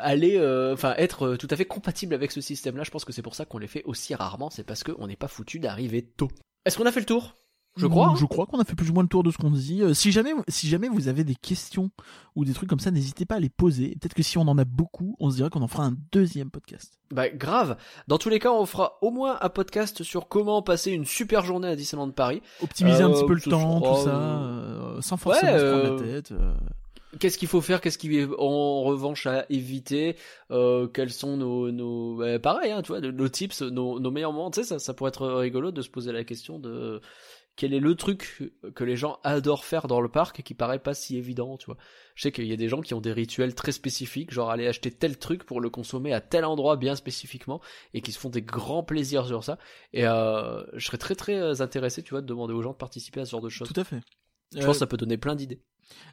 aller, 0.00 0.40
enfin, 0.72 0.94
être 0.96 1.36
tout 1.36 1.48
à 1.50 1.56
fait 1.56 1.66
compatibles 1.66 2.14
avec 2.14 2.32
ce 2.32 2.40
système-là. 2.40 2.84
Je 2.84 2.90
pense 2.90 3.04
que 3.04 3.12
c'est 3.12 3.22
pour 3.22 3.34
ça 3.34 3.44
qu'on 3.44 3.58
les 3.58 3.66
fait 3.66 3.84
aussi 3.84 4.14
rarement. 4.14 4.48
C'est 4.48 4.64
parce 4.64 4.82
qu'on 4.82 5.06
n'est 5.06 5.16
pas 5.16 5.28
foutu 5.28 5.60
d'arriver 5.60 6.02
tôt. 6.02 6.30
Est-ce 6.68 6.76
qu'on 6.76 6.84
a 6.84 6.92
fait 6.92 7.00
le 7.00 7.06
tour? 7.06 7.34
Je 7.76 7.86
crois. 7.86 8.14
Je 8.18 8.26
crois 8.26 8.44
qu'on 8.44 8.60
a 8.60 8.64
fait 8.64 8.74
plus 8.74 8.90
ou 8.90 8.92
moins 8.92 9.02
le 9.02 9.08
tour 9.08 9.22
de 9.22 9.30
ce 9.30 9.38
qu'on 9.38 9.50
dit. 9.50 9.82
Euh, 9.82 9.94
si 9.94 10.12
jamais, 10.12 10.32
si 10.48 10.68
jamais 10.68 10.90
vous 10.90 11.08
avez 11.08 11.24
des 11.24 11.34
questions 11.34 11.90
ou 12.36 12.44
des 12.44 12.52
trucs 12.52 12.68
comme 12.68 12.78
ça, 12.78 12.90
n'hésitez 12.90 13.24
pas 13.24 13.36
à 13.36 13.40
les 13.40 13.48
poser. 13.48 13.96
Peut-être 13.98 14.12
que 14.12 14.22
si 14.22 14.36
on 14.36 14.42
en 14.42 14.58
a 14.58 14.66
beaucoup, 14.66 15.16
on 15.18 15.30
se 15.30 15.36
dirait 15.36 15.48
qu'on 15.48 15.62
en 15.62 15.68
fera 15.68 15.84
un 15.84 15.94
deuxième 16.12 16.50
podcast. 16.50 16.98
Bah 17.10 17.30
grave. 17.30 17.78
Dans 18.06 18.18
tous 18.18 18.28
les 18.28 18.38
cas, 18.38 18.52
on 18.52 18.66
fera 18.66 18.98
au 19.00 19.10
moins 19.10 19.38
un 19.40 19.48
podcast 19.48 20.02
sur 20.02 20.28
comment 20.28 20.60
passer 20.60 20.90
une 20.90 21.06
super 21.06 21.42
journée 21.42 21.68
à 21.68 21.76
Disneyland 21.76 22.10
Paris. 22.10 22.42
Optimiser 22.62 23.02
un 23.02 23.12
petit 23.12 23.24
peu 23.24 23.32
le 23.32 23.40
euh, 23.46 23.50
temps, 23.50 23.80
tout 23.80 24.04
ça, 24.04 24.10
euh, 24.10 25.00
sans 25.00 25.16
forcément 25.16 25.58
se 25.58 25.70
prendre 25.70 26.04
la 26.04 26.12
tête. 26.12 26.34
Qu'est-ce 27.18 27.38
qu'il 27.38 27.48
faut 27.48 27.60
faire 27.60 27.80
Qu'est-ce 27.80 27.98
qui 27.98 28.16
est 28.18 28.28
en 28.38 28.82
revanche 28.82 29.26
à 29.26 29.46
éviter 29.50 30.16
Quels 30.50 31.10
sont 31.10 31.36
nos, 31.36 31.70
nos 31.70 32.16
bah, 32.16 32.38
pareil, 32.38 32.72
hein, 32.72 32.82
tu 32.82 32.88
vois, 32.88 33.00
nos 33.00 33.28
tips, 33.28 33.62
nos, 33.62 34.00
nos 34.00 34.10
meilleurs 34.10 34.32
moments. 34.32 34.50
Tu 34.50 34.60
sais, 34.62 34.66
ça, 34.66 34.78
ça 34.78 34.94
pourrait 34.94 35.10
être 35.10 35.26
rigolo 35.26 35.72
de 35.72 35.82
se 35.82 35.90
poser 35.90 36.12
la 36.12 36.24
question 36.24 36.58
de 36.58 37.00
quel 37.58 37.74
est 37.74 37.80
le 37.80 37.96
truc 37.96 38.52
que 38.76 38.84
les 38.84 38.94
gens 38.94 39.18
adorent 39.24 39.64
faire 39.64 39.88
dans 39.88 40.00
le 40.00 40.08
parc 40.08 40.38
et 40.38 40.42
qui 40.44 40.54
paraît 40.54 40.78
pas 40.78 40.94
si 40.94 41.16
évident, 41.16 41.56
tu 41.56 41.66
vois. 41.66 41.76
Je 42.14 42.22
sais 42.22 42.30
qu'il 42.30 42.46
y 42.46 42.52
a 42.52 42.56
des 42.56 42.68
gens 42.68 42.80
qui 42.80 42.94
ont 42.94 43.00
des 43.00 43.12
rituels 43.12 43.56
très 43.56 43.72
spécifiques, 43.72 44.30
genre 44.30 44.50
aller 44.50 44.68
acheter 44.68 44.92
tel 44.92 45.18
truc 45.18 45.42
pour 45.42 45.60
le 45.60 45.68
consommer 45.68 46.14
à 46.14 46.20
tel 46.20 46.44
endroit 46.44 46.76
bien 46.76 46.94
spécifiquement 46.94 47.60
et 47.94 48.00
qui 48.00 48.12
se 48.12 48.18
font 48.20 48.30
des 48.30 48.42
grands 48.42 48.84
plaisirs 48.84 49.26
sur 49.26 49.42
ça. 49.42 49.58
Et 49.92 50.06
euh, 50.06 50.62
je 50.74 50.86
serais 50.86 50.98
très 50.98 51.16
très 51.16 51.34
euh, 51.34 51.60
intéressé, 51.60 52.04
tu 52.04 52.10
vois, 52.10 52.20
de 52.20 52.26
demander 52.26 52.54
aux 52.54 52.62
gens 52.62 52.72
de 52.72 52.76
participer 52.76 53.22
à 53.22 53.24
ce 53.24 53.32
genre 53.32 53.40
de 53.40 53.48
choses. 53.48 53.66
Tout 53.66 53.80
à 53.80 53.84
fait. 53.84 54.02
Je 54.54 54.64
pense 54.64 54.76
que 54.76 54.78
ça 54.78 54.86
peut 54.86 54.96
donner 54.96 55.18
plein 55.18 55.34
d'idées. 55.34 55.60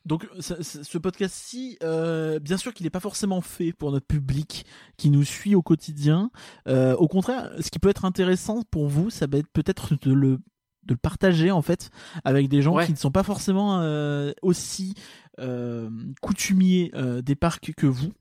Donc 0.05 0.27
ce 0.39 0.97
podcast-ci, 0.97 1.77
euh, 1.83 2.39
bien 2.39 2.55
sûr 2.55 2.73
qu'il 2.73 2.85
n'est 2.85 2.89
pas 2.91 3.01
forcément 3.01 3.41
fait 3.41 3.73
pour 3.73 3.91
notre 3.91 4.05
public 4.05 4.65
qui 4.95 5.09
nous 5.09 5.25
suit 5.25 5.53
au 5.55 5.61
quotidien. 5.61 6.31
au 6.67 7.07
contraire, 7.07 7.51
ce 7.59 7.69
qui 7.69 7.79
peut 7.79 7.89
être 7.89 8.05
intéressant 8.05 8.63
pour 8.71 8.87
vous, 8.87 9.09
ça 9.09 9.27
va 9.27 9.37
être 9.37 9.49
peut-être 9.51 9.95
de 10.01 10.13
le 10.13 10.39
de 10.85 10.93
le 10.93 10.97
partager 10.97 11.51
en 11.51 11.61
fait 11.61 11.89
avec 12.23 12.47
des 12.47 12.61
gens 12.61 12.77
qui 12.85 12.91
ne 12.91 12.97
sont 12.97 13.11
pas 13.11 13.23
forcément 13.23 13.81
euh, 13.81 14.31
aussi 14.41 14.93
euh, 15.39 15.89
coutumiers 16.21 16.91
euh, 16.95 17.21
des 17.21 17.35
parcs 17.35 17.73
que 17.75 17.87
vous. 17.87 18.13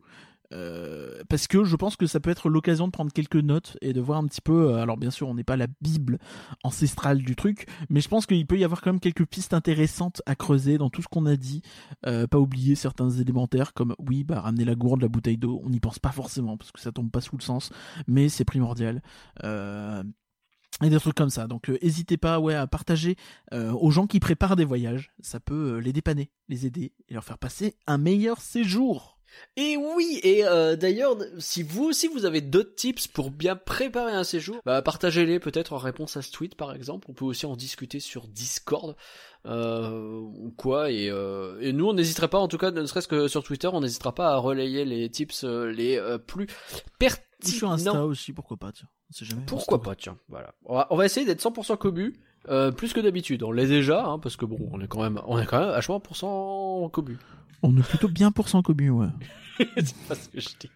Parce 1.29 1.47
que 1.47 1.65
je 1.65 1.77
pense 1.77 1.97
que 1.97 2.07
ça 2.07 2.21
peut 2.21 2.31
être 2.31 2.49
l'occasion 2.49 2.87
de 2.87 2.93
prendre 2.93 3.13
quelques 3.13 3.37
notes 3.37 3.77
et 3.81 3.93
de 3.93 4.01
voir 4.01 4.19
un 4.19 4.27
petit 4.27 4.41
peu. 4.41 4.75
alors 4.77 4.97
bien 4.97 5.11
sûr, 5.11 5.29
on 5.29 5.35
n'est 5.35 5.45
pas 5.45 5.57
la 5.57 5.67
bible 5.81 6.19
ancestrale 6.63 7.23
du 7.23 7.37
truc, 7.37 7.67
mais 7.89 8.01
je 8.01 8.09
pense 8.09 8.27
qu'il 8.27 8.47
peut 8.47 8.59
y 8.59 8.65
avoir 8.65 8.81
quand 8.81 8.93
même 8.93 9.01
quelques 9.01 9.27
pistes 9.27 9.55
intéressantes 9.55 10.23
à 10.27 10.35
creuser 10.35 10.79
dans 10.79 10.91
tout 10.91 11.03
ce 11.03 11.09
qu'on 11.09 11.27
a 11.27 11.37
dit. 11.37 11.63
pas 12.03 12.39
oublier 12.39 12.75
certains 12.75 13.11
élémentaires 13.11 13.73
comme 13.73 13.95
oui, 13.99 14.25
bah 14.25 14.41
ramener 14.41 14.65
la 14.65 14.75
gourde, 14.75 15.03
la 15.03 15.09
bouteille 15.09 15.39
d'eau. 15.39 15.61
On 15.65 15.71
n'y 15.71 15.81
pense 15.81 15.99
pas 15.99 16.13
forcément 16.13 16.57
parce 16.57 16.73
que 16.73 16.81
ça 16.81 16.93
tombe 16.93 17.11
pas 17.11 17.21
sous 17.21 17.37
le 17.37 17.43
sens, 17.43 17.71
mais 18.07 18.29
c'est 18.29 18.45
primordial 18.45 19.03
et 20.83 20.91
des 20.91 20.99
trucs 20.99 21.15
comme 21.15 21.31
ça. 21.31 21.47
Donc 21.47 21.69
n'hésitez 21.69 22.15
euh, 22.15 22.19
pas 22.19 22.41
ouais, 22.41 22.55
à 22.55 22.67
partager 22.67 23.17
euh, 23.53 23.73
aux 23.73 23.91
gens 23.91 24.07
qui 24.07 24.21
préparent 24.21 24.57
des 24.57 24.65
voyages. 24.65 25.13
Ça 25.21 25.41
peut 25.41 25.75
euh, 25.75 25.79
les 25.79 25.93
dépanner, 25.93 26.31
les 26.49 26.67
aider 26.67 26.93
et 27.09 27.15
leur 27.15 27.25
faire 27.25 27.39
passer 27.39 27.77
un 27.87 27.99
meilleur 27.99 28.41
séjour. 28.41 29.14
Et 29.57 29.76
oui, 29.76 30.20
et 30.22 30.43
d'ailleurs, 30.76 31.16
si 31.39 31.62
vous 31.62 31.85
aussi 31.85 32.09
vous 32.09 32.24
avez 32.24 32.41
d'autres 32.41 32.74
tips 32.74 33.07
pour 33.07 33.30
bien 33.30 33.57
préparer 33.57 34.12
un 34.12 34.24
séjour, 34.24 34.57
bah, 34.64 34.82
partagez-les 34.82 35.39
peut-être 35.39 35.72
en 35.72 35.78
réponse 35.78 36.16
à 36.16 36.22
ce 36.22 36.32
tweet 36.32 36.57
par 36.57 36.74
exemple. 36.74 37.07
On 37.09 37.14
peut 37.14 37.24
aussi 37.24 37.47
en 37.47 37.57
discuter 37.57 38.01
sur 38.01 38.26
Discord 38.26 38.97
ou 39.47 40.55
quoi. 40.57 40.91
Et, 40.91 41.07
et 41.07 41.72
nous, 41.72 41.87
on 41.87 41.93
n'hésitera 41.93 42.28
pas, 42.28 42.39
en 42.39 42.49
tout 42.49 42.59
cas, 42.59 42.70
ne 42.70 42.85
serait-ce 42.85 43.09
que 43.09 43.28
sur 43.28 43.45
Twitter, 43.45 43.68
on 43.72 43.80
n'hésitera 43.80 44.14
pas 44.14 44.30
à 44.30 44.37
relayer 44.37 44.85
les 44.85 45.09
tips 45.09 45.45
les 45.45 46.01
plus 46.26 46.49
pertinents. 46.99 47.24
Sur 47.43 47.70
Insta 47.70 48.05
aussi, 48.07 48.32
pourquoi 48.32 48.57
pas. 48.57 48.72
Tiens. 48.72 48.89
Pourquoi 49.47 49.82
pas, 49.82 49.95
tiens. 49.95 50.16
Voilà. 50.28 50.55
On 50.64 50.97
va, 50.97 51.05
essayer 51.05 51.26
d'être 51.26 51.43
100% 51.43 51.76
cobu, 51.78 52.14
euh, 52.49 52.70
plus 52.72 52.93
que 52.93 53.01
d'habitude. 53.01 53.43
On 53.43 53.53
l'est 53.53 53.66
déjà, 53.66 54.05
hein, 54.05 54.18
parce 54.18 54.37
que 54.37 54.45
bon, 54.45 54.59
on 54.72 54.80
est 54.80 54.89
quand 54.89 55.03
même, 55.03 55.20
on 55.26 55.39
est 55.39 55.47
quand 55.47 55.61
même 55.61 55.70
vachement 55.70 56.01
pour 56.01 56.16
cobu. 56.91 57.18
On 57.63 57.77
est 57.77 57.83
plutôt 57.83 58.09
bien 58.09 58.31
pour 58.31 58.49
cent 58.49 58.63
cobu, 58.63 58.91
ouais. 58.91 59.09
c'est 59.77 59.97
pas 60.09 60.15
ce 60.15 60.29
que 60.29 60.41
je 60.41 60.49
dis. 60.61 60.71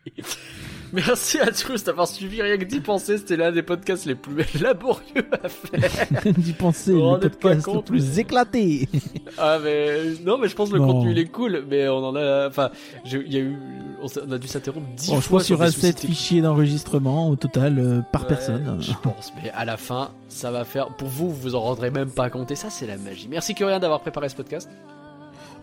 Merci 0.93 1.39
à 1.39 1.51
tous 1.51 1.85
d'avoir 1.85 2.07
suivi 2.07 2.41
rien 2.41 2.57
que 2.57 2.64
d'y 2.64 2.81
penser. 2.81 3.18
C'était 3.18 3.37
l'un 3.37 3.53
des 3.53 3.62
podcasts 3.62 4.07
les 4.07 4.14
plus 4.14 4.45
laborieux 4.61 5.29
à 5.43 5.49
faire. 5.49 6.33
d'y 6.33 6.53
penser, 6.53 6.93
le 6.93 7.29
podcast 7.29 7.66
le 7.66 7.83
plus 7.83 8.18
éclaté. 8.18 8.89
ah 9.39 9.59
mais 9.62 10.14
non, 10.24 10.39
mais 10.39 10.49
je 10.49 10.55
pense 10.55 10.70
que 10.70 10.76
le 10.76 10.81
contenu 10.81 11.11
il 11.11 11.18
est 11.18 11.26
cool, 11.26 11.64
mais 11.68 11.89
on 11.89 12.05
en 12.05 12.16
a, 12.16 12.49
enfin, 12.49 12.70
il 13.05 13.33
y 13.33 13.37
a 13.37 13.41
eu, 13.41 13.57
on 14.01 14.33
a 14.33 14.39
dû 14.39 14.47
s'interrompre 14.47 14.87
dix 14.97 15.09
fois. 15.09 15.20
Je 15.20 15.29
pense 15.29 15.45
qu'il 15.45 15.57
y 15.57 15.59
aura 15.59 15.70
7 15.70 16.01
fichiers 16.01 16.41
d'enregistrement 16.41 17.29
au 17.29 17.37
total 17.37 17.79
euh, 17.79 18.01
par 18.12 18.26
personne. 18.26 18.79
Je 18.81 18.93
pense, 19.03 19.33
mais 19.43 19.51
à 19.51 19.64
la 19.64 19.76
fin, 19.76 20.12
ça 20.29 20.51
va 20.51 20.64
faire. 20.64 20.89
Pour 20.97 21.09
vous, 21.09 21.31
vous 21.31 21.41
vous 21.41 21.55
en 21.55 21.61
rendrez 21.61 21.91
même 21.91 22.11
pas 22.11 22.31
compte. 22.31 22.51
Et 22.51 22.57
ça, 22.57 22.70
c'est 22.70 22.87
la 22.87 22.97
magie. 22.97 23.29
Merci 23.29 23.55
Curien 23.55 23.81
d'avoir 23.81 24.01
préparé 24.01 24.29
ce 24.29 24.37
podcast. 24.37 24.70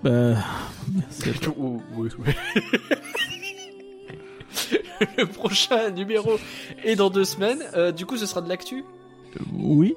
Bah, 0.03 0.35
le 5.17 5.25
prochain 5.25 5.89
numéro 5.89 6.37
est 6.83 6.95
dans 6.95 7.09
deux 7.09 7.25
semaines. 7.25 7.63
Euh, 7.75 7.91
du 7.91 8.05
coup, 8.05 8.17
ce 8.17 8.25
sera 8.25 8.41
de 8.41 8.49
l'actu? 8.49 8.83
Oui. 9.53 9.95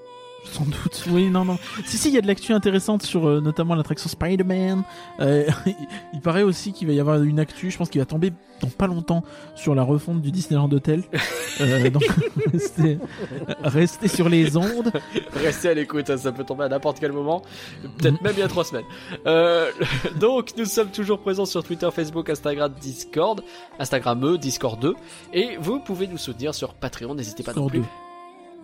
Sans 0.52 0.64
doute, 0.64 1.04
oui, 1.10 1.30
non, 1.30 1.44
non. 1.44 1.58
Si, 1.84 1.98
si, 1.98 2.08
il 2.08 2.14
y 2.14 2.18
a 2.18 2.20
de 2.20 2.26
l'actu 2.26 2.52
intéressante 2.52 3.02
sur 3.02 3.28
euh, 3.28 3.40
notamment 3.40 3.74
l'attraction 3.74 4.08
Spider-Man. 4.08 4.82
Euh, 5.20 5.46
il 6.12 6.20
paraît 6.20 6.42
aussi 6.42 6.72
qu'il 6.72 6.86
va 6.88 6.94
y 6.94 7.00
avoir 7.00 7.22
une 7.22 7.38
actu, 7.38 7.70
je 7.70 7.76
pense 7.76 7.90
qu'il 7.90 8.00
va 8.00 8.06
tomber 8.06 8.32
dans 8.60 8.68
pas 8.68 8.86
longtemps 8.86 9.22
sur 9.54 9.74
la 9.74 9.82
refonte 9.82 10.20
du 10.20 10.32
Disneyland 10.32 10.70
Hotel. 10.72 11.04
Euh, 11.60 11.90
donc, 11.90 12.04
restez, 13.62 14.08
sur 14.08 14.28
les 14.28 14.56
ondes. 14.56 14.92
Restez 15.34 15.68
à 15.68 15.74
l'écoute, 15.74 16.10
hein, 16.10 16.16
ça 16.16 16.32
peut 16.32 16.44
tomber 16.44 16.64
à 16.64 16.68
n'importe 16.68 16.98
quel 16.98 17.12
moment. 17.12 17.42
Peut-être 17.98 18.20
même 18.22 18.34
il 18.36 18.40
y 18.40 18.42
a 18.42 18.48
trois 18.48 18.64
semaines. 18.64 18.86
donc, 20.18 20.52
nous 20.56 20.64
sommes 20.64 20.90
toujours 20.90 21.20
présents 21.20 21.46
sur 21.46 21.62
Twitter, 21.62 21.88
Facebook, 21.92 22.30
Instagram, 22.30 22.72
Discord. 22.80 23.42
Instagram, 23.78 24.38
Discord 24.38 24.80
2. 24.80 24.94
Et 25.34 25.56
vous 25.60 25.78
pouvez 25.80 26.06
nous 26.06 26.18
soutenir 26.18 26.54
sur 26.54 26.74
Patreon, 26.74 27.14
n'hésitez 27.14 27.42
pas 27.42 27.52
non 27.52 27.68
plus 27.68 27.82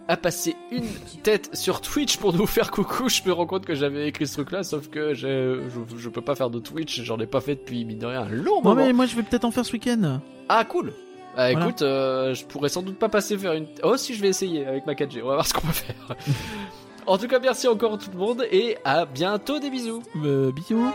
à 0.09 0.17
passer 0.17 0.57
une 0.71 0.89
tête 1.23 1.55
sur 1.55 1.81
Twitch 1.81 2.17
pour 2.19 2.33
nous 2.35 2.47
faire 2.47 2.71
coucou. 2.71 3.09
Je 3.09 3.23
me 3.27 3.33
rends 3.33 3.47
compte 3.47 3.65
que 3.65 3.75
j'avais 3.75 4.09
écrit 4.09 4.27
ce 4.27 4.35
truc-là, 4.35 4.63
sauf 4.63 4.89
que 4.89 5.15
je, 5.15 5.63
je, 5.97 6.09
peux 6.09 6.21
pas 6.21 6.35
faire 6.35 6.51
de 6.51 6.59
Twitch, 6.59 7.03
j'en 7.03 7.19
ai 7.19 7.27
pas 7.27 7.41
fait 7.41 7.55
depuis, 7.55 7.85
mine 7.85 7.99
de 7.99 8.07
rien, 8.07 8.23
un 8.23 8.29
long 8.29 8.63
moment. 8.63 8.75
Non 8.75 8.87
mais 8.87 8.93
moi 8.93 9.07
je 9.07 9.17
vais 9.17 9.23
peut-être 9.23 9.45
en 9.45 9.51
faire 9.51 9.65
ce 9.65 9.73
week-end. 9.73 10.21
Ah 10.49 10.65
cool 10.65 10.93
bah 11.37 11.51
écoute, 11.51 11.83
euh, 11.83 12.33
je 12.33 12.45
pourrais 12.45 12.69
sans 12.69 12.83
doute 12.83 12.97
pas 12.97 13.09
passer 13.09 13.37
faire 13.37 13.55
une... 13.55 13.67
Oh 13.83 13.97
si 13.97 14.15
je 14.15 14.23
vais 14.23 14.29
essayer 14.29 14.65
avec 14.67 14.87
ma 14.87 14.93
4G, 14.93 15.21
on 15.21 15.27
va 15.27 15.35
voir 15.35 15.47
ce 15.47 15.53
qu'on 15.53 15.67
peut 15.67 15.73
faire. 15.73 16.17
en 17.09 17.19
tout 17.19 17.27
cas 17.27 17.41
merci 17.41 17.67
encore 17.67 17.99
tout 17.99 18.11
le 18.13 18.19
monde 18.19 18.47
et 18.53 18.77
à 18.85 19.05
bientôt 19.05 19.59
des 19.59 19.69
bisous. 19.69 20.01
Euh, 20.25 20.53
bisous. 20.53 20.93